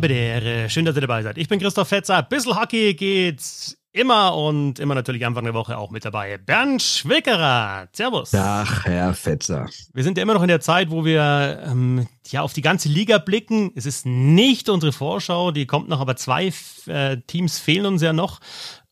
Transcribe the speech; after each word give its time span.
Der 0.00 0.10
Ehre. 0.10 0.70
Schön, 0.70 0.84
dass 0.84 0.94
ihr 0.94 1.00
dabei 1.00 1.24
seid. 1.24 1.38
Ich 1.38 1.48
bin 1.48 1.58
Christoph 1.58 1.88
Fetzer. 1.88 2.22
Bissl 2.22 2.54
Hockey 2.54 2.94
geht's 2.94 3.76
immer 3.90 4.36
und 4.36 4.78
immer 4.78 4.94
natürlich 4.94 5.26
Anfang 5.26 5.42
der 5.44 5.54
Woche 5.54 5.76
auch 5.76 5.90
mit 5.90 6.04
dabei. 6.04 6.38
Bernd 6.38 6.80
Schwickerer. 6.80 7.88
Servus. 7.92 8.32
Ach, 8.32 8.84
Herr 8.84 9.12
Fetzer. 9.14 9.66
Wir 9.92 10.04
sind 10.04 10.16
ja 10.16 10.22
immer 10.22 10.34
noch 10.34 10.42
in 10.42 10.48
der 10.48 10.60
Zeit, 10.60 10.90
wo 10.90 11.04
wir 11.04 11.64
ähm, 11.66 12.06
ja 12.28 12.42
auf 12.42 12.52
die 12.52 12.62
ganze 12.62 12.88
Liga 12.88 13.18
blicken. 13.18 13.72
Es 13.74 13.86
ist 13.86 14.06
nicht 14.06 14.68
unsere 14.68 14.92
Vorschau, 14.92 15.50
die 15.50 15.66
kommt 15.66 15.88
noch, 15.88 16.00
aber 16.00 16.14
zwei 16.14 16.52
äh, 16.86 17.16
Teams 17.26 17.58
fehlen 17.58 17.86
uns 17.86 18.02
ja 18.02 18.12
noch. 18.12 18.38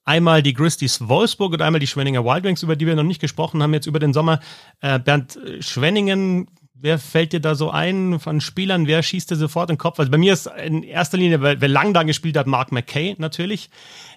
Einmal 0.04 0.42
die 0.42 0.54
Christies 0.54 1.08
Wolfsburg 1.08 1.52
und 1.52 1.62
einmal 1.62 1.80
die 1.80 1.86
Schwenninger 1.86 2.24
Wildwings, 2.24 2.64
über 2.64 2.74
die 2.74 2.86
wir 2.86 2.96
noch 2.96 3.04
nicht 3.04 3.20
gesprochen 3.20 3.62
haben 3.62 3.74
jetzt 3.74 3.86
über 3.86 4.00
den 4.00 4.12
Sommer. 4.12 4.40
Äh, 4.80 4.98
Bernd 4.98 5.38
Schwenningen 5.60 6.48
Wer 6.78 6.98
fällt 6.98 7.32
dir 7.32 7.40
da 7.40 7.54
so 7.54 7.70
ein 7.70 8.20
von 8.20 8.42
Spielern? 8.42 8.86
Wer 8.86 9.02
schießt 9.02 9.30
dir 9.30 9.36
sofort 9.36 9.70
in 9.70 9.74
den 9.74 9.78
Kopf? 9.78 9.98
Also 9.98 10.10
bei 10.10 10.18
mir 10.18 10.34
ist 10.34 10.46
in 10.46 10.82
erster 10.82 11.16
Linie, 11.16 11.40
wer, 11.40 11.58
wer 11.60 11.68
lang 11.68 11.94
da 11.94 12.02
gespielt 12.02 12.36
hat, 12.36 12.46
Mark 12.46 12.70
McKay 12.70 13.16
natürlich. 13.18 13.70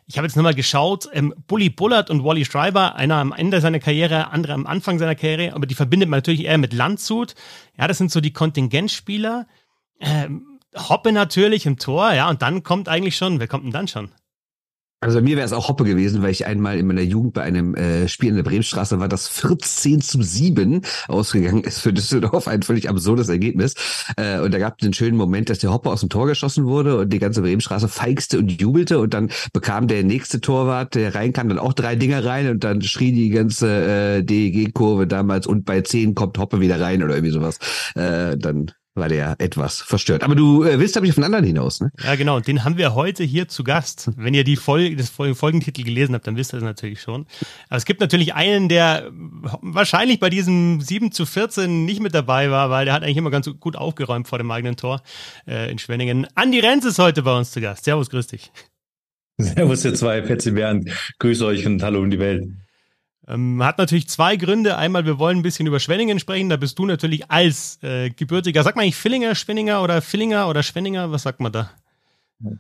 Ich 0.08 0.18
habe 0.18 0.28
jetzt 0.28 0.36
nochmal 0.36 0.54
geschaut, 0.54 1.08
ähm, 1.14 1.34
Bully 1.48 1.70
Bullard 1.70 2.10
und 2.10 2.26
Wally 2.26 2.44
Schreiber, 2.44 2.96
einer 2.96 3.16
am 3.16 3.32
Ende 3.32 3.62
seiner 3.62 3.80
Karriere, 3.80 4.32
andere 4.32 4.54
am 4.54 4.68
Anfang 4.68 5.00
seiner 5.00 5.16
Karriere, 5.16 5.54
aber 5.54 5.68
die 5.68 5.76
verbindet 5.76 6.10
man 6.10 6.18
natürlich 6.18 6.44
eher 6.44 6.58
mit 6.58 6.74
Landshut. 6.74 7.34
Ja, 7.78 7.88
das 7.88 7.98
sind 7.98 8.12
so 8.12 8.20
die 8.20 8.34
Kontingentspieler. 8.34 9.48
Ähm, 10.02 10.60
Hoppe 10.76 11.14
natürlich 11.14 11.66
im 11.66 11.78
Tor, 11.78 12.12
ja, 12.14 12.30
und 12.30 12.42
dann 12.42 12.64
kommt 12.64 12.90
eigentlich 12.90 13.16
schon, 13.16 13.40
wer 13.40 13.48
kommt 13.48 13.64
denn 13.66 13.72
dann 13.72 13.88
schon? 13.88 14.12
Also 15.02 15.20
bei 15.20 15.22
mir 15.22 15.38
wäre 15.38 15.46
es 15.46 15.54
auch 15.54 15.70
Hoppe 15.70 15.86
gewesen, 15.86 16.22
weil 16.22 16.32
ich 16.32 16.46
einmal 16.46 16.78
in 16.78 16.86
meiner 16.86 17.02
Jugend 17.02 17.34
bei 17.34 17.44
einem 17.44 17.74
äh, 17.74 18.10
Spiel 18.10 18.30
in 18.30 18.36
der 18.36 18.44
Bremenstraße 18.44 19.00
war, 19.00 19.08
das 19.08 19.30
14 19.30 20.02
zu 20.02 20.22
7 20.22 20.82
ausgegangen 21.08 21.64
ist 21.64 21.80
für 21.80 21.94
Düsseldorf. 21.94 22.50
Ein 22.50 22.64
völlig 22.64 22.90
absurdes 22.90 23.30
Ergebnis. 23.30 23.76
Äh, 24.18 24.40
und 24.40 24.54
da 24.54 24.60
gab 24.60 24.76
es 24.78 24.84
einen 24.84 24.94
schönen 24.94 25.16
Moment, 25.16 25.50
dass 25.50 25.60
der 25.60 25.72
Hoppe 25.72 25.90
aus 25.90 26.02
dem 26.02 26.10
Tor 26.10 26.28
geschossen 26.28 26.66
wurde 26.66 26.98
und 26.98 27.14
die 27.14 27.20
ganze 27.20 27.42
Bremenstraße 27.42 27.88
feixte 27.88 28.40
und 28.40 28.62
jubelte. 28.62 29.00
Und 29.00 29.14
dann 29.14 29.32
bekam 29.54 29.88
der 29.88 30.04
nächste 30.04 30.42
Torwart, 30.42 30.96
der 30.96 31.16
reinkam, 31.16 31.48
dann 31.48 31.60
auch 31.60 31.74
drei 31.74 31.96
Dinger 31.96 32.26
rein 32.26 32.50
und 32.50 32.66
dann 32.66 32.82
schrie 32.82 33.14
die 33.14 33.30
ganze 33.30 34.18
äh, 34.18 34.24
DEG-Kurve 34.24 35.08
damals 35.08 35.48
und 35.48 35.64
bei 35.64 35.80
10 35.80 36.14
kommt 36.14 36.38
Hoppe 36.38 36.60
wieder 36.60 36.82
rein 36.82 37.04
oder 37.04 37.16
irgendwie 37.16 37.34
sowas. 37.34 37.58
Äh, 37.96 38.38
dann 38.38 38.72
war 39.00 39.10
der 39.10 39.36
etwas 39.40 39.82
verstört. 39.82 40.24
Aber 40.24 40.36
du 40.36 40.64
äh, 40.64 40.80
willst, 40.80 40.96
habe 40.96 41.08
ich, 41.08 41.14
von 41.14 41.24
anderen 41.24 41.46
hinaus, 41.46 41.82
ne? 41.82 41.92
Ja, 42.04 42.16
genau. 42.16 42.36
Und 42.36 42.48
den 42.48 42.64
haben 42.64 42.78
wir 42.78 42.94
heute 42.96 43.24
hier 43.24 43.48
zu 43.48 43.64
Gast. 43.64 44.12
Wenn 44.16 44.34
ihr 44.34 44.44
die 44.44 44.56
Folge, 44.56 44.96
das 44.96 45.10
Folgentitel 45.10 45.84
gelesen 45.84 46.16
habt, 46.16 46.28
dann 46.28 46.36
wisst 46.36 46.54
ihr 46.54 46.58
das 46.58 46.64
natürlich 46.64 47.02
schon. 47.02 47.26
Aber 47.70 47.78
es 47.78 47.86
gibt 47.86 48.02
natürlich 48.02 48.34
einen, 48.34 48.70
der 48.70 49.10
wahrscheinlich 49.62 50.20
bei 50.20 50.30
diesem 50.30 50.82
7 50.82 51.12
zu 51.12 51.26
14 51.26 51.86
nicht 51.86 52.02
mit 52.02 52.14
dabei 52.14 52.52
war, 52.52 52.70
weil 52.70 52.86
der 52.86 52.94
hat 52.94 53.04
eigentlich 53.04 53.18
immer 53.18 53.32
ganz 53.32 53.50
gut 53.60 53.76
aufgeräumt 53.76 54.28
vor 54.28 54.38
dem 54.38 54.52
eigenen 54.52 54.76
Tor 54.76 55.02
äh, 55.48 55.72
in 55.72 55.80
Schwenningen. 55.80 56.28
Andi 56.36 56.60
Renz 56.60 56.86
ist 56.86 57.00
heute 57.00 57.24
bei 57.24 57.38
uns 57.38 57.52
zu 57.52 57.62
Gast. 57.62 57.86
Servus, 57.86 58.10
grüß 58.10 58.28
dich. 58.28 58.52
Servus, 59.38 59.86
ihr 59.86 59.94
zwei, 59.94 60.22
Petzi 60.22 60.52
Bernd. 60.52 60.90
Grüß 61.20 61.42
euch 61.44 61.66
und 61.66 61.82
hallo 61.82 62.04
in 62.04 62.12
die 62.12 62.20
Welt. 62.20 62.44
Ähm, 63.30 63.64
hat 63.64 63.78
natürlich 63.78 64.10
zwei 64.10 64.36
Gründe. 64.36 64.78
Einmal, 64.78 65.06
wir 65.06 65.20
wollen 65.20 65.38
ein 65.38 65.44
bisschen 65.44 65.68
über 65.68 65.80
Schwenningen 65.80 66.20
sprechen. 66.20 66.50
Da 66.50 66.58
bist 66.58 66.80
du 66.80 66.86
natürlich 66.86 67.30
als 67.30 67.80
äh, 67.84 68.10
gebürtiger, 68.10 68.64
sag 68.64 68.76
mal 68.76 68.86
ich 68.86 68.96
Villinger, 68.96 69.36
Schwenninger 69.36 69.84
oder 69.84 70.02
Villinger 70.02 70.50
oder 70.50 70.64
Schwenninger, 70.64 71.12
was 71.12 71.24
sagt 71.24 71.40
man 71.40 71.52
da? 71.52 71.70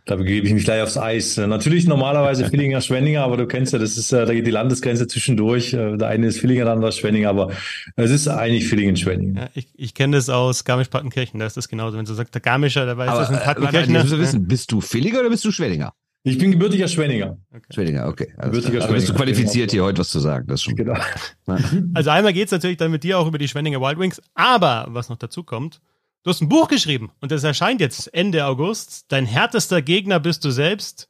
Da 0.05 0.17
begebe 0.17 0.45
ich 0.45 0.53
mich 0.53 0.65
gleich 0.65 0.83
aufs 0.83 0.97
Eis. 0.97 1.37
Natürlich 1.37 1.87
normalerweise 1.87 2.45
Villinger, 2.51 2.81
Schwenninger, 2.81 3.23
aber 3.23 3.37
du 3.37 3.47
kennst 3.47 3.71
ja, 3.71 3.79
das 3.79 3.97
ist, 3.97 4.11
äh, 4.11 4.25
da 4.25 4.33
geht 4.33 4.45
die 4.45 4.51
Landesgrenze 4.51 5.07
zwischendurch. 5.07 5.73
Äh, 5.73 5.97
der 5.97 6.09
eine 6.09 6.27
ist 6.27 6.43
Villinger, 6.43 6.65
der 6.65 6.73
andere 6.73 6.89
ist 6.89 6.97
Schwenninger, 6.97 7.29
aber 7.29 7.51
es 7.95 8.11
ist 8.11 8.27
eigentlich 8.27 8.67
Villingen, 8.67 8.97
Schwenningen. 8.97 9.37
Ja, 9.37 9.49
ich 9.55 9.69
ich 9.75 9.93
kenne 9.93 10.17
das 10.17 10.29
aus 10.29 10.65
Garmisch-Partenkirchen, 10.65 11.39
da 11.39 11.45
ist 11.45 11.57
das 11.57 11.69
genauso. 11.69 11.97
Wenn 11.97 12.05
du 12.05 12.13
sagst, 12.13 12.35
der 12.35 12.41
Garmischer, 12.41 12.85
der 12.85 12.97
weiß 12.97 13.09
aber, 13.09 13.19
das 13.21 13.29
in 13.29 13.37
Partenkirchen. 13.37 13.95
Äh, 13.95 13.99
warte, 13.99 14.19
wissen, 14.19 14.47
bist 14.47 14.71
du 14.71 14.81
Villinger 14.81 15.21
oder 15.21 15.29
bist 15.29 15.45
du 15.45 15.51
Schwenninger? 15.51 15.93
Ich 16.23 16.37
bin 16.37 16.51
gebürtiger 16.51 16.87
Schwenninger. 16.87 17.37
Okay. 17.49 17.73
Schwenninger, 17.73 18.07
okay. 18.07 18.33
Also, 18.37 18.51
gebürtiger 18.51 18.81
also 18.81 18.93
bist 18.93 19.09
du 19.09 19.13
qualifiziert, 19.13 19.71
hier 19.71 19.83
heute 19.83 19.99
was 19.99 20.09
zu 20.09 20.19
sagen. 20.19 20.47
Das 20.47 20.59
ist 20.59 20.63
schon 20.63 20.75
genau. 20.75 20.99
Also 21.93 22.09
einmal 22.09 22.33
geht's 22.33 22.51
natürlich 22.51 22.77
dann 22.77 22.91
mit 22.91 23.03
dir 23.03 23.17
auch 23.17 23.27
über 23.27 23.37
die 23.37 23.47
Schwenninger 23.47 23.79
Wild 23.79 23.97
Wings, 23.97 24.21
aber 24.33 24.87
was 24.89 25.09
noch 25.09 25.17
dazu 25.17 25.43
kommt, 25.43 25.81
du 26.23 26.29
hast 26.29 26.41
ein 26.41 26.49
Buch 26.49 26.67
geschrieben 26.67 27.11
und 27.21 27.31
das 27.31 27.43
erscheint 27.43 27.79
jetzt 27.79 28.13
Ende 28.13 28.45
August. 28.45 29.05
Dein 29.07 29.25
härtester 29.25 29.81
Gegner 29.81 30.19
bist 30.19 30.43
du 30.43 30.51
selbst, 30.51 31.09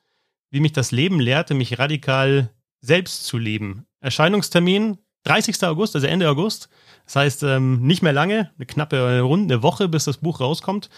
wie 0.51 0.59
mich 0.59 0.73
das 0.73 0.91
Leben 0.91 1.19
lehrte, 1.19 1.55
mich 1.55 1.79
radikal 1.79 2.51
selbst 2.81 3.25
zu 3.25 3.37
lieben. 3.37 3.85
Erscheinungstermin 4.01 4.99
30. 5.23 5.63
August, 5.63 5.95
also 5.95 6.07
Ende 6.07 6.29
August. 6.29 6.69
Das 7.05 7.15
heißt, 7.15 7.43
ähm, 7.43 7.81
nicht 7.81 8.01
mehr 8.01 8.13
lange, 8.13 8.51
eine 8.57 8.65
knappe 8.65 9.21
Runde, 9.21 9.55
eine 9.55 9.63
Woche, 9.63 9.89
bis 9.89 10.05
das 10.05 10.17
Buch 10.17 10.39
rauskommt. 10.39 10.89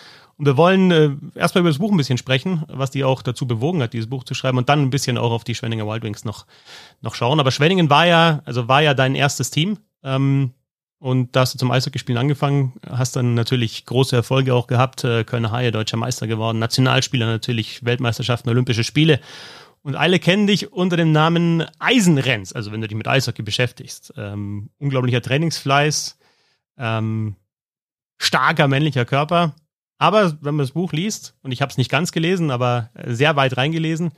Und 0.41 0.47
wir 0.47 0.57
wollen 0.57 0.89
äh, 0.89 1.11
erstmal 1.35 1.59
über 1.59 1.69
das 1.69 1.77
Buch 1.77 1.91
ein 1.91 1.97
bisschen 1.97 2.17
sprechen, 2.17 2.63
was 2.67 2.89
die 2.89 3.03
auch 3.03 3.21
dazu 3.21 3.45
bewogen 3.45 3.83
hat, 3.83 3.93
dieses 3.93 4.09
Buch 4.09 4.23
zu 4.23 4.33
schreiben 4.33 4.57
und 4.57 4.69
dann 4.69 4.81
ein 4.81 4.89
bisschen 4.89 5.19
auch 5.19 5.29
auf 5.29 5.43
die 5.43 5.53
Schwenninger 5.53 5.85
Wild 5.85 6.01
Wings 6.01 6.25
noch, 6.25 6.47
noch 6.99 7.13
schauen. 7.13 7.39
Aber 7.39 7.51
Schwenningen 7.51 7.91
war 7.91 8.07
ja, 8.07 8.41
also 8.43 8.67
war 8.67 8.81
ja 8.81 8.95
dein 8.95 9.13
erstes 9.13 9.51
Team. 9.51 9.77
Ähm, 10.01 10.55
und 10.97 11.35
da 11.35 11.41
hast 11.41 11.53
du 11.53 11.59
zum 11.59 11.69
Eishockeyspielen 11.69 12.19
angefangen, 12.19 12.73
hast 12.89 13.15
dann 13.15 13.35
natürlich 13.35 13.85
große 13.85 14.15
Erfolge 14.15 14.55
auch 14.55 14.65
gehabt, 14.65 15.03
äh, 15.03 15.23
Kölner 15.25 15.51
Haie, 15.51 15.71
deutscher 15.71 15.97
Meister 15.97 16.25
geworden, 16.25 16.57
Nationalspieler 16.57 17.27
natürlich, 17.27 17.85
Weltmeisterschaften, 17.85 18.49
Olympische 18.49 18.83
Spiele. 18.83 19.19
Und 19.83 19.95
alle 19.95 20.17
kennen 20.17 20.47
dich 20.47 20.73
unter 20.73 20.97
dem 20.97 21.11
Namen 21.11 21.65
Eisenrenz, 21.77 22.51
also 22.51 22.71
wenn 22.71 22.81
du 22.81 22.87
dich 22.87 22.97
mit 22.97 23.07
Eishockey 23.07 23.43
beschäftigst. 23.43 24.11
Ähm, 24.17 24.71
unglaublicher 24.79 25.21
Trainingsfleiß, 25.21 26.17
ähm, 26.79 27.35
starker 28.17 28.67
männlicher 28.67 29.05
Körper 29.05 29.53
aber 30.01 30.35
wenn 30.41 30.55
man 30.55 30.63
das 30.63 30.71
Buch 30.71 30.93
liest, 30.93 31.35
und 31.43 31.51
ich 31.51 31.61
habe 31.61 31.69
es 31.69 31.77
nicht 31.77 31.91
ganz 31.91 32.11
gelesen, 32.11 32.49
aber 32.49 32.89
sehr 33.05 33.35
weit 33.35 33.55
reingelesen, 33.55 34.13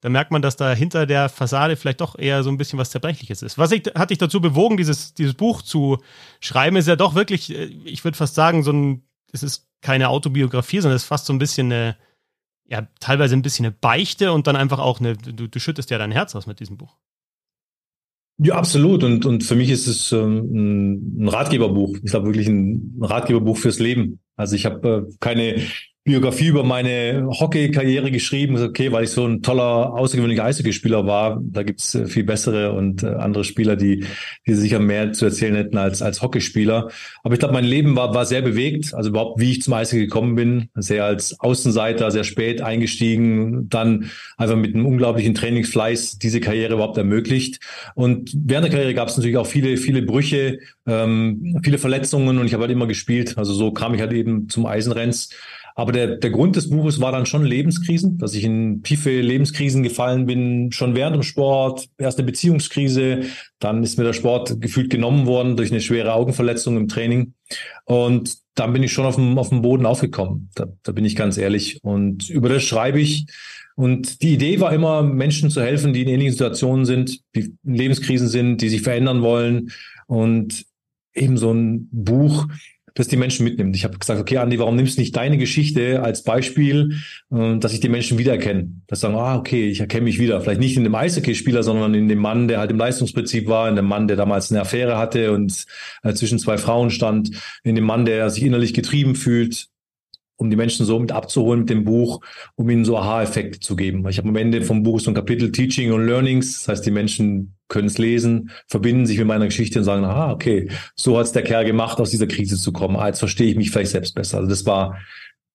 dann 0.00 0.10
merkt 0.10 0.32
man, 0.32 0.42
dass 0.42 0.56
da 0.56 0.72
hinter 0.72 1.06
der 1.06 1.28
Fassade 1.28 1.76
vielleicht 1.76 2.00
doch 2.00 2.18
eher 2.18 2.42
so 2.42 2.50
ein 2.50 2.56
bisschen 2.56 2.76
was 2.76 2.90
Zerbrechliches 2.90 3.40
ist. 3.42 3.56
Was 3.56 3.70
ich, 3.70 3.84
hat 3.94 4.10
dich 4.10 4.18
dazu 4.18 4.40
bewogen, 4.40 4.76
dieses, 4.76 5.14
dieses 5.14 5.34
Buch 5.34 5.62
zu 5.62 5.98
schreiben, 6.40 6.74
ist 6.74 6.88
ja 6.88 6.96
doch 6.96 7.14
wirklich, 7.14 7.54
äh, 7.56 7.66
ich 7.84 8.02
würde 8.02 8.16
fast 8.16 8.34
sagen, 8.34 8.64
so 8.64 8.72
ein, 8.72 9.04
es 9.30 9.44
ist 9.44 9.68
keine 9.80 10.08
Autobiografie, 10.08 10.80
sondern 10.80 10.96
es 10.96 11.02
ist 11.02 11.08
fast 11.08 11.26
so 11.26 11.32
ein 11.32 11.38
bisschen 11.38 11.70
eine, 11.70 11.96
ja, 12.66 12.88
teilweise 12.98 13.36
ein 13.36 13.42
bisschen 13.42 13.64
eine 13.64 13.76
Beichte 13.80 14.32
und 14.32 14.48
dann 14.48 14.56
einfach 14.56 14.80
auch 14.80 14.98
eine, 14.98 15.16
du, 15.16 15.46
du 15.46 15.60
schüttest 15.60 15.90
ja 15.90 15.98
dein 15.98 16.10
Herz 16.10 16.34
aus 16.34 16.48
mit 16.48 16.58
diesem 16.58 16.78
Buch. 16.78 16.96
Ja, 18.38 18.56
absolut. 18.56 19.04
Und, 19.04 19.24
und 19.24 19.44
für 19.44 19.54
mich 19.54 19.70
ist 19.70 19.86
es 19.86 20.10
ähm, 20.10 21.22
ein 21.22 21.28
Ratgeberbuch. 21.28 21.96
Ich 22.02 22.10
glaube 22.10 22.26
wirklich 22.26 22.48
ein 22.48 22.96
Ratgeberbuch 23.00 23.56
fürs 23.56 23.78
Leben. 23.78 24.18
Also 24.36 24.56
ich 24.56 24.66
habe 24.66 25.06
äh, 25.10 25.16
keine 25.20 25.66
Biografie 26.04 26.48
über 26.48 26.64
meine 26.64 27.28
Hockey-Karriere 27.30 28.10
geschrieben. 28.10 28.60
Okay, 28.60 28.90
weil 28.90 29.04
ich 29.04 29.10
so 29.10 29.24
ein 29.24 29.40
toller, 29.40 29.94
außergewöhnlicher 29.94 30.44
Eishockeyspieler 30.44 31.06
war. 31.06 31.40
Da 31.40 31.62
gibt's 31.62 31.94
äh, 31.94 32.06
viel 32.06 32.24
bessere 32.24 32.72
und 32.72 33.04
äh, 33.04 33.06
andere 33.06 33.44
Spieler, 33.44 33.76
die, 33.76 34.04
die 34.44 34.54
sicher 34.54 34.80
mehr 34.80 35.12
zu 35.12 35.26
erzählen 35.26 35.54
hätten 35.54 35.78
als, 35.78 36.02
als 36.02 36.20
Hockeyspieler. 36.20 36.90
Aber 37.22 37.34
ich 37.34 37.38
glaube, 37.38 37.54
mein 37.54 37.64
Leben 37.64 37.94
war, 37.94 38.14
war 38.14 38.26
sehr 38.26 38.42
bewegt. 38.42 38.94
Also 38.94 39.10
überhaupt, 39.10 39.38
wie 39.38 39.52
ich 39.52 39.62
zum 39.62 39.74
Eishockey 39.74 40.00
gekommen 40.00 40.34
bin. 40.34 40.70
Sehr 40.74 41.04
als 41.04 41.38
Außenseiter, 41.38 42.10
sehr 42.10 42.24
spät 42.24 42.62
eingestiegen. 42.62 43.68
Dann 43.68 44.10
einfach 44.36 44.56
mit 44.56 44.74
einem 44.74 44.86
unglaublichen 44.86 45.34
Trainingsfleiß 45.34 46.18
diese 46.18 46.40
Karriere 46.40 46.74
überhaupt 46.74 46.98
ermöglicht. 46.98 47.60
Und 47.94 48.32
während 48.34 48.64
der 48.64 48.72
Karriere 48.72 48.94
gab 48.94 49.06
es 49.06 49.16
natürlich 49.16 49.36
auch 49.36 49.46
viele, 49.46 49.76
viele 49.76 50.02
Brüche, 50.02 50.58
ähm, 50.84 51.60
viele 51.62 51.78
Verletzungen 51.78 52.38
und 52.38 52.46
ich 52.46 52.54
habe 52.54 52.62
halt 52.62 52.72
immer 52.72 52.88
gespielt. 52.88 53.38
Also 53.38 53.54
so 53.54 53.70
kam 53.70 53.94
ich 53.94 54.00
halt 54.00 54.12
eben 54.12 54.48
zum 54.48 54.66
Eisenrenz. 54.66 55.30
Aber 55.74 55.92
der, 55.92 56.16
der 56.16 56.30
Grund 56.30 56.56
des 56.56 56.68
Buches 56.70 57.00
war 57.00 57.12
dann 57.12 57.26
schon 57.26 57.44
Lebenskrisen, 57.44 58.18
dass 58.18 58.34
ich 58.34 58.44
in 58.44 58.82
tiefe 58.82 59.20
Lebenskrisen 59.20 59.82
gefallen 59.82 60.26
bin, 60.26 60.70
schon 60.72 60.94
während 60.94 61.16
dem 61.16 61.22
Sport, 61.22 61.88
erste 61.98 62.22
Beziehungskrise, 62.22 63.22
dann 63.58 63.82
ist 63.82 63.98
mir 63.98 64.04
der 64.04 64.12
Sport 64.12 64.60
gefühlt 64.60 64.90
genommen 64.90 65.26
worden 65.26 65.56
durch 65.56 65.70
eine 65.70 65.80
schwere 65.80 66.12
Augenverletzung 66.12 66.76
im 66.76 66.88
Training. 66.88 67.34
Und 67.84 68.36
dann 68.54 68.72
bin 68.72 68.82
ich 68.82 68.92
schon 68.92 69.06
auf 69.06 69.16
dem, 69.16 69.38
auf 69.38 69.48
dem 69.48 69.62
Boden 69.62 69.86
aufgekommen. 69.86 70.50
Da, 70.54 70.66
da 70.82 70.92
bin 70.92 71.04
ich 71.04 71.16
ganz 71.16 71.38
ehrlich. 71.38 71.78
Und 71.82 72.28
über 72.28 72.48
das 72.48 72.62
schreibe 72.62 73.00
ich. 73.00 73.26
Und 73.74 74.22
die 74.22 74.34
Idee 74.34 74.60
war 74.60 74.72
immer, 74.72 75.02
Menschen 75.02 75.50
zu 75.50 75.62
helfen, 75.62 75.94
die 75.94 76.02
in 76.02 76.08
ähnlichen 76.08 76.32
Situationen 76.32 76.84
sind, 76.84 77.20
die 77.34 77.56
in 77.64 77.74
Lebenskrisen 77.74 78.28
sind, 78.28 78.60
die 78.60 78.68
sich 78.68 78.82
verändern 78.82 79.22
wollen. 79.22 79.70
Und 80.06 80.66
eben 81.14 81.38
so 81.38 81.52
ein 81.52 81.88
Buch 81.90 82.46
das 82.94 83.08
die 83.08 83.16
Menschen 83.16 83.44
mitnimmt. 83.44 83.74
Ich 83.74 83.84
habe 83.84 83.98
gesagt, 83.98 84.20
okay, 84.20 84.38
Andi, 84.38 84.58
warum 84.58 84.76
nimmst 84.76 84.96
du 84.96 85.00
nicht 85.00 85.16
deine 85.16 85.38
Geschichte 85.38 86.02
als 86.02 86.22
Beispiel, 86.22 86.96
äh, 87.30 87.56
dass 87.58 87.72
ich 87.72 87.80
die 87.80 87.88
Menschen 87.88 88.18
wiedererkenne? 88.18 88.70
Dass 88.86 89.00
sagen, 89.00 89.14
ah, 89.14 89.36
okay, 89.36 89.68
ich 89.68 89.80
erkenne 89.80 90.04
mich 90.04 90.18
wieder. 90.18 90.40
Vielleicht 90.40 90.60
nicht 90.60 90.76
in 90.76 90.84
dem 90.84 90.94
Eishockey-Spieler, 90.94 91.62
sondern 91.62 91.94
in 91.94 92.08
dem 92.08 92.18
Mann, 92.18 92.48
der 92.48 92.58
halt 92.58 92.70
im 92.70 92.78
Leistungsprinzip 92.78 93.48
war, 93.48 93.68
in 93.68 93.76
dem 93.76 93.86
Mann, 93.86 94.08
der 94.08 94.16
damals 94.16 94.50
eine 94.50 94.60
Affäre 94.60 94.98
hatte 94.98 95.32
und 95.32 95.64
äh, 96.02 96.12
zwischen 96.14 96.38
zwei 96.38 96.58
Frauen 96.58 96.90
stand, 96.90 97.30
in 97.64 97.74
dem 97.74 97.84
Mann, 97.84 98.04
der 98.04 98.28
sich 98.30 98.42
innerlich 98.42 98.74
getrieben 98.74 99.14
fühlt, 99.14 99.68
um 100.36 100.50
die 100.50 100.56
Menschen 100.56 100.84
so 100.84 100.98
mit 100.98 101.12
abzuholen 101.12 101.60
mit 101.60 101.70
dem 101.70 101.84
Buch, 101.84 102.20
um 102.56 102.68
ihnen 102.68 102.84
so 102.84 102.98
Aha-Effekte 102.98 103.60
zu 103.60 103.76
geben. 103.76 104.06
Ich 104.08 104.18
habe 104.18 104.28
am 104.28 104.36
Ende 104.36 104.62
vom 104.62 104.82
Buch 104.82 105.00
so 105.00 105.10
ein 105.10 105.14
Kapitel 105.14 105.52
Teaching 105.52 105.92
und 105.92 106.04
Learnings, 106.04 106.58
das 106.58 106.68
heißt, 106.68 106.86
die 106.86 106.90
Menschen 106.90 107.54
können 107.72 107.88
es 107.88 107.98
lesen, 107.98 108.50
verbinden 108.68 109.06
sich 109.06 109.18
mit 109.18 109.26
meiner 109.26 109.46
Geschichte 109.46 109.78
und 109.78 109.84
sagen, 109.84 110.04
ah, 110.04 110.30
okay, 110.30 110.68
so 110.94 111.18
hat 111.18 111.26
es 111.26 111.32
der 111.32 111.42
Kerl 111.42 111.64
gemacht, 111.64 111.98
aus 111.98 112.10
dieser 112.10 112.26
Krise 112.26 112.56
zu 112.56 112.70
kommen. 112.70 112.96
Ah, 112.96 113.08
jetzt 113.08 113.18
verstehe 113.18 113.50
ich 113.50 113.56
mich 113.56 113.70
vielleicht 113.70 113.90
selbst 113.90 114.14
besser. 114.14 114.38
Also 114.38 114.48
das 114.48 114.66
war 114.66 114.98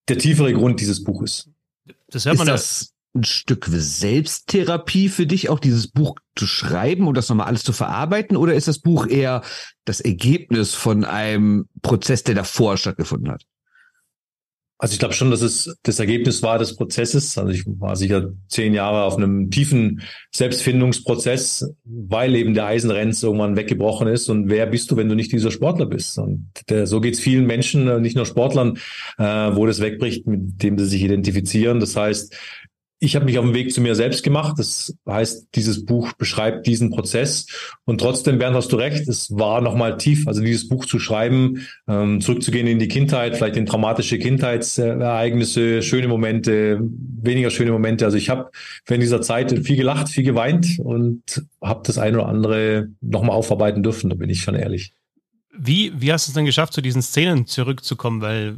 der 0.09 0.17
tiefere 0.17 0.51
Grund 0.51 0.81
dieses 0.81 1.03
Buches. 1.03 1.49
Das 2.09 2.25
hört 2.25 2.37
man 2.37 2.47
ist 2.47 2.53
das 2.53 2.93
ein 3.15 3.23
Stück 3.23 3.67
Selbsttherapie 3.69 5.09
für 5.09 5.25
dich, 5.25 5.49
auch 5.49 5.59
dieses 5.59 5.87
Buch 5.87 6.15
zu 6.35 6.47
schreiben 6.47 7.07
und 7.07 7.15
das 7.15 7.29
nochmal 7.29 7.47
alles 7.47 7.63
zu 7.63 7.73
verarbeiten? 7.73 8.35
Oder 8.35 8.55
ist 8.55 8.67
das 8.67 8.79
Buch 8.79 9.07
eher 9.07 9.43
das 9.85 10.01
Ergebnis 10.01 10.73
von 10.73 11.05
einem 11.05 11.67
Prozess, 11.81 12.23
der 12.23 12.35
davor 12.35 12.77
stattgefunden 12.77 13.31
hat? 13.31 13.43
Also 14.79 14.93
ich 14.93 14.99
glaube 14.99 15.15
schon, 15.15 15.31
dass 15.31 15.41
es 15.41 15.75
das 15.81 15.99
Ergebnis 15.99 16.43
war 16.43 16.59
des 16.59 16.75
Prozesses. 16.75 17.35
Also 17.37 17.51
ich 17.51 17.63
war 17.65 17.95
sicher 17.95 18.29
zehn 18.47 18.75
Jahre 18.75 19.03
auf 19.03 19.17
einem 19.17 19.49
tiefen 19.49 20.01
Selbstfindungsprozess, 20.31 21.73
weil 21.83 22.35
eben 22.35 22.53
der 22.53 22.67
Eisenrenz 22.67 23.23
irgendwann 23.23 23.55
weggebrochen 23.55 24.07
ist. 24.07 24.29
Und 24.29 24.49
wer 24.49 24.67
bist 24.67 24.91
du, 24.91 24.95
wenn 24.95 25.09
du 25.09 25.15
nicht 25.15 25.31
dieser 25.31 25.49
Sportler 25.49 25.87
bist? 25.87 26.19
Und 26.19 26.51
der, 26.69 26.85
so 26.85 27.01
geht 27.01 27.15
es 27.15 27.19
vielen 27.19 27.47
Menschen, 27.47 27.87
äh, 27.87 27.99
nicht 27.99 28.15
nur 28.15 28.27
Sportlern, 28.27 28.77
äh, 29.17 29.23
wo 29.23 29.65
das 29.65 29.81
wegbricht, 29.81 30.27
mit 30.27 30.61
dem 30.61 30.77
sie 30.77 30.85
sich 30.85 31.01
identifizieren. 31.01 31.79
Das 31.79 31.95
heißt, 31.95 32.35
ich 32.99 33.15
habe 33.15 33.25
mich 33.25 33.37
auf 33.37 33.45
den 33.45 33.53
Weg 33.53 33.71
zu 33.71 33.81
mir 33.81 33.93
selbst 33.93 34.23
gemacht. 34.23 34.57
Das 34.57 34.95
heißt, 35.07 35.49
dieses 35.53 35.85
Buch 35.85 36.13
beschreibt 36.13 36.65
diesen 36.65 36.89
Prozess. 36.89 37.45
Und 37.85 38.01
trotzdem, 38.01 38.39
Bernd, 38.39 38.55
hast 38.55 38.71
du 38.71 38.75
recht, 38.75 39.07
es 39.07 39.29
war 39.37 39.61
nochmal 39.61 39.97
tief. 39.97 40.27
Also 40.27 40.41
dieses 40.41 40.67
Buch 40.67 40.85
zu 40.85 40.97
schreiben, 40.97 41.67
ähm, 41.87 42.21
zurückzugehen 42.21 42.65
in 42.65 42.79
die 42.79 42.87
Kindheit, 42.87 43.37
vielleicht 43.37 43.55
in 43.55 43.67
traumatische 43.67 44.17
Kindheitsereignisse, 44.17 45.83
schöne 45.83 46.07
Momente, 46.07 46.79
weniger 46.81 47.51
schöne 47.51 47.71
Momente. 47.71 48.05
Also 48.05 48.17
ich 48.17 48.29
habe 48.29 48.49
während 48.87 49.03
dieser 49.03 49.21
Zeit 49.21 49.51
viel 49.65 49.77
gelacht, 49.77 50.09
viel 50.09 50.23
geweint 50.23 50.79
und 50.79 51.45
habe 51.61 51.81
das 51.85 51.99
eine 51.99 52.17
oder 52.17 52.27
andere 52.27 52.87
nochmal 53.01 53.35
aufarbeiten 53.35 53.83
dürfen, 53.83 54.09
da 54.09 54.15
bin 54.15 54.29
ich 54.29 54.41
schon 54.41 54.55
ehrlich. 54.55 54.93
Wie, 55.55 55.91
wie 55.95 56.11
hast 56.11 56.27
du 56.27 56.31
es 56.31 56.35
denn 56.35 56.45
geschafft, 56.45 56.73
zu 56.73 56.81
diesen 56.81 57.01
Szenen 57.01 57.45
zurückzukommen? 57.45 58.21
Weil 58.21 58.57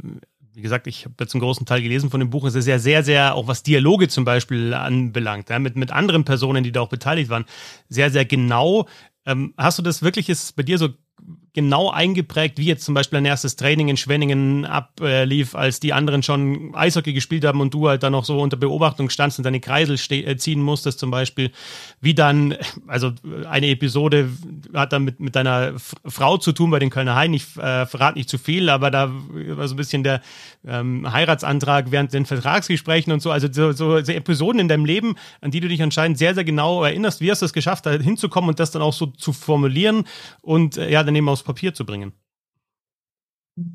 wie 0.54 0.62
gesagt, 0.62 0.86
ich 0.86 1.04
habe 1.04 1.14
einen 1.18 1.40
großen 1.40 1.66
Teil 1.66 1.82
gelesen 1.82 2.10
von 2.10 2.20
dem 2.20 2.30
Buch. 2.30 2.44
Es 2.44 2.54
ist 2.54 2.66
ja 2.66 2.78
sehr, 2.78 3.02
sehr, 3.02 3.34
auch 3.34 3.46
was 3.46 3.62
Dialoge 3.62 4.08
zum 4.08 4.24
Beispiel 4.24 4.74
anbelangt, 4.74 5.50
ja, 5.50 5.58
mit, 5.58 5.76
mit 5.76 5.92
anderen 5.92 6.24
Personen, 6.24 6.64
die 6.64 6.72
da 6.72 6.80
auch 6.80 6.88
beteiligt 6.88 7.30
waren, 7.30 7.44
sehr, 7.88 8.10
sehr 8.10 8.24
genau. 8.24 8.86
Ähm, 9.26 9.54
hast 9.56 9.78
du 9.78 9.82
das 9.82 10.02
wirklich, 10.02 10.28
ist 10.28 10.56
bei 10.56 10.62
dir 10.62 10.78
so 10.78 10.88
genau 11.52 11.90
eingeprägt, 11.90 12.58
wie 12.58 12.66
jetzt 12.66 12.84
zum 12.84 12.94
Beispiel 12.94 13.18
ein 13.18 13.24
erstes 13.24 13.56
Training 13.56 13.88
in 13.88 13.96
Schwenningen 13.96 14.64
ablief, 14.64 15.54
als 15.54 15.80
die 15.80 15.92
anderen 15.92 16.22
schon 16.22 16.74
Eishockey 16.74 17.12
gespielt 17.12 17.44
haben 17.44 17.60
und 17.60 17.74
du 17.74 17.88
halt 17.88 18.02
dann 18.02 18.12
noch 18.12 18.24
so 18.24 18.40
unter 18.40 18.56
Beobachtung 18.56 19.10
standst 19.10 19.38
und 19.38 19.44
deine 19.44 19.60
Kreisel 19.60 19.98
äh, 20.10 20.36
ziehen 20.36 20.62
musstest 20.62 20.98
zum 20.98 21.10
Beispiel. 21.10 21.50
Wie 22.00 22.14
dann, 22.14 22.56
also 22.86 23.12
eine 23.48 23.68
Episode 23.68 24.30
hat 24.74 24.92
dann 24.92 25.04
mit, 25.04 25.20
mit 25.20 25.34
deiner 25.34 25.74
Frau 25.76 26.36
zu 26.38 26.52
tun 26.52 26.70
bei 26.70 26.78
den 26.78 26.90
Kölner 26.90 27.16
Hain. 27.16 27.34
Ich 27.34 27.56
äh, 27.56 27.86
verrate 27.86 28.18
nicht 28.18 28.28
zu 28.28 28.38
viel, 28.38 28.68
aber 28.68 28.90
da 28.90 29.10
war 29.10 29.66
so 29.66 29.74
ein 29.74 29.76
bisschen 29.76 30.04
der 30.04 30.20
ähm, 30.66 31.10
Heiratsantrag 31.10 31.90
während 31.90 32.12
den 32.12 32.26
Vertragsgesprächen 32.26 33.12
und 33.12 33.20
so. 33.20 33.30
Also 33.30 33.48
so, 33.50 33.72
so, 33.72 34.00
so 34.02 34.12
Episoden 34.12 34.60
in 34.60 34.68
deinem 34.68 34.84
Leben, 34.84 35.16
an 35.40 35.50
die 35.50 35.60
du 35.60 35.68
dich 35.68 35.82
anscheinend 35.82 36.18
sehr, 36.18 36.34
sehr 36.34 36.44
genau 36.44 36.84
erinnerst. 36.84 37.20
Wie 37.20 37.30
hast 37.30 37.42
du 37.42 37.46
es 37.46 37.52
geschafft, 37.52 37.86
da 37.86 37.92
hinzukommen 37.92 38.50
und 38.50 38.60
das 38.60 38.70
dann 38.70 38.82
auch 38.82 38.92
so 38.92 39.06
zu 39.06 39.32
formulieren 39.32 40.04
und 40.42 40.76
äh, 40.76 40.90
ja, 40.90 41.02
dann 41.02 41.16
eben 41.16 41.28
aufs 41.40 41.46
Papier 41.46 41.74
zu 41.74 41.84
bringen? 41.84 42.12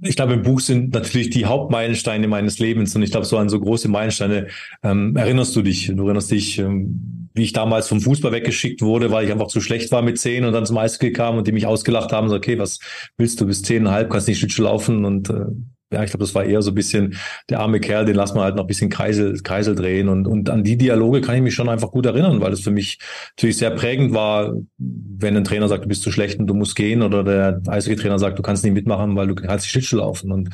Ich 0.01 0.15
glaube, 0.15 0.33
im 0.33 0.41
Buch 0.41 0.61
sind 0.61 0.93
natürlich 0.93 1.29
die 1.29 1.45
Hauptmeilensteine 1.45 2.27
meines 2.27 2.59
Lebens 2.59 2.95
und 2.95 3.03
ich 3.03 3.11
glaube, 3.11 3.25
so 3.25 3.37
an 3.37 3.49
so 3.49 3.59
große 3.59 3.87
Meilensteine 3.87 4.47
ähm, 4.83 5.15
erinnerst 5.15 5.55
du 5.55 5.61
dich. 5.61 5.87
Du 5.87 6.05
erinnerst 6.05 6.31
dich, 6.31 6.57
ähm, 6.57 7.29
wie 7.33 7.43
ich 7.43 7.53
damals 7.53 7.87
vom 7.87 7.99
Fußball 8.01 8.31
weggeschickt 8.31 8.81
wurde, 8.81 9.11
weil 9.11 9.25
ich 9.25 9.31
einfach 9.31 9.47
zu 9.47 9.61
schlecht 9.61 9.91
war 9.91 10.01
mit 10.01 10.17
zehn 10.17 10.45
und 10.45 10.53
dann 10.53 10.65
zum 10.65 10.77
Eishockey 10.77 11.11
kam 11.11 11.37
und 11.37 11.45
die 11.45 11.51
mich 11.51 11.67
ausgelacht 11.67 12.13
haben, 12.13 12.29
so, 12.29 12.35
okay, 12.35 12.57
was 12.57 12.79
willst 13.17 13.39
du 13.41 13.45
bis 13.45 13.61
zehneinhalb, 13.61 14.09
kannst 14.09 14.27
nicht 14.27 14.39
Schlittschuh 14.39 14.63
laufen 14.63 15.05
und 15.05 15.29
äh, 15.29 15.45
ja, 15.91 16.03
ich 16.03 16.09
glaube, 16.09 16.23
das 16.23 16.33
war 16.33 16.43
eher 16.43 16.61
so 16.61 16.71
ein 16.71 16.75
bisschen 16.75 17.15
der 17.49 17.59
arme 17.59 17.79
Kerl, 17.79 18.05
den 18.05 18.15
lassen 18.15 18.35
wir 18.35 18.43
halt 18.43 18.55
noch 18.55 18.63
ein 18.63 18.67
bisschen 18.67 18.89
Kreisel, 18.89 19.39
Kreisel 19.43 19.75
drehen. 19.75 20.09
Und, 20.09 20.27
und 20.27 20.49
an 20.49 20.63
die 20.63 20.77
Dialoge 20.77 21.21
kann 21.21 21.35
ich 21.35 21.41
mich 21.41 21.53
schon 21.53 21.69
einfach 21.69 21.91
gut 21.91 22.05
erinnern, 22.05 22.41
weil 22.41 22.53
es 22.53 22.61
für 22.61 22.71
mich 22.71 22.97
natürlich 23.37 23.57
sehr 23.57 23.71
prägend 23.71 24.13
war, 24.13 24.53
wenn 24.77 25.37
ein 25.37 25.43
Trainer 25.43 25.67
sagt, 25.67 25.85
du 25.85 25.87
bist 25.87 26.01
zu 26.01 26.11
schlecht 26.11 26.39
und 26.39 26.47
du 26.47 26.55
musst 26.55 26.75
gehen, 26.75 27.03
oder 27.03 27.23
der 27.23 27.61
Eishockey-Trainer 27.67 28.19
sagt, 28.19 28.39
du 28.39 28.43
kannst 28.43 28.63
nicht 28.63 28.73
mitmachen, 28.73 29.15
weil 29.15 29.27
du 29.27 29.35
kannst 29.35 29.65
die 29.65 29.69
Schlittschuh 29.69 29.97
laufen. 29.97 30.31
Und 30.31 30.49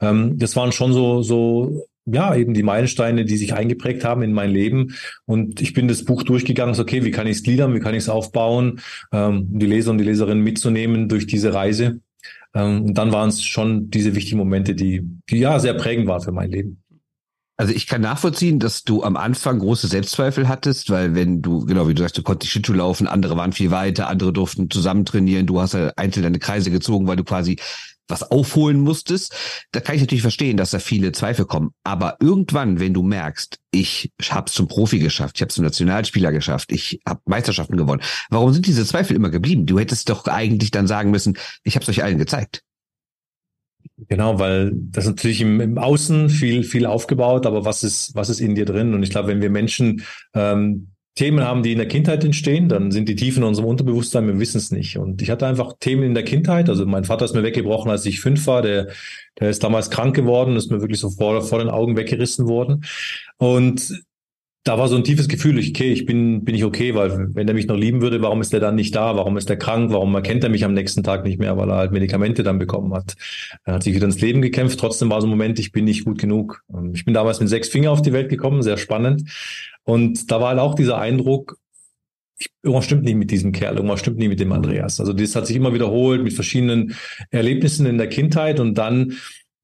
ähm, 0.00 0.36
das 0.38 0.56
waren 0.56 0.72
schon 0.72 0.92
so, 0.92 1.22
so 1.22 1.86
ja, 2.04 2.34
eben 2.34 2.52
die 2.52 2.64
Meilensteine, 2.64 3.24
die 3.24 3.36
sich 3.36 3.54
eingeprägt 3.54 4.04
haben 4.04 4.22
in 4.22 4.32
mein 4.32 4.50
Leben. 4.50 4.94
Und 5.26 5.60
ich 5.60 5.72
bin 5.72 5.86
das 5.86 6.04
Buch 6.04 6.24
durchgegangen, 6.24 6.74
so, 6.74 6.82
okay, 6.82 7.04
wie 7.04 7.12
kann 7.12 7.26
ich 7.26 7.36
es 7.36 7.42
gliedern, 7.42 7.74
wie 7.74 7.80
kann 7.80 7.94
ich 7.94 8.02
es 8.02 8.08
aufbauen, 8.08 8.80
ähm, 9.12 9.48
um 9.52 9.58
die 9.58 9.66
Leser 9.66 9.92
und 9.92 9.98
die 9.98 10.04
Leserinnen 10.04 10.42
mitzunehmen 10.42 11.08
durch 11.08 11.26
diese 11.26 11.54
Reise. 11.54 12.00
Ähm, 12.54 12.84
und 12.84 12.94
dann 12.94 13.12
waren 13.12 13.28
es 13.28 13.42
schon 13.42 13.90
diese 13.90 14.14
wichtigen 14.14 14.38
Momente, 14.38 14.74
die, 14.74 15.02
die 15.30 15.38
ja 15.38 15.58
sehr 15.58 15.74
prägend 15.74 16.06
waren 16.06 16.20
für 16.20 16.32
mein 16.32 16.50
Leben. 16.50 16.82
Also 17.58 17.74
ich 17.74 17.86
kann 17.86 18.00
nachvollziehen, 18.00 18.58
dass 18.58 18.82
du 18.82 19.04
am 19.04 19.16
Anfang 19.16 19.58
große 19.58 19.86
Selbstzweifel 19.86 20.48
hattest, 20.48 20.90
weil 20.90 21.14
wenn 21.14 21.42
du, 21.42 21.64
genau 21.64 21.86
wie 21.86 21.94
du 21.94 22.02
sagst, 22.02 22.16
du 22.18 22.22
konntest 22.22 22.50
Schlittschuh 22.50 22.72
laufen, 22.72 23.06
andere 23.06 23.36
waren 23.36 23.52
viel 23.52 23.70
weiter, 23.70 24.08
andere 24.08 24.32
durften 24.32 24.70
zusammen 24.70 25.04
trainieren, 25.04 25.46
du 25.46 25.60
hast 25.60 25.74
ja 25.74 25.92
einzeln 25.96 26.22
deine 26.22 26.38
Kreise 26.38 26.70
gezogen, 26.70 27.06
weil 27.06 27.16
du 27.16 27.24
quasi 27.24 27.58
was 28.12 28.30
aufholen 28.30 28.80
musstest, 28.80 29.34
da 29.72 29.80
kann 29.80 29.96
ich 29.96 30.02
natürlich 30.02 30.22
verstehen, 30.22 30.56
dass 30.56 30.70
da 30.70 30.78
viele 30.78 31.12
Zweifel 31.12 31.46
kommen. 31.46 31.70
Aber 31.82 32.18
irgendwann, 32.20 32.78
wenn 32.78 32.94
du 32.94 33.02
merkst, 33.02 33.58
ich 33.72 34.12
habe 34.30 34.48
es 34.48 34.52
zum 34.52 34.68
Profi 34.68 34.98
geschafft, 34.98 35.36
ich 35.36 35.42
habe 35.42 35.48
es 35.48 35.54
zum 35.54 35.64
Nationalspieler 35.64 36.30
geschafft, 36.30 36.70
ich 36.70 37.00
habe 37.08 37.20
Meisterschaften 37.24 37.76
gewonnen, 37.76 38.02
warum 38.30 38.52
sind 38.52 38.66
diese 38.66 38.84
Zweifel 38.84 39.16
immer 39.16 39.30
geblieben? 39.30 39.66
Du 39.66 39.78
hättest 39.78 40.10
doch 40.10 40.26
eigentlich 40.26 40.70
dann 40.70 40.86
sagen 40.86 41.10
müssen, 41.10 41.38
ich 41.64 41.74
habe 41.74 41.82
es 41.82 41.88
euch 41.88 42.04
allen 42.04 42.18
gezeigt. 42.18 42.62
Genau, 44.08 44.38
weil 44.38 44.72
das 44.74 45.06
natürlich 45.06 45.40
im, 45.40 45.60
im 45.60 45.78
Außen 45.78 46.28
viel, 46.28 46.64
viel 46.64 46.86
aufgebaut, 46.86 47.46
aber 47.46 47.64
was 47.64 47.82
ist, 47.82 48.14
was 48.14 48.30
ist 48.30 48.40
in 48.40 48.54
dir 48.54 48.64
drin? 48.64 48.94
Und 48.94 49.02
ich 49.02 49.10
glaube, 49.10 49.28
wenn 49.28 49.42
wir 49.42 49.50
Menschen 49.50 50.02
ähm, 50.34 50.91
Themen 51.14 51.44
haben, 51.44 51.62
die 51.62 51.72
in 51.72 51.78
der 51.78 51.88
Kindheit 51.88 52.24
entstehen, 52.24 52.68
dann 52.68 52.90
sind 52.90 53.08
die 53.08 53.16
tief 53.16 53.36
in 53.36 53.44
unserem 53.44 53.68
Unterbewusstsein, 53.68 54.26
wir 54.26 54.40
wissen 54.40 54.56
es 54.58 54.70
nicht. 54.70 54.96
Und 54.96 55.20
ich 55.20 55.30
hatte 55.30 55.46
einfach 55.46 55.74
Themen 55.78 56.04
in 56.04 56.14
der 56.14 56.24
Kindheit. 56.24 56.70
Also 56.70 56.86
mein 56.86 57.04
Vater 57.04 57.26
ist 57.26 57.34
mir 57.34 57.42
weggebrochen, 57.42 57.90
als 57.90 58.06
ich 58.06 58.20
fünf 58.20 58.46
war. 58.46 58.62
Der, 58.62 58.88
der 59.38 59.50
ist 59.50 59.62
damals 59.62 59.90
krank 59.90 60.16
geworden, 60.16 60.56
ist 60.56 60.70
mir 60.70 60.80
wirklich 60.80 61.00
so 61.00 61.10
vor, 61.10 61.42
vor 61.42 61.58
den 61.58 61.68
Augen 61.68 61.96
weggerissen 61.96 62.48
worden. 62.48 62.84
Und 63.36 64.02
da 64.64 64.78
war 64.78 64.88
so 64.88 64.94
ein 64.94 65.02
tiefes 65.02 65.26
Gefühl, 65.26 65.58
okay, 65.58 65.92
ich 65.92 66.06
bin, 66.06 66.44
bin 66.44 66.54
ich 66.54 66.64
okay, 66.64 66.94
weil 66.94 67.34
wenn 67.34 67.48
er 67.48 67.54
mich 67.54 67.66
noch 67.66 67.76
lieben 67.76 68.00
würde, 68.00 68.22
warum 68.22 68.40
ist 68.40 68.54
er 68.54 68.60
dann 68.60 68.76
nicht 68.76 68.94
da? 68.94 69.16
Warum 69.16 69.36
ist 69.36 69.50
er 69.50 69.56
krank? 69.56 69.90
Warum 69.92 70.14
erkennt 70.14 70.44
er 70.44 70.50
mich 70.50 70.64
am 70.64 70.72
nächsten 70.72 71.02
Tag 71.02 71.24
nicht 71.24 71.40
mehr? 71.40 71.56
Weil 71.56 71.68
er 71.68 71.76
halt 71.76 71.90
Medikamente 71.92 72.44
dann 72.44 72.60
bekommen 72.60 72.94
hat. 72.94 73.14
Er 73.64 73.74
hat 73.74 73.82
sich 73.82 73.94
wieder 73.94 74.04
ins 74.04 74.20
Leben 74.20 74.40
gekämpft. 74.40 74.78
Trotzdem 74.78 75.10
war 75.10 75.20
so 75.20 75.26
ein 75.26 75.30
Moment, 75.30 75.58
ich 75.58 75.72
bin 75.72 75.84
nicht 75.84 76.04
gut 76.04 76.18
genug. 76.18 76.62
Ich 76.92 77.04
bin 77.04 77.12
damals 77.12 77.40
mit 77.40 77.48
sechs 77.48 77.68
Finger 77.68 77.90
auf 77.90 78.02
die 78.02 78.12
Welt 78.12 78.28
gekommen, 78.28 78.62
sehr 78.62 78.76
spannend. 78.76 79.28
Und 79.82 80.30
da 80.30 80.40
war 80.40 80.50
halt 80.50 80.60
auch 80.60 80.76
dieser 80.76 80.98
Eindruck, 80.98 81.56
ich, 82.38 82.48
irgendwas 82.62 82.84
stimmt 82.84 83.02
nicht 83.02 83.16
mit 83.16 83.32
diesem 83.32 83.50
Kerl, 83.50 83.76
irgendwas 83.76 83.98
stimmt 83.98 84.18
nicht 84.18 84.28
mit 84.28 84.38
dem 84.38 84.52
Andreas. 84.52 85.00
Also 85.00 85.12
das 85.12 85.34
hat 85.34 85.48
sich 85.48 85.56
immer 85.56 85.74
wiederholt 85.74 86.22
mit 86.22 86.34
verschiedenen 86.34 86.94
Erlebnissen 87.30 87.84
in 87.84 87.98
der 87.98 88.08
Kindheit 88.08 88.60
und 88.60 88.78
dann 88.78 89.14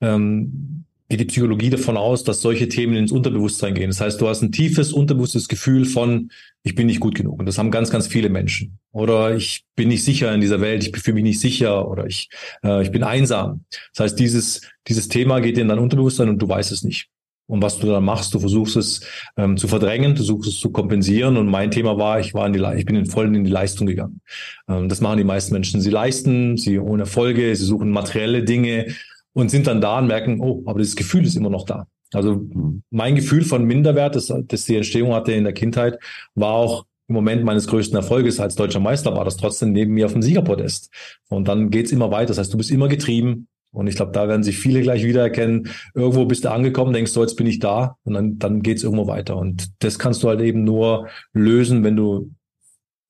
ähm, 0.00 0.77
geht 1.08 1.20
die 1.20 1.24
Psychologie 1.24 1.70
davon 1.70 1.96
aus, 1.96 2.22
dass 2.22 2.42
solche 2.42 2.68
Themen 2.68 2.94
ins 2.94 3.12
Unterbewusstsein 3.12 3.74
gehen. 3.74 3.88
Das 3.88 4.00
heißt, 4.00 4.20
du 4.20 4.28
hast 4.28 4.42
ein 4.42 4.52
tiefes 4.52 4.92
unterbewusstes 4.92 5.48
Gefühl 5.48 5.86
von, 5.86 6.30
ich 6.62 6.74
bin 6.74 6.86
nicht 6.86 7.00
gut 7.00 7.14
genug. 7.14 7.38
Und 7.38 7.46
das 7.46 7.56
haben 7.56 7.70
ganz, 7.70 7.90
ganz 7.90 8.06
viele 8.06 8.28
Menschen. 8.28 8.78
Oder 8.92 9.34
ich 9.34 9.64
bin 9.74 9.88
nicht 9.88 10.04
sicher 10.04 10.34
in 10.34 10.40
dieser 10.40 10.60
Welt, 10.60 10.86
ich 10.86 10.96
fühle 10.98 11.14
mich 11.14 11.24
nicht 11.24 11.40
sicher 11.40 11.88
oder 11.88 12.06
ich, 12.06 12.28
äh, 12.62 12.82
ich 12.82 12.90
bin 12.90 13.02
einsam. 13.02 13.64
Das 13.94 14.04
heißt, 14.04 14.18
dieses, 14.18 14.60
dieses 14.86 15.08
Thema 15.08 15.40
geht 15.40 15.56
in 15.56 15.68
dein 15.68 15.78
Unterbewusstsein 15.78 16.28
und 16.28 16.38
du 16.42 16.48
weißt 16.48 16.72
es 16.72 16.84
nicht. 16.84 17.08
Und 17.46 17.62
was 17.62 17.78
du 17.78 17.86
dann 17.86 18.04
machst, 18.04 18.34
du 18.34 18.40
versuchst 18.40 18.76
es 18.76 19.00
ähm, 19.38 19.56
zu 19.56 19.68
verdrängen, 19.68 20.10
du 20.10 20.16
versuchst 20.16 20.50
es 20.50 20.60
zu 20.60 20.70
kompensieren. 20.70 21.38
Und 21.38 21.48
mein 21.48 21.70
Thema 21.70 21.96
war, 21.96 22.20
ich 22.20 22.34
war 22.34 22.46
in 22.46 22.52
die, 22.52 22.62
ich 22.76 22.84
bin 22.84 22.96
in 22.96 23.06
voll 23.06 23.34
in 23.34 23.44
die 23.44 23.50
Leistung 23.50 23.86
gegangen. 23.86 24.20
Ähm, 24.68 24.90
das 24.90 25.00
machen 25.00 25.16
die 25.16 25.24
meisten 25.24 25.54
Menschen. 25.54 25.80
Sie 25.80 25.88
leisten, 25.88 26.58
sie 26.58 26.78
ohne 26.78 27.04
Erfolge, 27.04 27.56
sie 27.56 27.64
suchen 27.64 27.90
materielle 27.90 28.44
Dinge 28.44 28.94
und 29.38 29.50
sind 29.52 29.68
dann 29.68 29.80
da 29.80 30.00
und 30.00 30.08
merken, 30.08 30.40
oh, 30.40 30.64
aber 30.66 30.80
das 30.80 30.96
Gefühl 30.96 31.24
ist 31.24 31.36
immer 31.36 31.48
noch 31.48 31.64
da. 31.64 31.86
Also 32.12 32.44
mein 32.90 33.14
Gefühl 33.14 33.44
von 33.44 33.64
Minderwert, 33.64 34.16
das, 34.16 34.32
das 34.48 34.64
die 34.64 34.74
Entstehung 34.74 35.14
hatte 35.14 35.30
in 35.30 35.44
der 35.44 35.52
Kindheit, 35.52 36.00
war 36.34 36.54
auch 36.54 36.86
im 37.06 37.14
Moment 37.14 37.44
meines 37.44 37.68
größten 37.68 37.96
Erfolges 37.96 38.40
als 38.40 38.56
deutscher 38.56 38.80
Meister, 38.80 39.14
war 39.14 39.24
das 39.24 39.36
trotzdem 39.36 39.70
neben 39.70 39.94
mir 39.94 40.06
auf 40.06 40.12
dem 40.12 40.22
Siegerpodest. 40.22 40.90
Und 41.28 41.46
dann 41.46 41.70
geht's 41.70 41.92
immer 41.92 42.10
weiter. 42.10 42.28
Das 42.28 42.38
heißt, 42.38 42.52
du 42.52 42.56
bist 42.56 42.72
immer 42.72 42.88
getrieben, 42.88 43.46
und 43.70 43.86
ich 43.86 43.94
glaube, 43.94 44.10
da 44.10 44.26
werden 44.26 44.42
sich 44.42 44.58
viele 44.58 44.80
gleich 44.80 45.04
wiedererkennen. 45.04 45.68
Irgendwo 45.94 46.24
bist 46.24 46.44
du 46.44 46.50
angekommen, 46.50 46.92
denkst 46.92 47.12
du, 47.12 47.20
jetzt 47.20 47.36
bin 47.36 47.46
ich 47.46 47.60
da 47.60 47.96
und 48.02 48.14
dann, 48.14 48.38
dann 48.38 48.62
geht's 48.62 48.82
irgendwo 48.82 49.06
weiter. 49.06 49.36
Und 49.36 49.68
das 49.80 50.00
kannst 50.00 50.22
du 50.24 50.28
halt 50.28 50.40
eben 50.40 50.64
nur 50.64 51.08
lösen, 51.32 51.84
wenn 51.84 51.94
du 51.94 52.32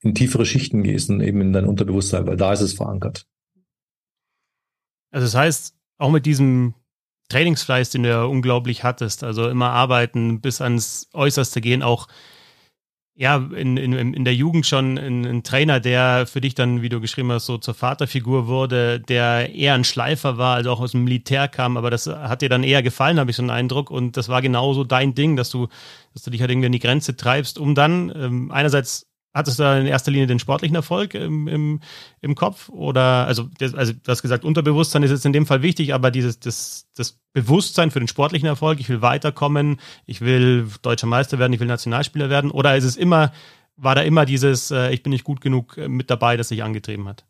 in 0.02 0.14
tiefere 0.14 0.44
Schichten 0.44 0.82
gehst 0.82 1.08
und 1.08 1.20
eben 1.20 1.40
in 1.40 1.52
dein 1.54 1.64
Unterbewusstsein, 1.64 2.26
weil 2.26 2.36
da 2.36 2.52
ist 2.52 2.60
es 2.60 2.74
verankert. 2.74 3.24
Also 5.10 5.24
das 5.24 5.34
heißt, 5.36 5.77
auch 5.98 6.10
mit 6.10 6.26
diesem 6.26 6.74
Trainingsfleiß, 7.28 7.90
den 7.90 8.04
du 8.04 8.08
ja 8.08 8.22
unglaublich 8.24 8.84
hattest, 8.84 9.22
also 9.22 9.48
immer 9.48 9.70
arbeiten, 9.70 10.40
bis 10.40 10.60
ans 10.60 11.08
Äußerste 11.12 11.60
gehen, 11.60 11.82
auch 11.82 12.08
ja, 13.20 13.36
in, 13.36 13.76
in, 13.76 14.14
in 14.14 14.24
der 14.24 14.34
Jugend 14.34 14.64
schon 14.64 14.96
ein, 14.96 15.26
ein, 15.26 15.42
Trainer, 15.42 15.80
der 15.80 16.24
für 16.28 16.40
dich 16.40 16.54
dann, 16.54 16.82
wie 16.82 16.88
du 16.88 17.00
geschrieben 17.00 17.32
hast, 17.32 17.46
so 17.46 17.58
zur 17.58 17.74
Vaterfigur 17.74 18.46
wurde, 18.46 19.00
der 19.00 19.52
eher 19.52 19.74
ein 19.74 19.82
Schleifer 19.82 20.38
war, 20.38 20.54
also 20.54 20.70
auch 20.70 20.78
aus 20.78 20.92
dem 20.92 21.02
Militär 21.02 21.48
kam, 21.48 21.76
aber 21.76 21.90
das 21.90 22.06
hat 22.06 22.42
dir 22.42 22.48
dann 22.48 22.62
eher 22.62 22.80
gefallen, 22.80 23.18
habe 23.18 23.32
ich 23.32 23.36
so 23.36 23.42
einen 23.42 23.50
Eindruck. 23.50 23.90
Und 23.90 24.16
das 24.16 24.28
war 24.28 24.40
genauso 24.40 24.84
dein 24.84 25.16
Ding, 25.16 25.34
dass 25.34 25.50
du, 25.50 25.66
dass 26.14 26.22
du 26.22 26.30
dich 26.30 26.40
halt 26.40 26.52
irgendwie 26.52 26.66
an 26.66 26.72
die 26.72 26.78
Grenze 26.78 27.16
treibst, 27.16 27.58
um 27.58 27.74
dann 27.74 28.12
ähm, 28.14 28.52
einerseits 28.52 29.07
Hattest 29.38 29.60
du 29.60 29.62
da 29.62 29.78
in 29.78 29.86
erster 29.86 30.10
Linie 30.10 30.26
den 30.26 30.40
sportlichen 30.40 30.74
Erfolg 30.74 31.14
im, 31.14 31.46
im, 31.46 31.80
im 32.20 32.34
Kopf? 32.34 32.68
Oder, 32.70 33.24
also, 33.26 33.48
also, 33.60 33.92
du 33.92 34.10
hast 34.10 34.20
gesagt, 34.20 34.44
Unterbewusstsein 34.44 35.04
ist 35.04 35.12
jetzt 35.12 35.24
in 35.24 35.32
dem 35.32 35.46
Fall 35.46 35.62
wichtig, 35.62 35.94
aber 35.94 36.10
dieses, 36.10 36.40
das, 36.40 36.88
das 36.96 37.20
Bewusstsein 37.32 37.92
für 37.92 38.00
den 38.00 38.08
sportlichen 38.08 38.48
Erfolg, 38.48 38.80
ich 38.80 38.88
will 38.88 39.00
weiterkommen, 39.00 39.76
ich 40.06 40.20
will 40.20 40.66
deutscher 40.82 41.06
Meister 41.06 41.38
werden, 41.38 41.52
ich 41.52 41.60
will 41.60 41.68
Nationalspieler 41.68 42.30
werden, 42.30 42.50
oder 42.50 42.76
ist 42.76 42.82
es 42.82 42.96
immer, 42.96 43.32
war 43.76 43.94
da 43.94 44.02
immer 44.02 44.26
dieses, 44.26 44.72
äh, 44.72 44.90
ich 44.92 45.04
bin 45.04 45.10
nicht 45.10 45.22
gut 45.22 45.40
genug 45.40 45.78
äh, 45.78 45.88
mit 45.88 46.10
dabei, 46.10 46.36
das 46.36 46.48
sich 46.48 46.64
angetrieben 46.64 47.06
hat? 47.06 47.24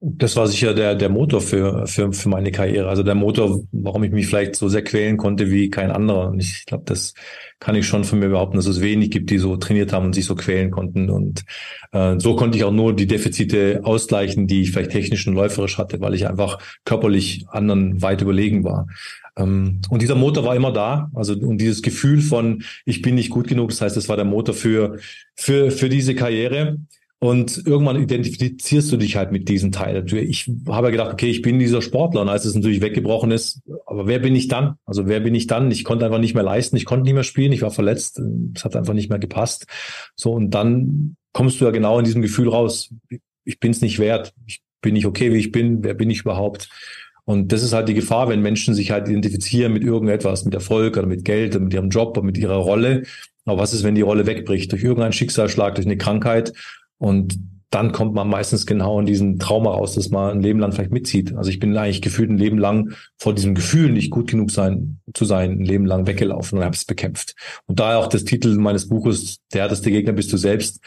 Das 0.00 0.36
war 0.36 0.46
sicher 0.46 0.74
der, 0.74 0.94
der 0.94 1.08
Motor 1.08 1.40
für, 1.40 1.86
für, 1.86 2.12
für 2.12 2.28
meine 2.28 2.52
Karriere. 2.52 2.88
Also 2.88 3.02
der 3.02 3.14
Motor, 3.14 3.62
warum 3.72 4.04
ich 4.04 4.12
mich 4.12 4.26
vielleicht 4.26 4.54
so 4.54 4.68
sehr 4.68 4.84
quälen 4.84 5.16
konnte 5.16 5.50
wie 5.50 5.70
kein 5.70 5.90
anderer. 5.90 6.28
Und 6.28 6.40
ich 6.40 6.66
glaube, 6.66 6.84
das 6.84 7.14
kann 7.60 7.74
ich 7.76 7.86
schon 7.86 8.04
von 8.04 8.18
mir 8.18 8.28
behaupten, 8.28 8.56
dass 8.56 8.66
es 8.66 8.82
wenig 8.82 9.10
gibt, 9.10 9.30
die 9.30 9.38
so 9.38 9.56
trainiert 9.56 9.94
haben 9.94 10.04
und 10.04 10.14
sich 10.14 10.26
so 10.26 10.34
quälen 10.34 10.70
konnten. 10.70 11.08
Und 11.08 11.44
äh, 11.92 12.16
so 12.18 12.36
konnte 12.36 12.58
ich 12.58 12.64
auch 12.64 12.72
nur 12.72 12.94
die 12.94 13.06
Defizite 13.06 13.80
ausgleichen, 13.84 14.46
die 14.46 14.62
ich 14.62 14.72
vielleicht 14.72 14.90
technisch 14.90 15.26
und 15.26 15.34
läuferisch 15.34 15.78
hatte, 15.78 15.98
weil 16.00 16.14
ich 16.14 16.28
einfach 16.28 16.58
körperlich 16.84 17.46
anderen 17.48 18.02
weit 18.02 18.20
überlegen 18.20 18.64
war. 18.64 18.88
Ähm, 19.34 19.80
und 19.88 20.02
dieser 20.02 20.14
Motor 20.14 20.44
war 20.44 20.54
immer 20.56 20.72
da. 20.72 21.10
Also 21.14 21.32
und 21.32 21.56
dieses 21.58 21.80
Gefühl 21.80 22.20
von, 22.20 22.62
ich 22.84 23.00
bin 23.00 23.14
nicht 23.14 23.30
gut 23.30 23.48
genug, 23.48 23.70
das 23.70 23.80
heißt, 23.80 23.96
es 23.96 24.10
war 24.10 24.16
der 24.16 24.26
Motor 24.26 24.54
für, 24.54 24.98
für, 25.34 25.70
für 25.70 25.88
diese 25.88 26.14
Karriere. 26.14 26.76
Und 27.18 27.66
irgendwann 27.66 28.00
identifizierst 28.00 28.92
du 28.92 28.98
dich 28.98 29.16
halt 29.16 29.32
mit 29.32 29.48
diesem 29.48 29.72
Teil. 29.72 30.04
Ich 30.12 30.50
habe 30.68 30.88
ja 30.88 30.90
gedacht, 30.90 31.12
okay, 31.14 31.30
ich 31.30 31.40
bin 31.40 31.58
dieser 31.58 31.80
Sportler. 31.80 32.20
Und 32.20 32.28
als 32.28 32.44
es 32.44 32.54
natürlich 32.54 32.82
weggebrochen 32.82 33.30
ist, 33.30 33.62
aber 33.86 34.06
wer 34.06 34.18
bin 34.18 34.36
ich 34.36 34.48
dann? 34.48 34.74
Also 34.84 35.06
wer 35.06 35.20
bin 35.20 35.34
ich 35.34 35.46
dann? 35.46 35.70
Ich 35.70 35.84
konnte 35.84 36.04
einfach 36.04 36.18
nicht 36.18 36.34
mehr 36.34 36.42
leisten, 36.42 36.76
ich 36.76 36.84
konnte 36.84 37.04
nicht 37.04 37.14
mehr 37.14 37.22
spielen, 37.22 37.52
ich 37.52 37.62
war 37.62 37.70
verletzt, 37.70 38.20
es 38.54 38.64
hat 38.64 38.76
einfach 38.76 38.92
nicht 38.92 39.08
mehr 39.08 39.18
gepasst. 39.18 39.66
So, 40.14 40.32
und 40.32 40.50
dann 40.50 41.16
kommst 41.32 41.60
du 41.60 41.64
ja 41.64 41.70
genau 41.70 41.98
in 41.98 42.04
diesem 42.04 42.20
Gefühl 42.20 42.50
raus, 42.50 42.92
ich 43.44 43.60
bin 43.60 43.70
es 43.70 43.80
nicht 43.80 43.98
wert, 43.98 44.34
ich 44.46 44.60
bin 44.82 44.92
nicht 44.92 45.06
okay, 45.06 45.32
wie 45.32 45.38
ich 45.38 45.52
bin, 45.52 45.82
wer 45.82 45.94
bin 45.94 46.10
ich 46.10 46.20
überhaupt? 46.20 46.68
Und 47.24 47.50
das 47.50 47.62
ist 47.62 47.72
halt 47.72 47.88
die 47.88 47.94
Gefahr, 47.94 48.28
wenn 48.28 48.40
Menschen 48.40 48.74
sich 48.74 48.90
halt 48.90 49.08
identifizieren 49.08 49.72
mit 49.72 49.82
irgendetwas, 49.82 50.44
mit 50.44 50.54
Erfolg 50.54 50.96
oder 50.96 51.06
mit 51.06 51.24
Geld 51.24 51.56
oder 51.56 51.64
mit 51.64 51.74
ihrem 51.74 51.88
Job 51.88 52.16
oder 52.16 52.26
mit 52.26 52.38
ihrer 52.38 52.56
Rolle. 52.56 53.02
Aber 53.46 53.58
was 53.62 53.72
ist, 53.72 53.84
wenn 53.84 53.94
die 53.94 54.02
Rolle 54.02 54.26
wegbricht 54.26 54.70
durch 54.70 54.84
irgendeinen 54.84 55.12
Schicksalsschlag, 55.12 55.74
durch 55.74 55.86
eine 55.86 55.96
Krankheit? 55.96 56.52
Und 56.98 57.38
dann 57.70 57.92
kommt 57.92 58.14
man 58.14 58.28
meistens 58.28 58.64
genau 58.64 59.00
in 59.00 59.06
diesen 59.06 59.38
Trauma 59.38 59.70
raus, 59.70 59.94
dass 59.94 60.10
man 60.10 60.30
ein 60.30 60.40
Leben 60.40 60.60
lang 60.60 60.72
vielleicht 60.72 60.92
mitzieht. 60.92 61.34
Also 61.34 61.50
ich 61.50 61.58
bin 61.58 61.76
eigentlich 61.76 62.00
gefühlt 62.00 62.30
ein 62.30 62.38
Leben 62.38 62.58
lang 62.58 62.94
vor 63.18 63.34
diesem 63.34 63.54
Gefühl, 63.54 63.90
nicht 63.90 64.10
gut 64.10 64.30
genug 64.30 64.50
sein 64.50 65.00
zu 65.14 65.24
sein, 65.24 65.50
ein 65.52 65.64
Leben 65.64 65.84
lang 65.84 66.06
weggelaufen 66.06 66.58
und 66.58 66.64
habe 66.64 66.76
es 66.76 66.84
bekämpft. 66.84 67.34
Und 67.66 67.80
daher 67.80 67.98
auch 67.98 68.06
das 68.06 68.24
Titel 68.24 68.56
meines 68.56 68.88
Buches, 68.88 69.38
der 69.52 69.62
härteste 69.62 69.90
Gegner 69.90 70.12
bist 70.12 70.32
du 70.32 70.36
selbst, 70.36 70.80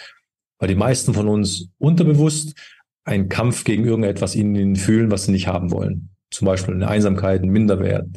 weil 0.57 0.69
die 0.69 0.75
meisten 0.75 1.13
von 1.13 1.27
uns 1.27 1.69
unterbewusst 1.79 2.55
einen 3.03 3.27
Kampf 3.27 3.65
gegen 3.65 3.85
irgendetwas 3.85 4.35
in 4.35 4.55
ihnen 4.55 4.75
fühlen, 4.75 5.11
was 5.11 5.25
sie 5.25 5.31
nicht 5.31 5.47
haben 5.47 5.71
wollen. 5.71 6.09
Zum 6.31 6.45
Beispiel 6.45 6.75
eine 6.75 6.87
Einsamkeit, 6.87 7.43
ein 7.43 7.49
Minderwert, 7.49 8.07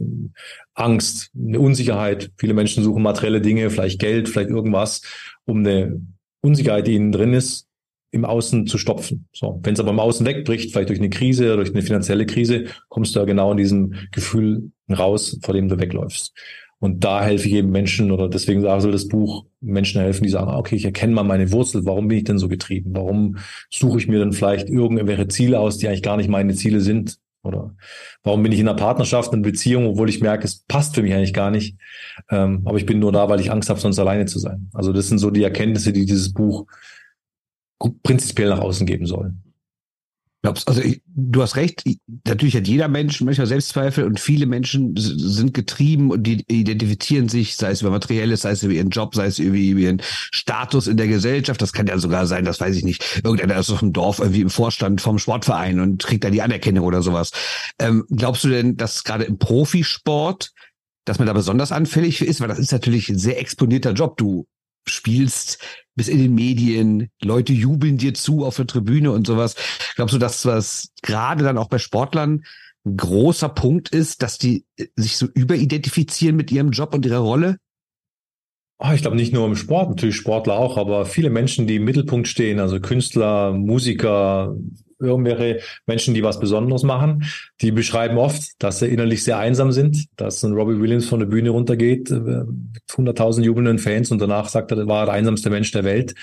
Angst, 0.74 1.30
eine 1.34 1.58
Unsicherheit. 1.58 2.30
Viele 2.36 2.54
Menschen 2.54 2.84
suchen 2.84 3.02
materielle 3.02 3.40
Dinge, 3.40 3.70
vielleicht 3.70 3.98
Geld, 4.00 4.28
vielleicht 4.28 4.50
irgendwas, 4.50 5.02
um 5.46 5.58
eine 5.58 6.00
Unsicherheit, 6.42 6.86
die 6.86 6.94
ihnen 6.94 7.10
drin 7.10 7.32
ist, 7.32 7.68
im 8.12 8.24
Außen 8.24 8.66
zu 8.66 8.78
stopfen. 8.78 9.26
So, 9.32 9.58
wenn 9.62 9.74
es 9.74 9.80
aber 9.80 9.90
im 9.90 9.98
Außen 9.98 10.24
wegbricht, 10.24 10.70
vielleicht 10.70 10.90
durch 10.90 11.00
eine 11.00 11.10
Krise, 11.10 11.46
oder 11.46 11.56
durch 11.56 11.72
eine 11.72 11.82
finanzielle 11.82 12.26
Krise, 12.26 12.66
kommst 12.88 13.14
du 13.14 13.20
ja 13.20 13.24
genau 13.24 13.50
in 13.50 13.56
diesem 13.56 13.94
Gefühl 14.12 14.70
raus, 14.90 15.38
vor 15.42 15.54
dem 15.54 15.68
du 15.68 15.80
wegläufst. 15.80 16.32
Und 16.78 17.04
da 17.04 17.22
helfe 17.22 17.48
ich 17.48 17.54
eben 17.54 17.70
Menschen 17.70 18.10
oder 18.10 18.28
deswegen 18.28 18.60
soll 18.60 18.90
das 18.90 19.08
Buch 19.08 19.46
Menschen 19.60 20.00
helfen, 20.00 20.24
die 20.24 20.30
sagen, 20.30 20.50
ah, 20.50 20.58
okay, 20.58 20.74
ich 20.74 20.84
erkenne 20.84 21.14
mal 21.14 21.22
meine 21.22 21.52
Wurzel. 21.52 21.86
Warum 21.86 22.08
bin 22.08 22.18
ich 22.18 22.24
denn 22.24 22.38
so 22.38 22.48
getrieben? 22.48 22.90
Warum 22.94 23.36
suche 23.70 23.98
ich 23.98 24.08
mir 24.08 24.18
dann 24.18 24.32
vielleicht 24.32 24.68
irgendwelche 24.68 25.28
Ziele 25.28 25.60
aus, 25.60 25.78
die 25.78 25.86
eigentlich 25.86 26.02
gar 26.02 26.16
nicht 26.16 26.28
meine 26.28 26.54
Ziele 26.54 26.80
sind? 26.80 27.18
Oder 27.44 27.74
warum 28.24 28.42
bin 28.42 28.52
ich 28.52 28.58
in 28.58 28.68
einer 28.68 28.76
Partnerschaft, 28.76 29.32
in 29.32 29.38
einer 29.38 29.42
Beziehung, 29.44 29.86
obwohl 29.86 30.08
ich 30.08 30.20
merke, 30.20 30.44
es 30.44 30.64
passt 30.66 30.96
für 30.96 31.02
mich 31.02 31.14
eigentlich 31.14 31.34
gar 31.34 31.52
nicht. 31.52 31.76
Ähm, 32.30 32.62
aber 32.64 32.78
ich 32.78 32.86
bin 32.86 32.98
nur 32.98 33.12
da, 33.12 33.28
weil 33.28 33.40
ich 33.40 33.52
Angst 33.52 33.70
habe, 33.70 33.80
sonst 33.80 34.00
alleine 34.00 34.26
zu 34.26 34.40
sein. 34.40 34.68
Also 34.74 34.92
das 34.92 35.08
sind 35.08 35.18
so 35.18 35.30
die 35.30 35.44
Erkenntnisse, 35.44 35.92
die 35.92 36.04
dieses 36.04 36.32
Buch 36.32 36.66
prinzipiell 38.02 38.50
nach 38.50 38.60
außen 38.60 38.86
geben 38.86 39.06
soll. 39.06 39.34
Glaubst, 40.44 40.66
also 40.66 40.80
ich, 40.82 41.00
du 41.06 41.40
hast 41.40 41.54
recht, 41.54 41.84
natürlich 42.26 42.56
hat 42.56 42.66
jeder 42.66 42.88
Mensch 42.88 43.20
manchmal 43.20 43.46
Selbstzweifel 43.46 44.02
und 44.02 44.18
viele 44.18 44.46
Menschen 44.46 44.96
sind 44.96 45.54
getrieben 45.54 46.10
und 46.10 46.24
die 46.24 46.44
identifizieren 46.48 47.28
sich, 47.28 47.54
sei 47.54 47.70
es 47.70 47.80
über 47.80 47.92
Materielles, 47.92 48.42
sei 48.42 48.50
es 48.50 48.64
über 48.64 48.72
ihren 48.72 48.90
Job, 48.90 49.14
sei 49.14 49.26
es 49.26 49.38
über 49.38 49.54
ihren 49.54 50.02
Status 50.02 50.88
in 50.88 50.96
der 50.96 51.06
Gesellschaft. 51.06 51.62
Das 51.62 51.72
kann 51.72 51.86
ja 51.86 51.96
sogar 51.96 52.26
sein, 52.26 52.44
das 52.44 52.58
weiß 52.58 52.74
ich 52.74 52.82
nicht. 52.82 53.22
Irgendeiner 53.22 53.56
ist 53.56 53.70
auf 53.70 53.78
dem 53.78 53.92
Dorf 53.92 54.18
irgendwie 54.18 54.40
im 54.40 54.50
Vorstand 54.50 55.00
vom 55.00 55.20
Sportverein 55.20 55.78
und 55.78 56.02
kriegt 56.02 56.24
da 56.24 56.30
die 56.30 56.42
Anerkennung 56.42 56.84
oder 56.86 57.02
sowas. 57.02 57.30
Ähm, 57.78 58.04
glaubst 58.10 58.42
du 58.42 58.48
denn, 58.48 58.76
dass 58.76 59.04
gerade 59.04 59.22
im 59.22 59.38
Profisport, 59.38 60.50
dass 61.04 61.20
man 61.20 61.28
da 61.28 61.34
besonders 61.34 61.70
anfällig 61.70 62.20
ist? 62.20 62.40
Weil 62.40 62.48
das 62.48 62.58
ist 62.58 62.72
natürlich 62.72 63.08
ein 63.08 63.18
sehr 63.18 63.38
exponierter 63.38 63.92
Job. 63.92 64.16
Du 64.16 64.48
spielst 64.86 65.58
bis 65.94 66.08
in 66.08 66.18
den 66.18 66.34
Medien, 66.34 67.10
Leute 67.22 67.52
jubeln 67.52 67.98
dir 67.98 68.14
zu 68.14 68.44
auf 68.44 68.56
der 68.56 68.66
Tribüne 68.66 69.10
und 69.10 69.26
sowas. 69.26 69.54
Glaubst 69.94 70.14
du, 70.14 70.18
dass 70.18 70.46
was 70.46 70.92
gerade 71.02 71.44
dann 71.44 71.58
auch 71.58 71.68
bei 71.68 71.78
Sportlern 71.78 72.44
ein 72.84 72.96
großer 72.96 73.48
Punkt 73.48 73.90
ist, 73.90 74.22
dass 74.22 74.38
die 74.38 74.64
äh, 74.76 74.86
sich 74.96 75.16
so 75.16 75.26
überidentifizieren 75.34 76.36
mit 76.36 76.50
ihrem 76.50 76.70
Job 76.70 76.94
und 76.94 77.06
ihrer 77.06 77.18
Rolle? 77.18 77.58
Oh, 78.78 78.90
ich 78.92 79.02
glaube 79.02 79.16
nicht 79.16 79.32
nur 79.32 79.46
im 79.46 79.54
Sport, 79.54 79.90
natürlich 79.90 80.16
Sportler 80.16 80.54
auch, 80.54 80.76
aber 80.76 81.06
viele 81.06 81.30
Menschen, 81.30 81.68
die 81.68 81.76
im 81.76 81.84
Mittelpunkt 81.84 82.26
stehen, 82.26 82.58
also 82.58 82.80
Künstler, 82.80 83.52
Musiker, 83.52 84.56
irgendwelche 85.02 85.60
Menschen, 85.86 86.14
die 86.14 86.22
was 86.22 86.40
Besonderes 86.40 86.82
machen, 86.82 87.24
die 87.60 87.72
beschreiben 87.72 88.18
oft, 88.18 88.42
dass 88.58 88.78
sie 88.78 88.86
innerlich 88.86 89.24
sehr 89.24 89.38
einsam 89.38 89.72
sind, 89.72 90.06
dass 90.16 90.42
ein 90.42 90.52
Robbie 90.52 90.80
Williams 90.80 91.06
von 91.06 91.20
der 91.20 91.26
Bühne 91.26 91.50
runtergeht, 91.50 92.10
äh, 92.10 92.14
mit 92.14 92.82
100.000 92.88 93.42
jubelnden 93.42 93.78
Fans 93.78 94.10
und 94.10 94.20
danach 94.20 94.48
sagt 94.48 94.70
er, 94.70 94.78
er 94.78 94.86
war 94.86 95.06
der 95.06 95.14
einsamste 95.14 95.50
Mensch 95.50 95.70
der 95.72 95.84
Welt, 95.84 96.14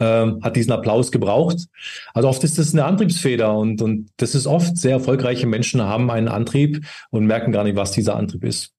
ähm, 0.00 0.40
hat 0.42 0.56
diesen 0.56 0.72
Applaus 0.72 1.12
gebraucht. 1.12 1.66
Also 2.14 2.28
oft 2.28 2.42
ist 2.44 2.58
das 2.58 2.72
eine 2.72 2.84
Antriebsfeder 2.84 3.56
und, 3.56 3.82
und 3.82 4.10
das 4.16 4.34
ist 4.34 4.46
oft, 4.46 4.76
sehr 4.76 4.92
erfolgreiche 4.92 5.46
Menschen 5.46 5.82
haben 5.82 6.10
einen 6.10 6.28
Antrieb 6.28 6.84
und 7.10 7.26
merken 7.26 7.52
gar 7.52 7.64
nicht, 7.64 7.76
was 7.76 7.92
dieser 7.92 8.16
Antrieb 8.16 8.44
ist. 8.44 8.72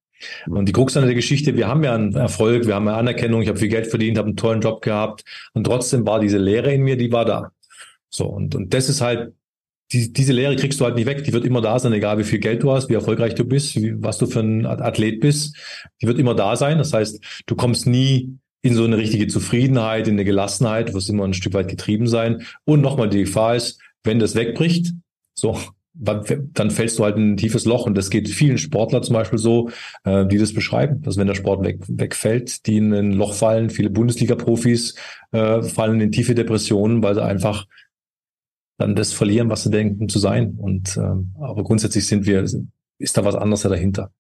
Und 0.48 0.66
die 0.68 0.74
Krux 0.74 0.98
an 0.98 1.06
der 1.06 1.16
Geschichte, 1.16 1.56
wir 1.56 1.68
haben 1.68 1.84
ja 1.84 1.96
einen 1.96 2.14
Erfolg, 2.14 2.68
wir 2.68 2.76
haben 2.76 2.88
eine 2.88 2.98
Anerkennung, 2.98 3.42
ich 3.42 3.48
habe 3.48 3.60
viel 3.60 3.70
Geld 3.70 3.88
verdient, 3.88 4.18
habe 4.18 4.28
einen 4.28 4.38
tollen 4.38 4.62
Job 4.62 4.82
gehabt 4.82 5.24
und 5.54 5.64
trotzdem 5.64 6.06
war 6.06 6.20
diese 6.20 6.38
Leere 6.38 6.74
in 6.74 6.84
mir, 6.84 6.98
die 6.98 7.12
war 7.12 7.26
da. 7.26 7.52
So, 8.10 8.26
und, 8.26 8.56
und 8.56 8.74
das 8.74 8.90
ist 8.90 9.02
halt 9.02 9.34
die, 9.92 10.14
diese 10.14 10.34
Lehre 10.34 10.56
kriegst 10.56 10.80
du 10.80 10.86
halt 10.86 10.96
nicht 10.96 11.08
weg. 11.08 11.24
Die 11.24 11.34
wird 11.34 11.46
immer 11.46 11.62
da 11.62 11.80
sein, 11.80 11.94
egal 11.94 12.20
wie 12.20 12.24
viel 12.24 12.40
Geld 12.40 12.62
du 12.64 12.72
hast, 12.72 12.90
wie 12.90 12.94
erfolgreich 12.94 13.36
du 13.36 13.46
bist, 13.46 13.76
wie, 13.76 14.02
was 14.02 14.18
du 14.18 14.28
für 14.28 14.42
ein 14.42 14.66
Athlet 14.66 15.20
bist. 15.20 15.56
Die 16.02 16.08
wird 16.08 16.20
immer 16.20 16.36
da 16.36 16.56
sein. 16.56 16.78
Das 16.78 16.94
heißt, 16.94 17.20
du 17.46 17.56
kommst 17.56 17.88
nie 17.88 18.38
in 18.62 18.76
so 18.76 18.84
eine 18.84 18.98
richtige 18.98 19.28
Zufriedenheit, 19.28 20.08
in 20.08 20.16
eine 20.16 20.26
Gelassenheit, 20.26 20.90
du 20.90 20.94
wirst 20.94 21.10
immer 21.10 21.24
ein 21.24 21.34
Stück 21.34 21.54
weit 21.54 21.70
getrieben 21.70 22.08
sein. 22.08 22.46
Und 22.66 22.82
nochmal 22.82 23.10
die 23.10 23.22
Gefahr 23.22 23.56
ist, 23.56 23.80
wenn 24.04 24.20
das 24.20 24.36
wegbricht, 24.36 24.94
so, 25.34 25.58
dann 25.94 26.72
fällst 26.72 27.00
du 27.00 27.04
halt 27.04 27.18
in 27.18 27.34
ein 27.34 27.38
tiefes 27.38 27.66
Loch. 27.66 27.86
Und 27.86 27.98
das 27.98 28.10
geht 28.10 28.30
vielen 28.30 28.58
Sportlern 28.58 29.04
zum 29.04 29.14
Beispiel 29.14 29.40
so, 29.40 29.70
äh, 30.04 30.26
die 30.28 30.38
das 30.38 30.54
beschreiben, 30.54 31.02
dass 31.02 31.18
wenn 31.18 31.28
der 31.28 31.36
Sport 31.36 31.64
weg, 31.64 31.80
wegfällt, 31.88 32.66
die 32.68 32.78
in 32.78 32.94
ein 32.94 33.14
Loch 33.14 33.34
fallen. 33.34 33.70
Viele 33.70 33.90
Bundesliga-Profis 33.90 34.96
äh, 35.32 35.62
fallen 35.62 36.00
in 36.00 36.12
tiefe 36.12 36.36
Depressionen, 36.36 37.02
weil 37.02 37.16
sie 37.16 37.24
einfach 37.24 37.66
dann 38.80 38.96
das 38.96 39.14
verlieren, 39.14 39.50
was 39.50 39.64
sie 39.64 39.70
denken 39.70 40.10
zu 40.10 40.18
sein. 40.20 40.56
Und 40.58 40.98
ähm, 40.98 41.36
aber 41.40 41.64
grundsätzlich 41.64 42.08
sind 42.08 42.26
wir, 42.26 42.44
ist 42.98 43.18
da 43.18 43.26
was 43.26 43.36
anderes 43.36 43.62
dahinter. 43.62 44.12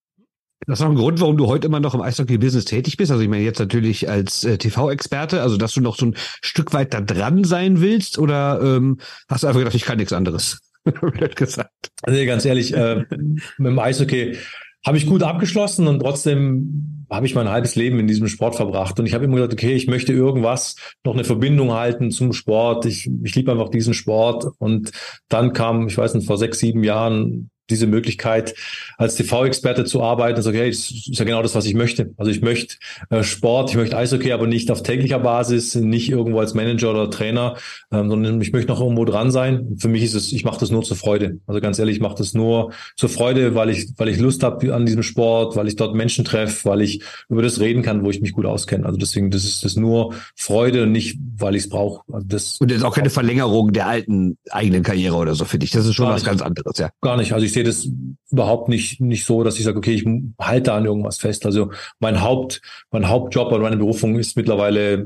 Das 0.68 0.80
ist 0.80 0.86
auch 0.86 0.90
ein 0.90 0.96
Grund, 0.96 1.22
warum 1.22 1.38
du 1.38 1.48
heute 1.48 1.68
immer 1.68 1.80
noch 1.80 1.96
im 1.96 2.02
Eishockey-Business 2.02 2.66
tätig 2.66 2.98
bist. 2.98 3.12
Also 3.12 3.24
ich 3.24 3.30
meine 3.30 3.44
jetzt 3.44 3.60
natürlich 3.60 4.10
als 4.10 4.44
äh, 4.44 4.58
TV-Experte, 4.58 5.42
also 5.42 5.56
dass 5.56 5.74
du 5.74 5.82
noch 5.82 5.96
so 5.96 6.08
ein 6.08 6.16
Stück 6.42 6.74
weit 6.74 6.94
da 6.94 7.00
dran 7.00 7.46
sein 7.46 7.80
willst 7.80 8.20
oder 8.20 8.60
ähm, 8.62 9.00
hast 9.30 9.44
du 9.44 9.48
einfach 9.48 9.62
gedacht, 9.62 9.76
ich 9.76 9.86
kann 9.86 9.98
nichts 9.98 10.14
anderes? 10.14 10.60
gesagt. 11.36 11.92
Also 12.04 12.26
ganz 12.26 12.44
ehrlich, 12.44 12.76
äh, 12.76 13.06
mit 13.10 13.42
dem 13.58 13.80
Eishockey 13.80 14.38
habe 14.86 14.98
ich 14.98 15.06
gut 15.06 15.24
abgeschlossen 15.24 15.88
und 15.88 16.02
trotzdem 16.02 16.99
habe 17.10 17.26
ich 17.26 17.36
mein 17.36 17.50
halbes 17.50 17.76
Leben 17.76 18.00
in 18.00 18.08
diesem 18.08 18.28
Sport 18.28 18.56
verbracht. 18.56 19.00
Und 19.00 19.06
ich 19.06 19.14
habe 19.14 19.26
immer 19.26 19.36
gesagt, 19.36 19.54
okay, 19.54 19.74
ich 19.74 19.88
möchte 19.88 20.14
irgendwas, 20.14 20.76
noch 21.04 21.14
eine 21.14 21.24
Verbindung 21.24 21.74
halten 21.74 22.12
zum 22.12 22.34
Sport. 22.34 22.86
Ich, 22.86 23.10
ich 23.24 23.36
liebe 23.36 23.52
einfach 23.52 23.70
diesen 23.70 23.94
Sport. 23.94 24.48
Und 24.60 24.92
dann 25.28 25.54
kam, 25.54 25.88
ich 25.88 25.98
weiß 25.98 26.14
nicht, 26.14 26.28
vor 26.28 26.38
sechs, 26.38 26.60
sieben 26.60 26.84
Jahren 26.84 27.50
diese 27.70 27.88
Möglichkeit, 27.88 28.56
als 28.98 29.16
TV-Experte 29.16 29.86
zu 29.86 30.02
arbeiten 30.02 30.38
und 30.38 30.44
sage, 30.44 30.60
hey, 30.60 30.70
das 30.70 30.92
ist 30.92 31.20
ja 31.20 31.26
genau 31.26 31.42
das, 31.42 31.56
was 31.56 31.66
ich 31.66 31.74
möchte. 31.74 32.12
Also 32.18 32.32
ich 32.32 32.42
möchte 32.42 32.76
äh, 33.10 33.24
Sport, 33.24 33.72
ich 33.72 33.76
möchte 33.76 33.98
Eishockey, 33.98 34.32
aber 34.32 34.48
nicht 34.48 34.72
auf 34.72 34.84
täglicher 34.84 35.20
Basis, 35.20 35.76
nicht 35.76 36.10
irgendwo 36.10 36.40
als 36.40 36.54
Manager 36.54 36.92
oder 36.92 37.10
Trainer, 37.10 37.56
ähm, 37.92 38.10
sondern 38.10 38.42
ich 38.42 38.52
möchte 38.52 38.72
noch 38.72 38.82
irgendwo 38.82 39.06
dran 39.06 39.32
sein. 39.32 39.76
Für 39.78 39.88
mich 39.88 40.04
ist 40.04 40.14
es, 40.14 40.32
ich 40.32 40.44
mache 40.44 40.60
das 40.60 40.72
nur 40.72 40.84
zur 40.84 40.98
Freude. 40.98 41.40
Also 41.48 41.62
ganz 41.62 41.80
ehrlich, 41.80 41.98
ich 41.98 42.02
mache 42.02 42.16
das 42.18 42.34
nur 42.34 42.72
zur 42.96 43.10
Freude, 43.10 43.56
weil 43.56 43.70
ich, 43.70 43.88
weil 43.98 44.10
ich 44.10 44.20
Lust 44.20 44.44
habe 44.44 44.74
an 44.74 44.86
diesem 44.86 45.04
Sport, 45.04 45.56
weil 45.56 45.68
ich 45.68 45.76
dort 45.76 45.96
Menschen 45.96 46.26
treffe, 46.26 46.70
weil 46.70 46.82
ich 46.82 47.02
über 47.30 47.42
das 47.42 47.60
reden 47.60 47.84
kann, 47.84 48.04
wo 48.04 48.10
ich 48.10 48.22
mich 48.22 48.34
gut 48.34 48.46
auskenne. 48.46 48.86
Also 48.86 48.98
deswegen, 48.98 49.32
das 49.32 49.44
ist 49.44 49.64
das 49.64 49.76
nur 49.76 50.14
Freude 50.36 50.84
und 50.84 50.92
nicht, 50.92 51.18
weil 51.38 51.56
ich 51.56 51.64
es 51.64 51.70
brauche. 51.70 52.02
Also 52.12 52.28
das 52.28 52.58
und 52.60 52.72
das 52.72 52.80
ist 52.80 52.84
auch 52.84 52.96
keine 52.96 53.10
Verlängerung 53.10 53.74
der 53.74 53.88
alten 53.88 54.38
eigenen 54.52 54.84
Karriere 54.84 55.16
oder 55.16 55.36
so 55.36 55.46
für 55.46 55.60
dich. 55.60 55.72
Das 55.72 55.86
ist 55.86 55.96
schon 55.96 56.08
was 56.08 56.24
ganz 56.24 56.42
anderes, 56.42 56.78
ja. 56.78 56.90
Gar 57.02 57.18
nicht. 57.18 57.34
Also 57.34 57.46
ich 57.46 57.54
sehe 57.60 57.64
das 57.64 57.90
überhaupt 58.32 58.70
nicht, 58.70 59.02
nicht 59.02 59.26
so, 59.26 59.44
dass 59.44 59.58
ich 59.58 59.66
sage, 59.66 59.78
okay, 59.78 59.94
ich 59.94 60.06
halte 60.40 60.74
an 60.74 60.86
irgendwas 60.86 61.18
fest. 61.18 61.46
Also 61.46 61.72
mein 62.00 62.22
Haupt, 62.22 62.62
mein 62.92 63.10
Hauptjob 63.10 63.52
und 63.52 63.62
meine 63.62 63.78
Berufung 63.78 64.18
ist 64.18 64.38
mittlerweile 64.38 65.06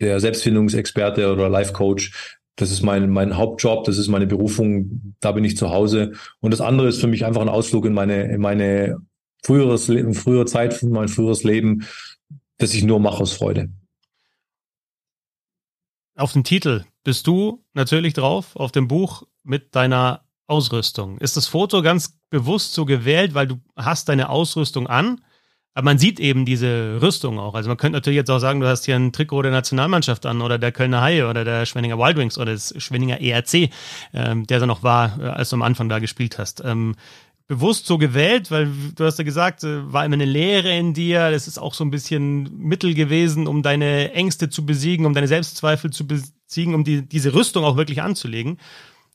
der 0.00 0.20
Selbstfindungsexperte 0.20 1.32
oder 1.32 1.48
Life 1.48 1.72
Coach. 1.72 2.38
Das 2.56 2.70
ist 2.70 2.82
mein, 2.82 3.10
mein 3.10 3.36
Hauptjob, 3.36 3.84
das 3.84 3.98
ist 3.98 4.08
meine 4.08 4.26
Berufung, 4.26 5.14
da 5.20 5.32
bin 5.32 5.44
ich 5.44 5.56
zu 5.56 5.70
Hause. 5.70 6.12
Und 6.40 6.50
das 6.50 6.60
andere 6.60 6.88
ist 6.88 7.00
für 7.00 7.06
mich 7.06 7.24
einfach 7.24 7.42
ein 7.42 7.48
Ausflug 7.48 7.86
in 7.86 7.92
meine, 7.94 8.24
in 8.24 8.40
meine 8.40 8.98
früheres, 9.42 9.88
in 9.88 10.14
frühere 10.14 10.46
Zeit, 10.46 10.82
mein 10.82 11.08
früheres 11.08 11.44
Leben, 11.44 11.86
das 12.58 12.74
ich 12.74 12.84
nur 12.84 13.00
mache 13.00 13.22
aus 13.22 13.32
Freude. 13.32 13.70
Auf 16.16 16.32
dem 16.32 16.44
Titel 16.44 16.84
bist 17.04 17.26
du 17.26 17.64
natürlich 17.72 18.14
drauf, 18.14 18.56
auf 18.56 18.72
dem 18.72 18.88
Buch 18.88 19.22
mit 19.42 19.74
deiner 19.74 20.25
Ausrüstung. 20.46 21.18
Ist 21.18 21.36
das 21.36 21.48
Foto 21.48 21.82
ganz 21.82 22.18
bewusst 22.30 22.74
so 22.74 22.84
gewählt, 22.84 23.34
weil 23.34 23.46
du 23.46 23.60
hast 23.76 24.08
deine 24.08 24.28
Ausrüstung 24.28 24.86
an, 24.86 25.20
aber 25.74 25.84
man 25.84 25.98
sieht 25.98 26.20
eben 26.20 26.46
diese 26.46 27.02
Rüstung 27.02 27.38
auch. 27.38 27.54
Also 27.54 27.68
man 27.68 27.76
könnte 27.76 27.98
natürlich 27.98 28.16
jetzt 28.16 28.30
auch 28.30 28.38
sagen, 28.38 28.60
du 28.60 28.66
hast 28.66 28.86
hier 28.86 28.96
ein 28.96 29.12
Trikot 29.12 29.42
der 29.42 29.52
Nationalmannschaft 29.52 30.24
an 30.24 30.40
oder 30.40 30.58
der 30.58 30.72
Kölner 30.72 31.02
Haie 31.02 31.28
oder 31.28 31.44
der 31.44 31.66
Schwenninger 31.66 31.98
Wild 31.98 32.16
Wings 32.16 32.38
oder 32.38 32.52
des 32.52 32.72
Schwenninger 32.78 33.20
ERC, 33.20 33.70
ähm, 34.14 34.46
der 34.46 34.60
da 34.60 34.66
noch 34.66 34.82
war, 34.82 35.20
äh, 35.20 35.24
als 35.24 35.50
du 35.50 35.56
am 35.56 35.62
Anfang 35.62 35.90
da 35.90 35.98
gespielt 35.98 36.38
hast. 36.38 36.62
Ähm, 36.64 36.94
bewusst 37.46 37.86
so 37.86 37.98
gewählt, 37.98 38.50
weil 38.50 38.70
du 38.94 39.04
hast 39.04 39.18
ja 39.18 39.24
gesagt, 39.24 39.64
äh, 39.64 39.92
war 39.92 40.04
immer 40.04 40.14
eine 40.14 40.24
Lehre 40.24 40.74
in 40.74 40.94
dir. 40.94 41.30
Das 41.30 41.46
ist 41.46 41.58
auch 41.58 41.74
so 41.74 41.84
ein 41.84 41.90
bisschen 41.90 42.58
Mittel 42.58 42.94
gewesen, 42.94 43.46
um 43.46 43.62
deine 43.62 44.12
Ängste 44.12 44.48
zu 44.48 44.64
besiegen, 44.64 45.04
um 45.04 45.12
deine 45.12 45.28
Selbstzweifel 45.28 45.90
zu 45.90 46.06
besiegen, 46.06 46.74
um 46.74 46.84
die, 46.84 47.06
diese 47.06 47.34
Rüstung 47.34 47.64
auch 47.64 47.76
wirklich 47.76 48.00
anzulegen. 48.00 48.58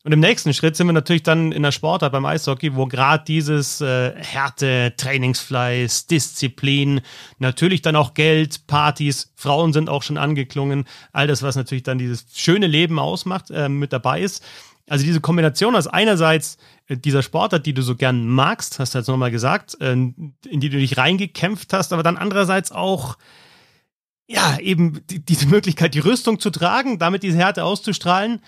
Und 0.03 0.13
im 0.13 0.19
nächsten 0.19 0.53
Schritt 0.53 0.75
sind 0.75 0.87
wir 0.87 0.93
natürlich 0.93 1.21
dann 1.21 1.51
in 1.51 1.61
der 1.61 1.71
Sportart 1.71 2.11
beim 2.11 2.25
Eishockey, 2.25 2.75
wo 2.75 2.87
gerade 2.87 3.23
dieses 3.23 3.81
äh, 3.81 4.13
Härte, 4.15 4.93
Trainingsfleiß, 4.97 6.07
Disziplin, 6.07 7.01
natürlich 7.37 7.83
dann 7.83 7.95
auch 7.95 8.15
Geld, 8.15 8.65
Partys, 8.65 9.31
Frauen 9.35 9.73
sind 9.73 9.89
auch 9.89 10.01
schon 10.01 10.17
angeklungen, 10.17 10.85
all 11.11 11.27
das, 11.27 11.43
was 11.43 11.55
natürlich 11.55 11.83
dann 11.83 11.99
dieses 11.99 12.25
schöne 12.33 12.65
Leben 12.65 12.97
ausmacht, 12.97 13.51
äh, 13.51 13.69
mit 13.69 13.93
dabei 13.93 14.21
ist. 14.21 14.43
Also 14.89 15.05
diese 15.05 15.21
Kombination 15.21 15.75
aus 15.75 15.85
einerseits 15.85 16.57
äh, 16.87 16.97
dieser 16.97 17.21
Sportart, 17.21 17.67
die 17.67 17.75
du 17.75 17.83
so 17.83 17.95
gern 17.95 18.25
magst, 18.25 18.79
hast 18.79 18.95
du 18.95 18.97
jetzt 18.97 19.07
nochmal 19.07 19.31
gesagt, 19.31 19.79
äh, 19.81 19.91
in 19.91 20.33
die 20.47 20.69
du 20.69 20.79
dich 20.79 20.97
reingekämpft 20.97 21.73
hast, 21.73 21.93
aber 21.93 22.01
dann 22.01 22.17
andererseits 22.17 22.71
auch 22.71 23.19
ja, 24.27 24.57
eben 24.59 25.05
die, 25.11 25.23
diese 25.23 25.45
Möglichkeit, 25.45 25.93
die 25.93 25.99
Rüstung 25.99 26.39
zu 26.39 26.49
tragen, 26.49 26.97
damit 26.97 27.21
diese 27.21 27.37
Härte 27.37 27.63
auszustrahlen 27.63 28.41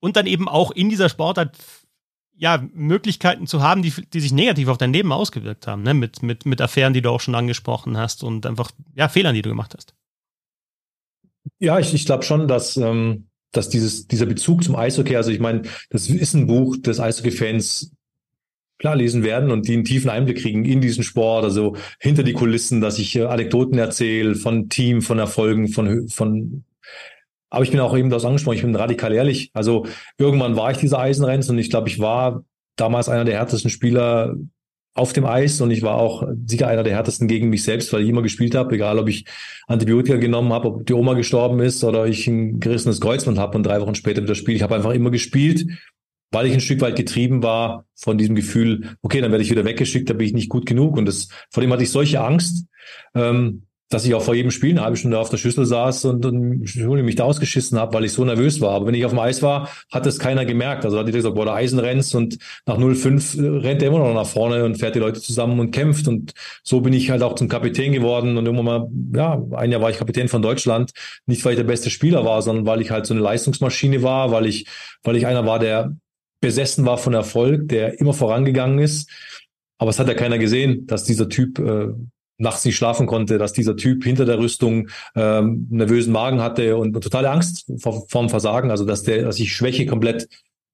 und 0.00 0.16
dann 0.16 0.26
eben 0.26 0.48
auch 0.48 0.70
in 0.70 0.88
dieser 0.88 1.08
Sportart 1.08 1.56
ja, 2.38 2.64
Möglichkeiten 2.72 3.46
zu 3.46 3.62
haben, 3.62 3.82
die, 3.82 3.90
die 3.90 4.20
sich 4.20 4.32
negativ 4.32 4.68
auf 4.68 4.78
dein 4.78 4.92
Leben 4.92 5.12
ausgewirkt 5.12 5.66
haben, 5.66 5.82
ne? 5.82 5.92
mit, 5.92 6.22
mit, 6.22 6.46
mit 6.46 6.60
Affären, 6.60 6.92
die 6.92 7.02
du 7.02 7.10
auch 7.10 7.20
schon 7.20 7.34
angesprochen 7.34 7.96
hast 7.96 8.22
und 8.22 8.46
einfach, 8.46 8.70
ja, 8.94 9.08
Fehlern, 9.08 9.34
die 9.34 9.42
du 9.42 9.48
gemacht 9.48 9.74
hast. 9.76 9.94
Ja, 11.58 11.78
ich, 11.80 11.92
ich 11.94 12.06
glaube 12.06 12.22
schon, 12.22 12.46
dass, 12.46 12.76
ähm, 12.76 13.28
dass 13.50 13.68
dieses, 13.68 14.06
dieser 14.06 14.26
Bezug 14.26 14.62
zum 14.62 14.76
Eishockey, 14.76 15.16
also 15.16 15.32
ich 15.32 15.40
meine, 15.40 15.62
das 15.90 16.08
ist 16.08 16.34
ein 16.34 16.46
Buch 16.46 16.76
des 16.76 17.00
Eishockey-Fans 17.00 17.92
klar 18.78 18.94
lesen 18.94 19.24
werden 19.24 19.50
und 19.50 19.66
die 19.66 19.72
einen 19.72 19.84
tiefen 19.84 20.08
Einblick 20.08 20.38
kriegen 20.38 20.64
in 20.64 20.80
diesen 20.80 21.02
Sport, 21.02 21.44
also 21.44 21.76
hinter 21.98 22.22
die 22.22 22.32
Kulissen, 22.32 22.80
dass 22.80 23.00
ich 23.00 23.16
äh, 23.16 23.24
Anekdoten 23.24 23.78
erzähle 23.78 24.36
von 24.36 24.68
Team, 24.68 25.02
von 25.02 25.18
Erfolgen, 25.18 25.66
von, 25.66 26.08
von 26.08 26.64
aber 27.50 27.64
ich 27.64 27.70
bin 27.70 27.80
auch 27.80 27.96
eben 27.96 28.10
das 28.10 28.24
angesprochen, 28.24 28.56
ich 28.56 28.62
bin 28.62 28.76
radikal 28.76 29.12
ehrlich. 29.12 29.50
Also 29.54 29.86
irgendwann 30.18 30.56
war 30.56 30.70
ich 30.70 30.78
dieser 30.78 30.98
Eisenrenz 30.98 31.48
und 31.48 31.58
ich 31.58 31.70
glaube, 31.70 31.88
ich 31.88 31.98
war 31.98 32.44
damals 32.76 33.08
einer 33.08 33.24
der 33.24 33.36
härtesten 33.36 33.70
Spieler 33.70 34.36
auf 34.94 35.12
dem 35.12 35.24
Eis 35.24 35.60
und 35.60 35.70
ich 35.70 35.82
war 35.82 35.94
auch 35.94 36.26
sicher 36.46 36.66
einer 36.66 36.82
der 36.82 36.94
härtesten 36.94 37.28
gegen 37.28 37.48
mich 37.48 37.62
selbst, 37.62 37.92
weil 37.92 38.02
ich 38.02 38.08
immer 38.08 38.22
gespielt 38.22 38.54
habe, 38.54 38.74
egal 38.74 38.98
ob 38.98 39.08
ich 39.08 39.24
Antibiotika 39.68 40.16
genommen 40.16 40.52
habe, 40.52 40.68
ob 40.68 40.86
die 40.86 40.92
Oma 40.92 41.14
gestorben 41.14 41.60
ist 41.60 41.84
oder 41.84 42.06
ich 42.06 42.26
ein 42.26 42.58
gerissenes 42.58 43.00
Kreuzband 43.00 43.38
habe 43.38 43.56
und 43.56 43.64
drei 43.64 43.80
Wochen 43.80 43.94
später 43.94 44.22
wieder 44.22 44.34
spiele. 44.34 44.56
Ich 44.56 44.62
habe 44.62 44.74
einfach 44.74 44.92
immer 44.92 45.10
gespielt, 45.10 45.66
weil 46.32 46.46
ich 46.46 46.52
ein 46.52 46.60
Stück 46.60 46.80
weit 46.80 46.96
getrieben 46.96 47.42
war 47.42 47.86
von 47.94 48.18
diesem 48.18 48.34
Gefühl, 48.34 48.96
okay, 49.00 49.20
dann 49.20 49.30
werde 49.30 49.44
ich 49.44 49.50
wieder 49.50 49.64
weggeschickt, 49.64 50.10
da 50.10 50.14
bin 50.14 50.26
ich 50.26 50.34
nicht 50.34 50.48
gut 50.48 50.66
genug. 50.66 50.96
Und 50.96 51.06
das, 51.06 51.28
vor 51.50 51.60
dem 51.60 51.72
hatte 51.72 51.84
ich 51.84 51.90
solche 51.90 52.20
Angst, 52.20 52.66
ähm, 53.14 53.67
dass 53.88 54.04
ich 54.04 54.14
auch 54.14 54.22
vor 54.22 54.34
jedem 54.34 54.50
Spiel 54.50 54.70
eine 54.70 54.82
halbe 54.82 54.96
Stunde 54.96 55.18
auf 55.18 55.30
der 55.30 55.38
Schüssel 55.38 55.64
saß 55.64 56.04
und, 56.04 56.26
und 56.26 56.60
mich 56.60 57.16
da 57.16 57.24
ausgeschissen 57.24 57.78
habe, 57.78 57.94
weil 57.94 58.04
ich 58.04 58.12
so 58.12 58.24
nervös 58.24 58.60
war. 58.60 58.72
Aber 58.72 58.86
wenn 58.86 58.94
ich 58.94 59.04
auf 59.04 59.12
dem 59.12 59.18
Eis 59.18 59.42
war, 59.42 59.70
hat 59.90 60.04
das 60.04 60.18
keiner 60.18 60.44
gemerkt. 60.44 60.84
Also 60.84 60.96
da 60.96 61.00
hat 61.00 61.08
die 61.08 61.12
gesagt, 61.12 61.34
boah, 61.34 61.46
der 61.46 61.54
Eisen 61.54 61.78
rennt 61.78 62.14
und 62.14 62.38
nach 62.66 62.76
0,5 62.76 63.42
äh, 63.42 63.58
rennt 63.60 63.82
er 63.82 63.88
immer 63.88 64.00
noch 64.00 64.12
nach 64.12 64.26
vorne 64.26 64.64
und 64.64 64.76
fährt 64.76 64.94
die 64.94 64.98
Leute 64.98 65.20
zusammen 65.20 65.58
und 65.58 65.70
kämpft. 65.70 66.06
Und 66.06 66.32
so 66.62 66.82
bin 66.82 66.92
ich 66.92 67.10
halt 67.10 67.22
auch 67.22 67.34
zum 67.34 67.48
Kapitän 67.48 67.92
geworden 67.92 68.36
und 68.36 68.44
irgendwann 68.44 68.64
mal, 68.64 68.88
ja, 69.14 69.42
ein 69.56 69.72
Jahr 69.72 69.80
war 69.80 69.90
ich 69.90 69.98
Kapitän 69.98 70.28
von 70.28 70.42
Deutschland. 70.42 70.90
Nicht, 71.26 71.44
weil 71.44 71.52
ich 71.52 71.58
der 71.58 71.64
beste 71.64 71.88
Spieler 71.88 72.24
war, 72.24 72.42
sondern 72.42 72.66
weil 72.66 72.82
ich 72.82 72.90
halt 72.90 73.06
so 73.06 73.14
eine 73.14 73.22
Leistungsmaschine 73.22 74.02
war, 74.02 74.30
weil 74.30 74.46
ich, 74.46 74.66
weil 75.02 75.16
ich 75.16 75.26
einer 75.26 75.46
war, 75.46 75.58
der 75.58 75.96
besessen 76.40 76.84
war 76.84 76.98
von 76.98 77.14
Erfolg, 77.14 77.68
der 77.68 78.00
immer 78.00 78.12
vorangegangen 78.12 78.78
ist. 78.78 79.10
Aber 79.78 79.90
es 79.90 79.98
hat 79.98 80.08
ja 80.08 80.14
keiner 80.14 80.38
gesehen, 80.38 80.86
dass 80.86 81.04
dieser 81.04 81.28
Typ 81.28 81.58
äh, 81.58 81.88
nachts 82.38 82.64
nicht 82.64 82.76
schlafen 82.76 83.06
konnte, 83.06 83.36
dass 83.36 83.52
dieser 83.52 83.76
Typ 83.76 84.04
hinter 84.04 84.24
der 84.24 84.38
Rüstung 84.38 84.88
ähm, 85.14 85.66
nervösen 85.70 86.12
Magen 86.12 86.40
hatte 86.40 86.76
und, 86.76 86.92
totale 87.00 87.30
Angst 87.30 87.70
vor, 87.80 88.06
vorm 88.08 88.28
Versagen, 88.28 88.70
also 88.70 88.84
dass 88.84 89.02
der, 89.02 89.22
dass 89.22 89.36
sich 89.36 89.52
Schwäche 89.52 89.86
komplett 89.86 90.28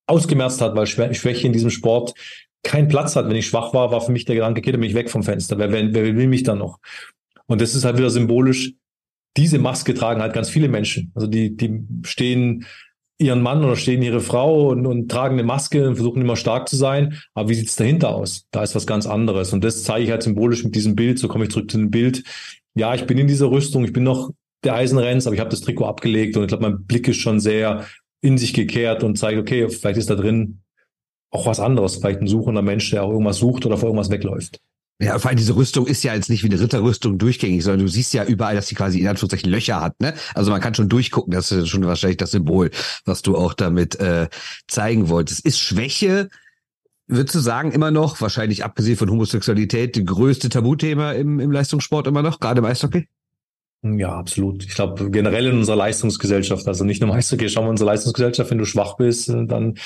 ausgemerzt 0.06 0.60
hat, 0.60 0.76
weil 0.76 0.86
Schwäche 0.86 1.46
in 1.46 1.52
diesem 1.52 1.70
Sport 1.70 2.14
keinen 2.62 2.88
Platz 2.88 3.16
hat. 3.16 3.28
Wenn 3.28 3.36
ich 3.36 3.46
schwach 3.46 3.72
war, 3.72 3.90
war 3.90 4.00
für 4.00 4.12
mich 4.12 4.24
der 4.26 4.34
Gedanke, 4.34 4.60
okay, 4.60 4.72
dann 4.72 4.80
bin 4.80 4.90
ich 4.90 4.96
weg 4.96 5.10
vom 5.10 5.22
Fenster. 5.22 5.58
Wer, 5.58 5.72
wer, 5.72 5.94
wer 5.94 6.16
will 6.16 6.26
mich 6.26 6.42
dann 6.42 6.58
noch? 6.58 6.78
Und 7.46 7.60
das 7.60 7.74
ist 7.74 7.84
halt 7.84 7.96
wieder 7.96 8.10
symbolisch. 8.10 8.72
Diese 9.36 9.58
Maske 9.58 9.94
tragen 9.94 10.20
halt 10.20 10.32
ganz 10.32 10.48
viele 10.48 10.68
Menschen. 10.68 11.12
Also 11.14 11.26
die, 11.26 11.56
die 11.56 11.82
stehen 12.04 12.66
ihren 13.18 13.42
Mann 13.42 13.64
oder 13.64 13.76
stehen 13.76 14.02
ihre 14.02 14.20
Frau 14.20 14.70
und, 14.70 14.86
und 14.86 15.10
tragen 15.10 15.34
eine 15.34 15.44
Maske 15.44 15.86
und 15.86 15.96
versuchen 15.96 16.20
immer 16.20 16.36
stark 16.36 16.68
zu 16.68 16.76
sein. 16.76 17.20
Aber 17.34 17.48
wie 17.48 17.54
sieht's 17.54 17.76
dahinter 17.76 18.14
aus? 18.14 18.46
Da 18.50 18.62
ist 18.62 18.74
was 18.74 18.86
ganz 18.86 19.06
anderes. 19.06 19.52
Und 19.52 19.62
das 19.62 19.84
zeige 19.84 20.04
ich 20.04 20.10
halt 20.10 20.22
symbolisch 20.22 20.64
mit 20.64 20.74
diesem 20.74 20.96
Bild. 20.96 21.18
So 21.18 21.28
komme 21.28 21.44
ich 21.44 21.50
zurück 21.50 21.70
zu 21.70 21.78
dem 21.78 21.90
Bild. 21.90 22.24
Ja, 22.74 22.94
ich 22.94 23.06
bin 23.06 23.18
in 23.18 23.28
dieser 23.28 23.50
Rüstung, 23.50 23.84
ich 23.84 23.92
bin 23.92 24.02
noch 24.02 24.30
der 24.64 24.74
Eisenrenz, 24.74 25.26
aber 25.26 25.34
ich 25.34 25.40
habe 25.40 25.50
das 25.50 25.60
Trikot 25.60 25.84
abgelegt 25.84 26.36
und 26.36 26.42
ich 26.42 26.48
glaube, 26.48 26.68
mein 26.68 26.84
Blick 26.84 27.06
ist 27.06 27.18
schon 27.18 27.38
sehr 27.38 27.86
in 28.20 28.38
sich 28.38 28.54
gekehrt 28.54 29.04
und 29.04 29.16
zeigt, 29.16 29.38
okay, 29.38 29.68
vielleicht 29.68 29.98
ist 29.98 30.10
da 30.10 30.14
drin 30.14 30.60
auch 31.30 31.46
was 31.46 31.60
anderes, 31.60 31.96
vielleicht 31.96 32.20
ein 32.20 32.26
suchender 32.26 32.62
Mensch, 32.62 32.90
der 32.90 33.04
auch 33.04 33.10
irgendwas 33.10 33.38
sucht 33.38 33.66
oder 33.66 33.76
vor 33.76 33.88
irgendwas 33.88 34.10
wegläuft. 34.10 34.60
Ja, 35.00 35.18
vor 35.18 35.28
allem 35.28 35.38
diese 35.38 35.56
Rüstung 35.56 35.86
ist 35.88 36.04
ja 36.04 36.14
jetzt 36.14 36.30
nicht 36.30 36.44
wie 36.44 36.50
eine 36.50 36.60
Ritterrüstung 36.60 37.18
durchgängig, 37.18 37.64
sondern 37.64 37.80
du 37.80 37.88
siehst 37.88 38.14
ja 38.14 38.24
überall, 38.24 38.54
dass 38.54 38.68
sie 38.68 38.76
quasi 38.76 39.00
in 39.00 39.08
Anführungszeichen 39.08 39.50
Löcher 39.50 39.80
hat, 39.80 40.00
ne? 40.00 40.14
Also 40.34 40.52
man 40.52 40.60
kann 40.60 40.74
schon 40.74 40.88
durchgucken, 40.88 41.32
das 41.32 41.50
ist 41.50 41.68
schon 41.68 41.84
wahrscheinlich 41.84 42.18
das 42.18 42.30
Symbol, 42.30 42.70
was 43.04 43.22
du 43.22 43.36
auch 43.36 43.54
damit 43.54 43.96
äh, 43.96 44.28
zeigen 44.68 45.08
wolltest. 45.08 45.44
Ist 45.44 45.58
Schwäche, 45.58 46.28
würdest 47.08 47.34
du 47.34 47.40
sagen, 47.40 47.72
immer 47.72 47.90
noch, 47.90 48.20
wahrscheinlich 48.20 48.64
abgesehen 48.64 48.96
von 48.96 49.10
Homosexualität, 49.10 49.96
die 49.96 50.04
größte 50.04 50.48
Tabuthema 50.48 51.10
im, 51.12 51.40
im 51.40 51.50
Leistungssport 51.50 52.06
immer 52.06 52.22
noch, 52.22 52.38
gerade 52.38 52.60
im 52.60 52.64
Eishockey? 52.64 53.08
Ja, 53.82 54.14
absolut. 54.14 54.64
Ich 54.64 54.74
glaube, 54.74 55.10
generell 55.10 55.48
in 55.48 55.58
unserer 55.58 55.76
Leistungsgesellschaft, 55.76 56.66
also 56.68 56.84
nicht 56.84 57.02
nur 57.02 57.10
im 57.10 57.16
Eishockey, 57.16 57.48
schauen 57.50 57.66
wir 57.66 57.70
unsere 57.70 57.90
Leistungsgesellschaft, 57.90 58.50
wenn 58.50 58.58
du 58.58 58.64
schwach 58.64 58.96
bist, 58.96 59.28
dann 59.28 59.76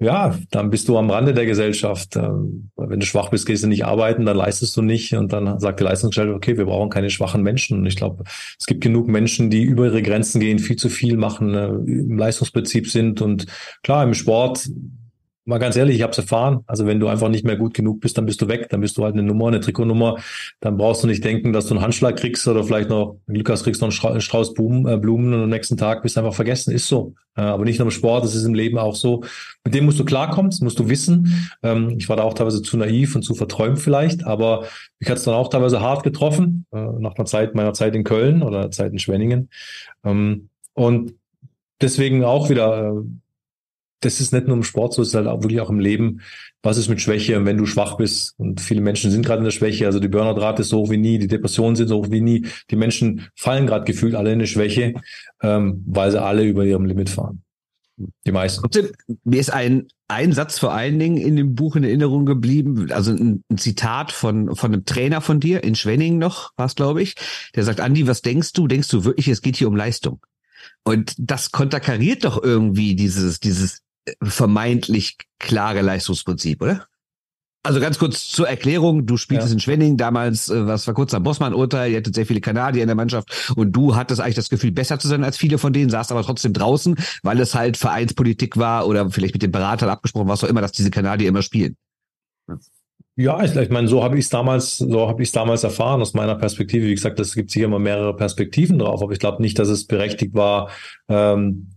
ja, 0.00 0.36
dann 0.50 0.70
bist 0.70 0.88
du 0.88 0.98
am 0.98 1.10
Rande 1.10 1.34
der 1.34 1.46
Gesellschaft. 1.46 2.16
Ähm, 2.16 2.70
wenn 2.76 3.00
du 3.00 3.06
schwach 3.06 3.30
bist, 3.30 3.46
gehst 3.46 3.62
du 3.62 3.68
nicht 3.68 3.84
arbeiten, 3.84 4.26
dann 4.26 4.36
leistest 4.36 4.76
du 4.76 4.82
nicht 4.82 5.14
und 5.14 5.32
dann 5.32 5.60
sagt 5.60 5.80
die 5.80 5.84
Leistungsgesellschaft, 5.84 6.36
okay, 6.36 6.58
wir 6.58 6.64
brauchen 6.64 6.90
keine 6.90 7.10
schwachen 7.10 7.42
Menschen. 7.42 7.78
Und 7.78 7.86
ich 7.86 7.96
glaube, 7.96 8.24
es 8.58 8.66
gibt 8.66 8.82
genug 8.82 9.06
Menschen, 9.06 9.50
die 9.50 9.62
über 9.62 9.86
ihre 9.86 10.02
Grenzen 10.02 10.40
gehen, 10.40 10.58
viel 10.58 10.76
zu 10.76 10.88
viel 10.88 11.16
machen, 11.16 11.54
äh, 11.54 11.68
im 11.68 12.18
Leistungsprinzip 12.18 12.90
sind 12.90 13.22
und 13.22 13.46
klar, 13.82 14.02
im 14.02 14.14
Sport 14.14 14.68
mal 15.44 15.58
ganz 15.58 15.76
ehrlich, 15.76 15.96
ich 15.96 16.02
habe 16.02 16.12
es 16.12 16.18
erfahren. 16.18 16.60
Also 16.66 16.86
wenn 16.86 17.00
du 17.00 17.08
einfach 17.08 17.28
nicht 17.28 17.44
mehr 17.44 17.56
gut 17.56 17.74
genug 17.74 18.00
bist, 18.00 18.16
dann 18.16 18.26
bist 18.26 18.40
du 18.40 18.48
weg. 18.48 18.68
Dann 18.70 18.80
bist 18.80 18.96
du 18.96 19.04
halt 19.04 19.14
eine 19.14 19.22
Nummer, 19.22 19.48
eine 19.48 19.60
Trikotnummer. 19.60 20.16
Dann 20.60 20.76
brauchst 20.76 21.02
du 21.02 21.06
nicht 21.06 21.24
denken, 21.24 21.52
dass 21.52 21.66
du 21.66 21.74
einen 21.74 21.82
Handschlag 21.82 22.16
kriegst 22.16 22.46
oder 22.48 22.64
vielleicht 22.64 22.88
noch, 22.88 23.16
Glück 23.26 23.50
hast, 23.50 23.64
kriegst 23.64 23.82
noch 23.82 24.04
einen 24.04 24.20
Strauß 24.20 24.54
Blumen, 24.54 24.86
äh, 24.86 24.96
Blumen 24.96 25.34
und 25.34 25.42
am 25.42 25.50
nächsten 25.50 25.76
Tag 25.76 26.02
bist 26.02 26.16
du 26.16 26.20
einfach 26.20 26.34
vergessen. 26.34 26.72
Ist 26.72 26.88
so. 26.88 27.14
Äh, 27.36 27.42
aber 27.42 27.64
nicht 27.64 27.78
nur 27.78 27.86
im 27.86 27.90
Sport, 27.90 28.24
das 28.24 28.34
ist 28.34 28.44
im 28.44 28.54
Leben 28.54 28.78
auch 28.78 28.94
so. 28.94 29.22
Mit 29.64 29.74
dem 29.74 29.84
musst 29.84 29.98
du 29.98 30.04
klarkommen, 30.04 30.50
das 30.50 30.60
musst 30.60 30.78
du 30.78 30.88
wissen. 30.88 31.50
Ähm, 31.62 31.94
ich 31.98 32.08
war 32.08 32.16
da 32.16 32.22
auch 32.22 32.34
teilweise 32.34 32.62
zu 32.62 32.76
naiv 32.76 33.14
und 33.14 33.22
zu 33.22 33.34
verträumt 33.34 33.78
vielleicht, 33.78 34.24
aber 34.24 34.66
mich 34.98 35.10
hat 35.10 35.18
es 35.18 35.24
dann 35.24 35.34
auch 35.34 35.48
teilweise 35.48 35.80
hart 35.80 36.04
getroffen, 36.04 36.66
äh, 36.72 36.78
nach 36.78 37.16
einer 37.16 37.26
Zeit, 37.26 37.54
meiner 37.54 37.72
Zeit 37.72 37.94
in 37.94 38.04
Köln 38.04 38.42
oder 38.42 38.70
Zeit 38.70 38.92
in 38.92 38.98
Schwenningen. 38.98 39.50
Ähm, 40.04 40.48
und 40.74 41.14
deswegen 41.80 42.24
auch 42.24 42.50
wieder, 42.50 42.88
äh, 42.88 43.02
das 44.04 44.20
ist 44.20 44.32
nicht 44.32 44.46
nur 44.46 44.56
im 44.56 44.62
Sport 44.62 44.94
so, 44.94 45.02
es 45.02 45.08
ist 45.08 45.14
halt 45.14 45.26
auch 45.26 45.42
wirklich 45.42 45.60
auch 45.60 45.70
im 45.70 45.78
Leben. 45.78 46.20
Was 46.62 46.78
ist 46.78 46.88
mit 46.88 47.00
Schwäche 47.00 47.44
wenn 47.44 47.56
du 47.56 47.66
schwach 47.66 47.96
bist? 47.96 48.34
Und 48.38 48.60
viele 48.60 48.80
Menschen 48.80 49.10
sind 49.10 49.24
gerade 49.24 49.38
in 49.38 49.44
der 49.44 49.50
Schwäche. 49.50 49.86
Also 49.86 50.00
die 50.00 50.08
Burnout-Rate 50.08 50.62
ist 50.62 50.70
so 50.70 50.78
hoch 50.78 50.90
wie 50.90 50.96
nie, 50.96 51.18
die 51.18 51.28
Depressionen 51.28 51.76
sind 51.76 51.88
so 51.88 51.98
hoch 51.98 52.10
wie 52.10 52.20
nie. 52.20 52.46
Die 52.70 52.76
Menschen 52.76 53.28
fallen 53.34 53.66
gerade 53.66 53.84
gefühlt 53.84 54.14
alle 54.14 54.30
in 54.30 54.38
eine 54.38 54.46
Schwäche, 54.46 54.94
ähm, 55.42 55.82
weil 55.86 56.10
sie 56.10 56.22
alle 56.22 56.44
über 56.44 56.64
ihrem 56.64 56.86
Limit 56.86 57.10
fahren. 57.10 57.42
Die 58.26 58.32
meisten. 58.32 58.62
Trotzdem, 58.62 58.88
mir 59.22 59.38
ist 59.38 59.52
ein, 59.52 59.86
ein 60.08 60.32
Satz 60.32 60.58
vor 60.58 60.72
allen 60.72 60.98
Dingen 60.98 61.16
in 61.16 61.36
dem 61.36 61.54
Buch 61.54 61.76
in 61.76 61.84
Erinnerung 61.84 62.26
geblieben, 62.26 62.90
also 62.90 63.12
ein, 63.12 63.44
ein 63.48 63.58
Zitat 63.58 64.10
von, 64.10 64.56
von 64.56 64.72
einem 64.72 64.84
Trainer 64.84 65.20
von 65.20 65.38
dir, 65.38 65.62
in 65.62 65.76
Schwenning 65.76 66.18
noch, 66.18 66.50
war 66.56 66.66
es, 66.66 66.74
glaube 66.74 67.02
ich, 67.02 67.14
der 67.54 67.62
sagt, 67.62 67.80
Andi, 67.80 68.08
was 68.08 68.20
denkst 68.20 68.52
du? 68.52 68.66
Denkst 68.66 68.88
du 68.88 69.04
wirklich, 69.04 69.28
es 69.28 69.42
geht 69.42 69.56
hier 69.56 69.68
um 69.68 69.76
Leistung? 69.76 70.20
Und 70.82 71.14
das 71.18 71.52
konterkariert 71.52 72.24
doch 72.24 72.42
irgendwie 72.42 72.94
dieses, 72.94 73.38
dieses 73.38 73.83
vermeintlich 74.22 75.16
klare 75.38 75.82
Leistungsprinzip, 75.82 76.62
oder? 76.62 76.86
Also 77.66 77.80
ganz 77.80 77.98
kurz 77.98 78.28
zur 78.28 78.46
Erklärung, 78.46 79.06
du 79.06 79.16
spieltest 79.16 79.48
ja. 79.48 79.54
in 79.54 79.60
Schwenning 79.60 79.96
damals, 79.96 80.50
äh, 80.50 80.66
was 80.66 80.86
war 80.86 80.92
kurz 80.92 81.14
am 81.14 81.22
Bossmann-Urteil, 81.22 81.92
ihr 81.92 81.96
hattet 81.96 82.14
sehr 82.14 82.26
viele 82.26 82.42
Kanadier 82.42 82.82
in 82.82 82.88
der 82.88 82.94
Mannschaft 82.94 83.54
und 83.56 83.72
du 83.72 83.96
hattest 83.96 84.20
eigentlich 84.20 84.34
das 84.34 84.50
Gefühl, 84.50 84.70
besser 84.70 84.98
zu 84.98 85.08
sein 85.08 85.24
als 85.24 85.38
viele 85.38 85.56
von 85.56 85.72
denen, 85.72 85.88
saßt 85.88 86.12
aber 86.12 86.22
trotzdem 86.22 86.52
draußen, 86.52 86.94
weil 87.22 87.40
es 87.40 87.54
halt 87.54 87.78
Vereinspolitik 87.78 88.58
war 88.58 88.86
oder 88.86 89.08
vielleicht 89.10 89.34
mit 89.34 89.42
den 89.42 89.50
Beratern 89.50 89.88
abgesprochen, 89.88 90.28
was 90.28 90.44
auch 90.44 90.48
immer, 90.48 90.60
dass 90.60 90.72
diese 90.72 90.90
Kanadier 90.90 91.26
immer 91.26 91.40
spielen. 91.40 91.76
Ja, 93.16 93.42
ich, 93.42 93.56
ich 93.56 93.70
meine, 93.70 93.88
so 93.88 94.04
habe 94.04 94.18
ich 94.18 94.24
es 94.24 94.30
damals, 94.30 94.76
so 94.76 95.08
habe 95.08 95.22
ich 95.22 95.28
es 95.28 95.32
damals 95.32 95.64
erfahren 95.64 96.02
aus 96.02 96.12
meiner 96.12 96.34
Perspektive. 96.34 96.86
Wie 96.86 96.94
gesagt, 96.94 97.18
es 97.18 97.34
gibt 97.34 97.50
sicher 97.50 97.66
immer 97.66 97.78
mehrere 97.78 98.14
Perspektiven 98.14 98.78
drauf, 98.78 99.00
aber 99.02 99.12
ich 99.12 99.20
glaube 99.20 99.40
nicht, 99.40 99.58
dass 99.58 99.68
es 99.68 99.86
berechtigt 99.86 100.34
war, 100.34 100.68
ähm, 101.08 101.73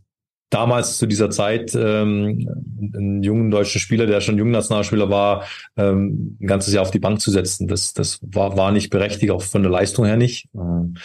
damals 0.49 0.97
zu 0.97 1.05
dieser 1.05 1.29
Zeit 1.29 1.75
ähm, 1.75 2.47
einen 2.95 3.23
jungen 3.23 3.51
deutschen 3.51 3.81
Spieler, 3.81 4.05
der 4.05 4.21
schon 4.21 4.37
Jungnationalspieler 4.37 5.09
war, 5.09 5.45
ähm, 5.75 6.37
ein 6.41 6.47
ganzes 6.47 6.73
Jahr 6.73 6.83
auf 6.83 6.91
die 6.91 6.99
Bank 6.99 7.19
zu 7.19 7.31
setzen. 7.31 7.67
Das, 7.67 7.93
das 7.93 8.19
war, 8.21 8.55
war 8.57 8.71
nicht 8.71 8.89
berechtigt, 8.89 9.31
auch 9.31 9.41
von 9.41 9.63
der 9.63 9.71
Leistung 9.71 10.05
her 10.05 10.17
nicht. 10.17 10.47
Ähm, 10.55 10.95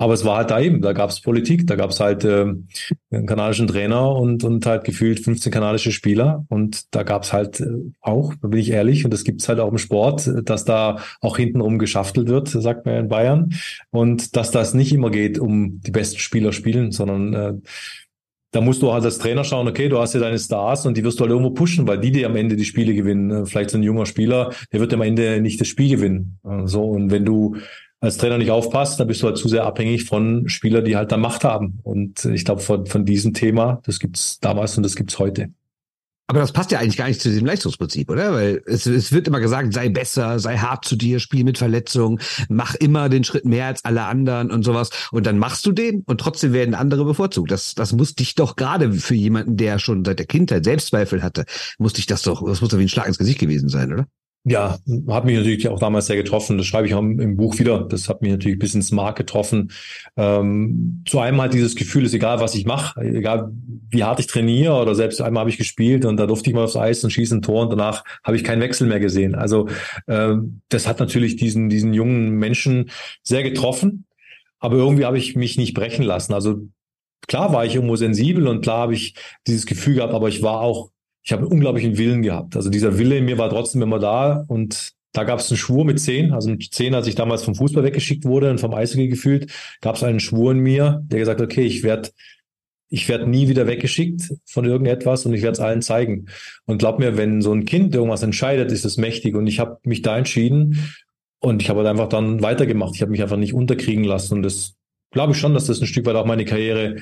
aber 0.00 0.14
es 0.14 0.24
war 0.24 0.38
halt 0.38 0.50
da 0.50 0.58
eben, 0.58 0.80
da 0.80 0.94
gab 0.94 1.10
es 1.10 1.20
Politik, 1.20 1.66
da 1.66 1.76
gab 1.76 1.90
es 1.90 2.00
halt 2.00 2.24
äh, 2.24 2.46
einen 3.10 3.26
kanadischen 3.26 3.66
Trainer 3.66 4.16
und, 4.16 4.44
und 4.44 4.64
halt 4.64 4.84
gefühlt 4.84 5.20
15 5.20 5.52
kanadische 5.52 5.92
Spieler. 5.92 6.46
Und 6.48 6.94
da 6.94 7.02
gab 7.02 7.24
es 7.24 7.34
halt 7.34 7.60
äh, 7.60 7.66
auch, 8.00 8.32
da 8.40 8.48
bin 8.48 8.58
ich 8.58 8.70
ehrlich, 8.70 9.04
und 9.04 9.12
das 9.12 9.24
gibt 9.24 9.42
es 9.42 9.48
halt 9.50 9.60
auch 9.60 9.70
im 9.70 9.76
Sport, 9.76 10.30
dass 10.44 10.64
da 10.64 11.00
auch 11.20 11.36
hintenrum 11.36 11.78
geschaftelt 11.78 12.28
wird, 12.28 12.48
sagt 12.48 12.86
man 12.86 12.94
in 12.94 13.08
Bayern. 13.08 13.52
Und 13.90 14.36
dass 14.36 14.50
das 14.50 14.72
nicht 14.72 14.94
immer 14.94 15.10
geht, 15.10 15.38
um 15.38 15.82
die 15.82 15.90
besten 15.90 16.18
Spieler 16.18 16.54
spielen, 16.54 16.92
sondern 16.92 17.34
äh, 17.34 17.52
da 18.52 18.60
musst 18.60 18.82
du 18.82 18.92
halt 18.92 19.04
als 19.04 19.18
Trainer 19.18 19.44
schauen, 19.44 19.68
okay, 19.68 19.88
du 19.88 19.98
hast 19.98 20.14
ja 20.14 20.20
deine 20.20 20.38
Stars 20.38 20.86
und 20.86 20.96
die 20.96 21.04
wirst 21.04 21.18
du 21.18 21.22
halt 21.22 21.30
irgendwo 21.30 21.50
pushen, 21.50 21.86
weil 21.86 21.98
die 21.98 22.10
dir 22.10 22.26
am 22.26 22.36
Ende 22.36 22.56
die 22.56 22.64
Spiele 22.64 22.94
gewinnen. 22.94 23.30
Äh, 23.30 23.46
vielleicht 23.46 23.70
so 23.70 23.78
ein 23.78 23.82
junger 23.82 24.06
Spieler, 24.06 24.52
der 24.72 24.80
wird 24.80 24.92
am 24.92 25.02
Ende 25.02 25.40
nicht 25.40 25.60
das 25.60 25.68
Spiel 25.68 25.88
gewinnen. 25.96 26.38
Äh, 26.44 26.66
so, 26.66 26.84
und 26.84 27.10
wenn 27.10 27.24
du 27.24 27.56
als 28.00 28.16
Trainer 28.16 28.38
nicht 28.38 28.50
aufpasst, 28.50 28.98
dann 28.98 29.08
bist 29.08 29.22
du 29.22 29.26
halt 29.26 29.36
zu 29.36 29.48
sehr 29.48 29.64
abhängig 29.66 30.04
von 30.04 30.48
Spielern, 30.48 30.84
die 30.84 30.96
halt 30.96 31.12
da 31.12 31.16
Macht 31.16 31.44
haben. 31.44 31.80
Und 31.82 32.24
ich 32.24 32.44
glaube, 32.44 32.62
von, 32.62 32.86
von 32.86 33.04
diesem 33.04 33.34
Thema, 33.34 33.80
das 33.84 33.98
gibt's 33.98 34.40
damals 34.40 34.76
und 34.76 34.82
das 34.82 34.96
gibt's 34.96 35.18
heute. 35.18 35.50
Aber 36.30 36.38
das 36.38 36.52
passt 36.52 36.70
ja 36.70 36.78
eigentlich 36.78 36.96
gar 36.96 37.08
nicht 37.08 37.20
zu 37.20 37.28
diesem 37.28 37.44
Leistungsprinzip, 37.44 38.08
oder? 38.08 38.32
Weil 38.32 38.62
es, 38.64 38.86
es 38.86 39.10
wird 39.10 39.26
immer 39.26 39.40
gesagt, 39.40 39.74
sei 39.74 39.88
besser, 39.88 40.38
sei 40.38 40.58
hart 40.58 40.84
zu 40.84 40.94
dir, 40.94 41.18
spiel 41.18 41.42
mit 41.42 41.58
Verletzungen, 41.58 42.20
mach 42.48 42.76
immer 42.76 43.08
den 43.08 43.24
Schritt 43.24 43.44
mehr 43.44 43.66
als 43.66 43.84
alle 43.84 44.04
anderen 44.04 44.52
und 44.52 44.62
sowas. 44.62 44.90
Und 45.10 45.26
dann 45.26 45.38
machst 45.38 45.66
du 45.66 45.72
den 45.72 46.04
und 46.06 46.20
trotzdem 46.20 46.52
werden 46.52 46.76
andere 46.76 47.04
bevorzugt. 47.04 47.50
Das, 47.50 47.74
das 47.74 47.92
muss 47.94 48.14
dich 48.14 48.36
doch 48.36 48.54
gerade 48.54 48.92
für 48.92 49.16
jemanden, 49.16 49.56
der 49.56 49.80
schon 49.80 50.04
seit 50.04 50.20
der 50.20 50.26
Kindheit 50.26 50.62
Selbstzweifel 50.62 51.24
hatte, 51.24 51.46
muss 51.78 51.94
dich 51.94 52.06
das 52.06 52.22
doch, 52.22 52.46
das 52.46 52.60
muss 52.60 52.70
doch 52.70 52.78
wie 52.78 52.82
ein 52.82 52.88
Schlag 52.88 53.08
ins 53.08 53.18
Gesicht 53.18 53.40
gewesen 53.40 53.68
sein, 53.68 53.92
oder? 53.92 54.06
Ja, 54.44 54.78
hat 55.08 55.26
mich 55.26 55.36
natürlich 55.36 55.68
auch 55.68 55.78
damals 55.78 56.06
sehr 56.06 56.16
getroffen. 56.16 56.56
Das 56.56 56.66
schreibe 56.66 56.86
ich 56.86 56.94
auch 56.94 57.00
im 57.00 57.36
Buch 57.36 57.58
wieder. 57.58 57.80
Das 57.80 58.08
hat 58.08 58.22
mich 58.22 58.30
natürlich 58.30 58.58
bis 58.58 58.74
ins 58.74 58.90
Mark 58.90 59.16
getroffen. 59.16 59.70
Ähm, 60.16 61.04
zu 61.06 61.20
einem 61.20 61.42
halt 61.42 61.52
dieses 61.52 61.76
Gefühl 61.76 62.06
ist 62.06 62.14
egal, 62.14 62.40
was 62.40 62.54
ich 62.54 62.64
mache, 62.64 62.98
egal 63.02 63.52
wie 63.90 64.02
hart 64.02 64.18
ich 64.18 64.28
trainiere 64.28 64.80
oder 64.80 64.94
selbst 64.94 65.20
einmal 65.20 65.42
habe 65.42 65.50
ich 65.50 65.58
gespielt 65.58 66.06
und 66.06 66.16
da 66.16 66.26
durfte 66.26 66.48
ich 66.48 66.56
mal 66.56 66.64
aufs 66.64 66.76
Eis 66.76 67.04
und 67.04 67.10
schieße 67.10 67.36
ein 67.36 67.42
Tor 67.42 67.64
und 67.64 67.70
danach 67.70 68.02
habe 68.24 68.34
ich 68.34 68.42
keinen 68.42 68.62
Wechsel 68.62 68.86
mehr 68.86 68.98
gesehen. 68.98 69.34
Also 69.34 69.68
ähm, 70.08 70.62
das 70.70 70.88
hat 70.88 71.00
natürlich 71.00 71.36
diesen, 71.36 71.68
diesen 71.68 71.92
jungen 71.92 72.30
Menschen 72.30 72.90
sehr 73.22 73.42
getroffen. 73.42 74.06
Aber 74.58 74.76
irgendwie 74.76 75.04
habe 75.04 75.18
ich 75.18 75.36
mich 75.36 75.58
nicht 75.58 75.74
brechen 75.74 76.02
lassen. 76.02 76.32
Also 76.32 76.66
klar 77.26 77.52
war 77.52 77.66
ich 77.66 77.74
irgendwo 77.74 77.96
sensibel 77.96 78.48
und 78.48 78.62
klar 78.62 78.78
habe 78.78 78.94
ich 78.94 79.14
dieses 79.46 79.66
Gefühl 79.66 79.96
gehabt, 79.96 80.14
aber 80.14 80.28
ich 80.28 80.42
war 80.42 80.60
auch 80.60 80.90
ich 81.30 81.32
habe 81.32 81.44
einen 81.44 81.52
unglaublichen 81.52 81.96
Willen 81.96 82.22
gehabt. 82.22 82.56
Also 82.56 82.70
dieser 82.70 82.98
Wille 82.98 83.18
in 83.18 83.24
mir 83.24 83.38
war 83.38 83.50
trotzdem 83.50 83.82
immer 83.82 84.00
da 84.00 84.44
und 84.48 84.94
da 85.12 85.22
gab 85.22 85.38
es 85.38 85.48
einen 85.48 85.58
Schwur 85.58 85.84
mit 85.84 86.00
zehn, 86.00 86.32
also 86.32 86.50
mit 86.50 86.74
zehn, 86.74 86.92
als 86.92 87.06
ich 87.06 87.14
damals 87.14 87.44
vom 87.44 87.54
Fußball 87.54 87.84
weggeschickt 87.84 88.24
wurde 88.24 88.50
und 88.50 88.58
vom 88.58 88.74
Eishockey 88.74 89.06
gefühlt, 89.06 89.52
gab 89.80 89.94
es 89.94 90.02
einen 90.02 90.18
Schwur 90.18 90.50
in 90.50 90.58
mir, 90.58 91.04
der 91.04 91.20
gesagt 91.20 91.40
hat, 91.40 91.46
okay, 91.46 91.62
ich 91.62 91.84
werde 91.84 92.10
ich 92.88 93.08
werd 93.08 93.28
nie 93.28 93.46
wieder 93.46 93.68
weggeschickt 93.68 94.34
von 94.44 94.64
irgendetwas 94.64 95.24
und 95.24 95.32
ich 95.32 95.42
werde 95.42 95.52
es 95.52 95.60
allen 95.60 95.82
zeigen. 95.82 96.26
Und 96.64 96.78
glaub 96.78 96.98
mir, 96.98 97.16
wenn 97.16 97.42
so 97.42 97.52
ein 97.52 97.64
Kind 97.64 97.94
irgendwas 97.94 98.24
entscheidet, 98.24 98.72
ist 98.72 98.84
es 98.84 98.96
mächtig. 98.96 99.36
Und 99.36 99.46
ich 99.46 99.60
habe 99.60 99.78
mich 99.84 100.02
da 100.02 100.18
entschieden 100.18 100.92
und 101.38 101.62
ich 101.62 101.70
habe 101.70 101.78
halt 101.78 101.88
einfach 101.88 102.08
dann 102.08 102.42
weitergemacht. 102.42 102.96
Ich 102.96 103.02
habe 103.02 103.12
mich 103.12 103.22
einfach 103.22 103.36
nicht 103.36 103.54
unterkriegen 103.54 104.02
lassen. 104.02 104.34
Und 104.34 104.42
das 104.42 104.74
glaube 105.12 105.34
ich 105.34 105.38
schon, 105.38 105.54
dass 105.54 105.66
das 105.66 105.80
ein 105.80 105.86
Stück 105.86 106.06
weit 106.06 106.16
auch 106.16 106.26
meine 106.26 106.44
Karriere 106.44 106.96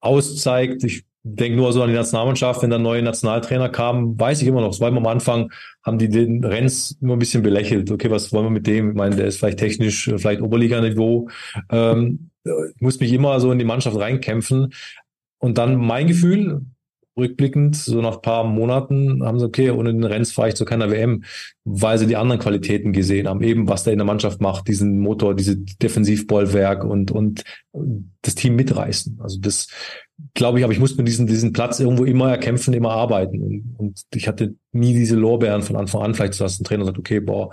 auszeigt. 0.00 0.84
Ich 0.84 1.04
denke 1.22 1.56
nur 1.56 1.72
so 1.72 1.82
an 1.82 1.90
die 1.90 1.94
Nationalmannschaft, 1.94 2.62
wenn 2.62 2.70
dann 2.70 2.82
neue 2.82 3.02
Nationaltrainer 3.02 3.68
kamen, 3.68 4.18
weiß 4.18 4.40
ich 4.42 4.48
immer 4.48 4.60
noch, 4.60 4.70
es 4.70 4.80
war 4.80 4.88
immer 4.88 5.00
am 5.00 5.06
Anfang, 5.06 5.52
haben 5.84 5.98
die 5.98 6.08
den 6.08 6.44
Renz 6.44 6.96
immer 7.00 7.14
ein 7.14 7.18
bisschen 7.18 7.42
belächelt. 7.42 7.90
Okay, 7.90 8.10
was 8.10 8.32
wollen 8.32 8.46
wir 8.46 8.50
mit 8.50 8.66
dem? 8.66 8.90
Ich 8.90 8.96
meine, 8.96 9.16
der 9.16 9.26
ist 9.26 9.38
vielleicht 9.38 9.58
technisch, 9.58 10.10
vielleicht 10.16 10.40
Oberliganiveau. 10.40 11.28
Ähm, 11.70 12.30
ich 12.44 12.80
muss 12.80 13.00
mich 13.00 13.12
immer 13.12 13.38
so 13.40 13.52
in 13.52 13.58
die 13.58 13.64
Mannschaft 13.64 13.98
reinkämpfen. 13.98 14.72
Und 15.38 15.58
dann 15.58 15.76
mein 15.76 16.06
Gefühl, 16.06 16.62
rückblickend, 17.16 17.76
so 17.76 18.00
nach 18.00 18.22
paar 18.22 18.44
Monaten, 18.44 19.24
haben 19.24 19.38
sie, 19.38 19.46
okay, 19.46 19.70
ohne 19.70 19.92
den 19.92 20.04
Renz 20.04 20.32
fahre 20.32 20.48
ich 20.48 20.54
zu 20.54 20.64
keiner 20.64 20.90
WM, 20.90 21.24
weil 21.64 21.98
sie 21.98 22.06
die 22.06 22.16
anderen 22.16 22.40
Qualitäten 22.40 22.92
gesehen 22.92 23.28
haben, 23.28 23.42
eben 23.42 23.68
was 23.68 23.84
der 23.84 23.92
in 23.92 23.98
der 23.98 24.06
Mannschaft 24.06 24.40
macht, 24.40 24.68
diesen 24.68 24.98
Motor, 25.00 25.34
diese 25.34 25.56
Defensivbollwerk 25.56 26.84
und, 26.84 27.10
und 27.10 27.44
das 28.22 28.34
Team 28.34 28.56
mitreißen. 28.56 29.18
Also 29.20 29.38
das, 29.40 29.68
glaube 30.34 30.58
ich, 30.58 30.64
aber 30.64 30.72
ich 30.72 30.80
musste 30.80 30.98
mir 30.98 31.04
diesen, 31.04 31.26
diesen 31.26 31.52
Platz 31.52 31.80
irgendwo 31.80 32.04
immer 32.04 32.30
erkämpfen, 32.30 32.74
immer 32.74 32.92
arbeiten. 32.92 33.74
Und, 33.76 34.02
ich 34.14 34.28
hatte 34.28 34.54
nie 34.72 34.94
diese 34.94 35.16
Lorbeeren 35.16 35.62
von 35.62 35.76
Anfang 35.76 36.02
an, 36.02 36.14
vielleicht, 36.14 36.40
dass 36.40 36.60
ein 36.60 36.64
Trainer 36.64 36.84
sagt, 36.84 36.98
okay, 36.98 37.20
boah, 37.20 37.50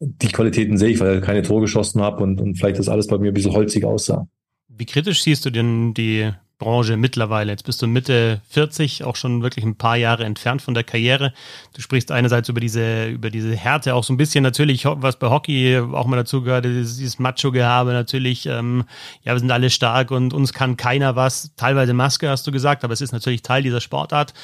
die 0.00 0.28
Qualitäten 0.28 0.76
sehe 0.76 0.90
ich, 0.90 1.00
weil 1.00 1.18
ich 1.18 1.24
keine 1.24 1.42
Tore 1.42 1.62
geschossen 1.62 2.00
habe 2.00 2.22
und, 2.22 2.40
und 2.40 2.56
vielleicht 2.56 2.78
das 2.78 2.88
alles 2.88 3.06
bei 3.06 3.18
mir 3.18 3.28
ein 3.30 3.34
bisschen 3.34 3.52
holzig 3.52 3.84
aussah. 3.84 4.28
Wie 4.68 4.86
kritisch 4.86 5.22
siehst 5.22 5.44
du 5.44 5.50
denn 5.50 5.92
die 5.94 6.30
Branche 6.58 6.96
mittlerweile. 6.96 7.52
Jetzt 7.52 7.64
bist 7.64 7.80
du 7.80 7.86
Mitte 7.86 8.40
40, 8.48 9.04
auch 9.04 9.16
schon 9.16 9.42
wirklich 9.42 9.64
ein 9.64 9.76
paar 9.76 9.96
Jahre 9.96 10.24
entfernt 10.24 10.60
von 10.60 10.74
der 10.74 10.82
Karriere. 10.82 11.32
Du 11.74 11.80
sprichst 11.80 12.10
einerseits 12.10 12.48
über 12.48 12.60
diese, 12.60 13.06
über 13.06 13.30
diese 13.30 13.54
Härte, 13.54 13.94
auch 13.94 14.04
so 14.04 14.12
ein 14.12 14.16
bisschen 14.16 14.42
natürlich, 14.42 14.84
was 14.84 15.18
bei 15.18 15.28
Hockey 15.30 15.78
auch 15.78 16.06
mal 16.06 16.16
dazu 16.16 16.42
gehört, 16.42 16.64
dieses 16.64 17.18
Macho-Gehabe 17.18 17.92
natürlich, 17.92 18.46
ähm, 18.46 18.84
ja, 19.22 19.34
wir 19.34 19.38
sind 19.38 19.50
alle 19.50 19.70
stark 19.70 20.10
und 20.10 20.34
uns 20.34 20.52
kann 20.52 20.76
keiner 20.76 21.14
was. 21.14 21.52
Teilweise 21.56 21.94
Maske 21.94 22.28
hast 22.28 22.46
du 22.46 22.50
gesagt, 22.50 22.82
aber 22.84 22.92
es 22.92 23.00
ist 23.00 23.12
natürlich 23.12 23.42
Teil 23.42 23.62
dieser 23.62 23.80
Sportart. 23.80 24.34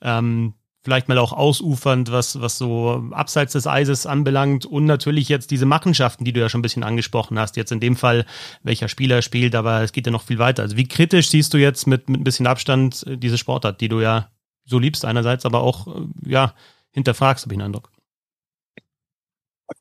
Ähm, 0.00 0.54
vielleicht 0.88 1.08
mal 1.08 1.18
auch 1.18 1.34
ausufernd, 1.34 2.10
was, 2.10 2.40
was 2.40 2.56
so 2.56 3.04
abseits 3.10 3.52
des 3.52 3.66
Eises 3.66 4.06
anbelangt 4.06 4.64
und 4.64 4.86
natürlich 4.86 5.28
jetzt 5.28 5.50
diese 5.50 5.66
Machenschaften, 5.66 6.24
die 6.24 6.32
du 6.32 6.40
ja 6.40 6.48
schon 6.48 6.60
ein 6.60 6.62
bisschen 6.62 6.82
angesprochen 6.82 7.38
hast. 7.38 7.58
Jetzt 7.58 7.72
in 7.72 7.80
dem 7.80 7.94
Fall, 7.94 8.24
welcher 8.62 8.88
Spieler 8.88 9.20
spielt, 9.20 9.54
aber 9.54 9.82
es 9.82 9.92
geht 9.92 10.06
ja 10.06 10.12
noch 10.12 10.22
viel 10.22 10.38
weiter. 10.38 10.62
Also 10.62 10.78
wie 10.78 10.88
kritisch 10.88 11.28
siehst 11.28 11.52
du 11.52 11.58
jetzt 11.58 11.86
mit, 11.86 12.08
mit 12.08 12.20
ein 12.20 12.24
bisschen 12.24 12.46
Abstand 12.46 13.04
äh, 13.06 13.18
diese 13.18 13.36
Sportart, 13.36 13.82
die 13.82 13.90
du 13.90 14.00
ja 14.00 14.30
so 14.64 14.78
liebst 14.78 15.04
einerseits, 15.04 15.44
aber 15.44 15.60
auch, 15.60 15.88
äh, 15.88 16.00
ja, 16.24 16.54
hinterfragst, 16.92 17.44
habe 17.44 17.52
ich 17.52 17.58
den 17.58 17.66
Eindruck. 17.66 17.90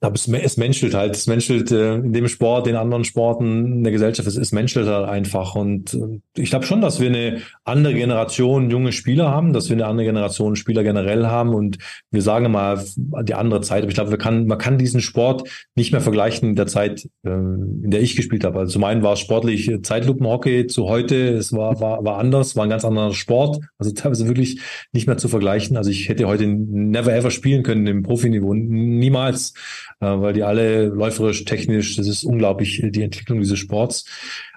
aber 0.02 0.15
es, 0.15 0.28
es 0.28 0.58
menschelt 0.58 0.93
halt, 0.93 1.15
es 1.15 1.26
menschelt 1.28 1.72
äh, 1.72 1.96
in 1.96 2.12
dem 2.12 2.28
Sport, 2.28 2.67
in 2.67 2.76
anderen 2.76 3.06
Sporten, 3.06 3.78
in 3.78 3.84
der 3.84 3.93
Gesellschaft, 3.93 4.28
es, 4.28 4.36
es 4.36 4.52
menschelt 4.52 4.89
halt 4.89 5.08
einfach. 5.08 5.56
Und 5.56 5.93
äh, 5.93 6.20
ich 6.36 6.50
glaube 6.50 6.65
schon, 6.65 6.82
dass 6.82 7.00
wir 7.00 7.08
eine 7.08 7.41
andere 7.67 7.93
Generation 7.93 8.69
junge 8.69 8.91
Spieler 8.91 9.30
haben, 9.30 9.53
dass 9.53 9.69
wir 9.69 9.75
eine 9.75 9.86
andere 9.86 10.06
Generation 10.06 10.56
Spieler 10.56 10.84
generell 10.84 11.27
haben. 11.27 11.53
Und 11.53 11.77
wir 12.12 12.21
sagen 12.21 12.51
mal 12.51 12.84
die 13.23 13.34
andere 13.34 13.62
Zeit, 13.62 13.84
aber 13.84 13.89
ich 13.89 13.95
glaube, 13.95 14.17
kann, 14.17 14.47
man 14.47 14.58
kann 14.58 14.77
diesen 14.77 15.01
Sport 15.01 15.49
nicht 15.75 15.91
mehr 15.91 16.01
vergleichen 16.01 16.49
mit 16.49 16.58
der 16.58 16.67
Zeit, 16.67 17.08
äh, 17.23 17.30
in 17.30 17.91
der 17.91 18.01
ich 18.01 18.15
gespielt 18.15 18.43
habe. 18.43 18.60
Also 18.60 18.73
zum 18.73 18.84
einen 18.84 19.03
war 19.03 19.13
es 19.13 19.19
sportlich 19.19 19.71
Zeitlupenhockey, 19.84 20.67
zu 20.67 20.88
heute, 20.88 21.30
es 21.30 21.53
war, 21.53 21.80
war, 21.80 22.03
war 22.03 22.17
anders, 22.17 22.56
war 22.56 22.63
ein 22.63 22.69
ganz 22.69 22.86
anderer 22.86 23.13
Sport, 23.13 23.60
also 23.77 23.91
teilweise 23.91 24.27
wirklich 24.27 24.62
nicht 24.91 25.08
mehr 25.08 25.17
zu 25.17 25.27
vergleichen. 25.27 25.77
Also 25.77 25.89
ich 25.89 26.10
hätte 26.10 26.27
heute 26.27 26.47
never 26.47 27.13
ever 27.13 27.32
spielen 27.32 27.63
können 27.63 27.88
im 27.88 28.03
Profiniveau, 28.03 28.53
niemals 28.53 29.53
äh, 29.99 30.06
weil 30.06 30.34
die 30.34 30.43
alle 30.43 30.88
läuferisch, 30.88 31.43
technisch, 31.45 31.95
das 31.95 32.08
ist 32.08 32.23
unglaublich, 32.23 32.82
die 32.84 33.01
Entwicklung 33.01 33.39
dieses 33.39 33.60
Sports. 33.60 34.06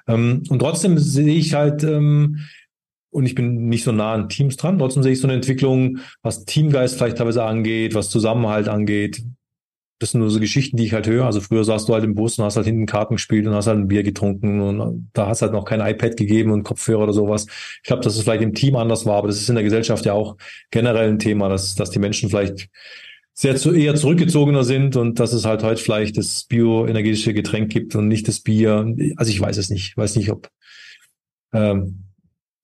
Ähm, 0.07 0.43
und 0.49 0.59
trotzdem 0.59 0.99
sehe 0.99 1.35
ich 1.35 1.55
halt, 1.55 1.83
ähm, 1.85 2.41
und 3.11 3.27
ich 3.27 3.35
bin 3.35 3.69
nicht 3.69 3.85
so 3.85 3.93
nah 3.93 4.15
an 4.15 4.29
Teams 4.29 4.57
dran, 4.57 4.79
trotzdem 4.79 5.03
sehe 5.03 5.13
ich 5.13 5.21
so 5.21 5.27
eine 5.27 5.35
Entwicklung, 5.35 5.99
was 6.23 6.45
Teamgeist 6.45 6.97
vielleicht 6.97 7.19
teilweise 7.19 7.45
angeht, 7.45 7.95
was 7.95 8.09
Zusammenhalt 8.09 8.69
angeht. 8.69 9.23
Das 9.99 10.13
sind 10.13 10.21
nur 10.21 10.31
so 10.31 10.41
Geschichten, 10.41 10.79
die 10.79 10.87
ich 10.87 10.95
halt 10.95 11.07
höre. 11.07 11.27
Also 11.27 11.43
früher 11.43 11.63
saßt 11.63 11.87
du 11.87 11.93
halt 11.93 12.05
im 12.05 12.15
Bus 12.15 12.39
und 12.39 12.45
hast 12.47 12.57
halt 12.57 12.65
hinten 12.65 12.87
Karten 12.87 13.17
gespielt 13.17 13.47
und 13.47 13.53
hast 13.53 13.67
halt 13.67 13.79
ein 13.79 13.89
Bier 13.89 14.03
getrunken 14.03 14.61
und 14.61 15.11
da 15.13 15.27
hast 15.27 15.43
halt 15.43 15.53
noch 15.53 15.67
kein 15.67 15.81
iPad 15.81 16.17
gegeben 16.17 16.53
und 16.53 16.63
Kopfhörer 16.63 17.03
oder 17.03 17.13
sowas. 17.13 17.47
Ich 17.83 17.83
glaube, 17.83 18.03
dass 18.03 18.17
es 18.17 18.23
vielleicht 18.23 18.43
im 18.43 18.55
Team 18.55 18.77
anders 18.77 19.05
war, 19.05 19.17
aber 19.17 19.29
das 19.29 19.37
ist 19.37 19.51
in 19.51 19.57
der 19.57 19.65
Gesellschaft 19.65 20.07
ja 20.07 20.15
auch 20.15 20.37
generell 20.71 21.11
ein 21.11 21.19
Thema, 21.19 21.51
dass, 21.51 21.75
dass 21.75 21.91
die 21.91 21.99
Menschen 21.99 22.31
vielleicht 22.31 22.71
sehr 23.35 23.57
zu, 23.57 23.73
eher 23.73 23.95
zurückgezogener 23.95 24.65
sind 24.65 24.97
und 24.97 25.21
dass 25.21 25.33
es 25.33 25.45
halt 25.45 25.63
heute 25.63 25.83
vielleicht 25.83 26.17
das 26.17 26.45
bioenergetische 26.45 27.35
Getränk 27.35 27.71
gibt 27.71 27.95
und 27.95 28.09
nicht 28.09 28.27
das 28.27 28.41
Bier. 28.41 28.95
Also 29.17 29.31
ich 29.31 29.41
weiß 29.41 29.57
es 29.59 29.69
nicht. 29.69 29.89
Ich 29.91 29.97
weiß 29.97 30.17
nicht, 30.17 30.31
ob 30.31 30.49
ähm, 31.53 32.10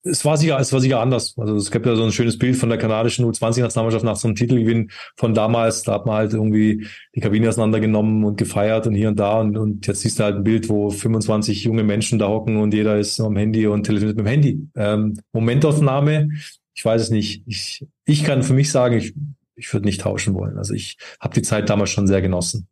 es 0.06 0.24
war 0.24 0.36
sicher, 0.36 0.58
es 0.58 0.72
war 0.72 0.80
sicher 0.80 1.00
anders. 1.00 1.34
Also 1.36 1.56
es 1.56 1.70
gibt 1.70 1.86
ja 1.86 1.96
so 1.96 2.04
ein 2.04 2.12
schönes 2.12 2.38
Bild 2.38 2.56
von 2.56 2.68
der 2.68 2.78
kanadischen 2.78 3.24
U20-Nationalmannschaft 3.24 4.04
nach 4.04 4.16
so 4.16 4.28
einem 4.28 4.36
Titelgewinn 4.36 4.90
von 5.16 5.34
damals. 5.34 5.82
Da 5.82 5.92
hat 5.94 6.06
man 6.06 6.16
halt 6.16 6.32
irgendwie 6.32 6.86
die 7.14 7.20
Kabine 7.20 7.48
auseinandergenommen 7.48 8.24
und 8.24 8.36
gefeiert 8.36 8.86
und 8.86 8.94
hier 8.94 9.08
und 9.08 9.18
da. 9.18 9.40
Und, 9.40 9.56
und 9.56 9.86
jetzt 9.86 10.00
siehst 10.00 10.18
du 10.18 10.24
halt 10.24 10.36
ein 10.36 10.44
Bild, 10.44 10.68
wo 10.68 10.90
25 10.90 11.64
junge 11.64 11.84
Menschen 11.84 12.18
da 12.18 12.28
hocken 12.28 12.56
und 12.56 12.72
jeder 12.72 12.98
ist 12.98 13.20
am 13.20 13.36
Handy 13.36 13.66
und 13.66 13.84
telefoniert 13.84 14.16
mit 14.16 14.26
dem 14.26 14.30
Handy. 14.30 14.68
Ähm, 14.76 15.18
Momentaufnahme, 15.32 16.30
ich 16.74 16.84
weiß 16.84 17.02
es 17.02 17.10
nicht. 17.10 17.42
Ich, 17.46 17.84
ich 18.04 18.24
kann 18.24 18.42
für 18.42 18.54
mich 18.54 18.70
sagen, 18.70 18.96
ich 18.96 19.14
ich 19.56 19.72
würde 19.72 19.86
nicht 19.86 20.02
tauschen 20.02 20.34
wollen. 20.34 20.58
Also 20.58 20.74
ich 20.74 20.98
habe 21.18 21.34
die 21.34 21.42
Zeit 21.42 21.70
damals 21.70 21.90
schon 21.90 22.06
sehr 22.06 22.22
genossen. 22.22 22.68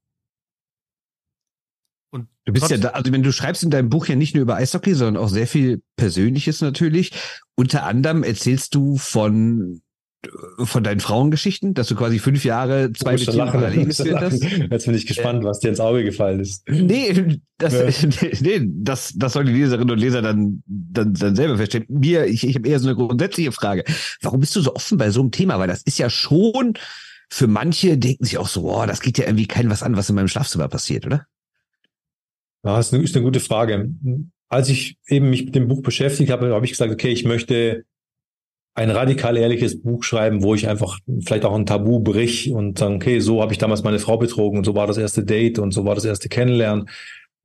Und 2.15 2.29
du 2.45 2.53
bist 2.53 2.71
ja 2.71 2.77
da, 2.77 2.91
also 2.91 3.11
wenn 3.11 3.25
du 3.25 3.33
schreibst 3.33 3.65
in 3.65 3.71
deinem 3.71 3.91
Buch 3.91 4.07
ja 4.07 4.15
nicht 4.15 4.37
nur 4.37 4.43
über 4.43 4.55
Eishockey, 4.55 4.95
sondern 4.95 5.21
auch 5.21 5.29
sehr 5.29 5.49
viel 5.49 5.83
Persönliches 5.97 6.61
natürlich. 6.61 7.11
Unter 7.57 7.83
anderem 7.83 8.23
erzählst 8.23 8.77
du 8.77 8.97
von 8.97 9.81
von 10.59 10.85
deinen 10.85 11.01
Frauengeschichten, 11.01 11.75
dass 11.75 11.89
du 11.89 11.97
quasi 11.97 12.21
fünf 12.21 12.45
Jahre 12.45 12.93
zwei 12.93 13.15
oh, 13.15 13.19
Beziehungen 13.19 13.51
parallel 13.51 13.87
geführt 13.87 14.21
hast? 14.21 14.43
Jetzt 14.43 14.87
bin 14.87 14.95
ich 14.95 15.07
gespannt, 15.07 15.43
äh, 15.43 15.47
was 15.47 15.59
dir 15.59 15.69
ins 15.69 15.81
Auge 15.81 16.05
gefallen 16.05 16.39
ist. 16.39 16.63
Nee, 16.69 17.41
das, 17.59 18.01
ja. 18.01 18.29
nee, 18.41 18.61
das, 18.65 19.13
das 19.17 19.33
sollen 19.33 19.49
die 19.49 19.53
Leserinnen 19.53 19.91
und 19.91 19.99
Leser 19.99 20.23
dann, 20.23 20.63
dann, 20.67 21.15
dann 21.15 21.35
selber 21.35 21.57
verstehen. 21.57 21.85
Mir, 21.89 22.27
ich, 22.27 22.47
ich 22.47 22.55
habe 22.55 22.67
eher 22.67 22.79
so 22.79 22.87
eine 22.87 22.97
grundsätzliche 22.97 23.51
Frage. 23.51 23.85
Warum 24.23 24.39
bist 24.39 24.55
du 24.57 24.61
so 24.61 24.75
offen 24.75 24.97
bei 24.97 25.11
so 25.11 25.21
einem 25.21 25.33
Thema? 25.33 25.59
Weil 25.59 25.69
das 25.69 25.83
ist 25.83 25.99
ja 25.99 26.09
schon, 26.09 26.75
für 27.29 27.49
manche 27.49 27.99
denken 27.99 28.25
sich 28.25 28.39
auch 28.39 28.49
so, 28.49 28.73
oh, 28.73 28.87
das 28.87 29.01
geht 29.01 29.19
ja 29.19 29.27
irgendwie 29.27 29.49
kein 29.49 29.69
was 29.69 29.83
an, 29.83 29.97
was 29.97 30.09
in 30.09 30.15
meinem 30.15 30.29
Schlafzimmer 30.29 30.69
passiert, 30.69 31.05
oder? 31.05 31.27
Ja, 32.65 32.77
das 32.77 32.87
ist 32.87 32.95
eine, 32.95 33.03
ist 33.03 33.15
eine 33.15 33.25
gute 33.25 33.41
Frage. 33.41 33.91
Als 34.49 34.69
ich 34.69 34.97
eben 35.09 35.31
mich 35.31 35.45
mit 35.47 35.55
dem 35.55 35.69
Buch 35.69 35.83
beschäftigt 35.83 36.31
habe, 36.31 36.55
habe 36.55 36.65
ich 36.65 36.73
gesagt, 36.73 36.93
okay, 36.93 37.11
ich 37.11 37.25
möchte 37.25 37.85
ein 38.75 38.91
radikal 38.91 39.37
ehrliches 39.37 39.81
Buch 39.81 40.03
schreiben, 40.03 40.43
wo 40.43 40.55
ich 40.55 40.69
einfach 40.69 40.99
vielleicht 41.25 41.45
auch 41.45 41.55
ein 41.55 41.67
Tabu 41.67 42.01
brich 42.01 42.51
und 42.51 42.79
sagen, 42.79 42.97
okay, 42.97 43.21
so 43.21 43.41
habe 43.41 43.53
ich 43.53 43.59
damals 43.59 43.85
meine 43.85 44.01
Frau 44.01 44.17
betrogen 44.17 44.59
und 44.59 44.65
so 44.65 44.75
war 44.75 44.87
das 44.87 44.99
erste 44.99 45.25
Date 45.25 45.59
und 45.59 45.73
so 45.73 45.85
war 45.85 45.95
das 45.95 46.05
erste 46.05 46.29
Kennenlernen, 46.29 46.89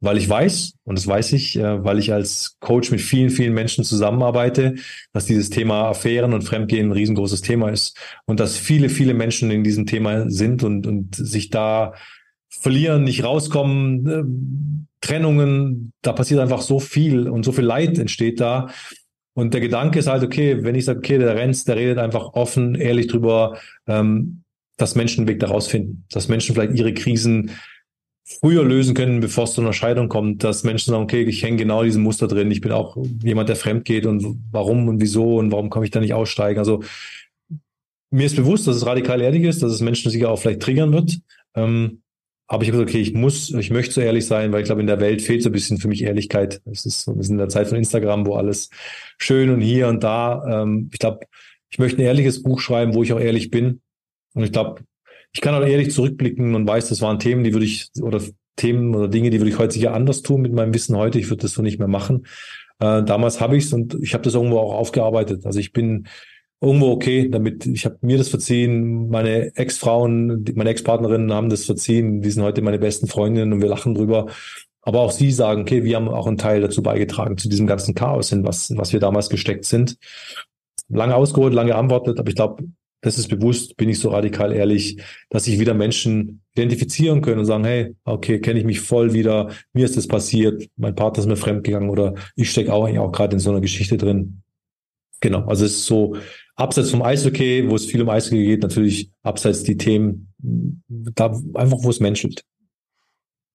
weil 0.01 0.17
ich 0.17 0.27
weiß, 0.27 0.73
und 0.85 0.97
das 0.97 1.05
weiß 1.05 1.33
ich, 1.33 1.57
äh, 1.57 1.83
weil 1.83 1.99
ich 1.99 2.13
als 2.13 2.57
Coach 2.59 2.89
mit 2.89 3.01
vielen, 3.01 3.29
vielen 3.29 3.53
Menschen 3.53 3.83
zusammenarbeite, 3.83 4.75
dass 5.13 5.25
dieses 5.25 5.49
Thema 5.49 5.89
Affären 5.89 6.33
und 6.33 6.43
Fremdgehen 6.43 6.87
ein 6.87 6.93
riesengroßes 6.93 7.41
Thema 7.41 7.69
ist 7.69 7.97
und 8.25 8.39
dass 8.39 8.57
viele, 8.57 8.89
viele 8.89 9.13
Menschen 9.13 9.51
in 9.51 9.63
diesem 9.63 9.85
Thema 9.85 10.29
sind 10.31 10.63
und, 10.63 10.87
und 10.87 11.15
sich 11.15 11.49
da 11.49 11.93
verlieren, 12.49 13.03
nicht 13.03 13.23
rauskommen, 13.23 14.07
äh, 14.07 14.87
Trennungen, 15.01 15.93
da 16.01 16.13
passiert 16.13 16.39
einfach 16.39 16.61
so 16.61 16.79
viel 16.79 17.29
und 17.29 17.43
so 17.43 17.51
viel 17.51 17.65
Leid 17.65 17.97
entsteht 17.97 18.39
da, 18.39 18.67
und 19.39 19.53
der 19.53 19.61
Gedanke 19.61 19.99
ist 19.99 20.07
halt, 20.07 20.21
okay, 20.21 20.65
wenn 20.65 20.75
ich 20.75 20.83
sage, 20.83 20.99
okay, 20.99 21.17
der 21.17 21.33
Renz, 21.33 21.63
der 21.63 21.77
redet 21.77 21.97
einfach 21.97 22.33
offen, 22.33 22.75
ehrlich 22.75 23.07
drüber, 23.07 23.57
ähm, 23.87 24.43
dass 24.75 24.95
Menschen 24.95 25.21
einen 25.21 25.27
Weg 25.29 25.39
daraus 25.39 25.67
finden, 25.67 26.05
dass 26.09 26.27
Menschen 26.27 26.55
vielleicht 26.55 26.77
ihre 26.77 26.93
Krisen 26.93 27.51
früher 28.25 28.65
lösen 28.65 28.95
können, 28.95 29.21
bevor 29.21 29.45
es 29.45 29.53
zu 29.53 29.61
einer 29.61 29.71
Scheidung 29.71 30.09
kommt, 30.09 30.43
dass 30.43 30.63
Menschen 30.63 30.91
sagen, 30.91 31.03
okay, 31.03 31.23
ich 31.23 31.41
hänge 31.41 31.55
genau 31.55 31.83
diesem 31.83 32.03
Muster 32.03 32.27
drin, 32.27 32.51
ich 32.51 32.59
bin 32.59 32.73
auch 32.73 32.97
jemand, 33.23 33.47
der 33.47 33.55
fremd 33.55 33.85
geht 33.85 34.05
und 34.05 34.41
warum 34.51 34.89
und 34.89 34.99
wieso 34.99 35.37
und 35.37 35.51
warum 35.51 35.69
kann 35.69 35.83
ich 35.83 35.91
da 35.91 36.01
nicht 36.01 36.13
aussteigen. 36.13 36.59
Also 36.59 36.83
mir 38.11 38.25
ist 38.25 38.35
bewusst, 38.35 38.67
dass 38.67 38.75
es 38.75 38.85
radikal 38.85 39.21
ehrlich 39.21 39.43
ist, 39.43 39.63
dass 39.63 39.71
es 39.71 39.79
Menschen 39.79 40.11
sicher 40.11 40.31
auch 40.31 40.39
vielleicht 40.39 40.61
triggern 40.61 40.91
wird. 40.91 41.17
Ähm, 41.55 42.01
aber 42.51 42.63
ich 42.63 42.69
habe 42.69 42.79
gesagt, 42.79 42.89
okay, 42.89 43.01
ich 43.01 43.13
muss, 43.13 43.51
ich 43.51 43.69
möchte 43.69 43.93
so 43.93 44.01
ehrlich 44.01 44.25
sein, 44.25 44.51
weil 44.51 44.61
ich 44.61 44.65
glaube, 44.65 44.81
in 44.81 44.87
der 44.87 44.99
Welt 44.99 45.21
fehlt 45.21 45.43
so 45.43 45.49
ein 45.49 45.51
bisschen 45.51 45.77
für 45.77 45.87
mich 45.87 46.01
Ehrlichkeit. 46.01 46.61
Es 46.65 46.83
ist, 46.83 47.05
wir 47.07 47.23
sind 47.23 47.35
in 47.35 47.37
der 47.37 47.47
Zeit 47.47 47.67
von 47.67 47.77
Instagram, 47.77 48.25
wo 48.25 48.35
alles 48.37 48.71
schön 49.19 49.51
und 49.51 49.61
hier 49.61 49.87
und 49.87 50.03
da. 50.03 50.63
Ähm, 50.63 50.89
ich 50.91 50.97
glaube, 50.97 51.27
ich 51.69 51.77
möchte 51.77 51.99
ein 51.99 52.05
ehrliches 52.05 52.41
Buch 52.41 52.59
schreiben, 52.59 52.95
wo 52.95 53.03
ich 53.03 53.13
auch 53.13 53.19
ehrlich 53.19 53.51
bin. 53.51 53.81
Und 54.33 54.43
ich 54.43 54.51
glaube, 54.51 54.81
ich 55.31 55.41
kann 55.41 55.53
auch 55.53 55.63
ehrlich 55.63 55.91
zurückblicken 55.91 56.55
und 56.55 56.67
weiß, 56.67 56.89
das 56.89 57.01
waren 57.01 57.19
Themen, 57.19 57.43
die 57.43 57.53
würde 57.53 57.67
ich, 57.67 57.91
oder 58.01 58.19
Themen 58.55 58.95
oder 58.95 59.07
Dinge, 59.07 59.29
die 59.29 59.39
würde 59.39 59.51
ich 59.51 59.59
heute 59.59 59.73
sicher 59.73 59.93
anders 59.93 60.23
tun 60.23 60.41
mit 60.41 60.51
meinem 60.51 60.73
Wissen 60.73 60.97
heute. 60.97 61.19
Ich 61.19 61.29
würde 61.29 61.43
das 61.43 61.53
so 61.53 61.61
nicht 61.61 61.77
mehr 61.77 61.87
machen. 61.87 62.25
Äh, 62.79 63.03
damals 63.03 63.41
habe 63.41 63.57
ich 63.57 63.65
es 63.65 63.73
und 63.73 63.95
ich 64.01 64.15
habe 64.15 64.23
das 64.23 64.33
irgendwo 64.33 64.57
auch 64.57 64.73
aufgearbeitet. 64.73 65.45
Also 65.45 65.59
ich 65.59 65.71
bin 65.71 66.07
irgendwo 66.61 66.91
okay, 66.91 67.29
damit 67.29 67.65
ich 67.65 67.85
habe 67.85 67.97
mir 68.01 68.17
das 68.17 68.29
verziehen, 68.29 69.09
meine 69.09 69.55
Ex-Frauen, 69.55 70.45
meine 70.55 70.69
Ex-Partnerinnen 70.71 71.33
haben 71.33 71.49
das 71.49 71.65
verziehen, 71.65 72.21
die 72.21 72.31
sind 72.31 72.43
heute 72.43 72.61
meine 72.61 72.79
besten 72.79 73.07
Freundinnen 73.07 73.53
und 73.53 73.61
wir 73.61 73.69
lachen 73.69 73.95
drüber. 73.95 74.27
Aber 74.81 75.01
auch 75.01 75.11
sie 75.11 75.31
sagen, 75.31 75.61
okay, 75.61 75.83
wir 75.83 75.95
haben 75.95 76.07
auch 76.07 76.27
einen 76.27 76.37
Teil 76.37 76.61
dazu 76.61 76.81
beigetragen, 76.81 77.37
zu 77.37 77.49
diesem 77.49 77.67
ganzen 77.67 77.95
Chaos, 77.95 78.31
in 78.31 78.45
was, 78.45 78.75
was 78.75 78.93
wir 78.93 78.99
damals 78.99 79.29
gesteckt 79.29 79.65
sind. 79.65 79.97
Lange 80.89 81.15
ausgeholt, 81.15 81.53
lange 81.53 81.75
antwortet, 81.75 82.19
aber 82.19 82.29
ich 82.29 82.35
glaube, 82.35 82.63
das 83.01 83.17
ist 83.17 83.29
bewusst, 83.29 83.77
bin 83.77 83.87
ich 83.87 83.99
so 83.99 84.09
radikal 84.09 84.51
ehrlich, 84.51 85.01
dass 85.29 85.45
sich 85.45 85.59
wieder 85.59 85.73
Menschen 85.73 86.41
identifizieren 86.55 87.21
können 87.21 87.39
und 87.39 87.45
sagen, 87.45 87.63
hey, 87.63 87.95
okay, 88.03 88.39
kenne 88.39 88.59
ich 88.59 88.65
mich 88.65 88.81
voll 88.81 89.13
wieder, 89.13 89.51
mir 89.73 89.85
ist 89.85 89.95
das 89.95 90.07
passiert, 90.07 90.67
mein 90.75 90.95
Partner 90.95 91.19
ist 91.19 91.27
mir 91.27 91.37
fremdgegangen 91.37 91.89
oder 91.89 92.15
ich 92.35 92.51
stecke 92.51 92.73
auch 92.73 92.85
eigentlich 92.85 92.99
auch 92.99 93.11
gerade 93.11 93.35
in 93.35 93.39
so 93.39 93.51
einer 93.51 93.61
Geschichte 93.61 93.97
drin. 93.97 94.41
Genau, 95.21 95.45
also 95.45 95.65
es 95.65 95.73
ist 95.73 95.85
so 95.85 96.15
abseits 96.59 96.91
vom 96.91 97.01
Eishockey, 97.01 97.69
wo 97.69 97.75
es 97.75 97.85
viel 97.85 98.01
um 98.01 98.09
Eishockey 98.09 98.45
geht, 98.45 98.63
natürlich 98.63 99.11
abseits 99.23 99.63
die 99.63 99.77
Themen, 99.77 100.33
da 100.37 101.27
einfach, 101.53 101.77
wo 101.81 101.89
es 101.89 101.99
menschelt. 101.99 102.43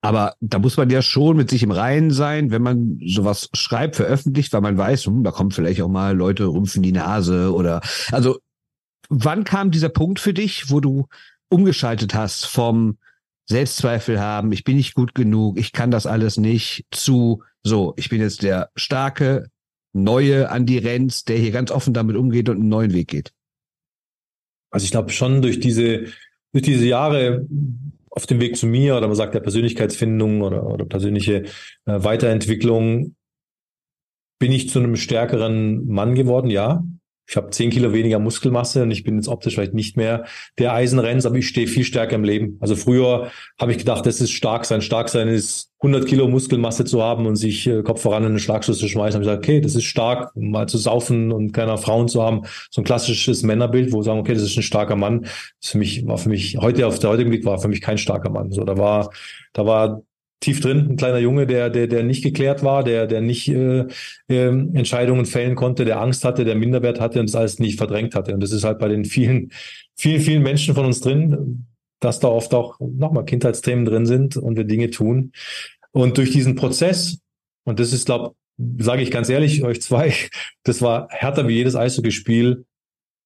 Aber 0.01 0.35
da 0.41 0.59
muss 0.59 0.77
man 0.77 0.91
ja 0.91 1.01
schon 1.01 1.37
mit 1.37 1.49
sich 1.49 1.63
im 1.63 1.71
Reinen 1.71 2.11
sein, 2.11 2.51
wenn 2.51 2.63
man 2.63 2.99
sowas 3.07 3.49
schreibt, 3.55 3.97
veröffentlicht, 3.97 4.53
weil 4.53 4.61
man 4.61 4.77
weiß, 4.77 5.07
hm, 5.07 5.25
da 5.25 5.31
kommen 5.31 5.51
vielleicht 5.51 5.81
auch 5.81 5.89
mal 5.89 6.15
Leute 6.15 6.45
rumpfen 6.45 6.83
die 6.83 6.93
Nase 6.93 7.55
oder, 7.55 7.81
also, 8.11 8.39
wann 9.09 9.45
kam 9.45 9.71
dieser 9.71 9.89
Punkt 9.89 10.21
für 10.21 10.35
dich, 10.35 10.71
wo 10.71 10.81
du 10.81 11.07
umgeschaltet 11.49 12.15
hast 12.15 12.47
vom 12.47 12.99
Selbstzweifel 13.47 14.21
haben, 14.21 14.53
ich 14.53 14.65
bin 14.65 14.77
nicht 14.77 14.95
gut 14.95 15.15
genug, 15.15 15.59
ich 15.59 15.73
kann 15.73 15.91
das 15.91 16.07
alles 16.07 16.37
nicht, 16.37 16.85
zu 16.91 17.43
so, 17.63 17.95
ich 17.97 18.09
bin 18.09 18.21
jetzt 18.21 18.43
der 18.43 18.71
starke, 18.77 19.47
neue 19.95 20.49
Andy 20.49 20.79
Renz, 20.79 21.25
der 21.25 21.39
hier 21.39 21.51
ganz 21.51 21.71
offen 21.71 21.95
damit 21.95 22.17
umgeht 22.17 22.49
und 22.49 22.57
einen 22.57 22.69
neuen 22.69 22.93
Weg 22.93 23.09
geht? 23.09 23.33
Also 24.71 24.85
ich 24.85 24.91
glaube 24.91 25.11
schon 25.11 25.41
durch 25.41 25.61
diese, 25.61 26.07
durch 26.53 26.65
diese 26.65 26.85
Jahre 26.85 27.47
auf 28.11 28.27
dem 28.27 28.41
Weg 28.41 28.57
zu 28.57 28.67
mir 28.67 28.97
oder 28.97 29.07
man 29.07 29.17
sagt 29.17 29.35
der 29.35 29.41
Persönlichkeitsfindung 29.41 30.43
oder, 30.43 30.67
oder 30.67 30.85
persönliche 30.85 31.45
äh, 31.45 31.47
Weiterentwicklung 31.87 33.17
bin 34.39 34.53
ich 34.53 34.69
zu 34.69 34.79
einem 34.79 34.97
stärkeren 34.97 35.87
Mann 35.87 36.15
geworden, 36.15 36.51
ja. 36.51 36.85
Ich 37.27 37.37
habe 37.37 37.51
zehn 37.51 37.71
Kilo 37.71 37.93
weniger 37.93 38.19
Muskelmasse 38.19 38.83
und 38.83 38.91
ich 38.91 39.03
bin 39.03 39.17
jetzt 39.17 39.29
optisch 39.29 39.55
vielleicht 39.55 39.75
nicht 39.75 39.97
mehr 39.97 40.25
der 40.59 40.73
Eisenrenz, 40.73 41.25
aber 41.25 41.37
ich 41.37 41.49
stehe 41.49 41.67
viel 41.67 41.85
stärker 41.85 42.17
im 42.17 42.25
Leben. 42.25 42.59
Also 42.61 42.77
früher 42.77 43.31
habe 43.59 43.73
ich 43.73 43.79
gedacht, 43.79 44.05
das 44.05 44.21
ist 44.21 44.33
stark 44.33 44.65
sein. 44.65 44.83
Stark 44.83 45.09
sein 45.09 45.29
ist 45.29 45.71
100 45.81 46.07
Kilo 46.07 46.29
Muskelmasse 46.29 46.85
zu 46.85 47.03
haben 47.03 47.27
und 47.27 47.37
sich 47.37 47.67
äh, 47.67 47.83
Kopf 47.83 48.03
voran 48.03 48.25
in 48.25 48.31
einen 48.31 48.39
Schlagschuss 48.39 48.79
zu 48.79 48.89
schmeißen. 48.89 49.15
Habe 49.15 49.25
ich 49.25 49.29
gesagt, 49.29 49.45
okay, 49.45 49.61
das 49.61 49.75
ist 49.75 49.85
stark, 49.85 50.33
mal 50.35 50.69
zu 50.69 50.79
saufen 50.79 51.33
und 51.33 51.53
keiner 51.53 51.79
Frauen 51.79 52.09
zu 52.09 52.23
haben. 52.23 52.43
So 52.71 52.81
ein 52.81 52.85
klassisches 52.85 53.43
Männerbild, 53.43 53.93
wo 53.93 54.03
sagen, 54.03 54.19
okay, 54.19 54.35
das 54.35 54.43
ist 54.43 54.57
ein 54.57 54.63
starker 54.63 54.97
Mann. 54.97 55.23
Das 55.61 55.71
für 55.71 55.79
mich 55.79 56.07
war 56.07 56.19
für 56.19 56.29
mich 56.29 56.59
heute 56.59 56.87
auf 56.87 56.99
der 56.99 57.11
heutigen 57.11 57.31
Blick 57.31 57.45
war 57.45 57.59
für 57.59 57.69
mich 57.69 57.81
kein 57.81 57.99
starker 57.99 58.31
Mann. 58.31 58.51
So, 58.51 58.65
da 58.65 58.77
war 58.79 59.11
da 59.53 59.67
war 59.67 60.03
tief 60.45 60.61
drin, 60.61 60.87
ein 60.91 60.97
kleiner 60.97 61.19
Junge, 61.19 61.47
der, 61.47 61.71
der, 61.71 61.87
der 61.87 62.03
nicht 62.03 62.23
geklärt 62.23 62.63
war, 62.63 62.85
der, 62.85 63.07
der 63.07 63.21
nicht 63.21 63.49
äh, 63.49 63.87
äh, 64.29 64.49
Entscheidungen 64.49 65.27
fällen 65.27 65.55
konnte, 65.55 65.85
der 65.85 66.01
Angst 66.01 66.25
hatte, 66.25 66.45
der 66.45 66.55
Minderwert 66.55 67.01
hatte 67.01 67.21
und 67.21 67.29
das 67.29 67.35
alles 67.35 67.59
nicht 67.59 67.79
verdrängt 67.79 68.15
hatte. 68.15 68.35
Und 68.35 68.43
das 68.43 68.53
ist 68.53 68.65
halt 68.65 68.79
bei 68.79 68.89
den 68.89 69.05
vielen, 69.05 69.51
vielen, 69.97 70.21
vielen 70.21 70.43
Menschen 70.43 70.75
von 70.75 70.85
uns 70.85 71.01
drin, 71.01 71.67
dass 72.01 72.21
da 72.21 72.29
oft 72.29 72.53
auch 72.55 72.79
nochmal 72.81 73.25
Kindheitsthemen 73.25 73.85
drin 73.85 74.07
sind 74.07 74.37
und 74.37 74.57
wir 74.57 74.65
Dinge 74.65 74.91
tun. 74.91 75.33
Und 75.93 76.19
durch 76.19 76.31
diesen 76.31 76.55
Prozess, 76.55 77.21
und 77.65 77.81
das 77.81 77.93
ist, 77.93 78.07
glaube 78.07 78.35
sage 78.79 79.03
ich 79.03 79.11
ganz 79.11 79.29
ehrlich, 79.29 79.65
euch 79.65 79.81
zwei, 79.83 80.15
das 80.63 80.83
war 80.83 81.09
härter 81.11 81.49
wie 81.49 81.55
jedes 81.55 81.75
Eishockeyspiel, 81.75 82.65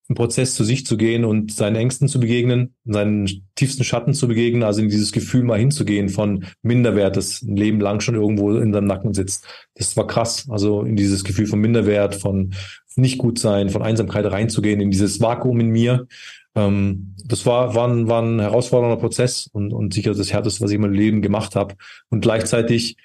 einen 0.08 0.16
Prozess 0.16 0.54
zu 0.54 0.64
sich 0.64 0.86
zu 0.86 0.96
gehen 0.96 1.24
und 1.24 1.52
seinen 1.52 1.76
Ängsten 1.76 2.08
zu 2.08 2.18
begegnen, 2.18 2.74
seinen 2.86 3.28
tiefsten 3.56 3.84
Schatten 3.84 4.14
zu 4.14 4.26
begegnen, 4.26 4.62
also 4.62 4.80
in 4.80 4.88
dieses 4.88 5.12
Gefühl 5.12 5.44
mal 5.44 5.58
hinzugehen 5.58 6.08
von 6.08 6.46
Minderwert, 6.62 7.16
das 7.16 7.42
ein 7.42 7.56
Leben 7.56 7.80
lang 7.80 8.00
schon 8.00 8.14
irgendwo 8.14 8.56
in 8.56 8.72
seinem 8.72 8.86
Nacken 8.86 9.12
sitzt. 9.12 9.44
Das 9.74 9.96
war 9.96 10.06
krass. 10.06 10.46
Also 10.48 10.82
in 10.82 10.96
dieses 10.96 11.24
Gefühl 11.24 11.46
von 11.46 11.60
Minderwert, 11.60 12.14
von 12.14 12.54
nicht 12.96 13.18
gut 13.18 13.38
sein, 13.38 13.68
von 13.68 13.82
Einsamkeit 13.82 14.24
reinzugehen, 14.26 14.80
in 14.80 14.90
dieses 14.90 15.20
Vakuum 15.20 15.60
in 15.60 15.68
mir. 15.68 16.06
Ähm, 16.54 17.14
das 17.24 17.46
war, 17.46 17.74
war, 17.74 17.88
ein, 17.88 18.08
war 18.08 18.22
ein 18.22 18.40
herausfordernder 18.40 18.96
Prozess 18.96 19.48
und, 19.52 19.72
und 19.72 19.94
sicher 19.94 20.14
das 20.14 20.32
Härteste, 20.32 20.62
was 20.62 20.70
ich 20.70 20.76
in 20.76 20.82
meinem 20.82 20.94
Leben 20.94 21.22
gemacht 21.22 21.54
habe. 21.54 21.74
Und 22.08 22.20
gleichzeitig 22.22 22.96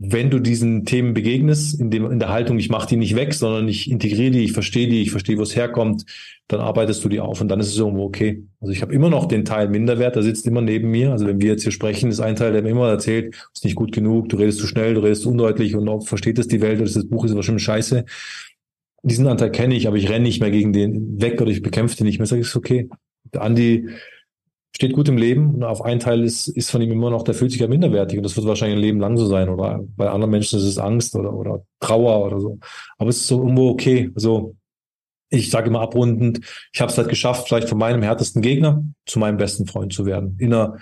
wenn 0.00 0.30
du 0.30 0.38
diesen 0.38 0.84
Themen 0.84 1.12
begegnest, 1.12 1.80
in, 1.80 1.90
dem, 1.90 2.08
in 2.08 2.20
der 2.20 2.28
Haltung, 2.28 2.58
ich 2.58 2.68
mache 2.68 2.86
die 2.86 2.96
nicht 2.96 3.16
weg, 3.16 3.34
sondern 3.34 3.66
ich 3.66 3.90
integriere 3.90 4.30
die, 4.30 4.44
ich 4.44 4.52
verstehe 4.52 4.86
die, 4.86 5.02
ich 5.02 5.10
verstehe, 5.10 5.36
wo 5.38 5.42
es 5.42 5.56
herkommt, 5.56 6.04
dann 6.46 6.60
arbeitest 6.60 7.04
du 7.04 7.08
die 7.08 7.18
auf 7.18 7.40
und 7.40 7.48
dann 7.48 7.58
ist 7.58 7.68
es 7.68 7.78
irgendwo 7.78 8.04
okay. 8.04 8.44
Also 8.60 8.72
ich 8.72 8.80
habe 8.80 8.94
immer 8.94 9.10
noch 9.10 9.26
den 9.26 9.44
Teil 9.44 9.68
Minderwert, 9.68 10.14
der 10.14 10.22
sitzt 10.22 10.46
immer 10.46 10.60
neben 10.60 10.90
mir. 10.90 11.10
Also 11.10 11.26
wenn 11.26 11.40
wir 11.40 11.48
jetzt 11.48 11.64
hier 11.64 11.72
sprechen, 11.72 12.10
ist 12.10 12.20
ein 12.20 12.36
Teil, 12.36 12.52
der 12.52 12.62
mir 12.62 12.70
immer 12.70 12.88
erzählt, 12.88 13.34
ist 13.52 13.64
nicht 13.64 13.74
gut 13.74 13.90
genug, 13.90 14.28
du 14.28 14.36
redest 14.36 14.60
zu 14.60 14.68
schnell, 14.68 14.94
du 14.94 15.00
redest 15.00 15.26
undeutlich 15.26 15.74
und 15.74 15.88
ob 15.88 16.06
versteht 16.06 16.38
es 16.38 16.46
die 16.46 16.60
Welt 16.60 16.80
oder 16.80 16.90
das 16.90 17.08
Buch 17.08 17.24
ist 17.24 17.34
wahrscheinlich 17.34 17.64
scheiße. 17.64 18.04
Diesen 19.02 19.26
Anteil 19.26 19.50
kenne 19.50 19.74
ich, 19.74 19.88
aber 19.88 19.96
ich 19.96 20.08
renne 20.08 20.24
nicht 20.24 20.40
mehr 20.40 20.52
gegen 20.52 20.72
den 20.72 21.20
weg 21.20 21.40
oder 21.40 21.50
ich 21.50 21.62
bekämpfe 21.62 21.96
den 21.96 22.06
nicht 22.06 22.18
mehr. 22.18 22.26
Sag 22.26 22.36
ich, 22.36 22.46
ist 22.46 22.56
okay. 22.56 22.88
Andi 23.36 23.88
steht 24.74 24.92
gut 24.92 25.08
im 25.08 25.16
Leben 25.16 25.54
und 25.54 25.64
auf 25.64 25.84
einen 25.84 26.00
Teil 26.00 26.22
ist, 26.22 26.48
ist 26.48 26.70
von 26.70 26.80
ihm 26.80 26.92
immer 26.92 27.10
noch, 27.10 27.22
der 27.22 27.34
fühlt 27.34 27.50
sich 27.50 27.60
ja 27.60 27.68
minderwertig 27.68 28.18
und 28.18 28.22
das 28.22 28.36
wird 28.36 28.46
wahrscheinlich 28.46 28.78
ein 28.78 28.82
Leben 28.82 29.00
lang 29.00 29.16
so 29.16 29.26
sein 29.26 29.48
oder 29.48 29.80
bei 29.96 30.08
anderen 30.08 30.30
Menschen 30.30 30.58
ist 30.58 30.64
es 30.64 30.78
Angst 30.78 31.16
oder, 31.16 31.32
oder 31.32 31.64
Trauer 31.80 32.24
oder 32.24 32.40
so. 32.40 32.58
Aber 32.98 33.10
es 33.10 33.16
ist 33.16 33.26
so 33.26 33.38
irgendwo 33.38 33.70
okay. 33.70 34.10
Also 34.14 34.54
ich 35.30 35.50
sage 35.50 35.68
immer 35.68 35.80
abrundend, 35.80 36.40
ich 36.72 36.80
habe 36.80 36.90
es 36.90 36.98
halt 36.98 37.08
geschafft, 37.08 37.48
vielleicht 37.48 37.68
von 37.68 37.78
meinem 37.78 38.02
härtesten 38.02 38.42
Gegner 38.42 38.84
zu 39.04 39.18
meinem 39.18 39.36
besten 39.36 39.66
Freund 39.66 39.92
zu 39.92 40.06
werden. 40.06 40.36
In 40.38 40.52
einer 40.52 40.78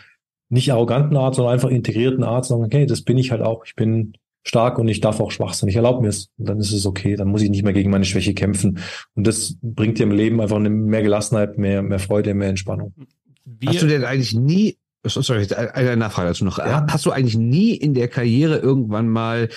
nicht 0.48 0.72
arroganten 0.72 1.16
Art, 1.16 1.34
sondern 1.34 1.54
einfach 1.54 1.70
integrierten 1.70 2.22
Art, 2.22 2.44
sagen, 2.44 2.64
okay, 2.64 2.86
das 2.86 3.02
bin 3.02 3.18
ich 3.18 3.30
halt 3.30 3.42
auch. 3.42 3.64
Ich 3.64 3.74
bin 3.74 4.12
stark 4.44 4.78
und 4.78 4.86
ich 4.86 5.00
darf 5.00 5.18
auch 5.18 5.32
schwach 5.32 5.54
sein. 5.54 5.68
Ich 5.68 5.76
erlaube 5.76 6.02
mir 6.02 6.08
es. 6.08 6.30
Und 6.38 6.48
dann 6.48 6.60
ist 6.60 6.72
es 6.72 6.86
okay. 6.86 7.16
Dann 7.16 7.28
muss 7.28 7.42
ich 7.42 7.50
nicht 7.50 7.64
mehr 7.64 7.72
gegen 7.72 7.90
meine 7.90 8.04
Schwäche 8.04 8.32
kämpfen. 8.32 8.78
Und 9.14 9.26
das 9.26 9.56
bringt 9.60 9.98
dir 9.98 10.04
im 10.04 10.12
Leben 10.12 10.40
einfach 10.40 10.60
mehr 10.60 11.02
Gelassenheit, 11.02 11.58
mehr, 11.58 11.82
mehr 11.82 11.98
Freude, 11.98 12.32
mehr 12.34 12.50
Entspannung. 12.50 12.94
Wir 13.46 13.70
Hast 13.70 13.82
du 13.82 13.86
denn 13.86 14.04
eigentlich 14.04 14.34
nie, 14.34 14.76
sorry, 15.04 15.46
eine 15.54 15.96
Nachfrage 15.96 16.28
dazu 16.28 16.44
noch. 16.44 16.58
Ja. 16.58 16.84
Hast 16.90 17.06
du 17.06 17.12
eigentlich 17.12 17.36
nie 17.36 17.74
in 17.74 17.94
der 17.94 18.08
Karriere 18.08 18.58
irgendwann 18.58 19.08
mal, 19.08 19.48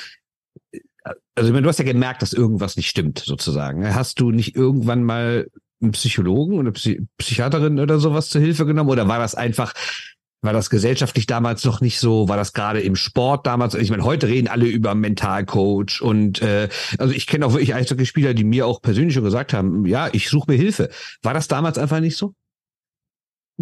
also 1.35 1.47
ich 1.47 1.53
meine, 1.53 1.63
du 1.63 1.69
hast 1.69 1.79
ja 1.79 1.85
gemerkt, 1.85 2.21
dass 2.21 2.33
irgendwas 2.33 2.77
nicht 2.77 2.87
stimmt, 2.87 3.19
sozusagen. 3.19 3.93
Hast 3.93 4.19
du 4.19 4.29
nicht 4.29 4.55
irgendwann 4.55 5.03
mal 5.03 5.47
einen 5.81 5.91
Psychologen 5.93 6.59
oder 6.59 6.71
Psy 6.71 7.01
Psychiaterin 7.17 7.79
oder 7.79 7.99
sowas 7.99 8.29
zur 8.29 8.41
Hilfe 8.41 8.65
genommen? 8.67 8.91
Oder 8.91 9.07
war 9.07 9.17
das 9.17 9.33
einfach, 9.33 9.73
war 10.41 10.53
das 10.53 10.69
gesellschaftlich 10.69 11.25
damals 11.25 11.65
noch 11.65 11.81
nicht 11.81 11.99
so? 11.99 12.29
War 12.29 12.37
das 12.37 12.53
gerade 12.53 12.81
im 12.81 12.95
Sport 12.95 13.47
damals? 13.47 13.73
Ich 13.73 13.89
meine, 13.89 14.03
heute 14.03 14.27
reden 14.27 14.49
alle 14.49 14.67
über 14.67 14.93
Mentalcoach 14.93 16.01
und 16.01 16.43
äh, 16.43 16.69
also 16.99 17.13
ich 17.13 17.25
kenne 17.25 17.45
auch 17.45 17.53
wirklich 17.53 17.73
Eishockeyspieler, 17.73 18.35
die 18.35 18.43
mir 18.43 18.67
auch 18.67 18.83
persönlich 18.83 19.15
schon 19.15 19.23
gesagt 19.23 19.53
haben, 19.53 19.85
ja, 19.85 20.09
ich 20.11 20.29
suche 20.29 20.51
mir 20.51 20.57
Hilfe. 20.57 20.89
War 21.23 21.33
das 21.33 21.47
damals 21.47 21.79
einfach 21.79 22.01
nicht 22.01 22.17
so? 22.17 22.35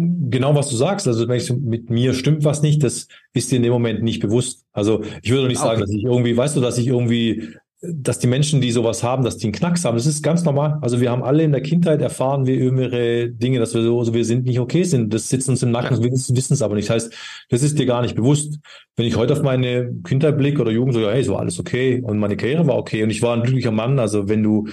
Genau, 0.00 0.54
was 0.54 0.68
du 0.68 0.76
sagst. 0.76 1.08
Also, 1.08 1.26
wenn 1.26 1.38
ich 1.38 1.52
mit 1.52 1.90
mir 1.90 2.14
stimmt 2.14 2.44
was 2.44 2.62
nicht, 2.62 2.84
das 2.84 3.08
ist 3.32 3.50
dir 3.50 3.56
in 3.56 3.64
dem 3.64 3.72
Moment 3.72 4.04
nicht 4.04 4.20
bewusst. 4.20 4.64
Also, 4.72 5.02
ich 5.22 5.32
würde 5.32 5.48
nicht 5.48 5.58
sagen, 5.58 5.72
okay. 5.72 5.80
dass 5.80 5.90
ich 5.90 6.04
irgendwie, 6.04 6.36
weißt 6.36 6.54
du, 6.54 6.60
dass 6.60 6.78
ich 6.78 6.86
irgendwie, 6.86 7.48
dass 7.80 8.20
die 8.20 8.28
Menschen, 8.28 8.60
die 8.60 8.70
sowas 8.70 9.02
haben, 9.02 9.24
dass 9.24 9.38
die 9.38 9.46
einen 9.46 9.54
Knacks 9.54 9.84
haben. 9.84 9.96
Das 9.96 10.06
ist 10.06 10.22
ganz 10.22 10.44
normal. 10.44 10.78
Also, 10.82 11.00
wir 11.00 11.10
haben 11.10 11.24
alle 11.24 11.42
in 11.42 11.50
der 11.50 11.62
Kindheit 11.62 12.00
erfahren, 12.00 12.46
wir 12.46 12.54
irgendwelche 12.54 13.30
Dinge, 13.30 13.58
dass 13.58 13.74
wir 13.74 13.82
so, 13.82 13.98
also 13.98 14.14
wir 14.14 14.24
sind 14.24 14.44
nicht 14.44 14.60
okay 14.60 14.84
sind. 14.84 15.12
Das 15.12 15.28
sitzt 15.28 15.48
uns 15.48 15.64
im 15.64 15.72
Nacken, 15.72 15.96
ja. 15.96 16.04
wir 16.04 16.12
wissen 16.12 16.54
es 16.54 16.62
aber 16.62 16.76
nicht. 16.76 16.88
Das 16.88 16.94
heißt, 16.94 17.14
das 17.48 17.64
ist 17.64 17.76
dir 17.76 17.86
gar 17.86 18.02
nicht 18.02 18.14
bewusst. 18.14 18.60
Wenn 18.94 19.06
ich 19.06 19.16
heute 19.16 19.32
auf 19.32 19.42
meine 19.42 19.92
Kindheit 20.06 20.38
blicke 20.38 20.60
oder 20.60 20.70
Jugend 20.70 20.94
so, 20.94 21.10
hey, 21.10 21.24
so 21.24 21.34
alles 21.34 21.58
okay 21.58 22.00
und 22.04 22.18
meine 22.18 22.36
Karriere 22.36 22.68
war 22.68 22.76
okay 22.76 23.02
und 23.02 23.10
ich 23.10 23.20
war 23.20 23.34
ein 23.34 23.42
glücklicher 23.42 23.72
Mann. 23.72 23.98
Also, 23.98 24.28
wenn 24.28 24.44
du, 24.44 24.68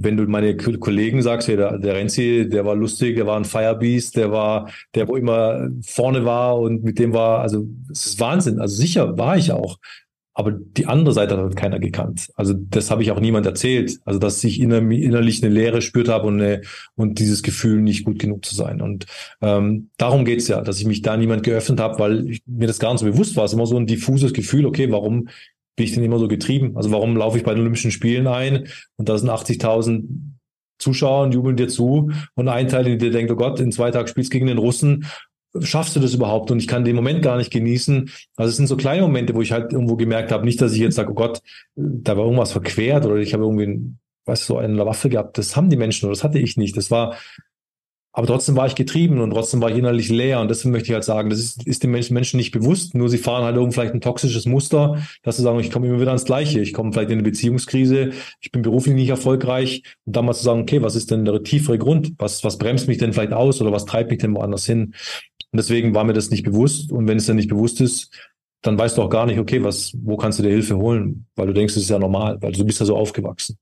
wenn 0.00 0.16
du 0.16 0.24
meine 0.24 0.56
Kollegen 0.56 1.22
sagst, 1.22 1.48
hey, 1.48 1.56
der, 1.56 1.78
der 1.78 1.94
Renzi, 1.94 2.48
der 2.48 2.64
war 2.64 2.76
lustig, 2.76 3.16
der 3.16 3.26
war 3.26 3.36
ein 3.36 3.44
Firebeast, 3.44 4.16
der 4.16 4.30
war, 4.30 4.70
der 4.94 5.08
wo 5.08 5.16
immer 5.16 5.68
vorne 5.82 6.24
war 6.24 6.58
und 6.58 6.84
mit 6.84 6.98
dem 6.98 7.12
war, 7.12 7.40
also 7.40 7.66
es 7.90 8.06
ist 8.06 8.20
Wahnsinn. 8.20 8.60
Also 8.60 8.76
sicher 8.76 9.18
war 9.18 9.36
ich 9.36 9.52
auch. 9.52 9.78
Aber 10.34 10.52
die 10.52 10.86
andere 10.86 11.12
Seite 11.12 11.36
hat 11.36 11.56
keiner 11.56 11.80
gekannt. 11.80 12.30
Also 12.36 12.54
das 12.56 12.92
habe 12.92 13.02
ich 13.02 13.10
auch 13.10 13.18
niemand 13.18 13.44
erzählt. 13.44 13.98
Also 14.04 14.20
dass 14.20 14.44
ich 14.44 14.60
inner, 14.60 14.78
innerlich 14.78 15.42
eine 15.42 15.52
Leere 15.52 15.82
spürt 15.82 16.08
habe 16.08 16.28
und, 16.28 16.60
und 16.94 17.18
dieses 17.18 17.42
Gefühl, 17.42 17.80
nicht 17.80 18.04
gut 18.04 18.20
genug 18.20 18.44
zu 18.44 18.54
sein. 18.54 18.80
Und 18.80 19.06
ähm, 19.42 19.90
darum 19.96 20.24
geht's 20.24 20.46
ja, 20.46 20.60
dass 20.60 20.78
ich 20.78 20.86
mich 20.86 21.02
da 21.02 21.16
niemand 21.16 21.42
geöffnet 21.42 21.80
habe, 21.80 21.98
weil 21.98 22.30
ich, 22.30 22.42
mir 22.46 22.68
das 22.68 22.78
gar 22.78 22.92
nicht 22.92 23.00
so 23.00 23.06
bewusst 23.06 23.34
war. 23.34 23.46
Es 23.46 23.50
ist 23.50 23.56
immer 23.56 23.66
so 23.66 23.76
ein 23.76 23.88
diffuses 23.88 24.32
Gefühl, 24.32 24.64
okay, 24.64 24.92
warum 24.92 25.28
bin 25.78 25.86
ich 25.86 25.92
denn 25.92 26.04
immer 26.04 26.18
so 26.18 26.28
getrieben? 26.28 26.76
Also 26.76 26.90
warum 26.90 27.16
laufe 27.16 27.38
ich 27.38 27.44
bei 27.44 27.54
den 27.54 27.60
Olympischen 27.60 27.90
Spielen 27.90 28.26
ein 28.26 28.68
und 28.96 29.08
da 29.08 29.16
sind 29.16 29.30
80.000 29.30 30.02
Zuschauer 30.78 31.24
und 31.24 31.32
jubeln 31.32 31.56
dir 31.56 31.68
zu 31.68 32.10
und 32.34 32.48
ein 32.48 32.68
Teil 32.68 32.86
in 32.86 32.98
dir 32.98 33.10
denkt, 33.10 33.32
oh 33.32 33.36
Gott, 33.36 33.58
in 33.60 33.72
zwei 33.72 33.90
Tagen 33.90 34.08
spielst 34.08 34.30
du 34.30 34.36
gegen 34.36 34.46
den 34.46 34.58
Russen, 34.58 35.06
schaffst 35.60 35.96
du 35.96 36.00
das 36.00 36.14
überhaupt? 36.14 36.50
Und 36.50 36.58
ich 36.58 36.68
kann 36.68 36.84
den 36.84 36.96
Moment 36.96 37.22
gar 37.22 37.36
nicht 37.36 37.50
genießen. 37.50 38.10
Also 38.36 38.50
es 38.50 38.56
sind 38.56 38.66
so 38.66 38.76
kleine 38.76 39.02
Momente, 39.02 39.34
wo 39.34 39.40
ich 39.40 39.52
halt 39.52 39.72
irgendwo 39.72 39.96
gemerkt 39.96 40.30
habe, 40.30 40.44
nicht, 40.44 40.60
dass 40.60 40.72
ich 40.72 40.80
jetzt 40.80 40.96
sage, 40.96 41.12
oh 41.12 41.14
Gott, 41.14 41.40
da 41.74 42.16
war 42.16 42.24
irgendwas 42.24 42.52
verquert 42.52 43.06
oder 43.06 43.16
ich 43.16 43.32
habe 43.32 43.44
irgendwie, 43.44 43.94
weißt 44.26 44.42
du, 44.42 44.54
so 44.54 44.58
eine 44.58 44.84
Waffe 44.84 45.08
gehabt. 45.08 45.38
Das 45.38 45.56
haben 45.56 45.70
die 45.70 45.76
Menschen 45.76 46.06
oder 46.06 46.14
das 46.14 46.24
hatte 46.24 46.38
ich 46.38 46.56
nicht. 46.56 46.76
Das 46.76 46.90
war 46.90 47.16
aber 48.12 48.26
trotzdem 48.26 48.56
war 48.56 48.66
ich 48.66 48.74
getrieben 48.74 49.20
und 49.20 49.30
trotzdem 49.30 49.60
war 49.60 49.70
ich 49.70 49.76
innerlich 49.76 50.08
leer. 50.08 50.40
Und 50.40 50.50
deswegen 50.50 50.72
möchte 50.72 50.88
ich 50.88 50.94
halt 50.94 51.04
sagen, 51.04 51.30
das 51.30 51.38
ist, 51.38 51.66
ist 51.66 51.82
den 51.82 51.90
Menschen 51.90 52.36
nicht 52.36 52.52
bewusst. 52.52 52.94
Nur 52.94 53.08
sie 53.08 53.18
fahren 53.18 53.44
halt 53.44 53.56
irgendwie 53.56 53.74
vielleicht 53.74 53.94
ein 53.94 54.00
toxisches 54.00 54.46
Muster, 54.46 55.02
dass 55.22 55.36
sie 55.36 55.42
sagen, 55.42 55.60
ich 55.60 55.70
komme 55.70 55.86
immer 55.86 56.00
wieder 56.00 56.10
ans 56.10 56.24
Gleiche. 56.24 56.60
Ich 56.60 56.72
komme 56.72 56.92
vielleicht 56.92 57.10
in 57.10 57.18
eine 57.18 57.22
Beziehungskrise. 57.22 58.12
Ich 58.40 58.50
bin 58.50 58.62
beruflich 58.62 58.94
nicht 58.94 59.10
erfolgreich. 59.10 59.82
Und 60.04 60.16
dann 60.16 60.24
mal 60.24 60.34
zu 60.34 60.42
sagen, 60.42 60.62
okay, 60.62 60.82
was 60.82 60.96
ist 60.96 61.10
denn 61.10 61.24
der 61.24 61.42
tiefere 61.42 61.78
Grund? 61.78 62.14
Was, 62.18 62.42
was 62.42 62.58
bremst 62.58 62.88
mich 62.88 62.98
denn 62.98 63.12
vielleicht 63.12 63.32
aus 63.32 63.60
oder 63.60 63.72
was 63.72 63.84
treibt 63.84 64.10
mich 64.10 64.18
denn 64.18 64.34
woanders 64.34 64.64
hin? 64.66 64.94
Und 65.52 65.56
deswegen 65.56 65.94
war 65.94 66.04
mir 66.04 66.14
das 66.14 66.30
nicht 66.30 66.44
bewusst. 66.44 66.90
Und 66.90 67.06
wenn 67.06 67.18
es 67.18 67.26
dann 67.26 67.36
nicht 67.36 67.48
bewusst 67.48 67.80
ist, 67.80 68.10
dann 68.62 68.78
weißt 68.78 68.98
du 68.98 69.02
auch 69.02 69.10
gar 69.10 69.26
nicht, 69.26 69.38
okay, 69.38 69.62
was, 69.62 69.92
wo 70.02 70.16
kannst 70.16 70.38
du 70.38 70.42
dir 70.42 70.50
Hilfe 70.50 70.76
holen? 70.76 71.26
Weil 71.36 71.46
du 71.46 71.52
denkst, 71.52 71.76
es 71.76 71.84
ist 71.84 71.90
ja 71.90 71.98
normal, 71.98 72.38
weil 72.40 72.52
du 72.52 72.64
bist 72.64 72.80
ja 72.80 72.86
so 72.86 72.96
aufgewachsen. 72.96 73.58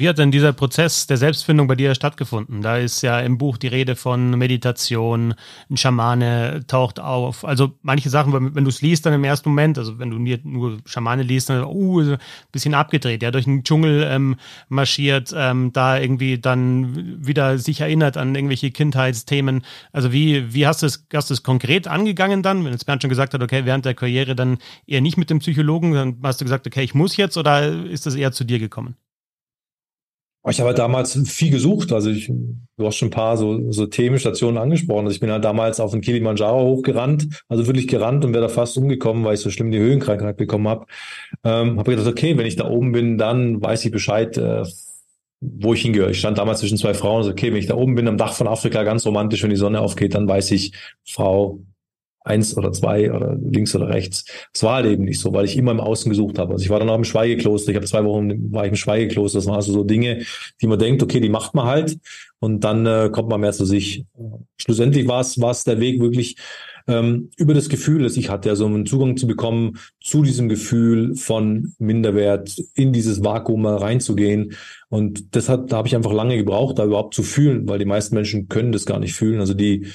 Wie 0.00 0.08
hat 0.08 0.16
denn 0.16 0.30
dieser 0.30 0.54
Prozess 0.54 1.06
der 1.06 1.18
Selbstfindung 1.18 1.68
bei 1.68 1.74
dir 1.74 1.94
stattgefunden? 1.94 2.62
Da 2.62 2.78
ist 2.78 3.02
ja 3.02 3.20
im 3.20 3.36
Buch 3.36 3.58
die 3.58 3.66
Rede 3.66 3.96
von 3.96 4.30
Meditation, 4.30 5.34
ein 5.68 5.76
Schamane 5.76 6.62
taucht 6.66 6.98
auf. 6.98 7.44
Also 7.44 7.72
manche 7.82 8.08
Sachen, 8.08 8.54
wenn 8.54 8.64
du 8.64 8.70
es 8.70 8.80
liest, 8.80 9.04
dann 9.04 9.12
im 9.12 9.24
ersten 9.24 9.50
Moment, 9.50 9.76
also 9.76 9.98
wenn 9.98 10.08
du 10.08 10.18
nur 10.18 10.78
Schamane 10.86 11.22
liest, 11.22 11.50
dann, 11.50 11.64
uh, 11.64 12.00
ein 12.00 12.18
bisschen 12.50 12.72
abgedreht, 12.72 13.22
ja, 13.22 13.30
durch 13.30 13.44
den 13.44 13.62
Dschungel 13.62 14.08
ähm, 14.10 14.36
marschiert, 14.70 15.34
ähm, 15.36 15.70
da 15.74 15.98
irgendwie 15.98 16.38
dann 16.38 17.18
wieder 17.22 17.58
sich 17.58 17.82
erinnert 17.82 18.16
an 18.16 18.34
irgendwelche 18.34 18.70
Kindheitsthemen. 18.70 19.66
Also 19.92 20.12
wie, 20.12 20.54
wie 20.54 20.66
hast 20.66 20.80
du 20.80 20.86
es, 20.86 21.06
hast 21.12 21.28
du 21.28 21.34
es 21.34 21.42
konkret 21.42 21.88
angegangen 21.88 22.42
dann? 22.42 22.64
Wenn 22.64 22.72
jetzt 22.72 22.86
Bernd 22.86 23.02
schon 23.02 23.10
gesagt 23.10 23.34
hat, 23.34 23.42
okay, 23.42 23.66
während 23.66 23.84
der 23.84 23.92
Karriere 23.92 24.34
dann 24.34 24.56
eher 24.86 25.02
nicht 25.02 25.18
mit 25.18 25.28
dem 25.28 25.40
Psychologen, 25.40 25.92
dann 25.92 26.16
hast 26.22 26.40
du 26.40 26.46
gesagt, 26.46 26.66
okay, 26.66 26.84
ich 26.84 26.94
muss 26.94 27.18
jetzt 27.18 27.36
oder 27.36 27.84
ist 27.84 28.06
das 28.06 28.14
eher 28.14 28.32
zu 28.32 28.44
dir 28.44 28.58
gekommen? 28.58 28.96
Ich 30.48 30.58
habe 30.58 30.68
halt 30.68 30.78
damals 30.78 31.18
viel 31.28 31.50
gesucht. 31.50 31.92
Also 31.92 32.10
ich, 32.10 32.28
du 32.28 32.86
hast 32.86 32.96
schon 32.96 33.08
ein 33.08 33.12
paar 33.12 33.36
so, 33.36 33.70
so 33.70 33.86
Themenstationen 33.86 34.56
angesprochen. 34.56 35.04
Also 35.04 35.14
ich 35.14 35.20
bin 35.20 35.30
halt 35.30 35.44
damals 35.44 35.80
auf 35.80 35.90
den 35.90 36.00
Kilimanjaro 36.00 36.76
hochgerannt, 36.76 37.42
also 37.48 37.66
wirklich 37.66 37.88
gerannt 37.88 38.24
und 38.24 38.32
wäre 38.32 38.44
da 38.44 38.48
fast 38.48 38.78
umgekommen, 38.78 39.24
weil 39.24 39.34
ich 39.34 39.40
so 39.40 39.50
schlimm 39.50 39.70
die 39.70 39.78
Höhenkrankheit 39.78 40.38
bekommen 40.38 40.66
habe. 40.66 40.86
Ähm, 41.44 41.78
habe 41.78 41.90
gedacht, 41.90 42.06
okay, 42.06 42.38
wenn 42.38 42.46
ich 42.46 42.56
da 42.56 42.68
oben 42.68 42.92
bin, 42.92 43.18
dann 43.18 43.62
weiß 43.62 43.84
ich 43.84 43.90
Bescheid. 43.90 44.36
Äh, 44.38 44.64
wo 45.40 45.72
ich 45.72 45.82
hingehöre. 45.82 46.10
Ich 46.10 46.18
stand 46.18 46.38
damals 46.38 46.60
zwischen 46.60 46.76
zwei 46.76 46.92
Frauen 46.94 47.18
und 47.18 47.24
so, 47.24 47.30
okay, 47.30 47.50
wenn 47.50 47.58
ich 47.58 47.66
da 47.66 47.74
oben 47.74 47.94
bin 47.94 48.06
am 48.08 48.18
Dach 48.18 48.34
von 48.34 48.46
Afrika, 48.46 48.82
ganz 48.82 49.06
romantisch, 49.06 49.42
wenn 49.42 49.50
die 49.50 49.56
Sonne 49.56 49.80
aufgeht, 49.80 50.14
dann 50.14 50.28
weiß 50.28 50.50
ich, 50.50 50.72
Frau 51.08 51.60
eins 52.30 52.56
oder 52.56 52.72
zwei 52.72 53.12
oder 53.12 53.36
links 53.36 53.74
oder 53.74 53.88
rechts. 53.88 54.24
Es 54.52 54.62
war 54.62 54.76
halt 54.76 54.86
eben 54.86 55.04
nicht 55.04 55.20
so, 55.20 55.32
weil 55.32 55.44
ich 55.44 55.56
immer 55.56 55.72
im 55.72 55.80
Außen 55.80 56.08
gesucht 56.08 56.38
habe. 56.38 56.52
Also 56.52 56.64
ich 56.64 56.70
war 56.70 56.78
dann 56.78 56.88
auch 56.88 56.96
im 56.96 57.04
Schweigekloster. 57.04 57.70
Ich 57.70 57.76
habe 57.76 57.86
zwei 57.86 58.04
Wochen 58.04 58.52
war 58.52 58.64
ich 58.64 58.70
im 58.70 58.76
Schweigekloster. 58.76 59.38
Das 59.38 59.46
waren 59.46 59.56
also 59.56 59.72
so 59.72 59.84
Dinge, 59.84 60.22
die 60.60 60.66
man 60.66 60.78
denkt, 60.78 61.02
okay, 61.02 61.20
die 61.20 61.28
macht 61.28 61.54
man 61.54 61.66
halt 61.66 61.98
und 62.38 62.64
dann 62.64 62.86
äh, 62.86 63.10
kommt 63.12 63.28
man 63.28 63.40
mehr 63.40 63.52
zu 63.52 63.64
sich. 63.64 64.04
Schlussendlich 64.56 65.08
war 65.08 65.20
es 65.20 65.40
war 65.40 65.50
es 65.50 65.64
der 65.64 65.80
Weg 65.80 66.00
wirklich 66.00 66.36
ähm, 66.86 67.30
über 67.36 67.54
das 67.54 67.68
Gefühl, 67.68 68.02
das 68.02 68.16
ich 68.16 68.30
hatte, 68.30 68.50
also 68.50 68.66
einen 68.66 68.86
Zugang 68.86 69.16
zu 69.16 69.26
bekommen 69.26 69.78
zu 70.00 70.22
diesem 70.22 70.48
Gefühl 70.48 71.14
von 71.14 71.74
Minderwert, 71.78 72.56
in 72.74 72.92
dieses 72.92 73.22
Vakuum 73.22 73.66
reinzugehen. 73.66 74.54
Und 74.88 75.36
das 75.36 75.48
hat, 75.48 75.70
da 75.70 75.76
habe 75.76 75.88
ich 75.88 75.96
einfach 75.96 76.12
lange 76.12 76.36
gebraucht, 76.36 76.78
da 76.78 76.84
überhaupt 76.84 77.14
zu 77.14 77.22
fühlen, 77.22 77.68
weil 77.68 77.78
die 77.78 77.84
meisten 77.84 78.14
Menschen 78.14 78.48
können 78.48 78.72
das 78.72 78.86
gar 78.86 78.98
nicht 78.98 79.14
fühlen. 79.14 79.40
Also 79.40 79.54
die 79.54 79.86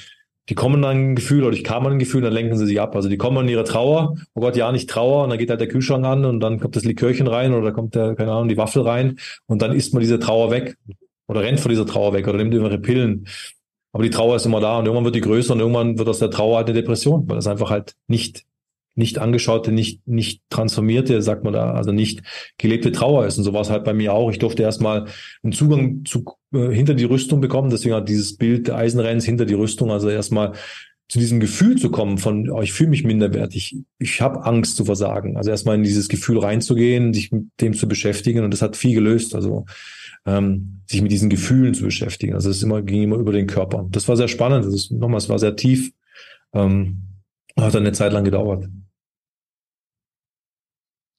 die 0.48 0.54
kommen 0.54 0.84
an 0.84 0.96
ein 0.96 1.16
Gefühl 1.16 1.44
oder 1.44 1.54
ich 1.54 1.64
kam 1.64 1.86
an 1.86 1.92
ein 1.92 1.98
Gefühl, 1.98 2.22
dann 2.22 2.32
lenken 2.32 2.56
sie 2.56 2.66
sich 2.66 2.80
ab. 2.80 2.94
Also 2.94 3.08
die 3.08 3.16
kommen 3.16 3.38
an 3.38 3.48
ihre 3.48 3.64
Trauer, 3.64 4.16
oh 4.34 4.40
Gott, 4.40 4.56
ja, 4.56 4.70
nicht 4.70 4.88
Trauer, 4.88 5.24
und 5.24 5.30
dann 5.30 5.38
geht 5.38 5.50
halt 5.50 5.60
der 5.60 5.68
Kühlschrank 5.68 6.04
an 6.04 6.24
und 6.24 6.40
dann 6.40 6.60
kommt 6.60 6.76
das 6.76 6.84
Likörchen 6.84 7.26
rein 7.26 7.52
oder 7.52 7.72
kommt 7.72 7.94
der, 7.94 8.14
keine 8.14 8.32
Ahnung, 8.32 8.48
die 8.48 8.56
Waffel 8.56 8.82
rein 8.82 9.18
und 9.46 9.62
dann 9.62 9.72
isst 9.72 9.92
man 9.92 10.00
diese 10.00 10.18
Trauer 10.18 10.50
weg 10.50 10.76
oder 11.26 11.42
rennt 11.42 11.60
vor 11.60 11.68
dieser 11.68 11.86
Trauer 11.86 12.12
weg 12.12 12.28
oder 12.28 12.38
nimmt 12.38 12.54
irgendwelche 12.54 12.80
Pillen. 12.80 13.26
Aber 13.92 14.04
die 14.04 14.10
Trauer 14.10 14.36
ist 14.36 14.46
immer 14.46 14.60
da 14.60 14.78
und 14.78 14.84
irgendwann 14.84 15.04
wird 15.04 15.14
die 15.14 15.20
größer 15.20 15.54
und 15.54 15.60
irgendwann 15.60 15.98
wird 15.98 16.08
aus 16.08 16.18
der 16.18 16.30
Trauer 16.30 16.58
halt 16.58 16.68
eine 16.68 16.74
Depression, 16.74 17.28
weil 17.28 17.36
das 17.36 17.46
einfach 17.46 17.70
halt 17.70 17.94
nicht 18.06 18.44
nicht 18.96 19.18
angeschaute, 19.18 19.72
nicht, 19.72 20.06
nicht 20.06 20.42
transformierte, 20.50 21.22
sagt 21.22 21.44
man 21.44 21.52
da, 21.52 21.72
also 21.72 21.92
nicht 21.92 22.22
gelebte 22.58 22.92
Trauer 22.92 23.26
ist. 23.26 23.38
Und 23.38 23.44
so 23.44 23.52
war 23.52 23.60
es 23.60 23.70
halt 23.70 23.84
bei 23.84 23.94
mir 23.94 24.12
auch. 24.12 24.30
Ich 24.30 24.38
durfte 24.38 24.62
erstmal 24.62 25.06
einen 25.42 25.52
Zugang 25.52 26.04
zu, 26.04 26.24
äh, 26.52 26.70
hinter 26.70 26.94
die 26.94 27.04
Rüstung 27.04 27.40
bekommen. 27.40 27.70
Deswegen 27.70 27.94
hat 27.94 28.08
dieses 28.08 28.36
Bild 28.36 28.68
der 28.68 28.76
Eisenrenns 28.76 29.24
hinter 29.24 29.44
die 29.44 29.54
Rüstung, 29.54 29.90
also 29.90 30.08
erstmal 30.08 30.52
zu 31.08 31.20
diesem 31.20 31.38
Gefühl 31.38 31.76
zu 31.76 31.90
kommen 31.90 32.18
von, 32.18 32.50
oh, 32.50 32.62
ich 32.62 32.72
fühle 32.72 32.90
mich 32.90 33.04
minderwertig, 33.04 33.56
ich, 33.72 33.84
ich 33.98 34.20
habe 34.20 34.44
Angst 34.44 34.76
zu 34.76 34.84
versagen. 34.84 35.36
Also 35.36 35.50
erstmal 35.50 35.76
in 35.76 35.84
dieses 35.84 36.08
Gefühl 36.08 36.38
reinzugehen, 36.38 37.14
sich 37.14 37.30
mit 37.30 37.44
dem 37.60 37.74
zu 37.74 37.86
beschäftigen 37.86 38.42
und 38.42 38.50
das 38.50 38.62
hat 38.62 38.76
viel 38.76 38.94
gelöst. 38.94 39.34
Also 39.34 39.66
ähm, 40.26 40.82
sich 40.86 41.02
mit 41.02 41.12
diesen 41.12 41.30
Gefühlen 41.30 41.74
zu 41.74 41.84
beschäftigen. 41.84 42.34
Also 42.34 42.50
es 42.50 42.62
immer, 42.62 42.82
ging 42.82 43.02
immer 43.02 43.16
über 43.16 43.32
den 43.32 43.46
Körper. 43.46 43.86
Das 43.90 44.08
war 44.08 44.16
sehr 44.16 44.28
spannend. 44.28 44.64
Das 44.64 44.74
ist, 44.74 44.90
nochmal, 44.90 45.18
es 45.18 45.28
war 45.28 45.38
sehr 45.38 45.54
tief. 45.54 45.92
Ähm, 46.52 47.02
hat 47.58 47.74
dann 47.74 47.84
eine 47.84 47.92
Zeit 47.92 48.12
lang 48.12 48.24
gedauert. 48.24 48.68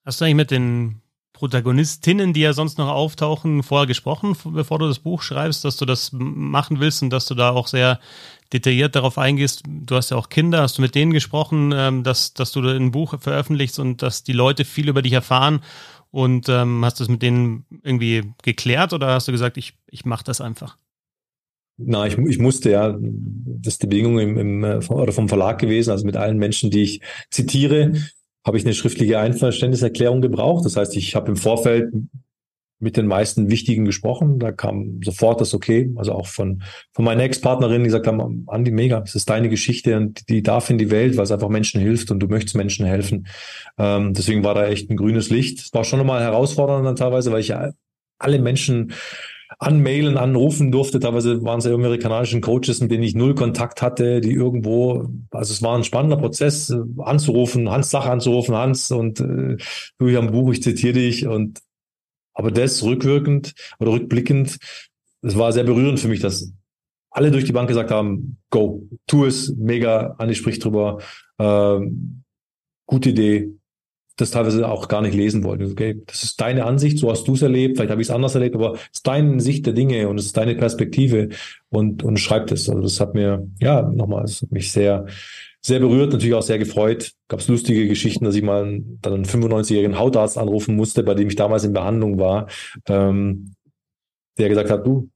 Hast 0.07 0.21
du 0.21 0.23
eigentlich 0.23 0.35
mit 0.35 0.51
den 0.51 1.01
Protagonistinnen, 1.33 2.31
die 2.31 2.39
ja 2.39 2.53
sonst 2.53 2.77
noch 2.77 2.87
auftauchen, 2.87 3.61
vorher 3.61 3.87
gesprochen, 3.87 4.37
bevor 4.53 4.79
du 4.79 4.87
das 4.87 4.99
Buch 4.99 5.21
schreibst, 5.21 5.65
dass 5.65 5.75
du 5.75 5.83
das 5.83 6.13
machen 6.13 6.79
willst 6.79 7.03
und 7.03 7.09
dass 7.09 7.25
du 7.25 7.35
da 7.35 7.49
auch 7.49 7.67
sehr 7.67 7.99
detailliert 8.53 8.95
darauf 8.95 9.17
eingehst. 9.17 9.63
Du 9.67 9.97
hast 9.97 10.11
ja 10.11 10.15
auch 10.15 10.29
Kinder, 10.29 10.61
hast 10.61 10.77
du 10.77 10.81
mit 10.81 10.95
denen 10.95 11.11
gesprochen, 11.11 11.73
ähm, 11.75 12.03
dass, 12.03 12.33
dass 12.33 12.53
du 12.53 12.61
ein 12.61 12.91
Buch 12.91 13.19
veröffentlichst 13.19 13.79
und 13.79 14.01
dass 14.01 14.23
die 14.23 14.31
Leute 14.31 14.63
viel 14.63 14.87
über 14.87 15.01
dich 15.01 15.11
erfahren 15.11 15.59
und 16.09 16.47
ähm, 16.47 16.85
hast 16.85 17.01
du 17.01 17.03
es 17.03 17.09
mit 17.09 17.21
denen 17.21 17.65
irgendwie 17.83 18.31
geklärt 18.43 18.93
oder 18.93 19.07
hast 19.07 19.27
du 19.27 19.33
gesagt, 19.33 19.57
ich, 19.57 19.73
ich 19.91 20.05
mache 20.05 20.23
das 20.23 20.39
einfach? 20.39 20.77
Na, 21.75 22.07
ich, 22.07 22.17
ich 22.17 22.39
musste 22.39 22.71
ja, 22.71 22.97
das 22.97 23.73
ist 23.73 23.83
die 23.83 23.87
Bedingung 23.87 24.19
im, 24.19 24.37
im, 24.37 24.63
äh, 24.63 24.81
vom 24.81 25.27
Verlag 25.27 25.59
gewesen, 25.59 25.91
also 25.91 26.05
mit 26.05 26.15
allen 26.15 26.37
Menschen, 26.37 26.71
die 26.71 26.83
ich 26.83 27.01
zitiere, 27.29 27.91
habe 28.47 28.57
ich 28.57 28.65
eine 28.65 28.73
schriftliche 28.73 29.19
Einverständniserklärung 29.19 30.21
gebraucht. 30.21 30.65
Das 30.65 30.77
heißt, 30.77 30.95
ich 30.95 31.15
habe 31.15 31.29
im 31.29 31.35
Vorfeld 31.35 31.93
mit 32.79 32.95
den 32.95 33.07
meisten 33.07 33.49
Wichtigen 33.49 33.85
gesprochen. 33.85 34.39
Da 34.39 34.51
kam 34.51 35.01
sofort 35.03 35.41
das 35.41 35.53
Okay, 35.53 35.91
also 35.95 36.13
auch 36.13 36.27
von, 36.27 36.63
von 36.93 37.05
meinen 37.05 37.21
Ex-Partnerinnen, 37.21 37.83
die 37.83 37.87
gesagt 37.87 38.07
haben, 38.07 38.45
Andi, 38.47 38.71
mega, 38.71 39.01
es 39.03 39.15
ist 39.15 39.29
deine 39.29 39.49
Geschichte 39.49 39.97
und 39.97 40.29
die 40.29 40.43
darf 40.43 40.69
in 40.69 40.77
die 40.77 40.91
Welt, 40.91 41.17
weil 41.17 41.23
es 41.23 41.31
einfach 41.31 41.49
Menschen 41.49 41.81
hilft 41.81 42.11
und 42.11 42.19
du 42.19 42.27
möchtest 42.27 42.55
Menschen 42.55 42.85
helfen. 42.85 43.27
Ähm, 43.77 44.13
deswegen 44.13 44.43
war 44.43 44.53
da 44.53 44.67
echt 44.67 44.89
ein 44.89 44.97
grünes 44.97 45.29
Licht. 45.29 45.59
Es 45.59 45.73
war 45.73 45.83
schon 45.83 45.99
nochmal 45.99 46.21
herausfordernd 46.21 46.85
dann 46.85 46.95
teilweise, 46.95 47.31
weil 47.31 47.41
ich 47.41 47.49
ja 47.49 47.71
alle 48.19 48.39
Menschen 48.39 48.93
anmailen, 49.59 50.17
anrufen 50.17 50.71
durfte. 50.71 50.99
Teilweise 50.99 51.43
waren 51.43 51.59
es 51.59 51.65
ja 51.65 51.97
kanadischen 51.97 52.41
Coaches, 52.41 52.79
mit 52.81 52.91
denen 52.91 53.03
ich 53.03 53.15
null 53.15 53.33
Kontakt 53.33 53.81
hatte, 53.81 54.21
die 54.21 54.31
irgendwo, 54.31 55.09
also 55.31 55.51
es 55.51 55.61
war 55.61 55.75
ein 55.75 55.83
spannender 55.83 56.17
Prozess, 56.17 56.69
äh, 56.69 56.77
anzurufen, 56.99 57.69
Hans 57.69 57.89
Sache 57.89 58.11
anzurufen, 58.11 58.55
Hans 58.55 58.91
und 58.91 59.19
äh, 59.19 59.57
du, 59.97 60.07
ich 60.07 60.17
am 60.17 60.31
Buch, 60.31 60.51
ich 60.51 60.61
zitiere 60.61 60.93
dich 60.93 61.27
und 61.27 61.59
aber 62.33 62.51
das 62.51 62.83
rückwirkend 62.83 63.55
oder 63.79 63.93
rückblickend, 63.93 64.59
es 65.23 65.37
war 65.37 65.51
sehr 65.51 65.63
berührend 65.63 65.99
für 65.99 66.07
mich, 66.07 66.19
dass 66.19 66.53
alle 67.09 67.31
durch 67.31 67.45
die 67.45 67.51
Bank 67.51 67.67
gesagt 67.67 67.89
haben, 67.89 68.37
go, 68.51 68.87
tu 69.07 69.25
es, 69.25 69.55
mega, 69.57 70.13
Anni 70.19 70.35
spricht 70.35 70.63
drüber, 70.63 70.99
äh, 71.39 71.79
gute 72.85 73.09
Idee, 73.09 73.57
das 74.17 74.31
teilweise 74.31 74.67
auch 74.67 74.87
gar 74.87 75.01
nicht 75.01 75.13
lesen 75.13 75.43
wollten. 75.43 75.71
Okay, 75.71 76.01
das 76.05 76.23
ist 76.23 76.41
deine 76.41 76.65
Ansicht, 76.65 76.97
so 76.97 77.09
hast 77.09 77.27
du 77.27 77.35
es 77.35 77.41
erlebt, 77.41 77.77
vielleicht 77.77 77.91
habe 77.91 78.01
ich 78.01 78.07
es 78.07 78.13
anders 78.13 78.35
erlebt, 78.35 78.55
aber 78.55 78.73
es 78.73 78.81
ist 78.95 79.07
deine 79.07 79.39
Sicht 79.39 79.65
der 79.65 79.73
Dinge 79.73 80.09
und 80.09 80.19
es 80.19 80.25
ist 80.25 80.37
deine 80.37 80.55
Perspektive 80.55 81.29
und, 81.69 82.03
und 82.03 82.17
schreibt 82.17 82.51
es. 82.51 82.67
Also 82.67 82.81
das 82.81 82.99
hat 82.99 83.13
mir, 83.13 83.47
ja, 83.59 83.83
nochmal, 83.83 84.25
es 84.25 84.41
hat 84.41 84.51
mich 84.51 84.71
sehr, 84.71 85.05
sehr 85.61 85.79
berührt, 85.79 86.11
natürlich 86.11 86.33
auch 86.33 86.41
sehr 86.41 86.57
gefreut. 86.57 87.11
Gab 87.27 87.39
es 87.39 87.47
lustige 87.47 87.87
Geschichten, 87.87 88.25
dass 88.25 88.35
ich 88.35 88.43
mal 88.43 88.81
dann 89.01 89.13
einen 89.13 89.25
95-jährigen 89.25 89.99
Hautarzt 89.99 90.37
anrufen 90.37 90.75
musste, 90.75 91.03
bei 91.03 91.13
dem 91.13 91.27
ich 91.27 91.35
damals 91.35 91.63
in 91.63 91.73
Behandlung 91.73 92.17
war, 92.19 92.47
ähm, 92.87 93.53
der 94.39 94.49
gesagt 94.49 94.71
hat, 94.71 94.85
du, 94.85 95.09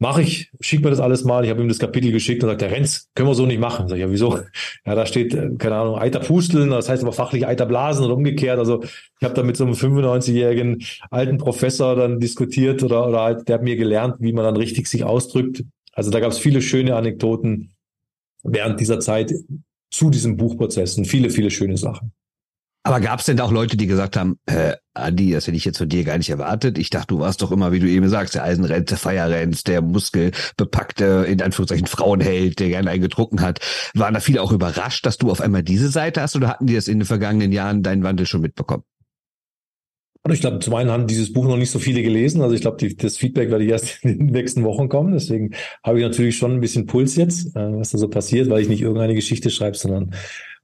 Mach 0.00 0.18
ich, 0.18 0.50
schick 0.60 0.82
mir 0.82 0.90
das 0.90 0.98
alles 0.98 1.24
mal. 1.24 1.44
Ich 1.44 1.50
habe 1.50 1.62
ihm 1.62 1.68
das 1.68 1.78
Kapitel 1.78 2.10
geschickt 2.10 2.42
und 2.42 2.50
sagt, 2.50 2.60
der 2.60 2.70
Renz, 2.70 3.08
können 3.14 3.28
wir 3.28 3.34
so 3.34 3.46
nicht 3.46 3.60
machen. 3.60 3.88
Sag 3.88 3.96
ich, 3.96 4.02
ja, 4.02 4.10
wieso? 4.10 4.40
Ja, 4.84 4.94
da 4.94 5.06
steht, 5.06 5.34
äh, 5.34 5.50
keine 5.56 5.76
Ahnung, 5.76 5.98
Eiter 5.98 6.20
pusteln, 6.20 6.70
das 6.70 6.88
heißt 6.88 7.02
aber 7.02 7.12
fachlich 7.12 7.46
Eiter 7.46 7.64
blasen 7.64 8.04
oder 8.04 8.14
umgekehrt. 8.14 8.58
Also 8.58 8.82
ich 8.82 9.24
habe 9.24 9.34
da 9.34 9.42
mit 9.42 9.56
so 9.56 9.64
einem 9.64 9.74
95-jährigen 9.74 10.84
alten 11.10 11.38
Professor 11.38 11.94
dann 11.94 12.18
diskutiert 12.18 12.82
oder, 12.82 13.06
oder 13.06 13.20
halt, 13.20 13.48
der 13.48 13.54
hat 13.54 13.62
mir 13.62 13.76
gelernt, 13.76 14.16
wie 14.18 14.32
man 14.32 14.44
dann 14.44 14.56
richtig 14.56 14.88
sich 14.88 15.04
ausdrückt. 15.04 15.62
Also 15.92 16.10
da 16.10 16.18
gab 16.18 16.32
es 16.32 16.38
viele 16.38 16.60
schöne 16.60 16.96
Anekdoten 16.96 17.74
während 18.42 18.80
dieser 18.80 19.00
Zeit 19.00 19.32
zu 19.90 20.10
diesem 20.10 20.36
Buchprozess 20.36 20.98
und 20.98 21.06
viele, 21.06 21.30
viele 21.30 21.50
schöne 21.50 21.76
Sachen. 21.76 22.12
Aber 22.86 23.00
gab 23.00 23.20
es 23.20 23.24
denn 23.24 23.40
auch 23.40 23.50
Leute, 23.50 23.78
die 23.78 23.86
gesagt 23.86 24.14
haben, 24.14 24.38
äh, 24.44 24.74
Andi, 24.92 25.32
das 25.32 25.46
hätte 25.46 25.56
ich 25.56 25.64
jetzt 25.64 25.78
von 25.78 25.88
dir 25.88 26.04
gar 26.04 26.18
nicht 26.18 26.28
erwartet. 26.28 26.76
Ich 26.76 26.90
dachte, 26.90 27.08
du 27.08 27.18
warst 27.18 27.40
doch 27.40 27.50
immer, 27.50 27.72
wie 27.72 27.78
du 27.78 27.88
eben 27.88 28.10
sagst, 28.10 28.34
der 28.34 28.44
Eisenrenz, 28.44 28.90
der 28.90 28.98
Feierrenz, 28.98 29.64
der 29.64 29.80
muskelbepackte, 29.80 31.24
in 31.26 31.40
Anführungszeichen 31.40 31.86
Frauenheld, 31.86 32.60
der 32.60 32.68
gerne 32.68 32.90
einen 32.90 33.40
hat. 33.40 33.60
Waren 33.94 34.12
da 34.12 34.20
viele 34.20 34.42
auch 34.42 34.52
überrascht, 34.52 35.06
dass 35.06 35.16
du 35.16 35.30
auf 35.30 35.40
einmal 35.40 35.62
diese 35.62 35.88
Seite 35.88 36.20
hast 36.20 36.36
oder 36.36 36.48
hatten 36.48 36.66
die 36.66 36.74
das 36.74 36.86
in 36.86 36.98
den 36.98 37.06
vergangenen 37.06 37.52
Jahren 37.52 37.82
deinen 37.82 38.02
Wandel 38.02 38.26
schon 38.26 38.42
mitbekommen? 38.42 38.84
Also 40.22 40.34
ich 40.34 40.40
glaube, 40.40 40.58
zum 40.58 40.74
einen 40.74 40.90
haben 40.90 41.06
dieses 41.06 41.32
Buch 41.32 41.46
noch 41.46 41.56
nicht 41.56 41.70
so 41.70 41.78
viele 41.78 42.02
gelesen. 42.02 42.42
Also 42.42 42.54
ich 42.54 42.60
glaube, 42.60 42.86
das 42.96 43.16
Feedback 43.16 43.50
werde 43.50 43.64
ich 43.64 43.70
erst 43.70 44.04
in 44.04 44.18
den 44.18 44.26
nächsten 44.26 44.62
Wochen 44.62 44.90
kommen. 44.90 45.12
Deswegen 45.12 45.54
habe 45.82 45.98
ich 45.98 46.04
natürlich 46.04 46.36
schon 46.36 46.52
ein 46.52 46.60
bisschen 46.60 46.86
Puls 46.86 47.16
jetzt, 47.16 47.54
äh, 47.56 47.78
was 47.78 47.90
da 47.90 47.98
so 47.98 48.08
passiert, 48.08 48.50
weil 48.50 48.60
ich 48.60 48.68
nicht 48.68 48.82
irgendeine 48.82 49.14
Geschichte 49.14 49.50
schreibe, 49.50 49.76
sondern 49.76 50.14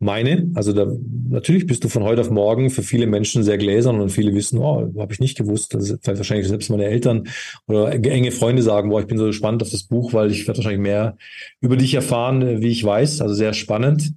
meine. 0.00 0.50
Also 0.54 0.72
da, 0.72 0.86
natürlich 1.28 1.66
bist 1.66 1.84
du 1.84 1.88
von 1.88 2.02
heute 2.02 2.22
auf 2.22 2.30
morgen 2.30 2.70
für 2.70 2.82
viele 2.82 3.06
Menschen 3.06 3.42
sehr 3.42 3.58
gläsern 3.58 4.00
und 4.00 4.10
viele 4.10 4.34
wissen, 4.34 4.58
oh, 4.58 4.90
habe 4.98 5.12
ich 5.12 5.20
nicht 5.20 5.36
gewusst. 5.36 5.74
Das 5.74 5.90
ist 5.90 6.06
wahrscheinlich 6.06 6.48
selbst 6.48 6.70
meine 6.70 6.86
Eltern 6.86 7.28
oder 7.66 7.92
enge 7.92 8.32
Freunde 8.32 8.62
sagen, 8.62 8.90
boah, 8.90 9.00
ich 9.00 9.06
bin 9.06 9.18
so 9.18 9.26
gespannt 9.26 9.62
auf 9.62 9.70
das 9.70 9.84
Buch, 9.84 10.12
weil 10.12 10.30
ich 10.30 10.46
werde 10.46 10.58
wahrscheinlich 10.58 10.80
mehr 10.80 11.16
über 11.60 11.76
dich 11.76 11.94
erfahren, 11.94 12.62
wie 12.62 12.68
ich 12.68 12.82
weiß. 12.82 13.20
Also 13.20 13.34
sehr 13.34 13.52
spannend. 13.52 14.14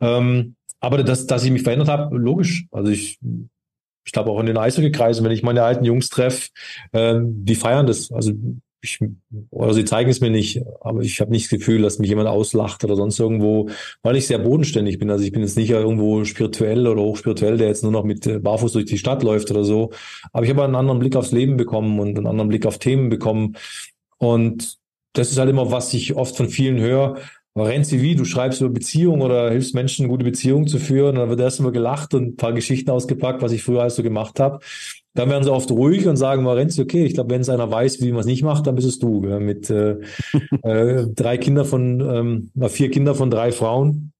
Ähm, 0.00 0.56
aber 0.80 1.02
dass, 1.02 1.26
dass 1.26 1.44
ich 1.44 1.50
mich 1.50 1.62
verändert 1.62 1.88
habe, 1.88 2.16
logisch. 2.16 2.66
Also 2.70 2.90
ich 2.90 3.18
ich 4.04 4.12
glaube 4.12 4.30
auch 4.30 4.40
in 4.40 4.46
den 4.46 4.56
Eishockeykreisen, 4.56 5.24
wenn 5.24 5.32
ich 5.32 5.42
meine 5.42 5.62
alten 5.62 5.84
Jungs 5.84 6.08
treffe, 6.08 6.48
äh, 6.92 7.20
die 7.22 7.54
feiern 7.54 7.86
das. 7.86 8.10
Also 8.10 8.32
ich, 8.82 8.98
oder 9.50 9.74
sie 9.74 9.84
zeigen 9.84 10.10
es 10.10 10.20
mir 10.20 10.30
nicht, 10.30 10.62
aber 10.80 11.00
ich 11.00 11.20
habe 11.20 11.30
nicht 11.30 11.44
das 11.44 11.58
Gefühl, 11.58 11.82
dass 11.82 11.98
mich 11.98 12.08
jemand 12.08 12.28
auslacht 12.28 12.82
oder 12.84 12.96
sonst 12.96 13.18
irgendwo, 13.18 13.68
weil 14.02 14.16
ich 14.16 14.26
sehr 14.26 14.38
bodenständig 14.38 14.98
bin. 14.98 15.10
Also 15.10 15.24
ich 15.24 15.32
bin 15.32 15.42
jetzt 15.42 15.56
nicht 15.56 15.70
irgendwo 15.70 16.24
spirituell 16.24 16.86
oder 16.86 17.02
hochspirituell, 17.02 17.58
der 17.58 17.68
jetzt 17.68 17.82
nur 17.82 17.92
noch 17.92 18.04
mit 18.04 18.26
äh, 18.26 18.38
Barfuß 18.38 18.72
durch 18.72 18.86
die 18.86 18.98
Stadt 18.98 19.22
läuft 19.22 19.50
oder 19.50 19.64
so. 19.64 19.90
Aber 20.32 20.44
ich 20.44 20.50
habe 20.50 20.64
einen 20.64 20.74
anderen 20.74 20.98
Blick 20.98 21.16
aufs 21.16 21.32
Leben 21.32 21.56
bekommen 21.56 22.00
und 22.00 22.16
einen 22.16 22.26
anderen 22.26 22.48
Blick 22.48 22.66
auf 22.66 22.78
Themen 22.78 23.08
bekommen. 23.10 23.56
Und 24.18 24.78
das 25.12 25.30
ist 25.30 25.38
halt 25.38 25.50
immer, 25.50 25.70
was 25.70 25.92
ich 25.92 26.14
oft 26.14 26.36
von 26.36 26.48
vielen 26.48 26.78
höre. 26.78 27.16
Renzi, 27.56 28.00
wie, 28.00 28.14
du 28.14 28.24
schreibst 28.24 28.60
über 28.60 28.70
Beziehungen 28.70 29.22
oder 29.22 29.50
hilfst 29.50 29.74
Menschen, 29.74 30.08
gute 30.08 30.24
Beziehung 30.24 30.66
zu 30.66 30.78
führen. 30.78 31.10
Und 31.10 31.16
dann 31.16 31.28
wird 31.30 31.40
erst 31.40 31.60
mal 31.60 31.72
gelacht 31.72 32.14
und 32.14 32.22
ein 32.22 32.36
paar 32.36 32.52
Geschichten 32.52 32.90
ausgepackt, 32.90 33.42
was 33.42 33.52
ich 33.52 33.62
früher 33.62 33.82
alles 33.82 33.96
so 33.96 34.02
gemacht 34.02 34.40
habe. 34.40 34.60
Dann 35.14 35.28
werden 35.28 35.42
sie 35.42 35.52
oft 35.52 35.70
ruhig 35.70 36.06
und 36.06 36.16
sagen, 36.16 36.46
Renzi, 36.46 36.80
okay, 36.80 37.04
ich 37.04 37.14
glaube, 37.14 37.30
wenn 37.30 37.40
es 37.40 37.48
einer 37.48 37.70
weiß, 37.70 38.00
wie 38.00 38.12
man 38.12 38.20
es 38.20 38.26
nicht 38.26 38.42
macht, 38.42 38.66
dann 38.66 38.76
bist 38.76 38.86
es 38.86 38.98
du. 38.98 39.26
Ja, 39.26 39.40
mit 39.40 39.68
äh, 39.68 39.96
äh, 40.62 41.06
drei 41.08 41.36
Kinder 41.36 41.64
von, 41.64 42.00
ähm, 42.54 42.68
vier 42.68 42.90
Kinder 42.90 43.14
von 43.14 43.30
drei 43.30 43.50
Frauen. 43.50 44.12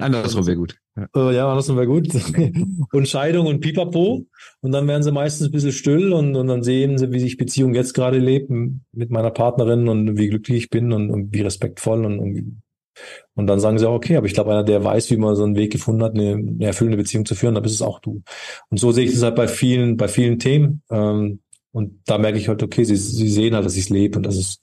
Andersrum 0.00 0.46
wäre 0.46 0.56
gut. 0.56 0.76
Ja, 1.14 1.32
ja 1.32 1.48
andersrum 1.48 1.76
wäre 1.76 1.86
gut. 1.86 2.08
und 2.92 3.08
Scheidung 3.08 3.46
und 3.46 3.60
Pipapo. 3.60 4.26
Und 4.60 4.72
dann 4.72 4.86
werden 4.86 5.02
sie 5.02 5.12
meistens 5.12 5.48
ein 5.48 5.52
bisschen 5.52 5.72
still 5.72 6.12
und, 6.12 6.36
und 6.36 6.46
dann 6.46 6.62
sehen 6.62 6.98
sie, 6.98 7.10
wie 7.10 7.20
sich 7.20 7.36
Beziehung 7.36 7.74
jetzt 7.74 7.94
gerade 7.94 8.18
lebt 8.18 8.50
mit 8.50 9.10
meiner 9.10 9.30
Partnerin 9.30 9.88
und 9.88 10.16
wie 10.16 10.28
glücklich 10.28 10.64
ich 10.64 10.70
bin 10.70 10.92
und, 10.92 11.10
und 11.10 11.34
wie 11.34 11.40
respektvoll 11.40 12.04
und, 12.04 12.18
und 12.18 12.62
und 13.34 13.46
dann 13.46 13.60
sagen 13.60 13.78
sie 13.78 13.88
auch, 13.88 13.94
okay, 13.94 14.16
aber 14.16 14.26
ich 14.26 14.34
glaube, 14.34 14.50
einer, 14.50 14.64
der 14.64 14.82
weiß, 14.82 15.10
wie 15.10 15.16
man 15.16 15.36
so 15.36 15.44
einen 15.44 15.56
Weg 15.56 15.72
gefunden 15.72 16.02
hat, 16.02 16.14
eine, 16.14 16.32
eine 16.32 16.66
erfüllende 16.66 16.96
Beziehung 16.96 17.24
zu 17.24 17.34
führen, 17.34 17.54
dann 17.54 17.62
bist 17.62 17.74
es 17.74 17.82
auch 17.82 18.00
du. 18.00 18.22
Und 18.68 18.80
so 18.80 18.92
sehe 18.92 19.04
ich 19.04 19.12
das 19.12 19.22
halt 19.22 19.36
bei 19.36 19.48
vielen, 19.48 19.96
bei 19.96 20.08
vielen 20.08 20.38
Themen. 20.38 20.82
Ähm, 20.90 21.40
und 21.72 22.00
da 22.06 22.18
merke 22.18 22.38
ich 22.38 22.48
halt, 22.48 22.62
okay, 22.62 22.84
sie, 22.84 22.96
sie 22.96 23.28
sehen 23.28 23.54
halt, 23.54 23.64
dass 23.64 23.76
ich 23.76 23.84
es 23.84 23.90
lebe 23.90 24.16
und 24.16 24.26
dass 24.26 24.36
es, 24.36 24.60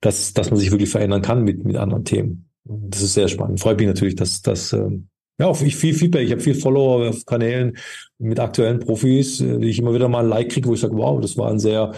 dass, 0.00 0.34
dass 0.34 0.50
man 0.50 0.58
sich 0.58 0.70
wirklich 0.70 0.90
verändern 0.90 1.22
kann 1.22 1.44
mit, 1.44 1.64
mit 1.64 1.76
anderen 1.76 2.04
Themen. 2.04 2.48
Das 2.64 3.02
ist 3.02 3.14
sehr 3.14 3.28
spannend. 3.28 3.60
Freut 3.60 3.78
mich 3.78 3.86
natürlich, 3.86 4.16
dass, 4.16 4.42
dass 4.42 4.72
ähm, 4.72 5.08
ja, 5.38 5.46
auch 5.46 5.56
viel 5.56 5.94
Feedback. 5.94 6.24
Ich 6.24 6.32
habe 6.32 6.40
viel 6.40 6.54
Follower 6.54 7.08
auf 7.08 7.24
Kanälen 7.26 7.76
mit 8.18 8.38
aktuellen 8.38 8.80
Profis, 8.80 9.40
äh, 9.40 9.58
die 9.58 9.68
ich 9.68 9.78
immer 9.78 9.94
wieder 9.94 10.08
mal 10.08 10.24
ein 10.24 10.28
Like 10.28 10.50
kriege, 10.50 10.68
wo 10.68 10.74
ich 10.74 10.80
sage, 10.80 10.96
wow, 10.96 11.20
das 11.20 11.36
war 11.36 11.50
ein 11.50 11.58
sehr 11.58 11.92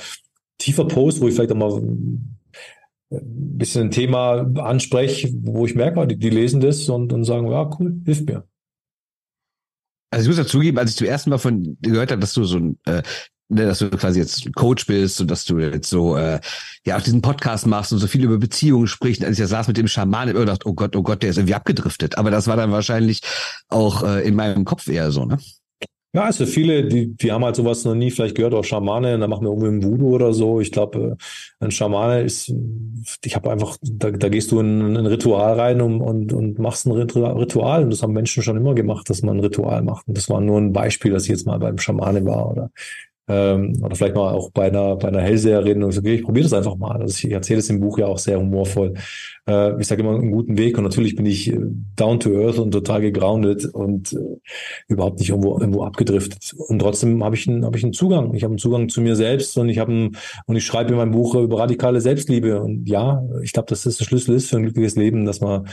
tiefer 0.59 0.87
Post, 0.87 1.21
wo 1.21 1.29
ich 1.29 1.35
vielleicht 1.35 1.53
auch 1.53 1.57
mal 1.57 1.83
ein 3.11 3.59
bisschen 3.59 3.89
ein 3.89 3.91
Thema 3.91 4.51
anspreche, 4.57 5.31
wo 5.43 5.67
ich 5.67 5.75
merke, 5.75 6.07
die, 6.07 6.17
die 6.17 6.31
lesen 6.31 6.61
das 6.61 6.89
und, 6.89 7.13
und 7.13 7.25
sagen, 7.25 7.51
ja, 7.51 7.71
cool, 7.79 8.01
hilft 8.05 8.27
mir. 8.27 8.47
Also 10.11 10.31
ich 10.31 10.37
muss 10.37 10.45
dazugeben, 10.45 10.79
als 10.79 10.91
ich 10.91 10.97
zum 10.97 11.09
ersten 11.09 11.31
Mal 11.31 11.39
von 11.39 11.77
gehört 11.81 12.13
habe, 12.13 12.21
dass 12.21 12.35
du 12.35 12.45
so 12.45 12.59
ein, 12.59 12.79
äh, 12.85 13.03
ne, 13.49 13.67
dass 13.67 13.81
du 13.81 13.91
quasi 13.91 14.21
jetzt 14.21 14.55
Coach 14.55 14.87
bist 14.87 15.21
und 15.21 15.31
dass 15.31 15.45
du 15.45 15.59
jetzt 15.59 15.91
so 15.91 16.17
äh, 16.17 16.41
ja 16.87 16.97
auch 16.97 17.03
diesen 17.03 17.21
Podcast 17.21 17.67
machst 17.67 17.93
und 17.93 17.99
so 17.99 18.07
viel 18.07 18.25
über 18.25 18.39
Beziehungen 18.39 18.87
sprichst. 18.87 19.25
Als 19.25 19.33
ich 19.33 19.41
ja 19.41 19.47
saß 19.47 19.67
mit 19.69 19.77
dem 19.77 19.89
Schaman, 19.89 20.29
ich 20.29 20.35
gedacht, 20.35 20.67
oh 20.67 20.75
Gott, 20.75 20.95
oh 20.95 21.03
Gott, 21.03 21.23
der 21.23 21.31
ist 21.31 21.39
irgendwie 21.39 21.55
abgedriftet. 21.55 22.17
Aber 22.17 22.31
das 22.31 22.47
war 22.47 22.57
dann 22.57 22.71
wahrscheinlich 22.71 23.23
auch 23.69 24.05
äh, 24.05 24.27
in 24.27 24.37
meinem 24.37 24.65
Kopf 24.65 24.89
eher 24.89 25.11
so, 25.11 25.25
ne? 25.25 25.39
Ja, 26.15 26.23
also 26.27 26.47
viele, 26.47 26.87
die, 26.87 27.09
die 27.17 27.33
haben 27.33 27.45
halt 27.45 27.57
sowas 27.57 27.85
noch 27.85 27.97
nie 27.97 28.09
vielleicht 28.09 28.37
gehört, 28.37 28.55
auch 28.55 28.63
Schamane, 28.63 29.19
da 29.19 29.27
machen 29.27 29.45
wir 29.45 29.51
irgendwie 29.51 29.89
Voodoo 29.89 30.15
oder 30.15 30.33
so. 30.33 30.61
Ich 30.61 30.71
glaube, 30.71 31.17
äh, 31.19 31.65
ein 31.65 31.73
Schamane 31.73 32.23
ist, 32.23 32.55
ich 33.25 33.35
habe 33.35 33.51
einfach, 33.51 33.77
da, 33.83 34.13
da 34.13 34.29
gehst 34.29 34.53
du 34.53 34.61
in 34.61 34.97
ein 34.97 35.07
Ritual 35.07 35.59
rein 35.59 35.81
und, 35.81 36.01
und, 36.01 36.33
und 36.33 36.61
machst 36.61 36.87
ein 36.87 36.93
Ritual. 36.93 37.83
Und 37.83 37.91
das 37.91 38.05
haben 38.05 38.13
Menschen 38.13 38.45
schon 38.45 38.57
immer 38.57 38.77
gemacht, 38.77 39.11
dass 39.11 39.23
man 39.23 39.39
ein 39.39 39.41
Ritual 39.41 39.83
macht. 39.83 40.07
Und 40.07 40.17
das 40.17 40.31
war 40.31 40.41
nur 40.41 40.61
ein 40.61 40.73
Beispiel, 40.73 41.11
dass 41.11 41.25
ich 41.25 41.31
jetzt 41.31 41.49
mal 41.49 41.59
beim 41.59 41.79
Schamane 41.79 42.25
war 42.25 42.49
oder 42.49 42.71
ähm, 43.27 43.81
oder 43.83 43.97
vielleicht 43.97 44.15
mal 44.15 44.33
auch 44.35 44.51
bei 44.51 44.67
einer, 44.67 44.97
bei 44.97 45.09
einer 45.09 45.23
Hellseherin 45.23 45.83
und 45.83 45.93
so, 45.93 46.01
okay, 46.01 46.17
ich 46.17 46.25
probiere 46.25 46.45
das 46.45 46.53
einfach 46.53 46.77
mal. 46.77 47.01
Also 47.01 47.27
ich 47.27 47.33
erzähle 47.33 47.61
es 47.61 47.71
im 47.71 47.81
Buch 47.81 47.99
ja 47.99 48.07
auch 48.07 48.19
sehr 48.19 48.39
humorvoll. 48.39 48.95
Äh, 49.49 49.81
ich 49.81 49.87
sage 49.87 50.03
immer 50.03 50.15
einen 50.15 50.31
guten 50.31 50.59
Weg 50.59 50.77
und 50.77 50.85
natürlich 50.85 51.17
bin 51.17 51.25
ich 51.25 51.51
äh, 51.53 51.59
down 51.97 52.21
to 52.21 52.31
earth 52.39 52.59
und 52.59 52.73
total 52.73 53.01
gegroundet 53.01 53.65
und 53.65 54.13
äh, 54.13 54.37
überhaupt 54.89 55.21
nicht 55.21 55.31
irgendwo, 55.31 55.59
irgendwo 55.59 55.85
abgedriftet. 55.85 56.55
Und 56.69 56.81
trotzdem 56.81 57.25
habe 57.25 57.35
ich 57.37 57.49
einen, 57.49 57.65
habe 57.65 57.79
ich 57.79 57.85
einen 57.85 57.95
Zugang. 57.95 58.35
Ich 58.35 58.43
habe 58.43 58.53
einen 58.53 58.59
Zugang 58.59 58.89
zu 58.91 59.01
mir 59.01 59.17
selbst 59.17 59.57
und 59.57 59.71
ich 59.71 59.79
habe 59.79 59.93
einen, 59.93 60.17
und 60.47 60.57
ich 60.57 60.65
schreibe 60.65 60.91
in 60.91 60.97
meinem 60.97 61.13
Buch 61.13 61.35
über 61.35 61.61
radikale 61.61 62.03
Selbstliebe. 62.03 62.61
Und 62.61 62.89
ja, 62.89 63.23
ich 63.43 63.53
glaube, 63.53 63.69
dass 63.69 63.83
das 63.83 63.97
der 63.97 64.05
Schlüssel 64.05 64.35
ist 64.35 64.51
für 64.51 64.57
ein 64.57 64.65
glückliches 64.65 64.97
Leben, 64.97 65.25
dass 65.25 65.41
man 65.41 65.67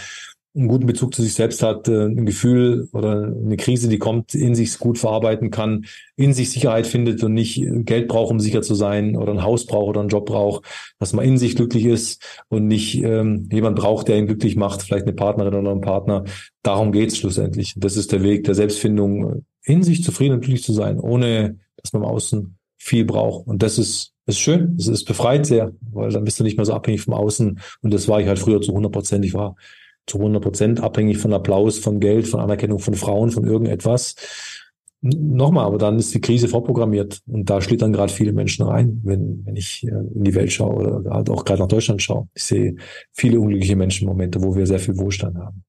einen 0.54 0.68
guten 0.68 0.86
Bezug 0.86 1.14
zu 1.14 1.22
sich 1.22 1.34
selbst 1.34 1.64
hat, 1.64 1.88
äh, 1.88 2.06
ein 2.06 2.26
Gefühl 2.26 2.90
oder 2.92 3.24
eine 3.24 3.56
Krise, 3.58 3.88
die 3.88 4.00
kommt, 4.00 4.36
in 4.36 4.54
sich 4.54 4.78
gut 4.80 4.98
verarbeiten 4.98 5.50
kann, 5.50 5.86
in 6.18 6.34
sich 6.34 6.52
Sicherheit 6.52 6.88
findet 6.88 7.24
und 7.24 7.34
nicht 7.34 7.64
Geld 7.86 8.08
braucht, 8.10 8.32
um 8.32 8.40
sicher 8.40 8.62
zu 8.62 8.76
sein 8.76 9.16
oder 9.16 9.32
ein 9.32 9.44
Haus 9.44 9.66
braucht 9.66 9.90
oder 9.90 10.02
einen 10.02 10.10
Job 10.10 10.26
braucht, 10.26 10.66
dass 11.00 11.14
man 11.14 11.26
in 11.26 11.38
sich 11.38 11.56
glücklich 11.56 11.86
ist 11.86 12.44
und 12.50 12.68
nicht 12.68 13.02
ähm, 13.02 13.48
jemand 13.52 13.78
braucht, 13.78 14.10
der 14.10 14.18
ihn 14.18 14.28
glücklich 14.28 14.58
macht, 14.58 14.82
vielleicht 14.82 15.06
eine 15.06 15.14
Partnerin 15.14 15.54
oder 15.54 15.72
ein 15.72 15.82
Partner. 15.82 16.26
Darum 16.64 16.92
geht's 16.92 17.18
schlussendlich. 17.18 17.74
Das 17.78 17.96
ist 17.96 18.12
der 18.12 18.22
Weg 18.22 18.44
der 18.44 18.56
Selbstfindung, 18.56 19.46
in 19.64 19.84
sich 19.84 20.04
zufrieden 20.04 20.34
und 20.34 20.42
glücklich 20.42 20.64
zu 20.64 20.74
sein, 20.74 21.00
ohne 21.00 21.60
dass 21.78 21.94
man 21.94 22.04
im 22.04 22.10
Außen 22.10 22.58
viel 22.78 23.06
braucht. 23.06 23.48
Und 23.48 23.64
das 23.64 23.78
ist, 23.78 24.14
ist 24.26 24.40
schön, 24.40 24.76
es 24.78 24.88
ist 24.88 25.06
befreit 25.06 25.46
sehr, 25.46 25.72
weil 25.92 26.12
dann 26.12 26.24
bist 26.24 26.40
du 26.40 26.44
nicht 26.44 26.58
mehr 26.58 26.66
so 26.66 26.74
abhängig 26.74 27.02
vom 27.02 27.14
Außen. 27.14 27.60
Und 27.82 27.94
das 27.94 28.08
war 28.08 28.20
ich 28.20 28.28
halt 28.28 28.40
früher 28.40 28.60
zu 28.60 28.72
100 28.72 28.92
Prozent. 28.92 29.24
Ich 29.24 29.34
war 29.34 29.56
zu 30.08 30.18
100 30.18 30.42
Prozent 30.42 30.80
abhängig 30.82 31.18
von 31.18 31.34
Applaus, 31.34 31.80
von 31.80 32.00
Geld, 32.00 32.28
von 32.28 32.40
Anerkennung 32.40 32.80
von 32.80 32.96
Frauen, 32.96 33.32
von 33.32 33.46
irgendetwas. 33.46 34.16
Nochmal, 35.04 35.66
aber 35.66 35.80
dann 35.80 35.98
ist 35.98 36.14
die 36.14 36.22
Krise 36.22 36.48
vorprogrammiert 36.48 37.22
und 37.26 37.50
da 37.50 37.60
schlittern 37.60 37.92
gerade 37.92 38.14
viele 38.14 38.34
Menschen 38.34 38.68
rein, 38.68 39.02
wenn, 39.04 39.44
wenn 39.46 39.56
ich 39.56 39.84
äh, 39.84 39.90
in 39.90 40.24
die 40.24 40.36
Welt 40.36 40.52
schaue 40.52 40.76
oder 40.76 41.10
halt 41.10 41.30
auch 41.30 41.44
gerade 41.44 41.62
nach 41.62 41.68
Deutschland 41.68 42.04
schaue. 42.04 42.28
Ich 42.36 42.44
sehe 42.44 42.76
viele 43.12 43.40
unglückliche 43.40 43.76
Menschen 43.76 44.08
Momente, 44.08 44.44
wo 44.44 44.56
wir 44.56 44.68
sehr 44.68 44.78
viel 44.78 44.98
Wohlstand 44.98 45.38
haben. 45.38 45.64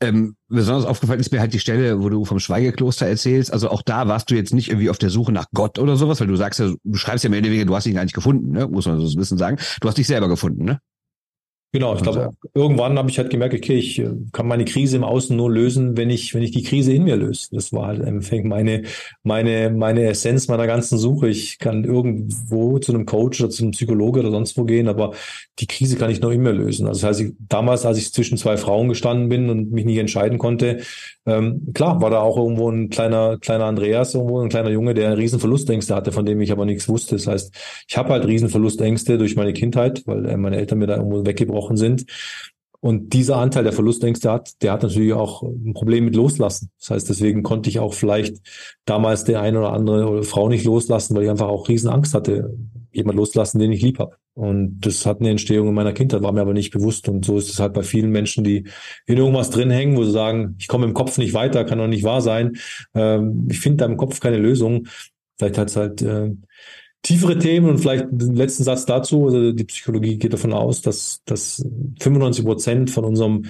Ähm, 0.00 0.36
besonders 0.48 0.84
aufgefallen 0.84 1.20
ist 1.20 1.32
mir 1.32 1.40
halt 1.40 1.54
die 1.54 1.58
Stelle, 1.58 2.02
wo 2.02 2.08
du 2.08 2.24
vom 2.24 2.38
Schweigekloster 2.38 3.06
erzählst. 3.06 3.52
Also 3.52 3.70
auch 3.70 3.82
da 3.82 4.06
warst 4.06 4.30
du 4.30 4.34
jetzt 4.34 4.52
nicht 4.52 4.68
irgendwie 4.68 4.90
auf 4.90 4.98
der 4.98 5.10
Suche 5.10 5.32
nach 5.32 5.46
Gott 5.52 5.78
oder 5.78 5.96
sowas, 5.96 6.20
weil 6.20 6.26
du 6.26 6.36
sagst 6.36 6.60
ja, 6.60 6.72
du 6.82 6.96
schreibst 6.96 7.24
ja 7.24 7.30
mehr 7.30 7.40
oder 7.40 7.48
weniger, 7.48 7.64
du 7.64 7.74
hast 7.74 7.86
ihn 7.86 7.94
gar 7.94 8.04
nicht 8.04 8.14
gefunden, 8.14 8.52
ne? 8.52 8.68
muss 8.68 8.86
man 8.86 9.00
so 9.00 9.06
ein 9.06 9.18
bisschen 9.18 9.38
sagen. 9.38 9.56
Du 9.80 9.88
hast 9.88 9.96
dich 9.96 10.06
selber 10.06 10.28
gefunden, 10.28 10.64
ne? 10.64 10.80
Genau, 11.74 11.96
ich 11.96 12.02
glaube, 12.02 12.30
irgendwann 12.54 12.96
habe 12.96 13.10
ich 13.10 13.18
halt 13.18 13.30
gemerkt, 13.30 13.52
okay, 13.52 13.74
ich 13.74 13.98
äh, 13.98 14.08
kann 14.30 14.46
meine 14.46 14.64
Krise 14.64 14.94
im 14.94 15.02
Außen 15.02 15.36
nur 15.36 15.50
lösen, 15.50 15.96
wenn 15.96 16.08
ich, 16.08 16.32
wenn 16.32 16.44
ich 16.44 16.52
die 16.52 16.62
Krise 16.62 16.92
in 16.92 17.02
mir 17.02 17.16
löse. 17.16 17.48
Das 17.50 17.72
war 17.72 17.88
halt 17.88 18.00
Endeffekt 18.00 18.46
meine, 18.46 18.82
meine, 19.24 19.70
meine 19.70 20.04
Essenz 20.04 20.46
meiner 20.46 20.68
ganzen 20.68 20.98
Suche. 20.98 21.28
Ich 21.28 21.58
kann 21.58 21.82
irgendwo 21.82 22.78
zu 22.78 22.94
einem 22.94 23.06
Coach 23.06 23.40
oder 23.40 23.50
zu 23.50 23.64
einem 23.64 23.72
Psychologe 23.72 24.20
oder 24.20 24.30
sonst 24.30 24.56
wo 24.56 24.62
gehen, 24.62 24.86
aber 24.86 25.14
die 25.58 25.66
Krise 25.66 25.96
kann 25.96 26.12
ich 26.12 26.20
nur 26.20 26.32
in 26.32 26.42
mir 26.42 26.52
lösen. 26.52 26.86
Also 26.86 27.00
das 27.00 27.08
heißt, 27.08 27.20
ich, 27.22 27.32
damals, 27.40 27.84
als 27.84 27.98
ich 27.98 28.12
zwischen 28.12 28.38
zwei 28.38 28.56
Frauen 28.56 28.88
gestanden 28.88 29.28
bin 29.28 29.50
und 29.50 29.72
mich 29.72 29.84
nicht 29.84 29.98
entscheiden 29.98 30.38
konnte, 30.38 30.78
ähm, 31.26 31.72
klar, 31.74 32.00
war 32.00 32.10
da 32.10 32.20
auch 32.20 32.36
irgendwo 32.36 32.70
ein 32.70 32.88
kleiner, 32.88 33.38
kleiner 33.38 33.64
Andreas, 33.64 34.14
irgendwo 34.14 34.40
ein 34.40 34.48
kleiner 34.48 34.70
Junge, 34.70 34.94
der 34.94 35.18
riesen 35.18 35.40
Verlustängste 35.40 35.96
hatte, 35.96 36.12
von 36.12 36.24
dem 36.24 36.40
ich 36.40 36.52
aber 36.52 36.66
nichts 36.66 36.88
wusste. 36.88 37.16
Das 37.16 37.26
heißt, 37.26 37.52
ich 37.88 37.96
habe 37.96 38.10
halt 38.10 38.26
riesen 38.26 38.48
Verlustängste 38.48 39.18
durch 39.18 39.34
meine 39.34 39.54
Kindheit, 39.54 40.02
weil 40.06 40.24
äh, 40.26 40.36
meine 40.36 40.56
Eltern 40.56 40.78
mir 40.78 40.86
da 40.86 40.96
irgendwo 40.96 41.26
weggebrochen 41.26 41.63
sind. 41.72 42.06
Und 42.80 43.14
dieser 43.14 43.38
Anteil, 43.38 43.64
der 43.64 43.72
Verlustängste 43.72 44.30
hat, 44.30 44.62
der 44.62 44.72
hat 44.72 44.82
natürlich 44.82 45.14
auch 45.14 45.42
ein 45.42 45.72
Problem 45.72 46.04
mit 46.04 46.14
Loslassen. 46.14 46.70
Das 46.78 46.90
heißt, 46.90 47.08
deswegen 47.08 47.42
konnte 47.42 47.70
ich 47.70 47.78
auch 47.78 47.94
vielleicht 47.94 48.36
damals 48.84 49.24
der 49.24 49.40
eine 49.40 49.58
oder 49.58 49.72
andere 49.72 50.22
Frau 50.22 50.50
nicht 50.50 50.66
loslassen, 50.66 51.16
weil 51.16 51.24
ich 51.24 51.30
einfach 51.30 51.48
auch 51.48 51.70
riesen 51.70 51.88
Angst 51.88 52.12
hatte, 52.12 52.54
jemand 52.92 53.16
loslassen, 53.16 53.58
den 53.58 53.72
ich 53.72 53.80
lieb 53.80 53.98
habe. 53.98 54.16
Und 54.34 54.80
das 54.80 55.06
hat 55.06 55.20
eine 55.20 55.30
Entstehung 55.30 55.68
in 55.68 55.74
meiner 55.74 55.94
Kindheit, 55.94 56.22
war 56.22 56.32
mir 56.32 56.42
aber 56.42 56.52
nicht 56.52 56.72
bewusst. 56.72 57.08
Und 57.08 57.24
so 57.24 57.38
ist 57.38 57.48
es 57.48 57.58
halt 57.58 57.72
bei 57.72 57.84
vielen 57.84 58.10
Menschen, 58.10 58.44
die 58.44 58.68
in 59.06 59.16
irgendwas 59.16 59.48
drin 59.48 59.70
hängen, 59.70 59.96
wo 59.96 60.04
sie 60.04 60.10
sagen, 60.10 60.56
ich 60.58 60.68
komme 60.68 60.84
im 60.84 60.92
Kopf 60.92 61.16
nicht 61.16 61.32
weiter, 61.32 61.64
kann 61.64 61.78
doch 61.78 61.86
nicht 61.86 62.04
wahr 62.04 62.20
sein. 62.20 62.58
Ähm, 62.94 63.48
ich 63.50 63.60
finde 63.60 63.78
da 63.78 63.86
im 63.86 63.96
Kopf 63.96 64.20
keine 64.20 64.38
Lösung. 64.38 64.88
Vielleicht 65.38 65.56
hat 65.56 65.70
es 65.70 65.76
halt 65.76 66.02
äh, 66.02 66.32
tiefere 67.04 67.38
Themen 67.38 67.68
und 67.68 67.78
vielleicht 67.78 68.06
den 68.10 68.34
letzten 68.34 68.64
Satz 68.64 68.84
dazu. 68.86 69.26
Also 69.26 69.52
die 69.52 69.64
Psychologie 69.64 70.18
geht 70.18 70.32
davon 70.32 70.52
aus, 70.52 70.82
dass, 70.82 71.22
dass 71.24 71.64
95 72.00 72.44
Prozent 72.44 72.90
von 72.90 73.04
unserem 73.04 73.44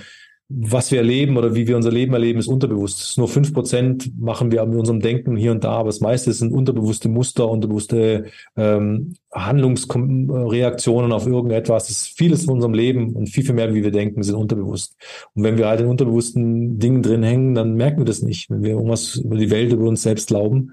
was 0.48 0.90
wir 0.90 0.98
erleben 0.98 1.38
oder 1.38 1.54
wie 1.54 1.66
wir 1.66 1.74
unser 1.74 1.90
Leben 1.90 2.12
erleben, 2.12 2.38
ist 2.38 2.48
unterbewusst. 2.48 3.16
Nur 3.16 3.28
fünf 3.28 3.54
Prozent 3.54 4.12
machen 4.20 4.52
wir 4.52 4.64
mit 4.66 4.78
unserem 4.78 5.00
Denken 5.00 5.36
hier 5.36 5.52
und 5.52 5.64
da, 5.64 5.72
aber 5.72 5.88
das 5.88 6.00
meiste 6.00 6.32
sind 6.34 6.52
unterbewusste 6.52 7.08
Muster, 7.08 7.48
unterbewusste 7.48 8.26
ähm, 8.54 9.14
Handlungsreaktionen 9.32 11.12
auf 11.12 11.26
irgendetwas. 11.26 11.86
Das 11.86 11.96
ist 11.96 12.18
vieles 12.18 12.44
von 12.44 12.54
unserem 12.54 12.74
Leben 12.74 13.14
und 13.16 13.30
viel, 13.30 13.44
viel 13.44 13.54
mehr, 13.54 13.74
wie 13.74 13.82
wir 13.82 13.90
denken, 13.90 14.22
sind 14.22 14.34
unterbewusst. 14.34 14.96
Und 15.32 15.44
wenn 15.44 15.56
wir 15.56 15.66
halt 15.66 15.80
in 15.80 15.86
unterbewussten 15.86 16.78
Dingen 16.78 17.02
drin 17.02 17.22
hängen, 17.22 17.54
dann 17.54 17.74
merken 17.74 18.00
wir 18.00 18.06
das 18.06 18.20
nicht. 18.20 18.50
Wenn 18.50 18.62
wir 18.62 18.72
irgendwas 18.72 19.16
über 19.16 19.36
die 19.36 19.50
Welt, 19.50 19.72
über 19.72 19.88
uns 19.88 20.02
selbst 20.02 20.28
glauben, 20.28 20.72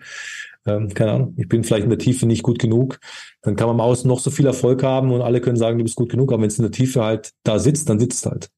ähm, 0.66 0.94
keine 0.94 1.12
Ahnung, 1.12 1.34
ich 1.38 1.48
bin 1.48 1.64
vielleicht 1.64 1.84
in 1.84 1.90
der 1.90 2.00
Tiefe 2.00 2.26
nicht 2.26 2.44
gut 2.44 2.60
genug, 2.60 3.00
dann 3.42 3.56
kann 3.56 3.68
man 3.68 3.78
im 3.78 3.82
Außen 3.82 4.08
noch 4.08 4.20
so 4.20 4.30
viel 4.30 4.46
Erfolg 4.46 4.84
haben 4.84 5.12
und 5.12 5.22
alle 5.22 5.42
können 5.42 5.58
sagen, 5.58 5.78
du 5.78 5.84
bist 5.84 5.96
gut 5.96 6.10
genug, 6.10 6.32
aber 6.32 6.42
wenn 6.42 6.50
es 6.50 6.60
in 6.60 6.64
der 6.64 6.72
Tiefe 6.72 7.04
halt 7.04 7.32
da 7.44 7.60
sitzt, 7.60 7.90
dann 7.90 8.00
sitzt 8.00 8.26
halt. 8.26 8.50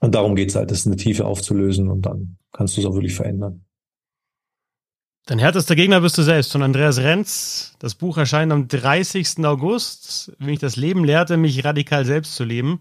Und 0.00 0.14
darum 0.14 0.34
geht's 0.34 0.54
halt, 0.54 0.70
das 0.70 0.86
in 0.86 0.92
der 0.92 0.98
Tiefe 0.98 1.26
aufzulösen 1.26 1.88
und 1.88 2.02
dann 2.02 2.38
kannst 2.52 2.76
du 2.76 2.80
es 2.80 2.86
auch 2.86 2.94
wirklich 2.94 3.14
verändern. 3.14 3.64
Dein 5.26 5.38
härtester 5.38 5.76
Gegner 5.76 6.00
bist 6.00 6.18
du 6.18 6.22
selbst 6.22 6.50
von 6.50 6.62
Andreas 6.62 6.98
Renz. 6.98 7.76
Das 7.78 7.94
Buch 7.94 8.16
erscheint 8.16 8.50
am 8.50 8.66
30. 8.66 9.44
August. 9.44 10.32
Wie 10.38 10.52
ich 10.52 10.58
das 10.58 10.76
Leben 10.76 11.04
lehrte, 11.04 11.36
mich 11.36 11.64
radikal 11.64 12.04
selbst 12.04 12.34
zu 12.34 12.42
leben. 12.42 12.80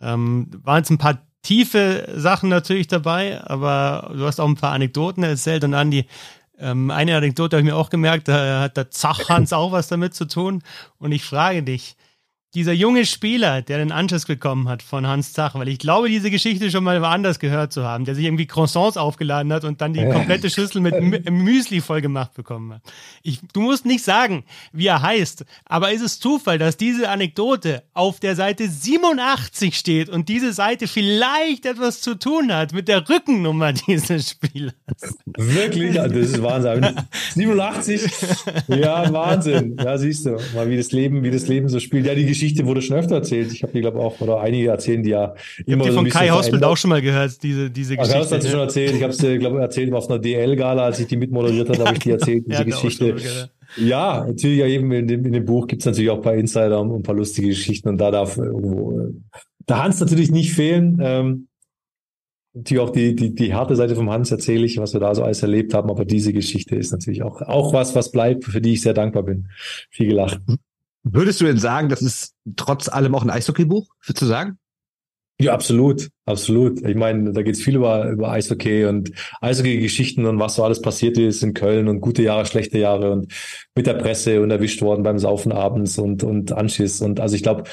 Ähm, 0.00 0.48
waren 0.62 0.78
jetzt 0.78 0.90
ein 0.90 0.98
paar 0.98 1.26
tiefe 1.42 2.08
Sachen 2.14 2.48
natürlich 2.48 2.86
dabei, 2.86 3.42
aber 3.44 4.12
du 4.16 4.24
hast 4.24 4.40
auch 4.40 4.48
ein 4.48 4.54
paar 4.54 4.72
Anekdoten 4.72 5.22
erzählt 5.22 5.64
und 5.64 5.74
Andi, 5.74 6.06
ähm, 6.62 6.90
eine 6.90 7.16
Anekdote 7.16 7.56
habe 7.56 7.66
ich 7.66 7.72
mir 7.72 7.76
auch 7.76 7.90
gemerkt, 7.90 8.28
da 8.28 8.60
hat 8.60 8.76
der 8.76 8.90
Zachhans 8.90 9.52
auch 9.52 9.72
was 9.72 9.88
damit 9.88 10.14
zu 10.14 10.26
tun. 10.26 10.62
Und 10.98 11.12
ich 11.12 11.24
frage 11.24 11.62
dich, 11.62 11.96
dieser 12.54 12.72
junge 12.72 13.06
Spieler, 13.06 13.62
der 13.62 13.78
den 13.78 13.92
Anschluss 13.92 14.26
bekommen 14.26 14.68
hat 14.68 14.82
von 14.82 15.06
Hans 15.06 15.32
Zach, 15.32 15.54
weil 15.54 15.68
ich 15.68 15.78
glaube, 15.78 16.08
diese 16.10 16.30
Geschichte 16.30 16.70
schon 16.70 16.84
mal 16.84 17.00
woanders 17.00 17.38
gehört 17.38 17.72
zu 17.72 17.84
haben, 17.84 18.04
der 18.04 18.14
sich 18.14 18.26
irgendwie 18.26 18.46
Croissants 18.46 18.98
aufgeladen 18.98 19.50
hat 19.52 19.64
und 19.64 19.80
dann 19.80 19.94
die 19.94 20.04
komplette 20.04 20.50
Schüssel 20.50 20.82
mit 20.82 21.30
Müsli 21.30 21.80
voll 21.80 22.02
gemacht 22.02 22.34
bekommen 22.34 22.74
hat. 22.74 22.82
Ich, 23.22 23.40
du 23.54 23.62
musst 23.62 23.86
nicht 23.86 24.04
sagen, 24.04 24.44
wie 24.72 24.86
er 24.86 25.00
heißt, 25.00 25.46
aber 25.64 25.92
ist 25.92 26.02
es 26.02 26.20
Zufall, 26.20 26.58
dass 26.58 26.76
diese 26.76 27.08
Anekdote 27.08 27.84
auf 27.94 28.20
der 28.20 28.36
Seite 28.36 28.68
87 28.68 29.74
steht 29.74 30.10
und 30.10 30.28
diese 30.28 30.52
Seite 30.52 30.88
vielleicht 30.88 31.64
etwas 31.64 32.02
zu 32.02 32.18
tun 32.18 32.52
hat 32.52 32.74
mit 32.74 32.86
der 32.86 33.08
Rückennummer 33.08 33.72
dieses 33.86 34.28
Spielers? 34.30 34.74
Wirklich? 35.26 35.94
Das 35.94 36.12
ist 36.12 36.42
Wahnsinn. 36.42 36.96
87? 37.32 38.02
Ja, 38.68 39.10
Wahnsinn. 39.10 39.76
Ja, 39.82 39.96
siehst 39.96 40.26
du, 40.26 40.36
mal 40.54 40.68
wie 40.68 40.76
das 40.76 40.92
Leben, 40.92 41.22
wie 41.22 41.30
das 41.30 41.48
Leben 41.48 41.70
so 41.70 41.80
spielt. 41.80 42.06
Ja, 42.06 42.14
die 42.14 42.26
Geschichte 42.26 42.41
Geschichte 42.42 42.66
wurde 42.66 42.82
schon 42.82 42.96
öfter 42.96 43.16
erzählt. 43.16 43.52
Ich 43.52 43.62
habe 43.62 43.72
die, 43.72 43.80
glaube 43.80 44.00
auch, 44.00 44.20
oder 44.20 44.40
einige 44.40 44.68
erzählen 44.68 45.02
die 45.02 45.10
ja 45.10 45.34
immer. 45.64 45.84
Ich 45.84 45.90
habe 45.90 45.90
die 45.90 45.90
von 45.90 46.08
Kai 46.08 46.28
Hausbild 46.30 46.64
auch 46.64 46.76
schon 46.76 46.90
mal 46.90 47.00
gehört, 47.00 47.40
diese, 47.42 47.70
diese 47.70 47.96
Geschichte. 47.96 48.18
Ach, 48.18 48.30
hast 48.32 48.44
du 48.44 48.50
schon 48.50 48.60
erzählt. 48.60 48.94
Ich 48.96 49.02
habe 49.02 49.12
es 49.12 49.18
dir, 49.18 49.38
glaube 49.38 49.60
erzählt 49.60 49.92
auf 49.92 50.10
einer 50.10 50.18
DL-Gala, 50.18 50.84
als 50.84 50.98
ich 50.98 51.06
die 51.06 51.16
mitmoderiert 51.16 51.68
habe, 51.68 51.84
habe 51.84 51.92
ich 51.94 52.00
die 52.00 52.10
erzählt, 52.18 52.44
diese 52.48 52.64
Geschichte. 52.64 53.16
Ja, 53.76 54.24
natürlich 54.26 54.58
ja 54.58 54.66
eben 54.66 54.90
in 54.92 55.06
dem, 55.06 55.24
in 55.24 55.32
dem 55.32 55.44
Buch 55.44 55.66
gibt 55.66 55.82
es 55.82 55.86
natürlich 55.86 56.10
auch 56.10 56.16
ein 56.16 56.22
paar 56.22 56.34
Insider 56.34 56.80
und 56.80 56.92
ein 56.92 57.02
paar 57.02 57.14
lustige 57.14 57.48
Geschichten 57.48 57.88
und 57.88 57.98
da 57.98 58.10
darf 58.10 58.36
irgendwo 58.36 58.98
äh, 58.98 59.12
der 59.68 59.82
Hans 59.82 60.00
natürlich 60.00 60.30
nicht 60.30 60.52
fehlen. 60.52 60.98
Ähm, 61.00 61.48
natürlich 62.54 62.82
auch 62.82 62.90
die, 62.90 63.14
die, 63.14 63.34
die 63.34 63.54
harte 63.54 63.76
Seite 63.76 63.94
vom 63.94 64.10
Hans 64.10 64.30
erzähle 64.30 64.66
ich, 64.66 64.78
was 64.78 64.92
wir 64.92 65.00
da 65.00 65.14
so 65.14 65.22
alles 65.22 65.42
erlebt 65.42 65.72
haben, 65.72 65.90
aber 65.90 66.04
diese 66.04 66.32
Geschichte 66.32 66.76
ist 66.76 66.92
natürlich 66.92 67.22
auch, 67.22 67.40
auch 67.40 67.72
was, 67.72 67.94
was 67.94 68.10
bleibt, 68.10 68.44
für 68.44 68.60
die 68.60 68.74
ich 68.74 68.82
sehr 68.82 68.94
dankbar 68.94 69.22
bin. 69.22 69.48
Viel 69.90 70.08
gelacht. 70.08 70.40
Würdest 71.04 71.40
du 71.40 71.44
denn 71.44 71.58
sagen, 71.58 71.88
das 71.88 72.02
ist 72.02 72.34
trotz 72.56 72.88
allem 72.88 73.14
auch 73.14 73.22
ein 73.22 73.30
Eishockeybuch, 73.30 73.88
zu 74.14 74.26
sagen? 74.26 74.58
Ja, 75.40 75.54
absolut, 75.54 76.08
absolut. 76.24 76.86
Ich 76.86 76.94
meine, 76.94 77.32
da 77.32 77.42
geht's 77.42 77.60
viel 77.60 77.74
über, 77.74 78.08
über 78.10 78.30
Eishockey 78.30 78.84
und 78.84 79.10
Eishockey-Geschichten 79.40 80.24
und 80.24 80.38
was 80.38 80.54
so 80.54 80.62
alles 80.62 80.80
passiert 80.80 81.18
ist 81.18 81.42
in 81.42 81.52
Köln 81.52 81.88
und 81.88 82.00
gute 82.00 82.22
Jahre, 82.22 82.46
schlechte 82.46 82.78
Jahre 82.78 83.10
und 83.10 83.32
mit 83.74 83.88
der 83.88 83.94
Presse 83.94 84.40
und 84.40 84.52
erwischt 84.52 84.82
worden 84.82 85.02
beim 85.02 85.18
Saufen 85.18 85.50
abends 85.50 85.98
und, 85.98 86.22
und 86.22 86.52
Anschiss. 86.52 87.00
Und 87.00 87.18
also 87.18 87.34
ich 87.34 87.42
glaube, 87.42 87.64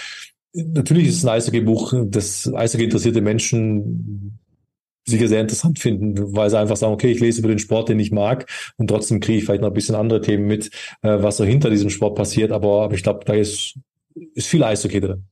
natürlich 0.53 1.09
ist 1.09 1.17
es 1.17 1.25
ein 1.25 1.29
Eishockey-Buch, 1.29 1.93
das 2.07 2.51
Eishockey 2.51 2.85
interessierte 2.85 3.21
Menschen 3.21 4.38
sicher 5.05 5.27
sehr 5.27 5.41
interessant 5.41 5.79
finden, 5.79 6.35
weil 6.35 6.49
sie 6.49 6.59
einfach 6.59 6.77
sagen, 6.77 6.93
okay, 6.93 7.11
ich 7.11 7.19
lese 7.19 7.39
über 7.39 7.49
den 7.49 7.59
Sport, 7.59 7.89
den 7.89 7.99
ich 7.99 8.11
mag 8.11 8.49
und 8.77 8.87
trotzdem 8.87 9.19
kriege 9.19 9.39
ich 9.39 9.45
vielleicht 9.45 9.61
noch 9.61 9.69
ein 9.69 9.73
bisschen 9.73 9.95
andere 9.95 10.21
Themen 10.21 10.47
mit, 10.47 10.67
äh, 11.01 11.21
was 11.21 11.37
so 11.37 11.43
hinter 11.43 11.69
diesem 11.69 11.89
Sport 11.89 12.15
passiert. 12.15 12.51
Aber, 12.51 12.83
aber 12.83 12.93
ich 12.93 13.03
glaube, 13.03 13.25
da 13.25 13.33
ist, 13.33 13.77
ist 14.35 14.47
viel 14.47 14.63
Eishockey 14.63 14.99
drin. 14.99 15.25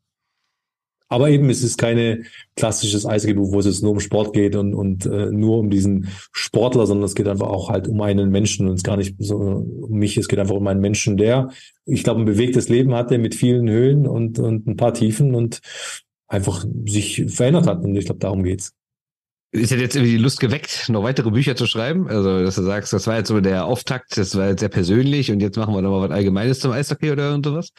Aber 1.09 1.29
eben, 1.29 1.49
es 1.49 1.63
ist 1.63 1.77
keine 1.77 2.23
klassisches 2.55 3.05
Eishockeybuch, 3.05 3.53
wo 3.53 3.59
es 3.59 3.65
jetzt 3.65 3.81
nur 3.81 3.93
um 3.93 3.99
Sport 4.01 4.33
geht 4.33 4.57
und, 4.57 4.73
und 4.73 5.05
äh, 5.05 5.31
nur 5.31 5.59
um 5.59 5.69
diesen 5.69 6.09
Sportler, 6.33 6.85
sondern 6.85 7.05
es 7.05 7.15
geht 7.15 7.29
einfach 7.29 7.47
auch 7.47 7.69
halt 7.69 7.87
um 7.87 8.01
einen 8.01 8.29
Menschen 8.29 8.67
und 8.67 8.75
es 8.75 8.83
gar 8.83 8.97
nicht 8.97 9.15
so 9.19 9.37
um 9.37 9.97
mich, 9.97 10.17
es 10.17 10.27
geht 10.27 10.39
einfach 10.39 10.55
um 10.55 10.67
einen 10.67 10.81
Menschen, 10.81 11.15
der, 11.15 11.49
ich 11.85 12.03
glaube, 12.03 12.21
ein 12.21 12.25
bewegtes 12.25 12.67
Leben 12.67 12.93
hatte 12.93 13.19
mit 13.19 13.35
vielen 13.35 13.69
Höhen 13.69 14.05
und, 14.05 14.37
und 14.39 14.67
ein 14.67 14.75
paar 14.75 14.93
Tiefen 14.93 15.33
und 15.33 15.61
einfach 16.27 16.65
sich 16.85 17.23
verändert 17.27 17.67
hat. 17.67 17.85
Und 17.85 17.95
ich 17.95 18.05
glaube, 18.05 18.19
darum 18.19 18.43
geht's. 18.43 18.73
Ist 19.51 19.71
ja 19.71 19.77
jetzt 19.77 19.95
irgendwie 19.95 20.11
die 20.11 20.17
Lust 20.21 20.39
geweckt, 20.41 20.89
noch 20.89 21.03
weitere 21.03 21.31
Bücher 21.31 21.55
zu 21.55 21.65
schreiben? 21.67 22.07
Also, 22.09 22.43
dass 22.43 22.55
du 22.55 22.63
sagst, 22.63 22.91
das 22.91 23.07
war 23.07 23.17
jetzt 23.17 23.29
so 23.29 23.39
der 23.39 23.65
Auftakt, 23.65 24.17
das 24.17 24.35
war 24.35 24.49
jetzt 24.49 24.59
sehr 24.59 24.69
persönlich 24.69 25.31
und 25.31 25.39
jetzt 25.39 25.57
machen 25.57 25.73
wir 25.73 25.81
nochmal 25.81 26.09
was 26.09 26.11
Allgemeines 26.15 26.59
zum 26.59 26.71
Eishockey 26.73 27.11
oder 27.11 27.29
irgend 27.29 27.45
sowas? 27.45 27.71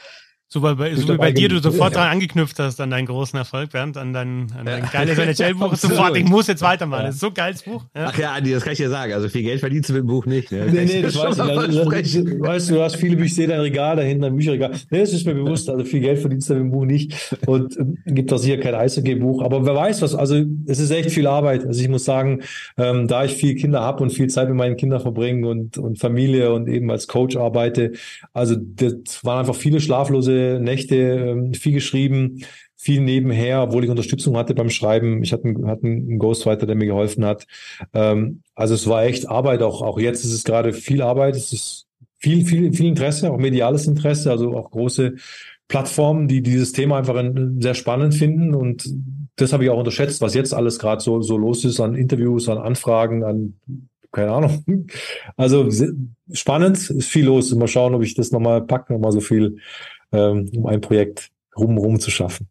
So 0.50 0.62
bei, 0.62 0.72
bei, 0.72 0.94
so 0.94 1.12
wie 1.12 1.18
bei 1.18 1.30
dir 1.30 1.50
du 1.50 1.58
sofort 1.58 1.92
ja. 1.92 2.00
dran 2.00 2.12
angeknüpft 2.12 2.58
hast 2.58 2.80
an 2.80 2.88
deinen 2.88 3.04
großen 3.04 3.38
Erfolg, 3.38 3.70
Bernd, 3.70 3.98
an 3.98 4.14
dein, 4.14 4.46
an 4.58 4.64
dein 4.64 4.82
ja. 4.82 4.88
geiles 4.90 5.18
NHL-Buch. 5.18 5.74
sofort, 5.76 6.16
ich 6.16 6.24
muss 6.24 6.46
jetzt 6.46 6.62
weitermachen. 6.62 7.00
Ja. 7.00 7.06
Das 7.08 7.16
ist 7.16 7.20
so 7.20 7.26
ein 7.26 7.34
geiles 7.34 7.62
Buch. 7.62 7.84
Ja. 7.94 8.06
Ach 8.06 8.18
ja, 8.18 8.32
Andi, 8.32 8.52
das 8.52 8.64
kann 8.64 8.72
ich 8.72 8.78
dir 8.78 8.88
sagen. 8.88 9.12
Also 9.12 9.28
viel 9.28 9.42
Geld 9.42 9.60
verdienst 9.60 9.90
du 9.90 9.92
mit 9.92 10.04
dem 10.04 10.06
Buch 10.06 10.24
nicht. 10.24 10.50
Ne? 10.50 10.64
Nee, 10.72 10.86
nee, 10.86 11.02
das, 11.02 11.16
weiß 11.16 11.34
ich. 11.34 11.42
Also, 11.42 11.90
weißt 11.90 12.70
du, 12.70 12.74
du 12.76 12.82
hast 12.82 12.96
viele 12.96 13.16
Bücher, 13.16 13.26
ich 13.26 13.34
sehe 13.34 13.46
dein 13.46 13.60
Regal 13.60 13.96
da 13.96 14.02
hinten, 14.02 14.24
ein 14.24 14.34
Bücherregal. 14.34 14.70
Nee, 14.88 15.00
das 15.00 15.12
ist 15.12 15.26
mir 15.26 15.34
bewusst. 15.34 15.68
Also 15.68 15.84
viel 15.84 16.00
Geld 16.00 16.18
verdienst 16.18 16.48
du 16.48 16.54
mit 16.54 16.62
dem 16.62 16.70
Buch 16.70 16.86
nicht. 16.86 17.36
Und 17.44 17.76
äh, 17.76 18.12
gibt 18.12 18.32
auch 18.32 18.38
sicher 18.38 18.56
kein 18.56 18.74
Eishockey-Buch. 18.74 19.42
Aber 19.42 19.66
wer 19.66 19.74
weiß 19.74 20.00
was. 20.00 20.14
Also 20.14 20.42
es 20.64 20.78
ist 20.78 20.90
echt 20.90 21.10
viel 21.10 21.26
Arbeit. 21.26 21.66
Also 21.66 21.78
ich 21.82 21.90
muss 21.90 22.06
sagen, 22.06 22.40
ähm, 22.78 23.06
da 23.06 23.22
ich 23.22 23.34
viele 23.34 23.54
Kinder 23.56 23.82
habe 23.82 24.02
und 24.02 24.14
viel 24.14 24.28
Zeit 24.28 24.48
mit 24.48 24.56
meinen 24.56 24.78
Kindern 24.78 25.00
verbringe 25.00 25.46
und, 25.46 25.76
und 25.76 25.98
Familie 25.98 26.54
und 26.54 26.68
eben 26.68 26.90
als 26.90 27.06
Coach 27.06 27.36
arbeite, 27.36 27.92
also 28.32 28.56
das 28.56 29.22
waren 29.26 29.40
einfach 29.40 29.54
viele 29.54 29.78
schlaflose 29.80 30.37
Nächte 30.60 30.96
ähm, 30.96 31.54
viel 31.54 31.72
geschrieben, 31.72 32.44
viel 32.76 33.00
nebenher, 33.00 33.62
obwohl 33.62 33.84
ich 33.84 33.90
Unterstützung 33.90 34.36
hatte 34.36 34.54
beim 34.54 34.70
Schreiben. 34.70 35.22
Ich 35.22 35.32
hatte 35.32 35.44
einen, 35.44 35.66
hatte 35.66 35.86
einen 35.86 36.18
Ghostwriter, 36.18 36.66
der 36.66 36.76
mir 36.76 36.86
geholfen 36.86 37.24
hat. 37.24 37.46
Ähm, 37.92 38.42
also 38.54 38.74
es 38.74 38.86
war 38.86 39.04
echt 39.04 39.28
Arbeit. 39.28 39.62
Auch, 39.62 39.82
auch 39.82 39.98
jetzt 39.98 40.24
ist 40.24 40.32
es 40.32 40.44
gerade 40.44 40.72
viel 40.72 41.02
Arbeit. 41.02 41.36
Es 41.36 41.52
ist 41.52 41.86
viel, 42.18 42.44
viel, 42.44 42.72
viel 42.72 42.86
Interesse, 42.86 43.30
auch 43.30 43.38
mediales 43.38 43.86
Interesse, 43.86 44.30
also 44.30 44.56
auch 44.56 44.70
große 44.70 45.14
Plattformen, 45.66 46.28
die 46.28 46.42
dieses 46.42 46.72
Thema 46.72 46.98
einfach 46.98 47.22
sehr 47.58 47.74
spannend 47.74 48.14
finden. 48.14 48.54
Und 48.54 48.88
das 49.36 49.52
habe 49.52 49.64
ich 49.64 49.70
auch 49.70 49.78
unterschätzt, 49.78 50.20
was 50.20 50.34
jetzt 50.34 50.54
alles 50.54 50.78
gerade 50.78 51.02
so, 51.02 51.20
so 51.20 51.36
los 51.36 51.64
ist 51.64 51.80
an 51.80 51.94
Interviews, 51.94 52.48
an 52.48 52.58
Anfragen, 52.58 53.24
an 53.24 53.54
keine 54.12 54.32
Ahnung. 54.32 54.86
Also 55.36 55.68
spannend, 56.32 56.90
ist 56.90 57.08
viel 57.08 57.26
los. 57.26 57.54
Mal 57.54 57.68
schauen, 57.68 57.94
ob 57.94 58.02
ich 58.02 58.14
das 58.14 58.30
nochmal 58.30 58.62
packe, 58.62 58.92
nochmal 58.92 59.12
so 59.12 59.20
viel 59.20 59.58
ähm, 60.12 60.50
um 60.54 60.66
ein 60.66 60.80
Projekt 60.80 61.30
rum, 61.56 62.00
zu 62.00 62.10
schaffen. 62.10 62.48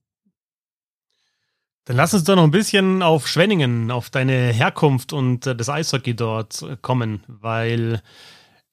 Dann 1.86 1.96
lass 1.96 2.14
uns 2.14 2.26
doch 2.26 2.36
noch 2.36 2.44
ein 2.44 2.52
bisschen 2.52 3.02
auf 3.02 3.28
Schwenningen, 3.28 3.92
auf 3.92 4.10
deine 4.10 4.52
Herkunft 4.52 5.14
und 5.14 5.48
äh, 5.48 5.56
das 5.56 5.70
Eishockey 5.70 6.16
dort 6.16 6.62
äh, 6.62 6.76
kommen, 6.82 7.24
weil 7.28 8.02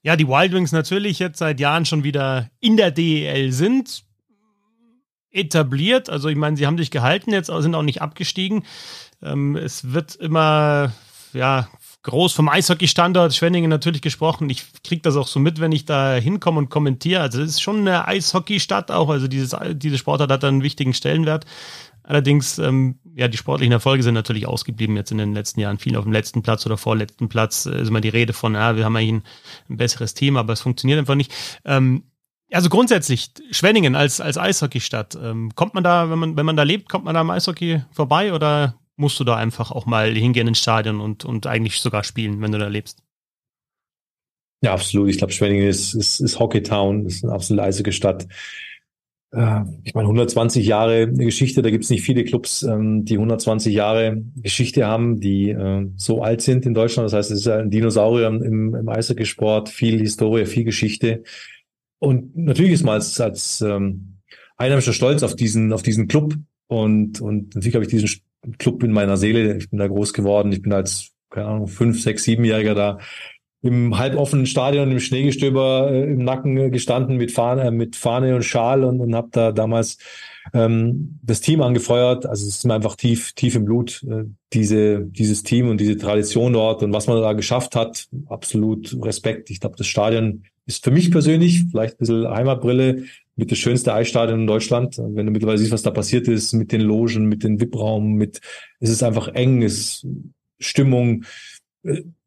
ja, 0.03 0.16
die 0.16 0.28
Wild 0.28 0.53
Wings 0.53 0.72
natürlich 0.72 1.18
jetzt 1.18 1.39
seit 1.39 1.61
Jahren 1.61 1.87
schon 1.87 2.05
wieder 2.05 2.51
in 2.61 2.76
der 2.76 2.91
DEL 2.91 3.53
sind, 3.53 4.05
etabliert. 5.30 6.11
Also 6.11 6.28
ich 6.28 6.37
meine, 6.37 6.57
sie 6.57 6.66
haben 6.66 6.78
sich 6.78 6.91
gehalten 6.91 7.30
jetzt, 7.30 7.47
sind 7.47 7.74
auch 7.74 7.82
nicht 7.82 8.03
abgestiegen. 8.03 8.64
Ähm, 9.22 9.57
es 9.57 9.93
wird 9.93 10.14
immer 10.16 10.93
ja, 11.35 11.68
groß 12.05 12.34
vom 12.34 12.48
Eishockey-Standort 12.48 13.34
Schwenningen 13.34 13.70
natürlich 13.70 14.02
gesprochen. 14.02 14.48
Ich 14.50 14.64
kriege 14.82 15.02
das 15.02 15.16
auch 15.16 15.26
so 15.26 15.40
mit, 15.40 15.61
wenn 15.61 15.72
ich 15.72 15.84
da 15.86 16.14
hinkomme 16.14 16.59
und 16.59 16.70
kommentiere. 16.70 17.22
Also 17.22 17.42
es 17.42 17.50
ist 17.50 17.62
schon 17.62 17.80
eine 17.80 18.07
Eishockey-Stadt 18.07 18.90
auch. 18.90 19.09
Also 19.09 19.26
dieses, 19.26 19.57
diese 19.72 19.98
Sportart 19.98 20.30
hat 20.30 20.44
einen 20.44 20.62
wichtigen 20.62 20.94
Stellenwert. 20.94 21.46
Allerdings, 22.02 22.59
ähm, 22.59 22.98
ja, 23.14 23.28
die 23.28 23.38
sportlichen 23.38 23.72
Erfolge 23.72 24.02
sind 24.02 24.12
natürlich 24.12 24.46
ausgeblieben 24.46 24.94
jetzt 24.96 25.11
in 25.11 25.18
den 25.18 25.32
letzten 25.32 25.61
Jahren. 25.61 25.78
Viel 25.78 25.96
auf 25.96 26.05
dem 26.05 26.12
letzten 26.12 26.42
Platz 26.42 26.66
oder 26.66 26.76
vorletzten 26.76 27.30
Platz 27.30 27.64
äh, 27.64 27.80
ist 27.80 27.88
immer 27.88 28.02
die 28.02 28.11
Rede 28.11 28.34
von, 28.34 28.55
ja, 28.55 28.76
wir 28.76 28.84
haben 28.84 28.94
eigentlich 28.94 29.12
ein, 29.12 29.22
ein 29.70 29.76
besseres 29.78 30.12
Team, 30.12 30.36
aber 30.36 30.52
es 30.52 30.61
funktioniert 30.61 30.98
einfach 30.98 31.14
nicht. 31.14 31.32
Ähm, 31.64 32.05
also 32.52 32.68
grundsätzlich, 32.68 33.30
Schwenningen 33.50 33.96
als, 33.96 34.20
als 34.20 34.36
Eishockeystadt, 34.36 35.16
ähm, 35.20 35.52
kommt 35.55 35.72
man 35.72 35.82
da, 35.82 36.11
wenn 36.11 36.18
man, 36.18 36.36
wenn 36.36 36.44
man 36.44 36.57
da 36.57 36.62
lebt, 36.62 36.90
kommt 36.90 37.07
man 37.07 37.14
da 37.14 37.22
am 37.22 37.30
Eishockey 37.30 37.82
vorbei 37.90 38.34
oder 38.34 38.74
musst 38.97 39.18
du 39.18 39.24
da 39.24 39.36
einfach 39.36 39.70
auch 39.70 39.86
mal 39.86 40.12
hingehen 40.14 40.49
ins 40.49 40.61
Stadion 40.61 41.01
und, 41.01 41.24
und 41.24 41.47
eigentlich 41.47 41.80
sogar 41.80 42.05
spielen, 42.05 42.40
wenn 42.40 42.53
du 42.53 42.59
da 42.59 42.68
lebst. 42.68 43.03
Ja, 44.62 44.72
absolut. 44.72 45.11
Ich 45.11 45.18
glaube, 45.18 45.32
Schwenningen 45.32 45.68
ist, 45.68 45.95
ist, 45.95 46.20
ist 46.20 46.38
Hockeytown, 46.38 47.07
ist 47.07 47.24
eine 47.24 47.34
absolut 47.34 47.62
eisige 47.62 47.92
Stadt. 47.92 48.26
Äh, 49.34 49.61
ich 49.82 49.95
meine, 49.95 50.07
120 50.07 50.64
Jahre 50.64 51.12
Geschichte, 51.12 51.61
da 51.61 51.70
gibt 51.70 51.84
es 51.84 51.90
nicht 51.90 52.03
viele 52.03 52.24
Clubs, 52.24 52.62
ähm, 52.62 53.05
die 53.05 53.14
120 53.14 53.74
Jahre 53.74 54.22
Geschichte 54.36 54.86
haben, 54.86 55.20
die 55.20 55.51
äh, 55.51 55.86
so 55.97 56.22
alt 56.22 56.40
sind 56.40 56.64
in 56.64 56.72
Deutschland. 56.72 57.07
Das 57.07 57.12
heißt, 57.12 57.30
es 57.32 57.40
ist 57.40 57.49
ein 57.49 57.70
Dinosaurier 57.70 58.28
im, 58.28 58.74
im 58.74 58.88
Eishockeysport, 58.88 59.68
viel 59.68 59.99
Historie, 59.99 60.47
viel 60.47 60.64
Geschichte. 60.64 61.24
Und 61.99 62.36
natürlich 62.36 62.72
ist 62.72 62.84
man 62.84 62.95
als, 62.95 63.20
als 63.20 63.61
ähm, 63.61 64.18
einheimischer 64.57 64.92
Stolz 64.92 65.22
auf 65.22 65.36
diesen, 65.36 65.72
auf 65.72 65.82
diesen 65.82 66.09
Club. 66.09 66.34
Und, 66.68 67.20
und 67.20 67.55
natürlich 67.55 67.74
habe 67.74 67.84
ich 67.84 67.90
diesen 67.90 68.09
Club 68.59 68.82
in 68.82 68.92
meiner 68.92 69.16
Seele. 69.16 69.57
Ich 69.57 69.70
bin 69.70 69.78
da 69.78 69.86
groß 69.86 70.12
geworden. 70.12 70.53
Ich 70.53 70.62
bin 70.62 70.72
als, 70.72 71.12
keine 71.30 71.47
Ahnung, 71.47 71.66
fünf, 71.68 72.03
sechs, 72.03 72.24
siebenjähriger 72.24 72.74
da 72.74 72.99
im 73.64 73.97
halboffenen 73.97 74.45
Stadion 74.45 74.92
im 74.92 75.01
Schneegestöber 75.01 75.90
äh, 75.90 76.12
im 76.12 76.22
Nacken 76.22 76.70
gestanden 76.70 77.16
mit 77.16 77.32
Fahne, 77.32 77.62
äh, 77.62 77.70
mit 77.70 77.97
Fahne 77.97 78.34
und 78.34 78.42
Schal 78.42 78.84
und, 78.84 79.01
und 79.01 79.14
habe 79.14 79.28
da 79.32 79.53
damals 79.53 79.97
ähm, 80.53 81.18
das 81.22 81.40
Team 81.40 81.62
angefeuert. 81.62 82.26
Also 82.26 82.47
es 82.47 82.57
ist 82.57 82.64
mir 82.64 82.74
einfach 82.74 82.95
tief, 82.95 83.32
tief 83.32 83.55
im 83.55 83.64
Blut, 83.64 84.05
äh, 84.07 84.24
diese, 84.53 85.01
dieses 85.07 85.45
Team 85.45 85.70
und 85.70 85.80
diese 85.80 85.97
Tradition 85.97 86.53
dort 86.53 86.82
und 86.82 86.92
was 86.92 87.07
man 87.07 87.22
da 87.22 87.32
geschafft 87.32 87.74
hat. 87.74 88.07
Absolut 88.26 88.95
Respekt. 89.03 89.49
Ich 89.49 89.61
glaube, 89.61 89.76
das 89.78 89.86
Stadion 89.86 90.45
ist 90.66 90.84
für 90.84 90.90
mich 90.90 91.10
persönlich 91.10 91.64
vielleicht 91.70 91.94
ein 91.94 91.98
bisschen 91.98 92.28
Heimatbrille 92.28 93.04
mit 93.36 93.50
das 93.50 93.58
schönste 93.58 93.92
Eisstadion 93.92 94.40
in 94.40 94.46
Deutschland. 94.46 94.98
Wenn 94.98 95.26
du 95.26 95.32
mittlerweile 95.32 95.58
siehst, 95.58 95.72
was 95.72 95.82
da 95.82 95.90
passiert 95.90 96.28
ist 96.28 96.52
mit 96.52 96.72
den 96.72 96.80
Logen, 96.80 97.26
mit 97.26 97.42
dem 97.42 97.60
VIP-Raum, 97.60 98.14
mit, 98.14 98.40
es 98.80 98.90
ist 98.90 99.02
einfach 99.02 99.28
eng, 99.28 99.62
es 99.62 99.78
ist 99.78 100.06
Stimmung. 100.58 101.24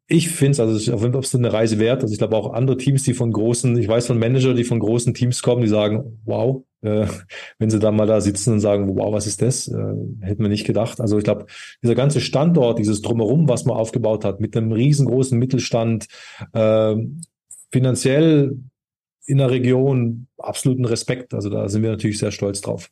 Ich 0.06 0.28
finde 0.28 0.52
es, 0.52 0.60
also 0.60 0.92
auf 0.92 1.02
jeden 1.02 1.12
Fall 1.12 1.40
eine 1.40 1.52
Reise 1.52 1.78
wert. 1.78 2.02
Also 2.02 2.12
ich 2.12 2.18
glaube 2.18 2.36
auch 2.36 2.52
andere 2.52 2.76
Teams, 2.76 3.02
die 3.02 3.14
von 3.14 3.32
großen, 3.32 3.76
ich 3.78 3.88
weiß 3.88 4.06
von 4.06 4.18
Manager, 4.18 4.54
die 4.54 4.64
von 4.64 4.78
großen 4.78 5.14
Teams 5.14 5.42
kommen, 5.42 5.62
die 5.62 5.68
sagen, 5.68 6.20
wow, 6.24 6.62
äh, 6.82 7.06
wenn 7.58 7.70
sie 7.70 7.78
da 7.78 7.90
mal 7.90 8.06
da 8.06 8.20
sitzen 8.20 8.54
und 8.54 8.60
sagen, 8.60 8.96
wow, 8.96 9.12
was 9.12 9.26
ist 9.26 9.42
das? 9.42 9.68
Äh, 9.68 9.94
hätten 10.20 10.42
wir 10.42 10.48
nicht 10.48 10.66
gedacht. 10.66 11.00
Also 11.00 11.18
ich 11.18 11.24
glaube, 11.24 11.46
dieser 11.82 11.94
ganze 11.94 12.20
Standort, 12.20 12.78
dieses 12.78 13.02
Drumherum, 13.02 13.48
was 13.48 13.64
man 13.64 13.76
aufgebaut 13.76 14.24
hat, 14.24 14.40
mit 14.40 14.56
einem 14.56 14.72
riesengroßen 14.72 15.38
Mittelstand, 15.38 16.06
äh, 16.52 16.96
finanziell 17.70 18.58
in 19.26 19.38
der 19.38 19.50
Region 19.50 20.26
absoluten 20.38 20.84
Respekt. 20.84 21.34
Also 21.34 21.50
da 21.50 21.68
sind 21.68 21.82
wir 21.82 21.90
natürlich 21.90 22.18
sehr 22.18 22.32
stolz 22.32 22.60
drauf. 22.60 22.90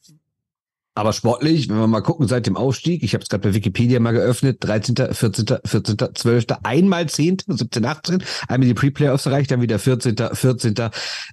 Aber 0.96 1.12
sportlich, 1.12 1.68
wenn 1.68 1.76
wir 1.76 1.86
mal 1.86 2.00
gucken, 2.00 2.26
seit 2.26 2.46
dem 2.46 2.56
Aufstieg, 2.56 3.02
ich 3.02 3.12
habe 3.12 3.22
es 3.22 3.28
gerade 3.28 3.46
bei 3.46 3.54
Wikipedia 3.54 4.00
mal 4.00 4.12
geöffnet, 4.12 4.56
13., 4.60 4.96
14., 5.12 5.58
14., 5.62 5.96
12., 6.14 6.46
einmal 6.62 7.06
10., 7.06 7.36
17., 7.46 7.84
18., 7.84 8.24
einmal 8.48 8.66
die 8.66 8.72
Pre-Playoffs 8.72 9.26
erreicht, 9.26 9.50
dann 9.50 9.60
wieder 9.60 9.78
14., 9.78 10.16
14., 10.32 10.74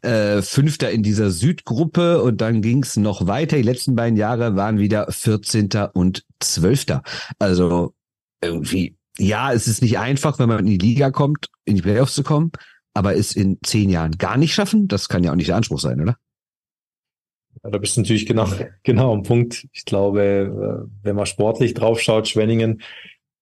äh, 0.02 0.41
5. 0.41 0.82
in 0.91 1.02
dieser 1.02 1.32
Südgruppe 1.32 2.22
und 2.22 2.41
dann 2.41 2.62
ging 2.62 2.84
es 2.84 2.98
noch 2.98 3.26
weiter. 3.26 3.56
Die 3.56 3.64
letzten 3.64 3.96
beiden 3.96 4.18
Jahre 4.18 4.58
waren 4.58 4.80
wieder 4.80 5.10
14. 5.10 5.70
und 5.94 6.26
12. 6.41 7.00
Also 7.39 7.94
irgendwie, 8.41 8.98
ja, 9.18 9.54
es 9.54 9.70
ist 9.70 9.82
nicht 9.82 9.98
einfach, 9.98 10.39
wenn 10.39 10.50
man 10.50 10.60
in 10.60 10.66
die 10.66 10.78
Liga 10.78 11.10
kommt, 11.10 11.48
in 11.64 11.78
die 11.78 11.82
Playoffs 11.82 12.16
zu 12.16 12.24
kommen, 12.24 12.52
aber 12.94 13.16
es 13.16 13.36
in 13.36 13.58
zehn 13.64 13.89
Jahren 13.89 14.18
gar 14.18 14.38
nicht 14.38 14.54
schaffen, 14.54 14.88
das 14.88 15.10
kann 15.10 15.24
ja 15.24 15.32
auch 15.32 15.36
nicht 15.36 15.50
der 15.50 15.56
Anspruch 15.56 15.80
sein, 15.80 16.00
oder? 16.02 16.18
Ja, 17.64 17.70
da 17.70 17.78
bist 17.78 17.96
du 17.96 18.02
natürlich 18.02 18.26
genau, 18.26 18.48
genau 18.84 19.14
am 19.14 19.24
Punkt. 19.24 19.68
Ich 19.74 19.86
glaube, 19.86 20.22
äh, 20.22 20.89
wenn 21.04 21.16
man 21.16 21.26
sportlich 21.26 21.74
draufschaut, 21.74 22.28
Schwenningen, 22.28 22.82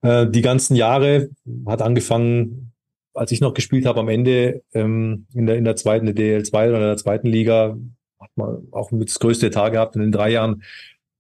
äh, 0.02 0.28
die 0.28 0.41
ganzen 0.41 0.76
Jahre 0.76 1.30
hat 1.66 1.82
angefangen, 1.82 2.74
als 3.14 3.32
ich 3.32 3.41
noch 3.41 3.54
gespielt 3.54 3.86
habe, 3.86 3.99
am 3.99 4.10
Ende 4.10 4.64
ähm, 4.74 5.28
in 5.34 5.45
der 5.45 5.58
in 5.58 5.66
der 5.66 5.76
zweiten 5.76 6.06
der 6.06 6.16
DL2 6.16 6.70
oder 6.70 6.78
in 6.78 6.84
der 6.84 6.97
zweiten 6.97 7.28
Liga 7.28 7.78
hat 8.20 8.30
man 8.36 8.68
auch 8.72 8.91
mit 8.91 9.10
das 9.10 9.20
größte 9.20 9.47
Etat 9.47 9.72
gehabt. 9.72 9.95
In 9.95 10.02
den 10.02 10.12
drei 10.12 10.32
Jahren 10.32 10.64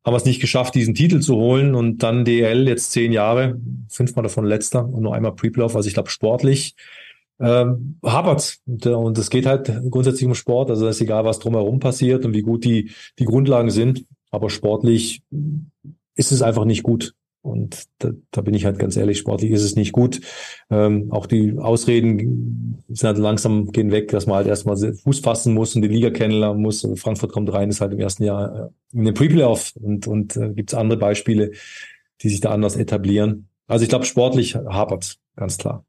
haben 0.05 0.13
wir 0.13 0.17
es 0.17 0.25
nicht 0.25 0.41
geschafft, 0.41 0.75
diesen 0.75 0.95
Titel 0.95 1.19
zu 1.19 1.35
holen 1.35 1.75
und 1.75 1.99
dann 1.99 2.25
DL 2.25 2.67
jetzt 2.67 2.91
zehn 2.91 3.11
Jahre, 3.11 3.59
fünfmal 3.89 4.23
davon 4.23 4.45
letzter 4.45 4.87
und 4.87 5.03
nur 5.03 5.13
einmal 5.13 5.33
Pre-Playoff. 5.33 5.75
Also 5.75 5.87
ich 5.87 5.93
glaube 5.93 6.09
sportlich 6.09 6.75
ähm, 7.41 7.97
hapert 8.03 8.57
und, 8.65 9.17
es 9.17 9.29
geht 9.29 9.45
halt 9.45 9.71
grundsätzlich 9.89 10.27
um 10.27 10.35
Sport. 10.35 10.69
Also 10.69 10.87
es 10.87 10.97
ist 10.97 11.01
egal, 11.01 11.25
was 11.25 11.39
drumherum 11.39 11.79
passiert 11.79 12.25
und 12.25 12.33
wie 12.33 12.41
gut 12.41 12.63
die, 12.63 12.91
die 13.19 13.25
Grundlagen 13.25 13.71
sind. 13.71 14.05
Aber 14.29 14.49
sportlich 14.49 15.23
ist 16.15 16.31
es 16.31 16.41
einfach 16.41 16.65
nicht 16.65 16.83
gut. 16.83 17.13
Und 17.43 17.85
da, 17.97 18.11
da 18.29 18.41
bin 18.41 18.53
ich 18.53 18.65
halt 18.65 18.77
ganz 18.77 18.95
ehrlich, 18.95 19.17
sportlich 19.17 19.51
ist 19.51 19.63
es 19.63 19.75
nicht 19.75 19.93
gut. 19.93 20.21
Ähm, 20.69 21.11
auch 21.11 21.25
die 21.25 21.57
Ausreden 21.57 22.83
sind 22.87 23.07
halt 23.07 23.17
langsam 23.17 23.71
gehen 23.71 23.91
weg, 23.91 24.09
dass 24.09 24.27
man 24.27 24.35
halt 24.37 24.47
erstmal 24.47 24.77
Fuß 24.77 25.21
fassen 25.21 25.55
muss 25.55 25.75
und 25.75 25.81
die 25.81 25.87
Liga 25.87 26.11
kennenlernen 26.11 26.61
muss. 26.61 26.87
Frankfurt 26.97 27.31
kommt 27.31 27.51
rein, 27.51 27.69
ist 27.69 27.81
halt 27.81 27.93
im 27.93 27.99
ersten 27.99 28.23
Jahr 28.23 28.71
äh, 28.93 28.95
in 28.97 29.05
den 29.05 29.15
Pre-Playoff 29.15 29.73
und, 29.81 30.05
und 30.05 30.37
äh, 30.37 30.49
gibt 30.53 30.71
es 30.71 30.77
andere 30.77 30.99
Beispiele, 30.99 31.51
die 32.21 32.29
sich 32.29 32.41
da 32.41 32.51
anders 32.51 32.75
etablieren. 32.75 33.47
Also 33.65 33.83
ich 33.83 33.89
glaube, 33.89 34.05
sportlich 34.05 34.55
hapert 34.55 35.17
ganz 35.35 35.57
klar. 35.57 35.83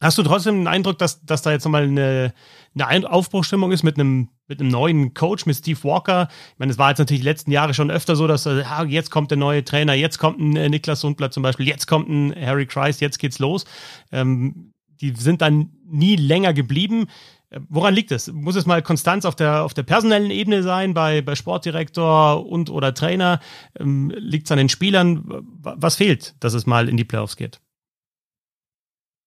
Hast 0.00 0.18
du 0.18 0.22
trotzdem 0.22 0.56
den 0.56 0.66
Eindruck, 0.68 0.98
dass, 0.98 1.24
dass 1.24 1.40
da 1.40 1.52
jetzt 1.52 1.64
nochmal 1.64 1.84
eine, 1.84 2.34
eine 2.78 3.10
Aufbruchstimmung 3.10 3.72
ist 3.72 3.82
mit 3.82 3.98
einem, 3.98 4.28
mit 4.46 4.60
einem 4.60 4.68
neuen 4.68 5.14
Coach, 5.14 5.46
mit 5.46 5.56
Steve 5.56 5.82
Walker? 5.84 6.28
Ich 6.52 6.58
meine, 6.58 6.70
es 6.70 6.76
war 6.76 6.90
jetzt 6.90 6.98
natürlich 6.98 7.22
die 7.22 7.28
letzten 7.28 7.50
Jahre 7.50 7.72
schon 7.72 7.90
öfter 7.90 8.14
so, 8.14 8.26
dass 8.26 8.44
ja, 8.44 8.84
jetzt 8.84 9.10
kommt 9.10 9.30
der 9.30 9.38
neue 9.38 9.64
Trainer, 9.64 9.94
jetzt 9.94 10.18
kommt 10.18 10.38
ein 10.38 10.54
äh, 10.54 10.68
Niklas 10.68 11.00
Sundblatt 11.00 11.32
zum 11.32 11.42
Beispiel, 11.42 11.66
jetzt 11.66 11.86
kommt 11.86 12.10
ein 12.10 12.34
Harry 12.38 12.66
Christ, 12.66 13.00
jetzt 13.00 13.18
geht's 13.18 13.38
los. 13.38 13.64
Ähm, 14.12 14.74
die 15.00 15.14
sind 15.14 15.40
dann 15.40 15.70
nie 15.86 16.16
länger 16.16 16.52
geblieben. 16.52 17.06
Äh, 17.48 17.60
woran 17.70 17.94
liegt 17.94 18.12
es? 18.12 18.30
Muss 18.30 18.56
es 18.56 18.66
mal 18.66 18.82
Konstanz 18.82 19.24
auf 19.24 19.34
der, 19.34 19.64
auf 19.64 19.72
der 19.72 19.82
personellen 19.84 20.30
Ebene 20.30 20.62
sein, 20.62 20.92
bei, 20.92 21.22
bei 21.22 21.34
Sportdirektor 21.34 22.46
und 22.46 22.68
oder 22.68 22.92
Trainer? 22.92 23.40
Ähm, 23.80 24.12
liegt 24.14 24.46
es 24.46 24.52
an 24.52 24.58
den 24.58 24.68
Spielern? 24.68 25.24
Was 25.62 25.96
fehlt, 25.96 26.34
dass 26.40 26.52
es 26.52 26.66
mal 26.66 26.90
in 26.90 26.98
die 26.98 27.04
Playoffs 27.04 27.36
geht? 27.36 27.60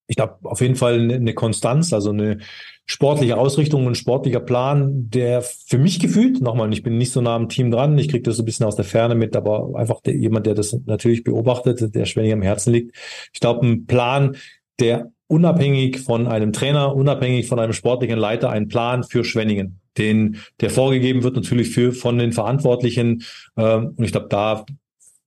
Ich 0.10 0.16
glaube, 0.16 0.38
auf 0.44 0.60
jeden 0.60 0.76
Fall 0.76 1.00
eine, 1.00 1.14
eine 1.14 1.34
Konstanz, 1.36 1.94
also 1.94 2.10
eine 2.10 2.40
sportliche 2.88 3.38
Ausrichtung 3.38 3.86
und 3.86 3.96
sportlicher 3.96 4.40
Plan, 4.40 5.08
der 5.12 5.44
für 5.44 5.78
mich 5.78 6.00
gefühlt, 6.00 6.42
nochmal, 6.42 6.74
ich 6.74 6.82
bin 6.82 6.98
nicht 6.98 7.12
so 7.12 7.22
nah 7.22 7.36
am 7.36 7.48
Team 7.48 7.70
dran, 7.70 7.96
ich 8.00 8.10
kriege 8.10 8.24
das 8.24 8.38
so 8.38 8.42
ein 8.42 8.46
bisschen 8.46 8.66
aus 8.66 8.76
der 8.76 8.86
Ferne 8.86 9.14
mit, 9.14 9.36
aber 9.36 9.70
einfach 9.76 10.02
der, 10.02 10.16
jemand, 10.16 10.48
der 10.48 10.56
das 10.56 10.76
natürlich 10.88 11.24
beobachtet, 11.24 11.94
der 11.94 12.06
Schwenning 12.06 12.34
am 12.34 12.42
Herzen 12.42 12.74
liegt. 12.74 12.98
Ich 13.32 13.40
glaube, 13.40 13.68
ein 13.68 13.86
Plan, 13.86 14.36
der 14.80 15.12
unabhängig 15.28 16.00
von 16.00 16.26
einem 16.26 16.54
Trainer, 16.54 16.96
unabhängig 16.96 17.48
von 17.48 17.60
einem 17.60 17.74
sportlichen 17.74 18.18
Leiter, 18.18 18.50
ein 18.50 18.68
Plan 18.68 19.04
für 19.04 19.24
Schwenningen, 19.24 19.80
den, 20.00 20.38
der 20.60 20.72
vorgegeben 20.72 21.22
wird 21.22 21.36
natürlich 21.36 21.70
für, 21.70 21.92
von 21.92 22.18
den 22.18 22.34
Verantwortlichen. 22.34 23.24
Ähm, 23.56 23.94
und 23.96 24.04
ich 24.04 24.12
glaube, 24.12 24.30
da 24.30 24.66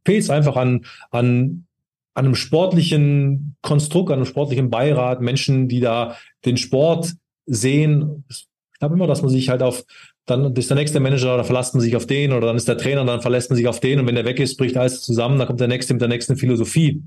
fehlt 0.05 0.25
es 0.25 0.31
einfach 0.31 0.57
an, 0.57 0.87
an 1.13 1.67
an 2.15 2.27
einem 2.27 2.35
sportlichen 2.35 3.57
Konstrukt, 3.63 4.11
an 4.11 4.17
einem 4.17 4.27
sportlichen 4.27 4.71
Beirat, 4.71 5.21
Menschen, 5.21 5.69
die 5.69 5.81
da 5.81 6.17
den 6.45 6.57
Sport 6.57 7.15
sehen. 7.47 8.25
Ich 8.29 8.47
glaube 8.79 8.95
immer, 8.95 9.07
dass 9.07 9.23
man 9.23 9.31
sich 9.31 9.49
halt 9.49 9.63
auf, 9.63 9.85
dann 10.27 10.55
ist 10.55 10.71
der 10.71 10.77
nächste 10.77 11.01
Manager, 11.01 11.37
da 11.37 11.45
verlässt 11.45 11.75
man 11.75 11.81
sich 11.81 11.97
auf 11.97 12.07
den 12.07 12.33
oder 12.33 12.49
dann 12.49 12.57
ist 12.57 12.69
der 12.69 12.79
Trainer, 12.79 13.05
dann 13.05 13.23
verlässt 13.23 13.51
man 13.51 13.57
sich 13.57 13.67
auf 13.67 13.81
den 13.81 14.01
und 14.01 14.07
wenn 14.07 14.15
der 14.15 14.25
weg 14.25 14.41
ist, 14.41 14.57
bricht 14.57 14.77
alles 14.77 15.01
zusammen, 15.01 15.39
dann 15.39 15.47
kommt 15.47 15.61
der 15.61 15.69
nächste 15.69 15.95
mit 15.95 16.03
der 16.03 16.09
nächsten 16.09 16.37
Philosophie. 16.37 17.03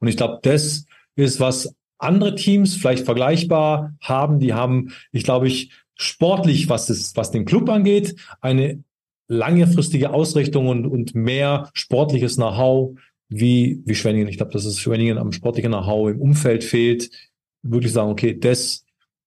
Und 0.00 0.08
ich 0.08 0.16
glaube, 0.16 0.38
das 0.42 0.86
ist, 1.16 1.40
was 1.40 1.74
andere 1.98 2.34
Teams 2.34 2.76
vielleicht 2.76 3.04
vergleichbar 3.04 3.94
haben. 4.00 4.38
Die 4.38 4.52
haben, 4.52 4.92
ich 5.12 5.24
glaube, 5.24 5.48
ich 5.48 5.70
sportlich, 5.94 6.68
was 6.68 6.90
es, 6.90 7.16
was 7.16 7.30
den 7.30 7.44
Club 7.44 7.68
angeht, 7.68 8.16
eine 8.40 8.82
langfristige 9.28 10.10
Ausrichtung 10.10 10.68
und, 10.68 10.86
und 10.86 11.14
mehr 11.14 11.70
sportliches 11.72 12.36
Know-how, 12.36 12.96
wie, 13.28 13.82
wie 13.84 13.94
Schwenningen. 13.94 14.28
Ich 14.28 14.36
glaube, 14.36 14.52
dass 14.52 14.64
es 14.64 14.78
Schwenningen 14.78 15.18
am 15.18 15.32
sportlichen 15.32 15.72
Know-how 15.72 16.10
im 16.10 16.20
Umfeld 16.20 16.64
fehlt. 16.64 17.10
Wirklich 17.62 17.92
sagen, 17.92 18.10
okay, 18.10 18.38
das 18.38 18.84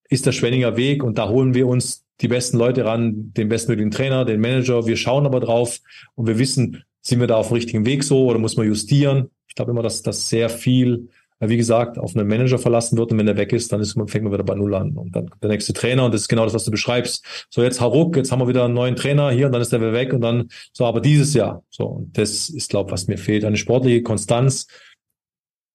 ist 0.08 0.26
der 0.26 0.32
Schwenninger 0.32 0.76
Weg 0.76 1.04
und 1.04 1.18
da 1.18 1.28
holen 1.28 1.54
wir 1.54 1.66
uns 1.66 2.04
die 2.20 2.28
besten 2.28 2.58
Leute 2.58 2.84
ran, 2.84 3.32
den 3.32 3.48
bestmöglichen 3.48 3.90
Trainer, 3.90 4.24
den 4.24 4.40
Manager. 4.40 4.86
Wir 4.86 4.96
schauen 4.96 5.26
aber 5.26 5.40
drauf 5.40 5.80
und 6.14 6.26
wir 6.26 6.38
wissen, 6.38 6.84
sind 7.00 7.20
wir 7.20 7.26
da 7.26 7.36
auf 7.36 7.48
dem 7.48 7.54
richtigen 7.54 7.86
Weg 7.86 8.04
so 8.04 8.26
oder 8.26 8.38
muss 8.38 8.56
man 8.56 8.66
justieren? 8.66 9.30
Ich 9.48 9.54
glaube 9.54 9.70
immer, 9.70 9.82
dass 9.82 10.02
das 10.02 10.28
sehr 10.28 10.50
viel 10.50 11.08
wie 11.48 11.56
gesagt, 11.56 11.98
auf 11.98 12.14
einen 12.14 12.28
Manager 12.28 12.58
verlassen 12.58 12.98
wird 12.98 13.12
und 13.12 13.18
wenn 13.18 13.26
er 13.26 13.36
weg 13.36 13.52
ist, 13.52 13.72
dann 13.72 13.80
ist 13.80 13.96
man, 13.96 14.08
fängt 14.08 14.24
man 14.24 14.32
wieder 14.32 14.44
bei 14.44 14.54
Null 14.54 14.74
an. 14.74 14.96
Und 14.96 15.16
dann 15.16 15.28
kommt 15.30 15.42
der 15.42 15.50
nächste 15.50 15.72
Trainer 15.72 16.04
und 16.04 16.12
das 16.12 16.22
ist 16.22 16.28
genau 16.28 16.44
das, 16.44 16.52
was 16.52 16.64
du 16.64 16.70
beschreibst. 16.70 17.46
So, 17.48 17.62
jetzt 17.62 17.80
Haruk, 17.80 18.16
jetzt 18.16 18.30
haben 18.30 18.40
wir 18.40 18.48
wieder 18.48 18.64
einen 18.64 18.74
neuen 18.74 18.94
Trainer 18.94 19.30
hier 19.30 19.46
und 19.46 19.52
dann 19.52 19.62
ist 19.62 19.72
der 19.72 19.80
wieder 19.80 19.94
weg 19.94 20.12
und 20.12 20.20
dann, 20.20 20.48
so, 20.72 20.84
aber 20.84 21.00
dieses 21.00 21.32
Jahr. 21.32 21.64
So, 21.70 21.86
und 21.86 22.18
das 22.18 22.50
ist, 22.50 22.68
glaube 22.68 22.90
was 22.90 23.06
mir 23.06 23.16
fehlt. 23.16 23.44
Eine 23.44 23.56
sportliche 23.56 24.02
Konstanz, 24.02 24.66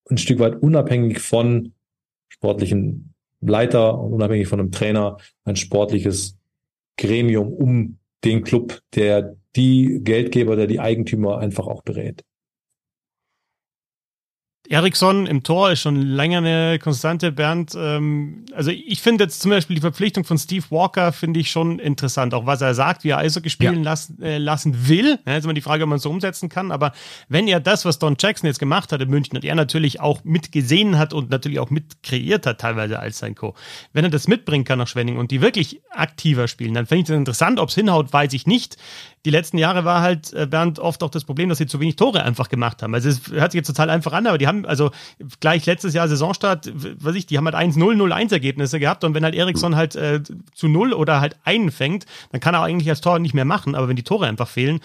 ein 0.10 0.20
Stück 0.20 0.40
weit 0.40 0.62
unabhängig 0.62 1.20
von 1.20 1.74
sportlichen 2.30 3.14
Leiter 3.42 4.00
und 4.00 4.14
unabhängig 4.14 4.48
von 4.48 4.60
einem 4.60 4.72
Trainer, 4.72 5.18
ein 5.46 5.56
sportliches 5.56 6.38
Gremium 6.98 7.52
um 7.52 7.98
den 8.24 8.44
Club, 8.44 8.82
der 8.94 9.36
die 9.56 10.02
Geldgeber, 10.04 10.56
der 10.56 10.68
die 10.68 10.80
Eigentümer 10.80 11.40
einfach 11.40 11.68
auch 11.68 11.82
berät. 11.84 12.24
Eriksson 14.70 15.26
im 15.26 15.44
Tor 15.44 15.72
ist 15.72 15.82
schon 15.82 15.96
länger 15.96 16.40
eine 16.40 16.80
Konstante, 16.80 17.32
Bernd. 17.32 17.74
Ähm, 17.78 18.46
also 18.54 18.72
ich 18.72 19.02
finde 19.02 19.26
jetzt 19.26 19.42
zum 19.42 19.52
Beispiel 19.52 19.76
die 19.76 19.82
Verpflichtung 19.82 20.24
von 20.24 20.38
Steve 20.38 20.66
Walker 20.70 21.12
finde 21.12 21.40
ich 21.40 21.52
schon 21.52 21.80
interessant, 21.80 22.34
auch 22.34 22.46
was 22.46 22.62
er 22.62 22.74
sagt, 22.74 23.04
wie 23.04 23.10
er 23.10 23.20
Eishockey 23.20 23.50
spielen 23.50 23.78
ja. 23.78 23.92
lassen, 23.92 24.22
äh, 24.22 24.38
lassen 24.38 24.88
will. 24.88 25.20
Ja, 25.26 25.38
ist 25.38 25.44
immer 25.44 25.54
die 25.54 25.62
Frage, 25.62 25.84
ob 25.84 25.90
man 25.90 25.98
es 25.98 26.04
so 26.04 26.10
umsetzen 26.10 26.50
kann. 26.50 26.72
Aber 26.72 26.94
wenn 27.30 27.48
er 27.48 27.60
das, 27.60 27.86
was 27.86 28.00
Don 28.00 28.16
Jackson 28.20 28.48
jetzt 28.48 28.60
gemacht 28.60 28.92
hat 28.92 29.02
in 29.02 29.10
München, 29.10 29.36
und 29.36 29.46
er 29.46 29.56
natürlich 29.56 30.00
auch 30.00 30.24
mitgesehen 30.24 30.98
hat 30.98 31.14
und 31.14 31.30
natürlich 31.30 31.60
auch 31.60 31.70
mit 31.70 32.04
kreiert 32.04 32.46
hat, 32.46 32.60
teilweise 32.60 33.00
als 33.00 33.20
sein 33.20 33.36
Co. 33.36 33.56
Wenn 33.94 34.04
er 34.04 34.10
das 34.10 34.28
mitbringen 34.28 34.64
kann 34.64 34.80
nach 34.80 34.88
Schwenning 34.88 35.18
und 35.18 35.32
die 35.32 35.42
wirklich 35.42 35.82
aktiver 35.92 36.48
spielen, 36.48 36.74
dann 36.74 36.86
finde 36.86 37.02
ich 37.02 37.08
das 37.08 37.18
interessant. 37.18 37.60
Ob 37.60 37.70
es 37.70 37.76
hinhaut, 37.76 38.12
weiß 38.12 38.34
ich 38.34 38.48
nicht 38.48 38.78
die 39.26 39.32
letzten 39.32 39.58
Jahre 39.58 39.84
war 39.84 40.02
halt, 40.02 40.32
äh, 40.34 40.46
Bernd, 40.46 40.80
oft 40.80 41.04
auch 41.04 41.10
das 41.10 41.26
Problem, 41.26 41.50
dass 41.50 41.58
sie 41.58 41.66
zu 41.66 41.80
wenig 41.80 41.96
Tore 41.96 42.24
einfach 42.24 42.48
gemacht 42.48 42.84
haben. 42.84 42.94
Also 42.94 43.10
es 43.10 43.32
hört 43.32 43.52
sich 43.52 43.60
jetzt 43.60 43.68
total 43.68 43.90
einfach 43.90 44.14
an, 44.14 44.28
aber 44.28 44.38
die 44.38 44.48
haben, 44.48 44.66
also 44.66 44.92
gleich 45.40 45.66
letztes 45.66 45.94
Jahr 45.94 46.08
Saisonstart, 46.08 46.72
weiß 47.04 47.16
ich, 47.16 47.26
die 47.26 47.38
haben 47.38 47.46
halt 47.46 47.56
1-0, 47.56 47.78
0-1 47.78 48.32
Ergebnisse 48.32 48.80
gehabt 48.80 49.04
und 49.04 49.14
wenn 49.16 49.24
halt 49.24 49.36
Eriksson 49.36 49.76
halt 49.76 49.96
äh, 49.96 50.22
zu 50.54 50.68
null 50.68 50.94
oder 50.94 51.20
halt 51.20 51.36
einen 51.44 51.72
fängt, 51.72 52.06
dann 52.32 52.40
kann 52.40 52.54
er 52.54 52.62
eigentlich 52.62 52.90
als 52.90 53.02
Tor 53.02 53.20
nicht 53.20 53.34
mehr 53.34 53.46
machen, 53.46 53.76
aber 53.76 53.88
wenn 53.88 53.96
die 53.96 54.04
Tore 54.04 54.28
einfach 54.28 54.48
fehlen, 54.48 54.80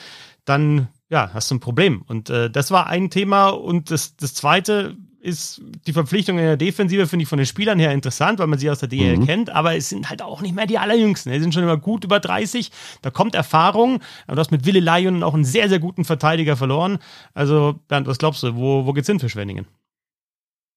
dann 0.44 0.88
ja, 1.10 1.30
hast 1.34 1.50
du 1.50 1.56
ein 1.56 1.60
Problem. 1.60 2.02
Und 2.06 2.30
äh, 2.30 2.48
das 2.48 2.70
war 2.70 2.86
ein 2.86 3.10
Thema. 3.10 3.48
Und 3.48 3.90
das, 3.90 4.16
das 4.16 4.32
zweite, 4.32 4.96
ist 5.20 5.60
die 5.86 5.92
Verpflichtung 5.92 6.38
in 6.38 6.44
der 6.44 6.56
Defensive, 6.56 7.06
finde 7.06 7.24
ich 7.24 7.28
von 7.28 7.38
den 7.38 7.46
Spielern 7.46 7.78
her 7.78 7.92
interessant, 7.92 8.38
weil 8.38 8.46
man 8.46 8.58
sie 8.58 8.70
aus 8.70 8.80
der 8.80 8.88
DL 8.88 9.18
mhm. 9.18 9.26
kennt, 9.26 9.50
aber 9.50 9.76
es 9.76 9.90
sind 9.90 10.08
halt 10.08 10.22
auch 10.22 10.40
nicht 10.40 10.54
mehr 10.54 10.66
die 10.66 10.78
allerjüngsten. 10.78 11.32
Die 11.32 11.40
sind 11.40 11.52
schon 11.52 11.62
immer 11.62 11.76
gut 11.76 12.04
über 12.04 12.20
30, 12.20 12.70
da 13.02 13.10
kommt 13.10 13.34
Erfahrung, 13.34 14.00
aber 14.26 14.36
du 14.36 14.40
hast 14.40 14.50
mit 14.50 14.64
Wille 14.64 14.80
Lion 14.80 15.22
auch 15.22 15.34
einen 15.34 15.44
sehr, 15.44 15.68
sehr 15.68 15.78
guten 15.78 16.04
Verteidiger 16.04 16.56
verloren. 16.56 16.98
Also, 17.34 17.78
Bernd, 17.88 18.06
was 18.06 18.18
glaubst 18.18 18.42
du, 18.42 18.56
wo, 18.56 18.86
wo 18.86 18.92
geht's 18.92 19.08
hin 19.08 19.20
für 19.20 19.28
Schwenningen? 19.28 19.66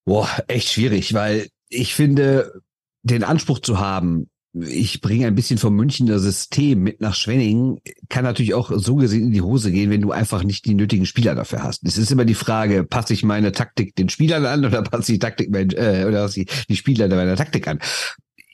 Boah, 0.04 0.28
echt 0.48 0.68
schwierig, 0.68 1.14
weil 1.14 1.48
ich 1.70 1.94
finde, 1.94 2.60
den 3.02 3.24
Anspruch 3.24 3.58
zu 3.58 3.78
haben, 3.78 4.28
ich 4.54 5.00
bringe 5.00 5.26
ein 5.26 5.34
bisschen 5.34 5.58
vom 5.58 5.74
Münchner 5.74 6.20
System 6.20 6.82
mit 6.82 7.00
nach 7.00 7.14
Schwenning, 7.14 7.80
kann 8.08 8.24
natürlich 8.24 8.54
auch 8.54 8.70
so 8.74 8.94
gesehen 8.94 9.24
in 9.24 9.32
die 9.32 9.42
Hose 9.42 9.72
gehen, 9.72 9.90
wenn 9.90 10.00
du 10.00 10.12
einfach 10.12 10.44
nicht 10.44 10.64
die 10.64 10.74
nötigen 10.74 11.06
Spieler 11.06 11.34
dafür 11.34 11.64
hast. 11.64 11.84
Es 11.84 11.98
ist 11.98 12.12
immer 12.12 12.24
die 12.24 12.34
Frage, 12.34 12.84
passe 12.84 13.14
ich 13.14 13.24
meine 13.24 13.50
Taktik 13.50 13.96
den 13.96 14.08
Spielern 14.08 14.46
an 14.46 14.64
oder 14.64 14.82
passe 14.82 15.12
ich 15.12 15.16
die 15.16 15.18
Taktik 15.18 15.50
mein, 15.50 15.70
äh, 15.70 16.04
oder 16.06 16.22
passe 16.22 16.42
ich 16.42 16.66
die 16.68 16.76
Spieler 16.76 17.08
meiner 17.08 17.36
Taktik 17.36 17.66
an? 17.66 17.80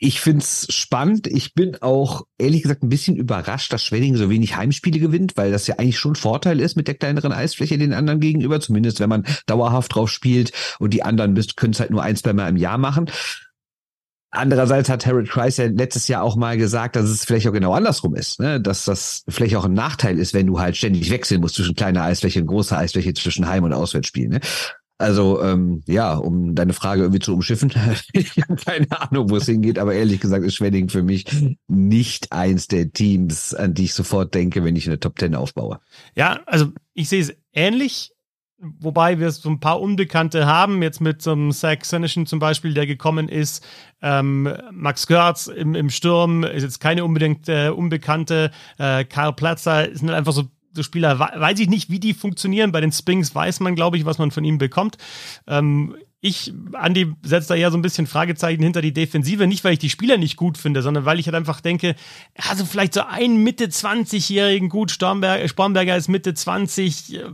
Ich 0.02 0.22
find's 0.22 0.66
spannend. 0.72 1.26
Ich 1.26 1.52
bin 1.52 1.76
auch 1.82 2.22
ehrlich 2.38 2.62
gesagt 2.62 2.82
ein 2.82 2.88
bisschen 2.88 3.16
überrascht, 3.16 3.70
dass 3.70 3.84
Schwenning 3.84 4.16
so 4.16 4.30
wenig 4.30 4.56
Heimspiele 4.56 4.98
gewinnt, 4.98 5.36
weil 5.36 5.50
das 5.50 5.66
ja 5.66 5.74
eigentlich 5.78 5.98
schon 5.98 6.14
Vorteil 6.14 6.58
ist 6.58 6.74
mit 6.74 6.88
der 6.88 6.94
kleineren 6.94 7.32
Eisfläche 7.32 7.76
den 7.76 7.92
anderen 7.92 8.20
gegenüber, 8.20 8.60
zumindest 8.60 9.00
wenn 9.00 9.10
man 9.10 9.26
dauerhaft 9.44 9.94
drauf 9.94 10.10
spielt 10.10 10.52
und 10.78 10.94
die 10.94 11.02
anderen 11.02 11.34
können 11.54 11.74
es 11.74 11.80
halt 11.80 11.90
nur 11.90 12.02
ein, 12.02 12.16
zwei 12.16 12.32
Mal 12.32 12.48
im 12.48 12.56
Jahr 12.56 12.78
machen. 12.78 13.10
Andererseits 14.32 14.88
hat 14.88 15.06
Harold 15.06 15.28
Kreis 15.28 15.56
ja 15.56 15.66
letztes 15.66 16.06
Jahr 16.06 16.22
auch 16.22 16.36
mal 16.36 16.56
gesagt, 16.56 16.94
dass 16.94 17.06
es 17.06 17.24
vielleicht 17.24 17.48
auch 17.48 17.52
genau 17.52 17.74
andersrum 17.74 18.14
ist, 18.14 18.38
ne? 18.38 18.60
dass 18.60 18.84
das 18.84 19.24
vielleicht 19.28 19.56
auch 19.56 19.64
ein 19.64 19.72
Nachteil 19.72 20.18
ist, 20.18 20.34
wenn 20.34 20.46
du 20.46 20.60
halt 20.60 20.76
ständig 20.76 21.10
wechseln 21.10 21.40
musst 21.40 21.56
zwischen 21.56 21.74
kleiner 21.74 22.04
Eisfläche 22.04 22.40
und 22.40 22.46
großer 22.46 22.78
Eisfläche, 22.78 23.12
zwischen 23.14 23.48
Heim- 23.48 23.64
und 23.64 23.72
Auswärtsspielen. 23.72 24.30
Ne? 24.30 24.40
Also 24.98 25.42
ähm, 25.42 25.82
ja, 25.86 26.14
um 26.14 26.54
deine 26.54 26.74
Frage 26.74 27.02
irgendwie 27.02 27.20
zu 27.20 27.32
umschiffen, 27.32 27.72
ich 28.12 28.36
habe 28.42 28.56
keine 28.56 28.86
Ahnung, 29.00 29.30
wo 29.30 29.36
es 29.36 29.46
hingeht, 29.46 29.78
aber 29.78 29.94
ehrlich 29.94 30.20
gesagt 30.20 30.44
ist 30.44 30.54
Schwenning 30.54 30.90
für 30.90 31.02
mich 31.02 31.24
nicht 31.66 32.30
eins 32.32 32.68
der 32.68 32.92
Teams, 32.92 33.54
an 33.54 33.72
die 33.72 33.84
ich 33.84 33.94
sofort 33.94 34.34
denke, 34.34 34.62
wenn 34.62 34.76
ich 34.76 34.86
eine 34.86 35.00
Top 35.00 35.16
Ten 35.16 35.34
aufbaue. 35.34 35.80
Ja, 36.14 36.40
also 36.44 36.72
ich 36.92 37.08
sehe 37.08 37.22
es 37.22 37.34
ähnlich, 37.52 38.12
wobei 38.60 39.18
wir 39.18 39.30
so 39.30 39.48
ein 39.48 39.60
paar 39.60 39.80
Unbekannte 39.80 40.46
haben, 40.46 40.82
jetzt 40.82 41.00
mit 41.00 41.22
so 41.22 41.32
einem 41.32 41.52
Zach 41.52 41.82
Senishin 41.82 42.26
zum 42.26 42.38
Beispiel, 42.38 42.74
der 42.74 42.86
gekommen 42.86 43.28
ist, 43.28 43.66
ähm, 44.02 44.52
Max 44.70 45.06
Görz 45.06 45.46
im, 45.46 45.74
im 45.74 45.90
Sturm 45.90 46.44
ist 46.44 46.62
jetzt 46.62 46.80
keine 46.80 47.04
unbedingt 47.04 47.48
äh, 47.48 47.70
Unbekannte, 47.70 48.50
äh, 48.78 49.04
Karl 49.04 49.32
Platzer 49.32 49.88
sind 49.94 50.10
einfach 50.10 50.32
so 50.32 50.44
so 50.72 50.84
Spieler, 50.84 51.18
weiß 51.18 51.58
ich 51.58 51.68
nicht, 51.68 51.90
wie 51.90 51.98
die 51.98 52.14
funktionieren. 52.14 52.70
Bei 52.70 52.80
den 52.80 52.92
Spings 52.92 53.34
weiß 53.34 53.58
man, 53.58 53.74
glaube 53.74 53.96
ich, 53.96 54.04
was 54.04 54.18
man 54.18 54.30
von 54.30 54.44
ihm 54.44 54.58
bekommt. 54.58 54.98
Ähm, 55.48 55.96
ich, 56.20 56.52
Andi, 56.74 57.14
setze 57.22 57.48
da 57.48 57.54
ja 57.54 57.70
so 57.70 57.78
ein 57.78 57.82
bisschen 57.82 58.06
Fragezeichen 58.06 58.62
hinter 58.62 58.82
die 58.82 58.92
Defensive, 58.92 59.46
nicht 59.46 59.64
weil 59.64 59.72
ich 59.72 59.78
die 59.78 59.88
Spieler 59.88 60.18
nicht 60.18 60.36
gut 60.36 60.58
finde, 60.58 60.82
sondern 60.82 61.06
weil 61.06 61.18
ich 61.18 61.26
halt 61.26 61.34
einfach 61.34 61.60
denke, 61.60 61.96
also 62.48 62.66
vielleicht 62.66 62.94
so 62.94 63.00
einen 63.00 63.42
Mitte 63.42 63.66
20-jährigen, 63.66 64.68
gut, 64.68 64.90
Stormberg, 64.90 65.48
Spornberger 65.48 65.96
ist 65.96 66.08
Mitte 66.08 66.34
20, 66.34 67.14
äh, 67.14 67.24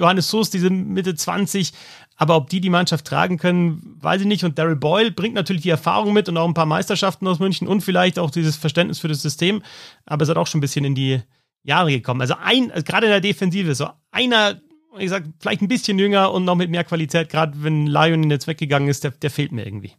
Johannes 0.00 0.28
Soos 0.28 0.50
diese 0.50 0.70
Mitte 0.70 1.14
20, 1.14 1.72
aber 2.16 2.36
ob 2.36 2.50
die 2.50 2.60
die 2.60 2.70
Mannschaft 2.70 3.06
tragen 3.06 3.38
können, 3.38 3.96
weiß 4.00 4.22
ich 4.22 4.26
nicht. 4.26 4.44
Und 4.44 4.58
Daryl 4.58 4.76
Boyle 4.76 5.10
bringt 5.10 5.34
natürlich 5.34 5.62
die 5.62 5.70
Erfahrung 5.70 6.12
mit 6.12 6.28
und 6.28 6.36
auch 6.36 6.48
ein 6.48 6.54
paar 6.54 6.66
Meisterschaften 6.66 7.26
aus 7.26 7.38
München 7.38 7.68
und 7.68 7.82
vielleicht 7.82 8.18
auch 8.18 8.30
dieses 8.30 8.56
Verständnis 8.56 8.98
für 8.98 9.08
das 9.08 9.22
System, 9.22 9.62
aber 10.04 10.24
es 10.24 10.28
hat 10.28 10.36
auch 10.36 10.46
schon 10.46 10.58
ein 10.58 10.62
bisschen 10.62 10.84
in 10.84 10.94
die 10.94 11.20
Jahre 11.62 11.90
gekommen. 11.90 12.20
Also 12.20 12.34
ein, 12.42 12.70
also 12.70 12.84
gerade 12.84 13.06
in 13.06 13.12
der 13.12 13.20
Defensive, 13.20 13.74
so 13.74 13.88
einer, 14.10 14.60
wie 14.96 15.04
gesagt, 15.04 15.28
vielleicht 15.38 15.62
ein 15.62 15.68
bisschen 15.68 15.98
jünger 15.98 16.32
und 16.32 16.44
noch 16.44 16.56
mit 16.56 16.70
mehr 16.70 16.84
Qualität, 16.84 17.28
gerade 17.28 17.62
wenn 17.62 17.86
Lion 17.86 18.30
jetzt 18.30 18.46
weggegangen 18.46 18.88
ist, 18.88 19.04
der, 19.04 19.12
der 19.12 19.30
fehlt 19.30 19.52
mir 19.52 19.64
irgendwie. 19.64 19.92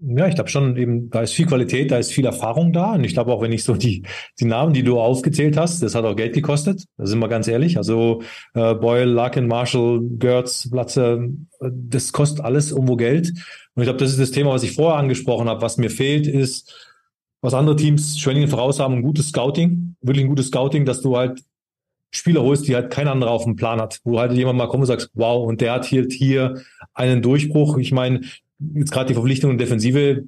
Ja, 0.00 0.28
ich 0.28 0.36
glaube 0.36 0.48
schon 0.48 0.76
eben, 0.76 1.10
da 1.10 1.22
ist 1.22 1.32
viel 1.32 1.46
Qualität, 1.46 1.90
da 1.90 1.98
ist 1.98 2.12
viel 2.12 2.24
Erfahrung 2.24 2.72
da. 2.72 2.92
Und 2.92 3.02
ich 3.02 3.14
glaube 3.14 3.32
auch, 3.32 3.42
wenn 3.42 3.50
ich 3.50 3.64
so 3.64 3.74
die, 3.74 4.04
die 4.38 4.44
Namen, 4.44 4.72
die 4.72 4.84
du 4.84 5.00
aufgezählt 5.00 5.56
hast, 5.56 5.82
das 5.82 5.96
hat 5.96 6.04
auch 6.04 6.14
Geld 6.14 6.34
gekostet. 6.34 6.84
Da 6.96 7.06
sind 7.06 7.18
wir 7.18 7.26
ganz 7.26 7.48
ehrlich. 7.48 7.78
Also 7.78 8.22
äh, 8.54 8.74
Boyle, 8.74 9.06
Larkin, 9.06 9.48
Marshall, 9.48 10.00
Gertz, 10.02 10.70
Platze, 10.70 11.30
das 11.60 12.12
kostet 12.12 12.44
alles 12.44 12.70
irgendwo 12.70 12.94
Geld. 12.94 13.30
Und 13.74 13.82
ich 13.82 13.86
glaube, 13.86 13.98
das 13.98 14.12
ist 14.12 14.20
das 14.20 14.30
Thema, 14.30 14.50
was 14.50 14.62
ich 14.62 14.72
vorher 14.72 15.00
angesprochen 15.00 15.48
habe. 15.48 15.62
Was 15.62 15.78
mir 15.78 15.90
fehlt, 15.90 16.28
ist 16.28 16.88
was 17.40 17.54
andere 17.54 17.74
Teams 17.74 18.20
Schwenningen 18.20 18.48
voraus 18.48 18.78
haben, 18.78 18.94
ein 18.94 19.02
gutes 19.02 19.28
Scouting, 19.28 19.96
wirklich 20.00 20.24
ein 20.24 20.28
gutes 20.28 20.48
Scouting, 20.48 20.84
dass 20.84 21.02
du 21.02 21.16
halt 21.16 21.42
Spieler 22.10 22.42
holst, 22.42 22.68
die 22.68 22.74
halt 22.74 22.90
kein 22.90 23.08
anderer 23.08 23.32
auf 23.32 23.44
dem 23.44 23.56
Plan 23.56 23.80
hat, 23.80 24.00
wo 24.04 24.18
halt 24.18 24.32
jemand 24.32 24.58
mal 24.58 24.68
kommt 24.68 24.82
und 24.82 24.86
sagst, 24.86 25.10
wow, 25.14 25.46
und 25.46 25.60
der 25.60 25.72
hat 25.72 25.84
hier, 25.84 26.06
hier 26.08 26.62
einen 26.94 27.20
Durchbruch. 27.20 27.78
Ich 27.78 27.92
meine, 27.92 28.20
jetzt 28.74 28.92
gerade 28.92 29.08
die 29.08 29.14
Verpflichtung 29.14 29.50
und 29.50 29.58
Defensive, 29.58 30.24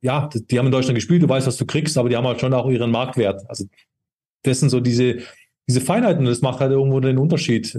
ja, 0.00 0.28
die 0.32 0.58
haben 0.58 0.66
in 0.66 0.72
Deutschland 0.72 0.96
gespielt, 0.96 1.22
du 1.22 1.28
weißt, 1.28 1.46
was 1.46 1.56
du 1.56 1.66
kriegst, 1.66 1.96
aber 1.96 2.08
die 2.08 2.16
haben 2.16 2.26
halt 2.26 2.40
schon 2.40 2.52
auch 2.54 2.68
ihren 2.68 2.90
Marktwert. 2.90 3.48
Also 3.48 3.66
das 4.42 4.60
sind 4.60 4.70
so 4.70 4.80
diese, 4.80 5.18
diese 5.68 5.80
Feinheiten, 5.80 6.24
das 6.24 6.42
macht 6.42 6.60
halt 6.60 6.72
irgendwo 6.72 7.00
den 7.00 7.18
Unterschied. 7.18 7.78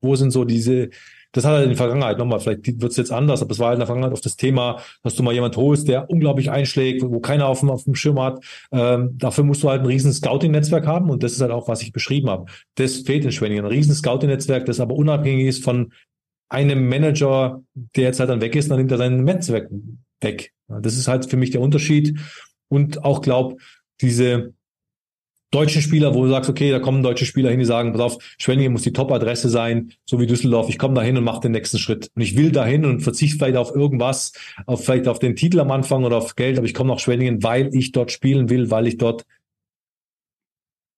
Wo 0.00 0.14
sind 0.14 0.30
so 0.30 0.44
diese, 0.44 0.90
das 1.32 1.44
hat 1.44 1.54
er 1.54 1.62
in 1.62 1.70
der 1.70 1.76
Vergangenheit 1.76 2.18
nochmal, 2.18 2.38
vielleicht 2.40 2.80
wird 2.80 2.92
es 2.92 2.96
jetzt 2.96 3.10
anders, 3.10 3.42
aber 3.42 3.50
es 3.50 3.58
war 3.58 3.68
halt 3.68 3.76
in 3.76 3.80
der 3.80 3.86
Vergangenheit 3.86 4.12
auf 4.12 4.20
das 4.20 4.36
Thema, 4.36 4.80
dass 5.02 5.14
du 5.14 5.22
mal 5.22 5.34
jemand 5.34 5.56
holst, 5.56 5.88
der 5.88 6.08
unglaublich 6.08 6.50
einschlägt, 6.50 7.02
wo 7.02 7.20
keiner 7.20 7.46
auf 7.48 7.60
dem, 7.60 7.70
auf 7.70 7.84
dem 7.84 7.94
Schirm 7.94 8.20
hat. 8.20 8.44
Ähm, 8.70 9.16
dafür 9.18 9.44
musst 9.44 9.62
du 9.62 9.68
halt 9.68 9.80
ein 9.80 9.86
riesen 9.86 10.12
Scouting-Netzwerk 10.12 10.86
haben 10.86 11.10
und 11.10 11.22
das 11.22 11.32
ist 11.32 11.40
halt 11.40 11.50
auch, 11.50 11.66
was 11.66 11.82
ich 11.82 11.92
beschrieben 11.92 12.30
habe. 12.30 12.46
Das 12.76 12.98
fehlt 12.98 13.24
in 13.24 13.32
Schwenningen. 13.32 13.64
Ein 13.64 13.70
riesen 13.70 13.94
Scouting-Netzwerk, 13.94 14.66
das 14.66 14.80
aber 14.80 14.94
unabhängig 14.94 15.46
ist 15.46 15.64
von 15.64 15.92
einem 16.48 16.88
Manager, 16.88 17.62
der 17.74 18.04
jetzt 18.04 18.20
halt 18.20 18.30
dann 18.30 18.40
weg 18.40 18.56
ist, 18.56 18.70
dann 18.70 18.78
nimmt 18.78 18.92
er 18.92 18.98
sein 18.98 19.24
Netzwerk 19.24 19.68
weg. 20.20 20.52
Das 20.68 20.96
ist 20.96 21.08
halt 21.08 21.26
für 21.26 21.36
mich 21.36 21.50
der 21.50 21.60
Unterschied 21.60 22.18
und 22.68 23.04
auch 23.04 23.22
glaub, 23.22 23.60
diese 24.00 24.52
deutschen 25.50 25.80
Spieler, 25.80 26.14
wo 26.14 26.24
du 26.24 26.30
sagst, 26.30 26.50
okay, 26.50 26.70
da 26.70 26.78
kommen 26.78 27.02
deutsche 27.02 27.24
Spieler 27.24 27.50
hin, 27.50 27.58
die 27.58 27.64
sagen, 27.64 27.92
pass 27.92 28.02
auf, 28.02 28.18
Schwenningen 28.38 28.72
muss 28.72 28.82
die 28.82 28.92
Top-Adresse 28.92 29.48
sein, 29.48 29.92
so 30.04 30.20
wie 30.20 30.26
Düsseldorf. 30.26 30.68
Ich 30.68 30.78
komme 30.78 30.94
da 30.94 31.02
hin 31.02 31.16
und 31.16 31.24
mache 31.24 31.40
den 31.40 31.52
nächsten 31.52 31.78
Schritt. 31.78 32.10
Und 32.14 32.22
ich 32.22 32.36
will 32.36 32.52
dahin 32.52 32.84
und 32.84 33.00
verzichte 33.00 33.38
vielleicht 33.38 33.56
auf 33.56 33.74
irgendwas, 33.74 34.32
auf 34.66 34.84
vielleicht 34.84 35.08
auf 35.08 35.18
den 35.18 35.36
Titel 35.36 35.60
am 35.60 35.70
Anfang 35.70 36.04
oder 36.04 36.18
auf 36.18 36.36
Geld, 36.36 36.58
aber 36.58 36.66
ich 36.66 36.74
komme 36.74 36.90
nach 36.90 36.98
Schwenningen, 36.98 37.42
weil 37.42 37.74
ich 37.74 37.92
dort 37.92 38.12
spielen 38.12 38.50
will, 38.50 38.70
weil 38.70 38.86
ich 38.86 38.98
dort 38.98 39.24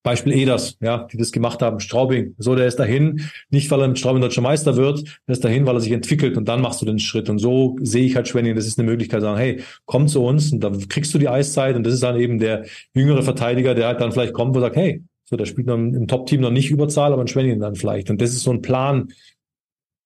Beispiel 0.02 0.32
Eders, 0.32 0.78
ja, 0.80 1.06
die 1.12 1.18
das 1.18 1.30
gemacht 1.30 1.60
haben, 1.60 1.78
Straubing. 1.80 2.34
So, 2.38 2.54
der 2.54 2.66
ist 2.66 2.78
dahin, 2.78 3.28
nicht 3.50 3.70
weil 3.70 3.82
er 3.82 3.88
mit 3.88 3.98
Straubing 3.98 4.22
deutscher 4.22 4.40
Meister 4.40 4.76
wird, 4.76 5.04
der 5.26 5.32
ist 5.32 5.44
dahin, 5.44 5.66
weil 5.66 5.74
er 5.74 5.80
sich 5.80 5.92
entwickelt 5.92 6.36
und 6.36 6.48
dann 6.48 6.62
machst 6.62 6.80
du 6.80 6.86
den 6.86 6.98
Schritt. 6.98 7.28
Und 7.28 7.38
so 7.38 7.76
sehe 7.82 8.04
ich 8.04 8.16
halt 8.16 8.26
Schwenningen, 8.26 8.56
das 8.56 8.66
ist 8.66 8.78
eine 8.78 8.88
Möglichkeit, 8.88 9.20
sagen, 9.20 9.38
hey, 9.38 9.62
komm 9.84 10.08
zu 10.08 10.24
uns 10.24 10.52
und 10.52 10.60
dann 10.60 10.88
kriegst 10.88 11.12
du 11.12 11.18
die 11.18 11.28
Eiszeit 11.28 11.76
und 11.76 11.84
das 11.84 11.94
ist 11.94 12.02
dann 12.02 12.18
eben 12.18 12.38
der 12.38 12.64
jüngere 12.94 13.22
Verteidiger, 13.22 13.74
der 13.74 13.88
halt 13.88 14.00
dann 14.00 14.12
vielleicht 14.12 14.32
kommt 14.32 14.56
und 14.56 14.62
sagt, 14.62 14.76
hey, 14.76 15.02
so, 15.24 15.36
der 15.36 15.46
spielt 15.46 15.68
dann 15.68 15.94
im 15.94 16.08
Top-Team 16.08 16.40
noch 16.40 16.50
nicht 16.50 16.70
Überzahl, 16.70 17.12
aber 17.12 17.22
in 17.22 17.28
Schwenningen 17.28 17.60
dann 17.60 17.76
vielleicht. 17.76 18.10
Und 18.10 18.20
das 18.20 18.30
ist 18.30 18.42
so 18.42 18.50
ein 18.50 18.62
Plan, 18.62 19.12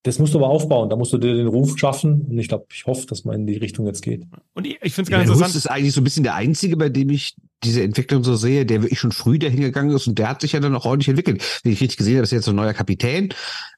das 0.05 0.19
musst 0.19 0.35
du 0.35 0.39
aber 0.39 0.49
aufbauen. 0.49 0.91
Da 0.91 0.97
musst 0.97 1.15
du 1.15 1.19
dir 1.19 1.35
den 1.35 1.47
Ruf 1.47 1.79
schaffen. 1.79 2.27
Und 2.29 2.39
ich 2.39 2.49
glaube, 2.49 2.67
ich 2.71 2.85
hoffe, 2.85 3.07
dass 3.07 3.25
man 3.25 3.37
in 3.37 3.47
die 3.47 3.57
Richtung 3.57 3.87
jetzt 3.87 4.03
geht. 4.03 4.27
Und 4.53 4.67
ich, 4.67 4.79
ich 4.83 4.93
finde 4.93 5.11
es 5.11 5.11
ganz 5.11 5.31
interessant. 5.31 5.55
ist 5.55 5.67
eigentlich 5.67 5.95
so 5.95 6.03
ein 6.03 6.05
bisschen 6.05 6.25
der 6.25 6.35
einzige, 6.35 6.77
bei 6.77 6.91
dem 6.91 7.09
ich 7.09 7.35
diese 7.65 7.83
Entwicklung 7.83 8.25
so 8.25 8.37
sehe, 8.37 8.67
der 8.67 8.83
wirklich 8.83 9.01
schon 9.01 9.13
früh 9.13 9.39
dahin 9.39 9.61
gegangen 9.61 9.91
ist 9.91 10.07
und 10.07 10.19
der 10.19 10.29
hat 10.29 10.41
sich 10.41 10.53
ja 10.53 10.61
dann 10.61 10.75
auch 10.75 10.85
ordentlich 10.85 11.09
entwickelt. 11.09 11.43
Wie 11.63 11.71
ich 11.71 11.81
richtig 11.81 11.99
gesehen 11.99 12.17
habe, 12.17 12.25
ist 12.25 12.33
jetzt 12.33 12.49
ein 12.49 12.57
neuer 12.57 12.75
Kapitän, 12.75 13.31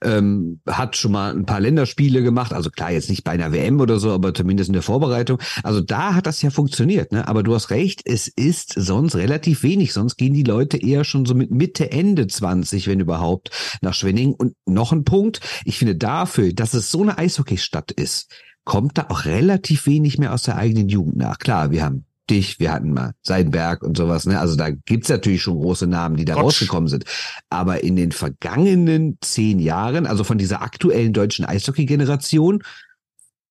ähm, 0.03 0.61
hat 0.66 0.97
schon 0.97 1.12
mal 1.12 1.34
ein 1.34 1.47
paar 1.47 1.61
Länderspiele 1.61 2.22
gemacht, 2.22 2.53
also 2.53 2.70
klar, 2.70 2.93
jetzt 2.93 3.11
nicht 3.11 3.24
bei 3.24 3.32
einer 3.32 3.53
WM 3.53 3.80
oder 3.80 3.99
so, 3.99 4.12
aber 4.12 4.34
zumindest 4.34 4.68
in 4.68 4.74
der 4.74 4.82
Vorbereitung. 4.82 5.41
Also 5.62 5.80
da 5.80 6.14
hat 6.14 6.26
das 6.26 6.43
ja 6.43 6.51
funktioniert, 6.51 7.12
ne? 7.12 7.28
Aber 7.28 7.43
du 7.43 7.55
hast 7.55 7.70
recht, 7.70 8.03
es 8.05 8.28
ist 8.28 8.72
sonst 8.76 9.16
relativ 9.16 9.62
wenig. 9.62 9.93
Sonst 9.93 10.16
gehen 10.16 10.34
die 10.34 10.43
Leute 10.43 10.76
eher 10.76 11.05
schon 11.05 11.26
so 11.26 11.34
mit 11.34 11.51
Mitte, 11.51 11.91
Ende 11.91 12.26
20, 12.26 12.89
wenn 12.89 13.01
überhaupt, 13.01 13.51
nach 13.80 13.95
Schwenning. 13.95 14.34
Und 14.34 14.55
noch 14.66 14.93
ein 14.93 15.05
Punkt, 15.05 15.41
ich 15.64 15.78
finde 15.78 15.97
dafür, 15.97 16.53
dass 16.53 16.74
es 16.74 16.91
so 16.91 17.03
eine 17.03 17.18
Eishockeystadt 17.18 17.93
ist, 17.93 18.30
kommt 18.64 18.99
da 18.99 19.07
auch 19.11 19.24
relativ 19.26 19.87
wenig 19.87 20.18
mehr 20.18 20.34
aus 20.34 20.43
der 20.43 20.57
eigenen 20.57 20.89
Jugend 20.89 21.16
nach. 21.16 21.39
Klar, 21.39 21.70
wir 21.70 21.84
haben 21.84 22.05
dich, 22.30 22.58
wir 22.60 22.72
hatten 22.72 22.92
mal 22.92 23.12
Seidenberg 23.22 23.82
und 23.82 23.96
sowas, 23.96 24.26
ne? 24.26 24.40
Also 24.40 24.56
da 24.56 24.70
gibt's 24.70 25.08
natürlich 25.08 25.42
schon 25.42 25.58
große 25.58 25.86
Namen, 25.86 26.16
die 26.16 26.24
da 26.24 26.34
Gott. 26.34 26.44
rausgekommen 26.44 26.88
sind. 26.88 27.04
Aber 27.50 27.82
in 27.84 27.96
den 27.96 28.12
vergangenen 28.12 29.18
zehn 29.20 29.58
Jahren, 29.58 30.06
also 30.06 30.24
von 30.24 30.38
dieser 30.38 30.62
aktuellen 30.62 31.12
deutschen 31.12 31.44
Eishockey-Generation, 31.44 32.62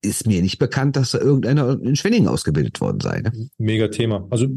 ist 0.06 0.28
mir 0.28 0.42
nicht 0.42 0.60
bekannt, 0.60 0.96
dass 0.96 1.12
da 1.12 1.20
irgendeiner 1.20 1.80
in 1.82 1.96
Schwenningen 1.96 2.28
ausgebildet 2.28 2.80
worden 2.82 3.00
sei. 3.00 3.22
Ne? 3.22 3.32
Mega 3.58 3.88
Thema. 3.88 4.28
Also 4.30 4.48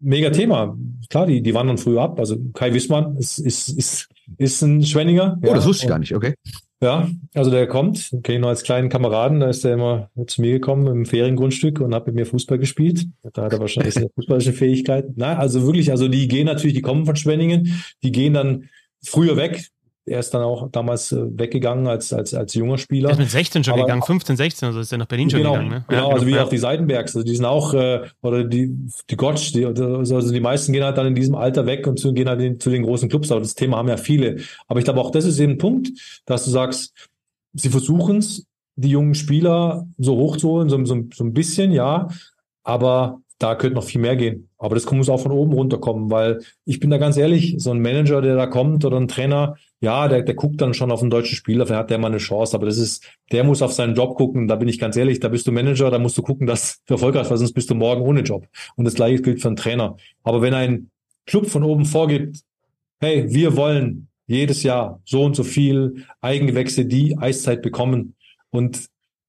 mega 0.00 0.30
Thema. 0.30 0.76
Klar, 1.10 1.26
die, 1.26 1.42
die 1.42 1.54
wandern 1.54 1.78
früher 1.78 2.02
ab. 2.02 2.18
Also 2.18 2.36
Kai 2.54 2.72
Wissmann 2.74 3.16
ist, 3.16 3.38
ist, 3.38 3.68
ist, 3.68 4.08
ist 4.36 4.62
ein 4.62 4.84
Schwenninger. 4.84 5.38
Oh, 5.42 5.46
ja. 5.46 5.54
das 5.54 5.66
wusste 5.66 5.84
ich 5.84 5.88
gar 5.88 5.98
nicht, 5.98 6.14
okay. 6.14 6.34
Ja, 6.80 7.08
also 7.34 7.50
der 7.50 7.66
kommt, 7.66 8.10
kenne 8.22 8.36
ihn 8.36 8.40
noch 8.42 8.50
als 8.50 8.62
kleinen 8.62 8.88
Kameraden, 8.88 9.40
da 9.40 9.48
ist 9.48 9.64
er 9.64 9.74
immer 9.74 10.10
zu 10.28 10.40
mir 10.40 10.52
gekommen 10.52 10.86
im 10.86 11.06
Feriengrundstück 11.06 11.80
und 11.80 11.92
hat 11.92 12.06
mit 12.06 12.14
mir 12.14 12.24
Fußball 12.24 12.58
gespielt. 12.58 13.04
Da 13.32 13.42
hat 13.42 13.52
er 13.52 13.58
wahrscheinlich 13.58 13.94
seine 13.94 14.10
fußballische 14.14 14.52
Fähigkeiten. 14.52 15.14
Nein, 15.16 15.38
also 15.38 15.66
wirklich, 15.66 15.90
also 15.90 16.06
die 16.06 16.28
gehen 16.28 16.46
natürlich, 16.46 16.74
die 16.74 16.82
kommen 16.82 17.04
von 17.04 17.16
Schwenningen, 17.16 17.82
die 18.04 18.12
gehen 18.12 18.34
dann 18.34 18.68
früher 19.02 19.36
weg, 19.36 19.66
er 20.08 20.20
ist 20.20 20.32
dann 20.34 20.42
auch 20.42 20.70
damals 20.70 21.12
äh, 21.12 21.18
weggegangen 21.38 21.86
als, 21.86 22.12
als, 22.12 22.34
als 22.34 22.54
junger 22.54 22.78
Spieler. 22.78 23.08
Er 23.08 23.12
ist 23.12 23.18
mit 23.18 23.30
16 23.30 23.64
schon 23.64 23.74
Aber, 23.74 23.82
gegangen, 23.82 24.02
15, 24.02 24.36
16, 24.36 24.66
also 24.68 24.80
ist 24.80 24.92
er 24.92 24.98
nach 24.98 25.06
Berlin 25.06 25.28
genau, 25.28 25.54
schon 25.54 25.68
gegangen. 25.68 25.70
Ne? 25.70 25.84
Genau, 25.88 26.08
ja, 26.08 26.14
also 26.14 26.26
wie 26.26 26.38
auch 26.38 26.48
die 26.48 26.58
Seitenbergs, 26.58 27.16
also 27.16 27.26
die 27.26 27.36
sind 27.36 27.44
auch, 27.44 27.74
äh, 27.74 28.02
oder 28.22 28.44
die, 28.44 28.74
die 29.10 29.16
Gotch, 29.16 29.52
die, 29.52 29.64
also 29.64 30.32
die 30.32 30.40
meisten 30.40 30.72
gehen 30.72 30.84
halt 30.84 30.98
dann 30.98 31.06
in 31.06 31.14
diesem 31.14 31.34
Alter 31.34 31.66
weg 31.66 31.86
und 31.86 31.98
zu, 31.98 32.12
gehen 32.12 32.28
halt 32.28 32.40
in, 32.40 32.58
zu 32.58 32.70
den 32.70 32.82
großen 32.82 33.08
Clubs, 33.08 33.30
aber 33.30 33.40
das 33.40 33.54
Thema 33.54 33.76
haben 33.76 33.88
ja 33.88 33.96
viele. 33.96 34.36
Aber 34.66 34.78
ich 34.80 34.84
glaube 34.84 35.00
auch, 35.00 35.10
das 35.10 35.24
ist 35.24 35.38
eben 35.38 35.52
ein 35.52 35.58
Punkt, 35.58 35.90
dass 36.26 36.44
du 36.44 36.50
sagst, 36.50 36.92
sie 37.54 37.68
versuchen 37.68 38.18
es, 38.18 38.44
die 38.76 38.90
jungen 38.90 39.14
Spieler 39.14 39.86
so 39.98 40.16
hochzuholen, 40.16 40.68
so, 40.68 40.84
so, 40.84 41.04
so 41.12 41.24
ein 41.24 41.32
bisschen, 41.32 41.72
ja, 41.72 42.08
aber 42.62 43.20
da 43.38 43.54
könnte 43.54 43.76
noch 43.76 43.84
viel 43.84 44.00
mehr 44.00 44.16
gehen. 44.16 44.48
Aber 44.58 44.74
das 44.74 44.90
muss 44.90 45.08
auch 45.08 45.20
von 45.20 45.32
oben 45.32 45.52
runterkommen, 45.52 46.10
weil 46.10 46.40
ich 46.64 46.80
bin 46.80 46.90
da 46.90 46.98
ganz 46.98 47.16
ehrlich, 47.16 47.54
so 47.58 47.70
ein 47.70 47.80
Manager, 47.80 48.20
der 48.20 48.34
da 48.34 48.46
kommt 48.46 48.84
oder 48.84 48.98
ein 48.98 49.06
Trainer, 49.06 49.56
ja, 49.80 50.08
der, 50.08 50.22
der 50.22 50.34
guckt 50.34 50.60
dann 50.60 50.74
schon 50.74 50.90
auf 50.90 51.02
einen 51.02 51.10
deutschen 51.10 51.36
Spieler, 51.36 51.64
vielleicht 51.64 51.80
hat 51.80 51.90
der 51.90 51.98
mal 51.98 52.08
eine 52.08 52.18
Chance, 52.18 52.56
aber 52.56 52.66
das 52.66 52.78
ist, 52.78 53.08
der 53.30 53.44
muss 53.44 53.62
auf 53.62 53.72
seinen 53.72 53.94
Job 53.94 54.16
gucken, 54.16 54.48
da 54.48 54.56
bin 54.56 54.66
ich 54.66 54.80
ganz 54.80 54.96
ehrlich, 54.96 55.20
da 55.20 55.28
bist 55.28 55.46
du 55.46 55.52
Manager, 55.52 55.90
da 55.90 56.00
musst 56.00 56.18
du 56.18 56.22
gucken, 56.22 56.48
dass 56.48 56.82
du 56.86 56.94
erfolgreich 56.94 57.30
weil 57.30 57.36
sonst 57.36 57.52
bist 57.52 57.70
du 57.70 57.76
morgen 57.76 58.02
ohne 58.02 58.22
Job. 58.22 58.46
Und 58.74 58.84
das 58.84 58.94
gleiche 58.94 59.22
gilt 59.22 59.40
für 59.40 59.48
einen 59.48 59.56
Trainer. 59.56 59.96
Aber 60.24 60.42
wenn 60.42 60.54
ein 60.54 60.90
Club 61.26 61.46
von 61.46 61.62
oben 61.62 61.84
vorgibt, 61.84 62.40
hey, 63.00 63.32
wir 63.32 63.56
wollen 63.56 64.08
jedes 64.26 64.62
Jahr 64.64 65.00
so 65.04 65.24
und 65.24 65.36
so 65.36 65.44
viel 65.44 66.04
Eigengewächse, 66.20 66.84
die 66.84 67.16
Eiszeit 67.16 67.62
bekommen 67.62 68.14
und 68.50 68.88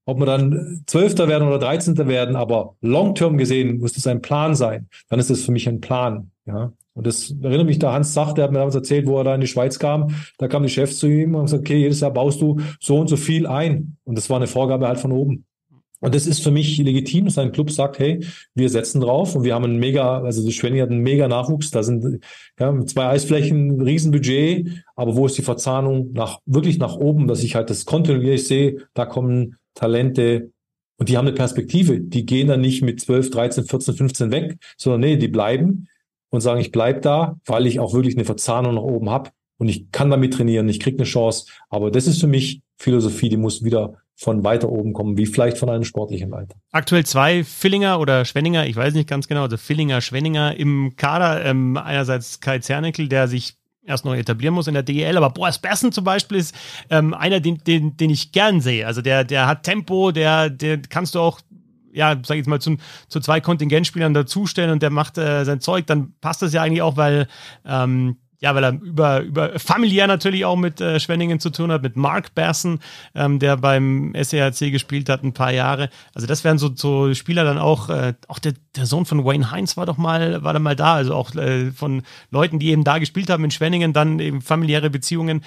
ob 0.09 0.19
wir 0.19 0.25
dann 0.25 0.83
Zwölfter 0.87 1.27
werden 1.27 1.47
oder 1.47 1.59
Dreizehnter 1.59 2.07
werden, 2.07 2.35
aber 2.35 2.75
long-term 2.81 3.37
gesehen 3.37 3.79
muss 3.79 3.93
das 3.93 4.07
ein 4.07 4.21
Plan 4.21 4.55
sein. 4.55 4.87
Dann 5.09 5.19
ist 5.19 5.29
das 5.29 5.41
für 5.41 5.51
mich 5.51 5.67
ein 5.67 5.81
Plan. 5.81 6.31
Ja. 6.45 6.73
Und 6.93 7.07
das 7.07 7.33
erinnert 7.41 7.67
mich, 7.67 7.79
da 7.79 7.93
Hans 7.93 8.13
Sach, 8.13 8.33
der 8.33 8.43
hat 8.43 8.51
mir 8.51 8.57
damals 8.57 8.75
erzählt, 8.75 9.07
wo 9.07 9.17
er 9.17 9.23
da 9.23 9.35
in 9.35 9.41
die 9.41 9.47
Schweiz 9.47 9.79
kam. 9.79 10.15
Da 10.37 10.47
kam 10.47 10.63
die 10.63 10.69
Chefs 10.69 10.97
zu 10.97 11.07
ihm 11.07 11.35
und 11.35 11.43
gesagt, 11.43 11.61
okay, 11.61 11.77
jedes 11.77 12.01
Jahr 12.01 12.11
baust 12.11 12.41
du 12.41 12.59
so 12.79 12.97
und 12.97 13.07
so 13.07 13.15
viel 13.15 13.47
ein. 13.47 13.97
Und 14.03 14.17
das 14.17 14.29
war 14.29 14.37
eine 14.37 14.47
Vorgabe 14.47 14.87
halt 14.87 14.99
von 14.99 15.11
oben. 15.11 15.45
Und 16.01 16.15
das 16.15 16.27
ist 16.27 16.41
für 16.41 16.51
mich 16.51 16.77
legitim, 16.77 17.25
dass 17.25 17.37
ein 17.37 17.51
Club 17.51 17.71
sagt, 17.71 17.99
hey, 17.99 18.25
wir 18.55 18.69
setzen 18.69 19.01
drauf 19.01 19.35
und 19.35 19.43
wir 19.43 19.53
haben 19.53 19.65
einen 19.65 19.79
mega, 19.79 20.21
also 20.21 20.49
Schwenning 20.49 20.81
hat 20.81 20.89
einen 20.89 21.01
mega 21.01 21.27
Nachwuchs, 21.27 21.71
da 21.71 21.83
sind 21.83 22.23
ja, 22.57 22.85
zwei 22.85 23.07
Eisflächen, 23.07 23.81
Riesenbudget, 23.81 24.83
aber 24.95 25.15
wo 25.17 25.25
ist 25.25 25.37
die 25.37 25.41
Verzahnung 25.41 26.13
nach, 26.13 26.39
wirklich 26.45 26.79
nach 26.79 26.95
oben, 26.95 27.27
dass 27.27 27.43
ich 27.43 27.55
halt 27.55 27.69
das 27.69 27.85
kontinuierlich 27.85 28.47
sehe, 28.47 28.87
da 28.93 29.05
kommen 29.05 29.57
Talente 29.79 30.51
und 30.97 31.09
die 31.09 31.17
haben 31.17 31.27
eine 31.27 31.35
Perspektive, 31.35 31.99
die 31.99 32.25
gehen 32.25 32.47
dann 32.47 32.61
nicht 32.61 32.81
mit 32.81 32.99
12, 32.99 33.29
13, 33.31 33.65
14, 33.65 33.95
15 33.95 34.31
weg, 34.31 34.57
sondern 34.77 35.01
nee, 35.01 35.15
die 35.15 35.29
bleiben 35.29 35.87
und 36.29 36.41
sagen, 36.41 36.59
ich 36.59 36.71
bleib 36.71 37.01
da, 37.01 37.37
weil 37.45 37.65
ich 37.65 37.79
auch 37.79 37.93
wirklich 37.93 38.15
eine 38.15 38.25
Verzahnung 38.25 38.75
nach 38.75 38.81
oben 38.81 39.09
habe 39.09 39.29
und 39.57 39.69
ich 39.69 39.91
kann 39.91 40.09
damit 40.09 40.33
trainieren, 40.33 40.67
ich 40.67 40.79
krieg 40.79 40.95
eine 40.95 41.05
Chance, 41.05 41.45
aber 41.69 41.89
das 41.89 42.05
ist 42.05 42.19
für 42.19 42.27
mich 42.27 42.61
Philosophie, 42.77 43.29
die 43.29 43.37
muss 43.37 43.63
wieder 43.63 43.95
von 44.15 44.43
weiter 44.43 44.69
oben 44.69 44.91
kommen, 44.91 45.17
wie 45.17 45.25
vielleicht 45.25 45.57
von 45.57 45.69
einem 45.69 45.85
sportlichen 45.85 46.29
Leiter. 46.29 46.55
Aktuell 46.71 47.05
zwei 47.05 47.45
Fillinger 47.45 48.01
oder 48.01 48.25
Schwenninger, 48.25 48.67
ich 48.67 48.75
weiß 48.75 48.93
nicht 48.93 49.07
ganz 49.07 49.29
genau, 49.29 49.43
also 49.43 49.55
Fillinger, 49.55 50.01
Schwenninger 50.01 50.57
im 50.57 50.97
Kader. 50.97 51.45
Ähm, 51.45 51.77
einerseits 51.77 52.41
Kai 52.41 52.59
Zernickel, 52.59 53.07
der 53.07 53.29
sich 53.29 53.55
erst 53.85 54.05
noch 54.05 54.15
etablieren 54.15 54.53
muss 54.53 54.67
in 54.67 54.73
der 54.73 54.83
DEL, 54.83 55.17
aber 55.17 55.29
Boas 55.29 55.59
Bessen 55.59 55.91
zum 55.91 56.03
Beispiel 56.03 56.37
ist 56.37 56.55
ähm, 56.89 57.13
einer, 57.13 57.39
den, 57.39 57.57
den, 57.59 57.97
den 57.97 58.09
ich 58.09 58.31
gern 58.31 58.61
sehe. 58.61 58.85
Also 58.85 59.01
der, 59.01 59.23
der 59.23 59.47
hat 59.47 59.63
Tempo, 59.63 60.11
der, 60.11 60.49
der 60.49 60.81
kannst 60.81 61.15
du 61.15 61.19
auch 61.19 61.39
ja, 61.91 62.11
sag 62.23 62.35
ich 62.35 62.41
jetzt 62.41 62.47
mal, 62.47 62.61
zu, 62.61 62.77
zu 63.07 63.19
zwei 63.19 63.41
Kontingentspielern 63.41 64.13
dazustellen 64.13 64.69
und 64.71 64.83
der 64.83 64.91
macht 64.91 65.17
äh, 65.17 65.43
sein 65.43 65.59
Zeug, 65.59 65.87
dann 65.87 66.13
passt 66.21 66.41
das 66.41 66.53
ja 66.53 66.61
eigentlich 66.61 66.83
auch, 66.83 66.97
weil 66.97 67.27
ähm, 67.65 68.17
ja, 68.41 68.55
weil 68.55 68.63
er 68.63 68.81
über, 68.81 69.21
über 69.21 69.59
familiär 69.59 70.07
natürlich 70.07 70.45
auch 70.45 70.55
mit 70.55 70.79
äh, 70.79 70.99
Schwenningen 70.99 71.39
zu 71.39 71.49
tun 71.49 71.71
hat, 71.71 71.83
mit 71.83 71.97
Mark 71.97 72.33
Basson, 72.35 72.79
ähm, 73.13 73.37
der 73.39 73.57
beim 73.57 74.13
SERC 74.15 74.71
gespielt 74.71 75.09
hat 75.09 75.23
ein 75.23 75.33
paar 75.33 75.51
Jahre. 75.51 75.89
Also 76.13 76.25
das 76.25 76.43
wären 76.43 76.57
so, 76.57 76.73
so 76.73 77.13
Spieler 77.13 77.43
dann 77.43 77.57
auch, 77.57 77.89
äh, 77.89 78.13
auch 78.29 78.39
der, 78.39 78.53
der 78.75 78.85
Sohn 78.85 79.05
von 79.05 79.25
Wayne 79.25 79.51
Heinz 79.51 79.75
war 79.75 79.85
doch 79.85 79.97
mal, 79.97 80.41
war 80.41 80.53
da 80.53 80.59
mal 80.59 80.75
da, 80.75 80.93
also 80.93 81.15
auch 81.15 81.35
äh, 81.35 81.71
von 81.71 82.03
Leuten, 82.31 82.59
die 82.59 82.69
eben 82.69 82.85
da 82.85 82.97
gespielt 82.97 83.29
haben 83.29 83.43
in 83.43 83.51
Schwenningen, 83.51 83.91
dann 83.91 84.19
eben 84.19 84.41
familiäre 84.41 84.89
Beziehungen. 84.89 85.43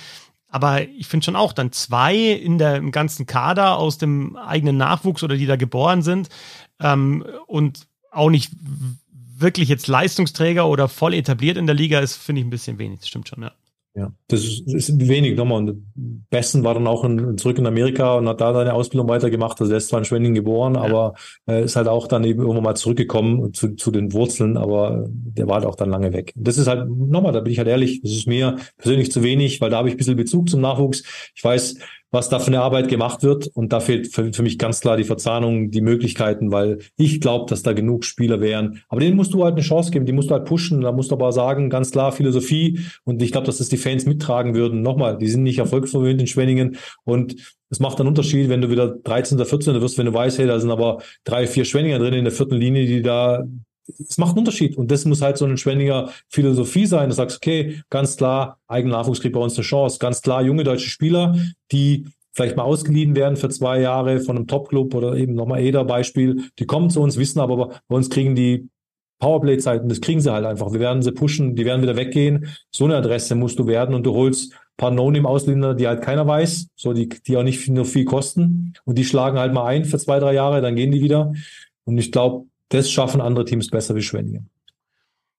Aber 0.48 0.82
ich 0.82 1.06
finde 1.06 1.24
schon 1.24 1.36
auch 1.36 1.54
dann 1.54 1.72
zwei 1.72 2.14
in 2.14 2.58
der 2.58 2.76
im 2.76 2.92
ganzen 2.92 3.24
Kader 3.24 3.78
aus 3.78 3.96
dem 3.96 4.36
eigenen 4.36 4.76
Nachwuchs 4.76 5.22
oder 5.22 5.36
die 5.36 5.46
da 5.46 5.56
geboren 5.56 6.02
sind 6.02 6.28
ähm, 6.78 7.24
und 7.46 7.86
auch 8.10 8.28
nicht 8.28 8.52
wirklich 9.42 9.68
jetzt 9.68 9.88
Leistungsträger 9.88 10.68
oder 10.68 10.88
voll 10.88 11.14
etabliert 11.14 11.56
in 11.56 11.66
der 11.66 11.74
Liga 11.74 12.00
ist, 12.00 12.16
finde 12.16 12.40
ich 12.40 12.46
ein 12.46 12.50
bisschen 12.50 12.78
wenig. 12.78 13.00
Das 13.00 13.08
stimmt 13.08 13.28
schon, 13.28 13.42
ja. 13.42 13.52
Ja, 13.94 14.10
das 14.28 14.40
ist, 14.40 14.72
ist 14.72 15.06
wenig 15.06 15.36
nochmal. 15.36 15.58
Und 15.58 15.92
Bessen 16.30 16.64
war 16.64 16.72
dann 16.72 16.86
auch 16.86 17.04
in, 17.04 17.36
zurück 17.36 17.58
in 17.58 17.66
Amerika 17.66 18.14
und 18.14 18.26
hat 18.26 18.40
da 18.40 18.54
seine 18.54 18.72
Ausbildung 18.72 19.06
weitergemacht. 19.08 19.60
Also 19.60 19.70
er 19.70 19.76
ist 19.76 19.88
zwar 19.88 19.98
in 19.98 20.06
Schwenningen 20.06 20.34
geboren, 20.34 20.76
ja. 20.76 20.80
aber 20.80 21.14
äh, 21.46 21.62
ist 21.62 21.76
halt 21.76 21.88
auch 21.88 22.06
dann 22.06 22.24
eben 22.24 22.40
irgendwann 22.40 22.62
mal 22.62 22.74
zurückgekommen 22.74 23.52
zu, 23.52 23.76
zu 23.76 23.90
den 23.90 24.14
Wurzeln, 24.14 24.56
aber 24.56 25.04
der 25.10 25.46
war 25.46 25.56
halt 25.56 25.66
auch 25.66 25.74
dann 25.74 25.90
lange 25.90 26.14
weg. 26.14 26.32
Das 26.36 26.56
ist 26.56 26.68
halt, 26.68 26.88
nochmal, 26.88 27.32
da 27.32 27.40
bin 27.40 27.52
ich 27.52 27.58
halt 27.58 27.68
ehrlich, 27.68 28.00
das 28.00 28.12
ist 28.12 28.26
mir 28.26 28.56
persönlich 28.78 29.12
zu 29.12 29.22
wenig, 29.22 29.60
weil 29.60 29.68
da 29.68 29.76
habe 29.76 29.88
ich 29.88 29.94
ein 29.94 29.98
bisschen 29.98 30.16
Bezug 30.16 30.48
zum 30.48 30.62
Nachwuchs. 30.62 31.02
Ich 31.34 31.44
weiß, 31.44 31.76
was 32.12 32.28
da 32.28 32.38
für 32.38 32.48
eine 32.48 32.60
Arbeit 32.60 32.88
gemacht 32.88 33.22
wird. 33.22 33.48
Und 33.54 33.72
da 33.72 33.80
fehlt 33.80 34.14
für, 34.14 34.32
für 34.32 34.42
mich 34.42 34.58
ganz 34.58 34.80
klar 34.80 34.96
die 34.96 35.04
Verzahnung, 35.04 35.70
die 35.70 35.80
Möglichkeiten, 35.80 36.52
weil 36.52 36.78
ich 36.96 37.20
glaube, 37.20 37.46
dass 37.48 37.62
da 37.62 37.72
genug 37.72 38.04
Spieler 38.04 38.40
wären. 38.40 38.82
Aber 38.88 39.00
denen 39.00 39.16
musst 39.16 39.32
du 39.32 39.42
halt 39.42 39.54
eine 39.54 39.62
Chance 39.62 39.90
geben, 39.90 40.06
die 40.06 40.12
musst 40.12 40.30
du 40.30 40.34
halt 40.34 40.44
pushen. 40.44 40.82
Da 40.82 40.92
musst 40.92 41.10
du 41.10 41.16
aber 41.16 41.32
sagen, 41.32 41.70
ganz 41.70 41.90
klar 41.90 42.12
Philosophie. 42.12 42.80
Und 43.04 43.22
ich 43.22 43.32
glaube, 43.32 43.46
dass 43.46 43.58
das 43.58 43.70
die 43.70 43.78
Fans 43.78 44.06
mittragen 44.06 44.54
würden. 44.54 44.82
Nochmal, 44.82 45.16
die 45.18 45.28
sind 45.28 45.42
nicht 45.42 45.58
erfolgsverwöhnt 45.58 46.20
in 46.20 46.26
Schwenningen. 46.26 46.76
Und 47.04 47.34
es 47.70 47.80
macht 47.80 47.98
einen 47.98 48.08
Unterschied, 48.08 48.50
wenn 48.50 48.60
du 48.60 48.68
wieder 48.68 48.88
13. 48.88 49.38
oder 49.38 49.46
14. 49.46 49.80
wirst, 49.80 49.96
wenn 49.96 50.06
du 50.06 50.12
weißt, 50.12 50.38
hey, 50.38 50.46
da 50.46 50.60
sind 50.60 50.70
aber 50.70 50.98
drei, 51.24 51.46
vier 51.46 51.64
Schwenninger 51.64 51.98
drin 51.98 52.12
in 52.12 52.24
der 52.24 52.32
vierten 52.32 52.56
Linie, 52.56 52.84
die 52.86 53.00
da 53.00 53.44
es 53.98 54.18
macht 54.18 54.30
einen 54.30 54.40
Unterschied. 54.40 54.76
Und 54.76 54.90
das 54.90 55.04
muss 55.04 55.22
halt 55.22 55.38
so 55.38 55.44
eine 55.44 55.56
Schwenninger 55.56 56.10
Philosophie 56.28 56.86
sein. 56.86 57.08
Du 57.08 57.14
sagst, 57.14 57.36
okay, 57.36 57.82
ganz 57.90 58.16
klar, 58.16 58.58
Eigennachwuchs 58.68 59.20
kriegt 59.20 59.34
bei 59.34 59.40
uns 59.40 59.56
eine 59.56 59.64
Chance. 59.64 59.98
Ganz 59.98 60.22
klar, 60.22 60.42
junge 60.42 60.64
deutsche 60.64 60.88
Spieler, 60.88 61.36
die 61.70 62.06
vielleicht 62.32 62.56
mal 62.56 62.64
ausgeliehen 62.64 63.14
werden 63.14 63.36
für 63.36 63.48
zwei 63.48 63.80
Jahre 63.80 64.20
von 64.20 64.36
einem 64.36 64.46
Top-Club 64.46 64.94
oder 64.94 65.16
eben 65.16 65.34
nochmal 65.34 65.60
Eder-Beispiel. 65.60 66.44
Die 66.58 66.66
kommen 66.66 66.90
zu 66.90 67.00
uns, 67.00 67.18
wissen 67.18 67.40
aber, 67.40 67.80
bei 67.88 67.96
uns 67.96 68.08
kriegen 68.08 68.34
die 68.34 68.68
Powerplay-Zeiten, 69.18 69.88
das 69.88 70.00
kriegen 70.00 70.20
sie 70.20 70.32
halt 70.32 70.44
einfach. 70.44 70.72
Wir 70.72 70.80
werden 70.80 71.02
sie 71.02 71.12
pushen, 71.12 71.54
die 71.54 71.64
werden 71.64 71.82
wieder 71.82 71.94
weggehen. 71.94 72.48
So 72.70 72.86
eine 72.86 72.96
Adresse 72.96 73.34
musst 73.36 73.58
du 73.58 73.66
werden 73.66 73.94
und 73.94 74.04
du 74.04 74.14
holst 74.14 74.52
paar 74.76 74.90
No-Name-Ausländer, 74.90 75.74
die 75.74 75.86
halt 75.86 76.02
keiner 76.02 76.26
weiß, 76.26 76.66
so 76.74 76.92
die, 76.92 77.08
die 77.08 77.36
auch 77.36 77.44
nicht 77.44 77.68
nur 77.68 77.84
viel 77.84 78.04
kosten 78.04 78.72
und 78.84 78.98
die 78.98 79.04
schlagen 79.04 79.38
halt 79.38 79.52
mal 79.52 79.66
ein 79.66 79.84
für 79.84 79.98
zwei, 79.98 80.18
drei 80.18 80.34
Jahre, 80.34 80.60
dann 80.60 80.74
gehen 80.74 80.90
die 80.90 81.02
wieder. 81.02 81.32
Und 81.84 81.98
ich 81.98 82.10
glaube, 82.10 82.46
das 82.72 82.90
schaffen 82.90 83.20
andere 83.20 83.44
Teams 83.44 83.68
besser 83.68 83.94
wie 83.94 84.02
Schwenningen. 84.02 84.50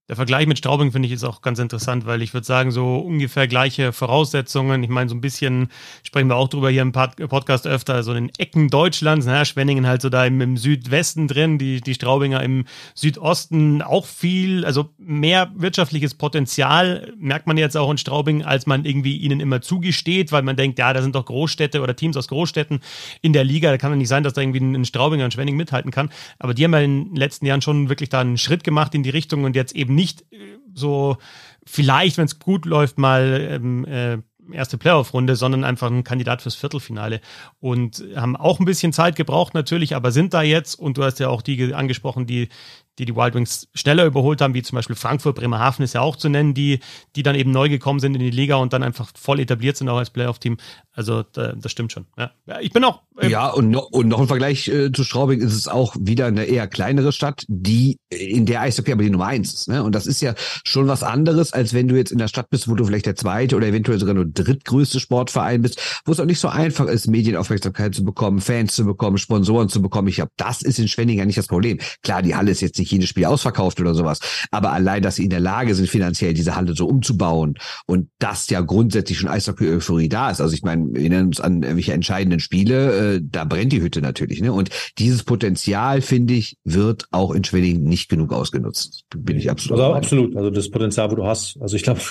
Der 0.09 0.17
Vergleich 0.17 0.47
mit 0.47 0.57
Straubing 0.57 0.91
finde 0.91 1.07
ich 1.07 1.13
ist 1.13 1.23
auch 1.23 1.41
ganz 1.41 1.59
interessant, 1.59 2.05
weil 2.05 2.21
ich 2.21 2.33
würde 2.33 2.45
sagen, 2.45 2.71
so 2.71 2.97
ungefähr 2.97 3.47
gleiche 3.47 3.93
Voraussetzungen. 3.93 4.83
Ich 4.83 4.89
meine, 4.89 5.09
so 5.09 5.15
ein 5.15 5.21
bisschen 5.21 5.69
sprechen 6.03 6.27
wir 6.27 6.35
auch 6.35 6.49
drüber 6.49 6.69
hier 6.69 6.81
im 6.81 6.91
Podcast 6.91 7.65
öfter, 7.65 8.03
so 8.03 8.11
in 8.11 8.27
den 8.27 8.35
Ecken 8.37 8.67
Deutschlands, 8.67 9.25
naja, 9.25 9.45
Schwenningen 9.45 9.87
halt 9.87 10.01
so 10.01 10.09
da 10.09 10.25
im, 10.25 10.41
im, 10.41 10.57
Südwesten 10.57 11.29
drin, 11.29 11.57
die, 11.57 11.79
die 11.79 11.93
Straubinger 11.93 12.43
im 12.43 12.65
Südosten 12.93 13.81
auch 13.81 14.05
viel, 14.05 14.65
also 14.65 14.89
mehr 14.97 15.49
wirtschaftliches 15.55 16.15
Potenzial 16.15 17.13
merkt 17.17 17.47
man 17.47 17.55
jetzt 17.55 17.77
auch 17.77 17.89
in 17.89 17.97
Straubing, 17.97 18.43
als 18.43 18.65
man 18.65 18.83
irgendwie 18.83 19.15
ihnen 19.15 19.39
immer 19.39 19.61
zugesteht, 19.61 20.33
weil 20.33 20.41
man 20.43 20.57
denkt, 20.57 20.79
ja, 20.79 20.91
da 20.91 21.01
sind 21.01 21.15
doch 21.15 21.23
Großstädte 21.23 21.81
oder 21.81 21.95
Teams 21.95 22.17
aus 22.17 22.27
Großstädten 22.27 22.81
in 23.21 23.31
der 23.31 23.45
Liga, 23.45 23.71
da 23.71 23.77
kann 23.77 23.91
doch 23.91 23.97
nicht 23.97 24.09
sein, 24.09 24.23
dass 24.23 24.33
da 24.33 24.41
irgendwie 24.41 24.59
ein 24.59 24.83
Straubinger 24.83 25.23
und 25.23 25.33
Schwenningen 25.33 25.57
mithalten 25.57 25.91
kann. 25.91 26.09
Aber 26.39 26.53
die 26.53 26.65
haben 26.65 26.73
ja 26.73 26.81
in 26.81 27.05
den 27.05 27.15
letzten 27.15 27.45
Jahren 27.45 27.61
schon 27.61 27.87
wirklich 27.87 28.09
da 28.09 28.19
einen 28.19 28.37
Schritt 28.37 28.65
gemacht 28.65 28.93
in 28.95 29.03
die 29.03 29.09
Richtung 29.09 29.45
und 29.45 29.55
jetzt 29.55 29.73
eben 29.73 29.92
nicht 29.95 30.21
äh, 30.31 30.57
so 30.73 31.17
vielleicht, 31.65 32.17
wenn 32.17 32.25
es 32.25 32.39
gut 32.39 32.65
läuft, 32.65 32.97
mal 32.97 33.47
ähm, 33.49 33.85
äh, 33.85 34.17
erste 34.51 34.77
Playoff-Runde, 34.77 35.35
sondern 35.35 35.63
einfach 35.63 35.89
ein 35.89 36.03
Kandidat 36.03 36.41
fürs 36.41 36.55
Viertelfinale. 36.55 37.21
Und 37.59 38.03
haben 38.15 38.35
auch 38.35 38.59
ein 38.59 38.65
bisschen 38.65 38.93
Zeit 38.93 39.15
gebraucht 39.15 39.53
natürlich, 39.53 39.95
aber 39.95 40.11
sind 40.11 40.33
da 40.33 40.41
jetzt, 40.41 40.75
und 40.75 40.97
du 40.97 41.03
hast 41.03 41.19
ja 41.19 41.29
auch 41.29 41.41
die 41.41 41.73
angesprochen, 41.73 42.25
die 42.25 42.49
die 42.99 43.05
die 43.05 43.15
Wild 43.15 43.33
Wings 43.35 43.67
schneller 43.73 44.05
überholt 44.05 44.41
haben, 44.41 44.53
wie 44.53 44.61
zum 44.61 44.75
Beispiel 44.75 44.95
Frankfurt, 44.95 45.35
Bremerhaven 45.35 45.83
ist 45.83 45.93
ja 45.93 46.01
auch 46.01 46.15
zu 46.15 46.29
nennen, 46.29 46.53
die, 46.53 46.79
die 47.15 47.23
dann 47.23 47.35
eben 47.35 47.51
neu 47.51 47.69
gekommen 47.69 47.99
sind 47.99 48.13
in 48.13 48.19
die 48.19 48.29
Liga 48.29 48.55
und 48.55 48.73
dann 48.73 48.83
einfach 48.83 49.09
voll 49.15 49.39
etabliert 49.39 49.77
sind 49.77 49.89
auch 49.89 49.97
als 49.97 50.09
Playoff-Team. 50.11 50.57
Also 50.91 51.23
da, 51.23 51.53
das 51.53 51.71
stimmt 51.71 51.91
schon. 51.91 52.05
Ja. 52.17 52.31
Ich 52.61 52.71
bin 52.71 52.83
auch. 52.83 53.01
Äh, 53.17 53.29
ja, 53.29 53.49
und 53.49 53.69
noch, 53.69 53.89
und 53.91 54.07
noch 54.07 54.19
im 54.19 54.27
Vergleich 54.27 54.67
äh, 54.67 54.91
zu 54.91 55.03
Straubing 55.03 55.41
ist 55.41 55.53
es 55.53 55.67
auch 55.67 55.95
wieder 55.99 56.27
eine 56.27 56.45
eher 56.45 56.67
kleinere 56.67 57.11
Stadt, 57.11 57.45
die 57.47 57.97
in 58.09 58.45
der 58.45 58.61
Eishockey 58.61 58.91
aber 58.91 59.03
die 59.03 59.09
Nummer 59.09 59.27
eins 59.27 59.53
ist. 59.53 59.67
Ne? 59.67 59.83
Und 59.83 59.93
das 59.95 60.05
ist 60.05 60.21
ja 60.21 60.35
schon 60.63 60.87
was 60.87 61.01
anderes, 61.01 61.51
als 61.53 61.73
wenn 61.73 61.87
du 61.87 61.95
jetzt 61.95 62.11
in 62.11 62.19
der 62.19 62.27
Stadt 62.27 62.49
bist, 62.49 62.67
wo 62.67 62.75
du 62.75 62.85
vielleicht 62.85 63.07
der 63.07 63.15
zweite 63.15 63.55
oder 63.55 63.67
eventuell 63.67 63.99
sogar 63.99 64.13
nur 64.13 64.25
drittgrößte 64.25 64.99
Sportverein 64.99 65.63
bist, 65.63 66.01
wo 66.05 66.11
es 66.11 66.19
auch 66.19 66.25
nicht 66.25 66.39
so 66.39 66.47
einfach 66.47 66.85
ist, 66.85 67.07
Medienaufmerksamkeit 67.07 67.95
zu 67.95 68.03
bekommen, 68.03 68.39
Fans 68.39 68.75
zu 68.75 68.85
bekommen, 68.85 69.17
Sponsoren 69.17 69.69
zu 69.69 69.81
bekommen. 69.81 70.07
Ich 70.07 70.15
glaube, 70.15 70.31
das 70.37 70.61
ist 70.61 70.77
in 70.77 70.87
Schwenning 70.87 71.17
ja 71.17 71.25
nicht 71.25 71.37
das 71.37 71.47
Problem. 71.47 71.79
Klar, 72.03 72.21
die 72.21 72.35
Halle 72.35 72.51
ist 72.51 72.61
jetzt 72.61 72.77
nicht 72.77 72.82
jedes 72.91 73.09
Spiel 73.09 73.25
ausverkauft 73.25 73.79
oder 73.79 73.93
sowas. 73.93 74.19
Aber 74.51 74.71
allein, 74.71 75.01
dass 75.01 75.15
sie 75.15 75.23
in 75.23 75.29
der 75.29 75.39
Lage 75.39 75.75
sind, 75.75 75.89
finanziell 75.89 76.33
diese 76.33 76.55
Halle 76.55 76.73
so 76.75 76.87
umzubauen 76.87 77.55
und 77.85 78.09
dass 78.19 78.49
ja 78.49 78.61
grundsätzlich 78.61 79.17
schon 79.17 79.29
Eishockey-Euphorie 79.29 80.09
da 80.09 80.29
ist. 80.29 80.41
Also 80.41 80.53
ich 80.53 80.63
meine, 80.63 80.85
wir 80.91 81.01
erinnern 81.01 81.27
uns 81.27 81.39
an 81.39 81.63
irgendwelche 81.63 81.93
entscheidenden 81.93 82.39
Spiele, 82.39 83.15
äh, 83.15 83.21
da 83.23 83.45
brennt 83.45 83.71
die 83.71 83.81
Hütte 83.81 84.01
natürlich. 84.01 84.41
Ne? 84.41 84.51
Und 84.51 84.69
dieses 84.97 85.23
Potenzial, 85.23 86.01
finde 86.01 86.33
ich, 86.33 86.57
wird 86.63 87.05
auch 87.11 87.31
in 87.31 87.43
Schwenningen 87.43 87.83
nicht 87.83 88.09
genug 88.09 88.33
ausgenutzt. 88.33 89.05
Bin 89.15 89.37
ich 89.37 89.49
absolut. 89.49 89.79
Also 89.79 89.93
absolut. 89.93 90.35
Also 90.35 90.49
das 90.49 90.69
Potenzial, 90.69 91.11
wo 91.11 91.15
du 91.15 91.25
hast. 91.25 91.57
Also 91.61 91.75
ich 91.75 91.83
glaube, 91.83 92.01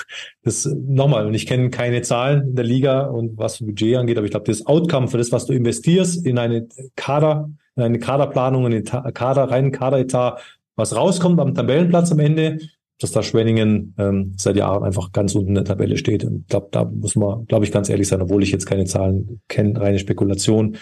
das 0.43 0.64
nochmal, 0.66 1.27
und 1.27 1.35
ich 1.35 1.47
kenne 1.47 1.70
keine 1.70 2.03
Zahlen 2.03 2.49
in 2.49 2.55
der 2.57 2.64
Liga 2.64 3.07
und 3.07 3.37
was 3.39 3.57
für 3.57 3.64
Budget 3.64 3.97
angeht, 3.97 4.16
aber 4.16 4.25
ich 4.25 4.31
glaube, 4.31 4.47
das 4.47 4.66
Outcome 4.66 5.09
für 5.09 5.18
das, 5.18 5.33
was 5.33 5.47
du 5.47 5.53
investierst 5.53 6.25
in 6.27 6.39
eine 6.39 6.66
Kader, 6.97 7.51
in 7.77 7.83
eine 7.83 7.99
Kaderplanung, 7.99 8.66
in 8.66 8.73
den 8.73 8.85
Kader, 8.85 9.45
reinen 9.45 9.73
Kaderetat, 9.73 10.41
was 10.83 10.97
rauskommt 10.97 11.39
am 11.39 11.55
Tabellenplatz 11.55 12.11
am 12.11 12.18
Ende, 12.18 12.59
dass 13.01 13.12
da 13.12 13.22
Schwenningen 13.22 13.95
ähm, 13.99 14.35
seit 14.37 14.57
Jahren 14.57 14.83
einfach 14.83 15.12
ganz 15.12 15.35
unten 15.35 15.51
in 15.51 15.55
der 15.55 15.64
Tabelle 15.64 15.97
steht. 15.97 16.24
Und 16.24 16.45
da, 16.49 16.61
da 16.61 16.85
muss 16.85 17.14
man, 17.14 17.47
glaube 17.47 17.64
ich, 17.64 17.72
ganz 17.72 17.89
ehrlich 17.89 18.09
sein, 18.09 18.20
obwohl 18.20 18.43
ich 18.43 18.51
jetzt 18.51 18.66
keine 18.66 18.85
Zahlen 18.85 19.41
kenne, 19.49 19.80
reine 19.80 19.99
Spekulation. 20.01 20.76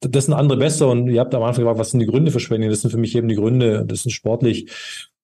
Das 0.00 0.26
sind 0.26 0.34
andere 0.34 0.58
besser 0.58 0.88
und 0.88 1.08
ihr 1.08 1.20
habt 1.20 1.34
am 1.34 1.42
Anfang 1.42 1.62
gefragt, 1.62 1.78
was 1.78 1.90
sind 1.90 2.00
die 2.00 2.06
Gründe 2.06 2.30
für 2.30 2.40
Schwenningen? 2.40 2.70
Das 2.70 2.82
sind 2.82 2.90
für 2.90 2.98
mich 2.98 3.16
eben 3.16 3.28
die 3.28 3.36
Gründe, 3.36 3.84
das 3.86 4.02
sind 4.02 4.12
sportlich 4.12 4.70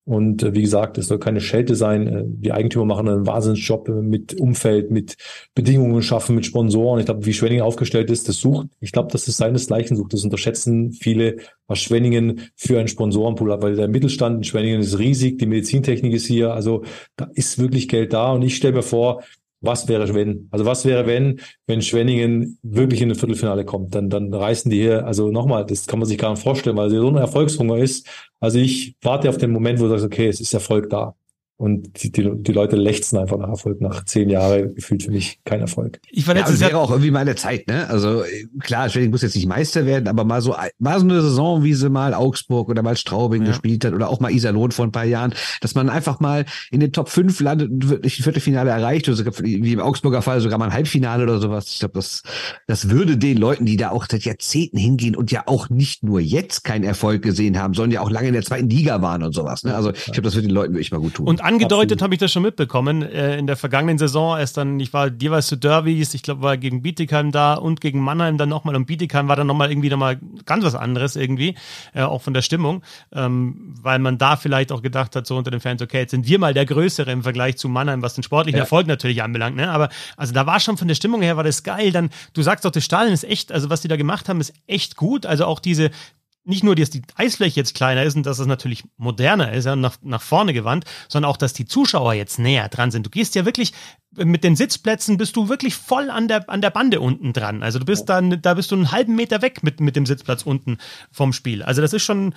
und 0.05 0.43
äh, 0.43 0.53
wie 0.55 0.63
gesagt, 0.63 0.99
es 0.99 1.07
soll 1.07 1.21
keine 1.21 1.41
Schelte 1.41 1.77
sein. 1.77 2.07
Äh, 2.09 2.25
die 2.27 2.53
Eigentümer 2.53 2.85
machen 2.85 3.09
einen 3.09 3.27
Wahnsinnsjob 3.27 3.89
äh, 3.89 3.93
mit 3.93 4.39
Umfeld, 4.41 4.91
mit 4.91 5.17
Bedingungen 5.55 6.03
schaffen, 6.03 6.35
mit 6.35 6.45
Sponsoren. 6.45 6.99
Ich 6.99 7.07
glaube, 7.07 7.25
wie 7.25 7.33
Schwenningen 7.33 7.65
aufgestellt 7.65 8.11
ist, 8.11 8.29
das 8.29 8.39
sucht, 8.39 8.69
ich 8.81 8.91
glaube, 8.91 9.13
dass 9.13 9.29
es 9.29 9.37
seinesgleichen 9.37 9.97
sucht. 9.97 10.13
Das 10.13 10.25
unterschätzen 10.25 10.93
viele, 10.93 11.37
was 11.69 11.79
Schwenningen 11.79 12.51
für 12.57 12.79
einen 12.79 12.89
Sponsorenpool 12.89 13.53
hat, 13.53 13.63
weil 13.63 13.77
der 13.77 13.89
Mittelstand 13.89 14.39
in 14.39 14.45
Schwenningen 14.45 14.81
ist 14.81 14.99
riesig, 14.99 15.39
die 15.39 15.47
Medizintechnik 15.47 16.13
ist 16.13 16.27
hier, 16.27 16.53
also 16.53 16.83
da 17.17 17.31
ist 17.35 17.61
wirklich 17.61 17.87
Geld 17.89 18.13
da. 18.13 18.33
Und 18.33 18.43
ich 18.43 18.57
stelle 18.57 18.75
mir 18.75 18.83
vor, 18.83 19.23
was 19.63 19.89
wäre 19.89 20.13
wenn? 20.15 20.49
Also 20.51 20.67
was 20.67 20.85
wäre 20.85 21.07
wenn, 21.07 21.41
wenn 21.67 21.81
Schwenningen 21.81 22.59
wirklich 22.63 23.01
in 23.01 23.11
ein 23.11 23.15
Viertelfinale 23.15 23.65
kommt? 23.65 23.95
Dann, 23.95 24.11
dann 24.11 24.35
reißen 24.35 24.71
die 24.71 24.81
hier, 24.81 25.07
also 25.07 25.31
nochmal, 25.31 25.65
das 25.65 25.87
kann 25.87 25.99
man 25.99 26.09
sich 26.09 26.19
gar 26.19 26.31
nicht 26.31 26.43
vorstellen, 26.43 26.77
weil 26.77 26.91
so 26.91 27.09
ein 27.09 27.17
Erfolgshunger 27.17 27.79
ist. 27.79 28.07
Also 28.41 28.59
ich 28.59 28.97
warte 29.01 29.29
auf 29.29 29.39
den 29.39 29.53
Moment, 29.53 29.79
wo 29.79 29.85
du 29.85 29.91
sagst, 29.91 30.05
okay, 30.05 30.29
es 30.29 30.41
ist 30.41 30.53
Erfolg 30.53 30.91
da. 30.91 31.15
Und 31.57 32.03
die, 32.03 32.11
die, 32.11 32.29
die 32.35 32.53
Leute 32.53 32.77
lechzen 32.77 33.19
einfach 33.19 33.39
nach 33.39 33.49
Erfolg. 33.49 33.81
Nach 33.81 34.05
zehn 34.05 34.29
Jahren 34.29 34.75
gefühlt 34.75 35.05
für 35.05 35.11
mich 35.11 35.39
kein 35.45 35.61
Erfolg. 35.61 36.01
Ich 36.11 36.27
war 36.27 36.35
letztes 36.35 36.61
ja, 36.61 36.69
wäre 36.69 36.79
auch 36.79 36.91
irgendwie 36.91 37.11
meine 37.11 37.37
Zeit, 37.37 37.69
ne? 37.69 37.89
Also 37.89 38.25
klar, 38.61 38.89
Schwenning 38.89 39.11
muss 39.11 39.23
jetzt 39.23 39.37
nicht 39.37 39.47
Meister 39.47 39.87
werden, 39.87 40.09
aber 40.09 40.25
mal 40.25 40.43
so, 40.43 40.57
mal 40.79 40.99
so 40.99 41.05
eine 41.05 41.23
Saison, 41.23 41.63
wie 41.63 41.75
sie 41.75 41.89
mal 41.89 42.15
Augsburg 42.15 42.69
oder 42.69 42.83
mal 42.83 42.97
Straubing 42.97 43.43
ja. 43.43 43.49
gespielt 43.49 43.85
hat 43.85 43.93
oder 43.93 44.09
auch 44.09 44.19
mal 44.19 44.33
Iserlohn 44.33 44.73
vor 44.73 44.87
ein 44.87 44.93
paar 44.93 45.05
Jahren, 45.05 45.35
dass 45.61 45.75
man 45.75 45.89
einfach 45.89 46.19
mal 46.21 46.47
in 46.71 46.81
den 46.81 46.93
Top 46.93 47.09
5 47.09 47.39
landet 47.41 47.71
und 47.71 47.89
wirklich 47.89 48.19
ein 48.19 48.25
Viertelfinale 48.25 48.71
erreicht 48.71 49.09
oder 49.09 49.17
sogar, 49.17 49.35
wie 49.39 49.73
im 49.73 49.81
Augsburger 49.81 50.23
Fall 50.23 50.41
sogar 50.41 50.59
mal 50.59 50.67
ein 50.67 50.73
Halbfinale 50.73 51.23
oder 51.23 51.39
sowas. 51.39 51.69
Ich 51.71 51.79
glaube, 51.79 51.95
das, 51.95 52.23
das 52.67 52.89
würde 52.89 53.17
den 53.17 53.37
Leuten, 53.37 53.67
die 53.67 53.77
da 53.77 53.91
auch 53.91 54.07
seit 54.11 54.25
Jahrzehnten 54.25 54.79
hingehen 54.79 55.15
und 55.15 55.31
ja 55.31 55.45
auch 55.47 55.69
nicht 55.69 56.03
nur 56.03 56.21
jetzt 56.21 56.65
keinen 56.65 56.85
Erfolg 56.85 57.23
gesehen 57.23 57.59
haben, 57.59 57.75
sondern 57.75 57.93
ja 57.93 58.01
auch 58.01 58.11
lange 58.11 58.29
in 58.29 58.35
der 58.35 58.43
zweiten 58.43 58.69
Liga 58.69 59.01
waren 59.03 59.23
und 59.23 59.33
sowas. 59.33 59.63
Ne? 59.63 59.75
Also 59.75 59.93
ich 59.93 60.07
glaube, 60.07 60.23
das 60.23 60.35
würde 60.35 60.49
den 60.49 60.55
Leuten 60.55 60.75
wirklich 60.75 60.91
mal 60.91 61.01
gut 61.01 61.15
tun. 61.15 61.27
Und 61.27 61.42
angedeutet 61.43 62.03
habe 62.03 62.15
ich 62.15 62.21
das 62.21 62.33
schon 62.33 62.43
mitbekommen. 62.43 63.03
Äh, 63.03 63.39
in 63.39 63.47
der 63.47 63.57
vergangenen 63.57 63.99
Saison 63.99 64.39
erst 64.39 64.57
dann, 64.57 64.79
ich 64.81 64.93
war 64.93 65.11
jeweils 65.11 65.47
zu 65.47 65.57
Derbys, 65.57 66.15
ich 66.15 66.23
glaube, 66.23 66.43
war 66.43 66.57
gegen 66.57 66.83
Bietigheim 66.83 67.33
da 67.33 67.55
und 67.55 67.81
gegen 67.81 68.01
Mannheim 68.01 68.39
dann 68.39 68.49
nochmal. 68.49 68.77
Und 68.77 68.87
Bietigheim 68.87 69.29
war 69.29 69.37
dann 69.37 69.47
nochmal 69.47 69.71
irgendwie 69.71 69.91
nochmal 69.91 70.19
ganz 70.45 70.65
was 70.65 70.75
anderes 70.75 71.17
irgendwie, 71.17 71.55
äh, 71.95 72.03
auch 72.03 72.23
von 72.23 72.35
der 72.35 72.43
Stimmung, 72.43 72.83
ähm, 73.13 73.75
weil 73.81 73.99
man 73.99 74.19
da 74.19 74.37
vielleicht 74.37 74.73
auch 74.73 74.83
gedacht 74.83 75.17
hat, 75.17 75.27
so 75.27 75.37
unter 75.37 75.51
den 75.51 75.61
Fans, 75.61 75.83
okay, 75.83 75.99
jetzt 75.99 76.13
sind 76.13 76.27
wir 76.27 76.39
mal 76.39 76.55
der 76.55 76.67
Größere 76.67 77.11
im 77.11 77.23
Vergleich 77.23 77.57
zu 77.57 77.69
Mannheim, 77.69 78.03
was 78.03 78.15
den 78.15 78.23
sportlichen 78.23 78.59
ja. 78.59 78.63
Erfolg 78.63 78.87
natürlich 78.87 79.23
anbelangt. 79.23 79.57
Ne? 79.57 79.71
Aber 79.71 79.89
also 80.17 80.33
da 80.33 80.47
war 80.47 80.61
schon 80.61 80.77
von 80.77 80.89
der 80.89 80.95
Stimmung 80.95 81.23
her, 81.23 81.37
war 81.37 81.45
das 81.45 81.63
geil. 81.63 81.93
Dann, 81.93 82.11
du 82.35 82.43
sagst 82.43 82.65
doch, 82.65 82.71
das 82.71 82.85
Stadion 82.85 83.13
ist 83.13 83.25
echt, 83.25 83.53
also 83.53 83.71
was 83.71 83.81
die 83.81 83.89
da 83.89 83.97
gemacht 83.97 84.29
haben, 84.29 84.41
ist 84.41 84.55
echt 84.67 84.97
gut. 84.97 85.27
Also 85.27 85.47
auch 85.47 85.61
diese, 85.61 85.91
nicht 86.45 86.65
nur, 86.65 86.75
dass 86.75 86.91
die 86.91 87.03
Eisfläche 87.15 87.61
jetzt 87.61 87.75
kleiner 87.75 88.03
ist 88.03 88.17
und 88.17 88.27
dass 88.27 88.39
es 88.39 88.47
natürlich 88.47 88.85
moderner 88.97 89.53
ist, 89.53 89.65
ja, 89.65 89.77
nach, 89.77 89.97
nach 90.03 90.23
vorne 90.23 90.53
gewandt, 90.53 90.85
sondern 91.09 91.31
auch, 91.31 91.37
dass 91.37 91.53
die 91.53 91.67
Zuschauer 91.67 92.15
jetzt 92.15 92.39
näher 92.39 92.69
dran 92.69 92.91
sind. 92.91 93.07
Du 93.07 93.11
gehst 93.11 93.35
ja 93.35 93.45
wirklich 93.45 93.73
mit 94.15 94.45
den 94.45 94.57
Sitzplätzen 94.57 95.17
bist 95.17 95.37
du 95.37 95.49
wirklich 95.49 95.75
voll 95.75 96.11
an 96.11 96.29
der, 96.29 96.49
an 96.51 96.61
der 96.61 96.71
Bande 96.71 97.01
unten 97.01 97.33
dran. 97.33 97.63
Also 97.63 97.79
du 97.79 97.87
bist 97.87 98.09
dann, 98.09 98.43
da 98.43 98.55
bist 98.55 98.71
du 98.71 98.75
einen 98.75 98.93
halben 98.93 99.15
Meter 99.17 99.41
weg 99.41 99.63
mit, 99.63 99.81
mit 99.81 99.97
dem 99.97 100.05
Sitzplatz 100.05 100.43
unten 100.43 100.79
vom 101.11 101.33
Spiel. 101.33 101.63
Also 101.63 101.81
das 101.81 101.93
ist 101.93 102.03
schon, 102.03 102.35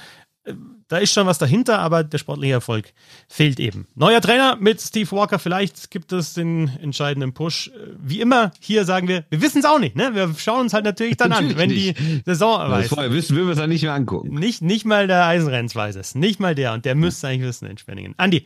da 0.87 0.97
ist 0.97 1.13
schon 1.13 1.25
was 1.25 1.37
dahinter, 1.37 1.79
aber 1.79 2.03
der 2.03 2.17
sportliche 2.17 2.53
Erfolg 2.53 2.93
fehlt 3.27 3.59
eben. 3.59 3.87
Neuer 3.95 4.21
Trainer 4.21 4.55
mit 4.59 4.79
Steve 4.79 5.09
Walker, 5.11 5.39
vielleicht 5.39 5.89
gibt 5.89 6.11
es 6.11 6.33
den 6.33 6.69
entscheidenden 6.81 7.33
Push. 7.33 7.71
Wie 7.99 8.21
immer, 8.21 8.51
hier 8.59 8.85
sagen 8.85 9.07
wir, 9.07 9.25
wir 9.29 9.41
wissen 9.41 9.59
es 9.59 9.65
auch 9.65 9.79
nicht, 9.79 9.95
ne? 9.95 10.13
Wir 10.13 10.33
schauen 10.37 10.61
uns 10.61 10.73
halt 10.73 10.85
natürlich 10.85 11.17
dann 11.17 11.29
natürlich 11.29 11.53
an, 11.53 11.57
wenn 11.57 11.69
nicht. 11.69 11.99
die 11.99 12.21
Saison 12.25 12.69
weiß. 12.69 12.87
Vorher 12.89 13.11
wissen, 13.11 13.35
wir 13.35 13.47
es 13.47 13.57
dann 13.57 13.69
nicht 13.69 13.81
mehr 13.81 13.93
angucken. 13.93 14.35
Nicht, 14.35 14.61
nicht 14.61 14.85
mal 14.85 15.07
der 15.07 15.25
Eisenrenz 15.25 15.75
weiß 15.75 15.95
es. 15.95 16.13
Nicht 16.13 16.39
mal 16.39 16.53
der. 16.53 16.73
Und 16.73 16.85
der 16.85 16.93
müsste 16.93 17.27
eigentlich 17.27 17.47
wissen 17.47 17.65
in 17.65 17.77
Spenningen. 17.77 18.13
Andi, 18.17 18.45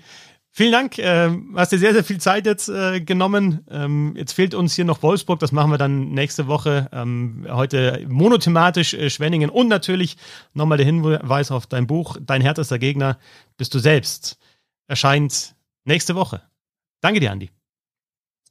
Vielen 0.52 0.72
Dank. 0.72 0.98
Äh, 0.98 1.30
hast 1.56 1.72
dir 1.72 1.78
sehr, 1.78 1.94
sehr 1.94 2.04
viel 2.04 2.20
Zeit 2.20 2.46
jetzt 2.46 2.70
äh, 2.70 3.02
genommen. 3.02 3.66
Ähm, 3.70 4.16
jetzt 4.18 4.34
fehlt 4.34 4.54
uns 4.56 4.76
hier 4.76 4.86
noch 4.86 5.04
Wolfsburg. 5.04 5.40
Das 5.40 5.52
machen 5.52 5.72
wir 5.72 5.78
dann 5.78 6.10
nächste 6.12 6.48
Woche. 6.48 6.90
Ähm, 6.92 7.46
heute 7.50 8.06
monothematisch 8.08 8.94
äh, 8.94 9.10
Schwenningen 9.10 9.50
und 9.50 9.68
natürlich 9.68 10.18
nochmal 10.54 10.78
der 10.78 10.86
Hinweis 10.86 11.52
auf 11.52 11.68
dein 11.68 11.88
Buch. 11.88 12.18
Dein 12.20 12.42
härtester 12.42 12.80
Gegner 12.80 13.20
bist 13.58 13.74
du 13.74 13.80
selbst. 13.80 14.38
Erscheint 14.88 15.56
nächste 15.86 16.16
Woche. 16.16 16.42
Danke 17.02 17.20
dir, 17.20 17.32
Andi. 17.32 17.52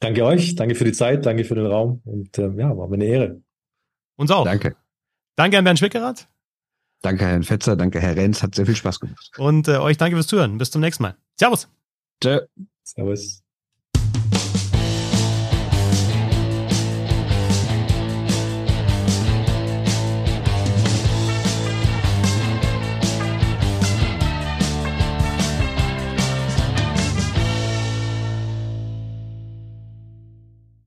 Danke 0.00 0.24
euch. 0.24 0.54
Danke 0.54 0.76
für 0.76 0.84
die 0.84 0.92
Zeit. 0.92 1.26
Danke 1.26 1.44
für 1.44 1.56
den 1.56 1.66
Raum. 1.66 2.00
Und 2.04 2.38
äh, 2.38 2.48
ja, 2.56 2.76
war 2.76 2.86
mir 2.86 2.94
eine 2.94 3.04
Ehre. 3.06 3.42
Uns 4.16 4.30
auch. 4.30 4.44
Danke. 4.44 4.76
Danke 5.36 5.58
an 5.58 5.64
Bernd 5.64 5.78
Schwickerath. 5.78 6.28
Danke, 7.02 7.26
Herrn 7.26 7.42
Fetzer. 7.42 7.76
Danke, 7.76 8.00
Herr 8.00 8.16
Renz. 8.16 8.42
Hat 8.42 8.54
sehr 8.54 8.66
viel 8.66 8.76
Spaß 8.76 9.00
gemacht. 9.00 9.30
Und 9.36 9.68
äh, 9.68 9.78
euch 9.78 9.96
danke 9.96 10.16
fürs 10.16 10.26
Zuhören. 10.26 10.58
Bis 10.58 10.70
zum 10.70 10.80
nächsten 10.80 11.02
Mal. 11.02 11.16
Servus. 11.36 11.68
Tschö. 12.20 12.46
Servus. 12.84 13.47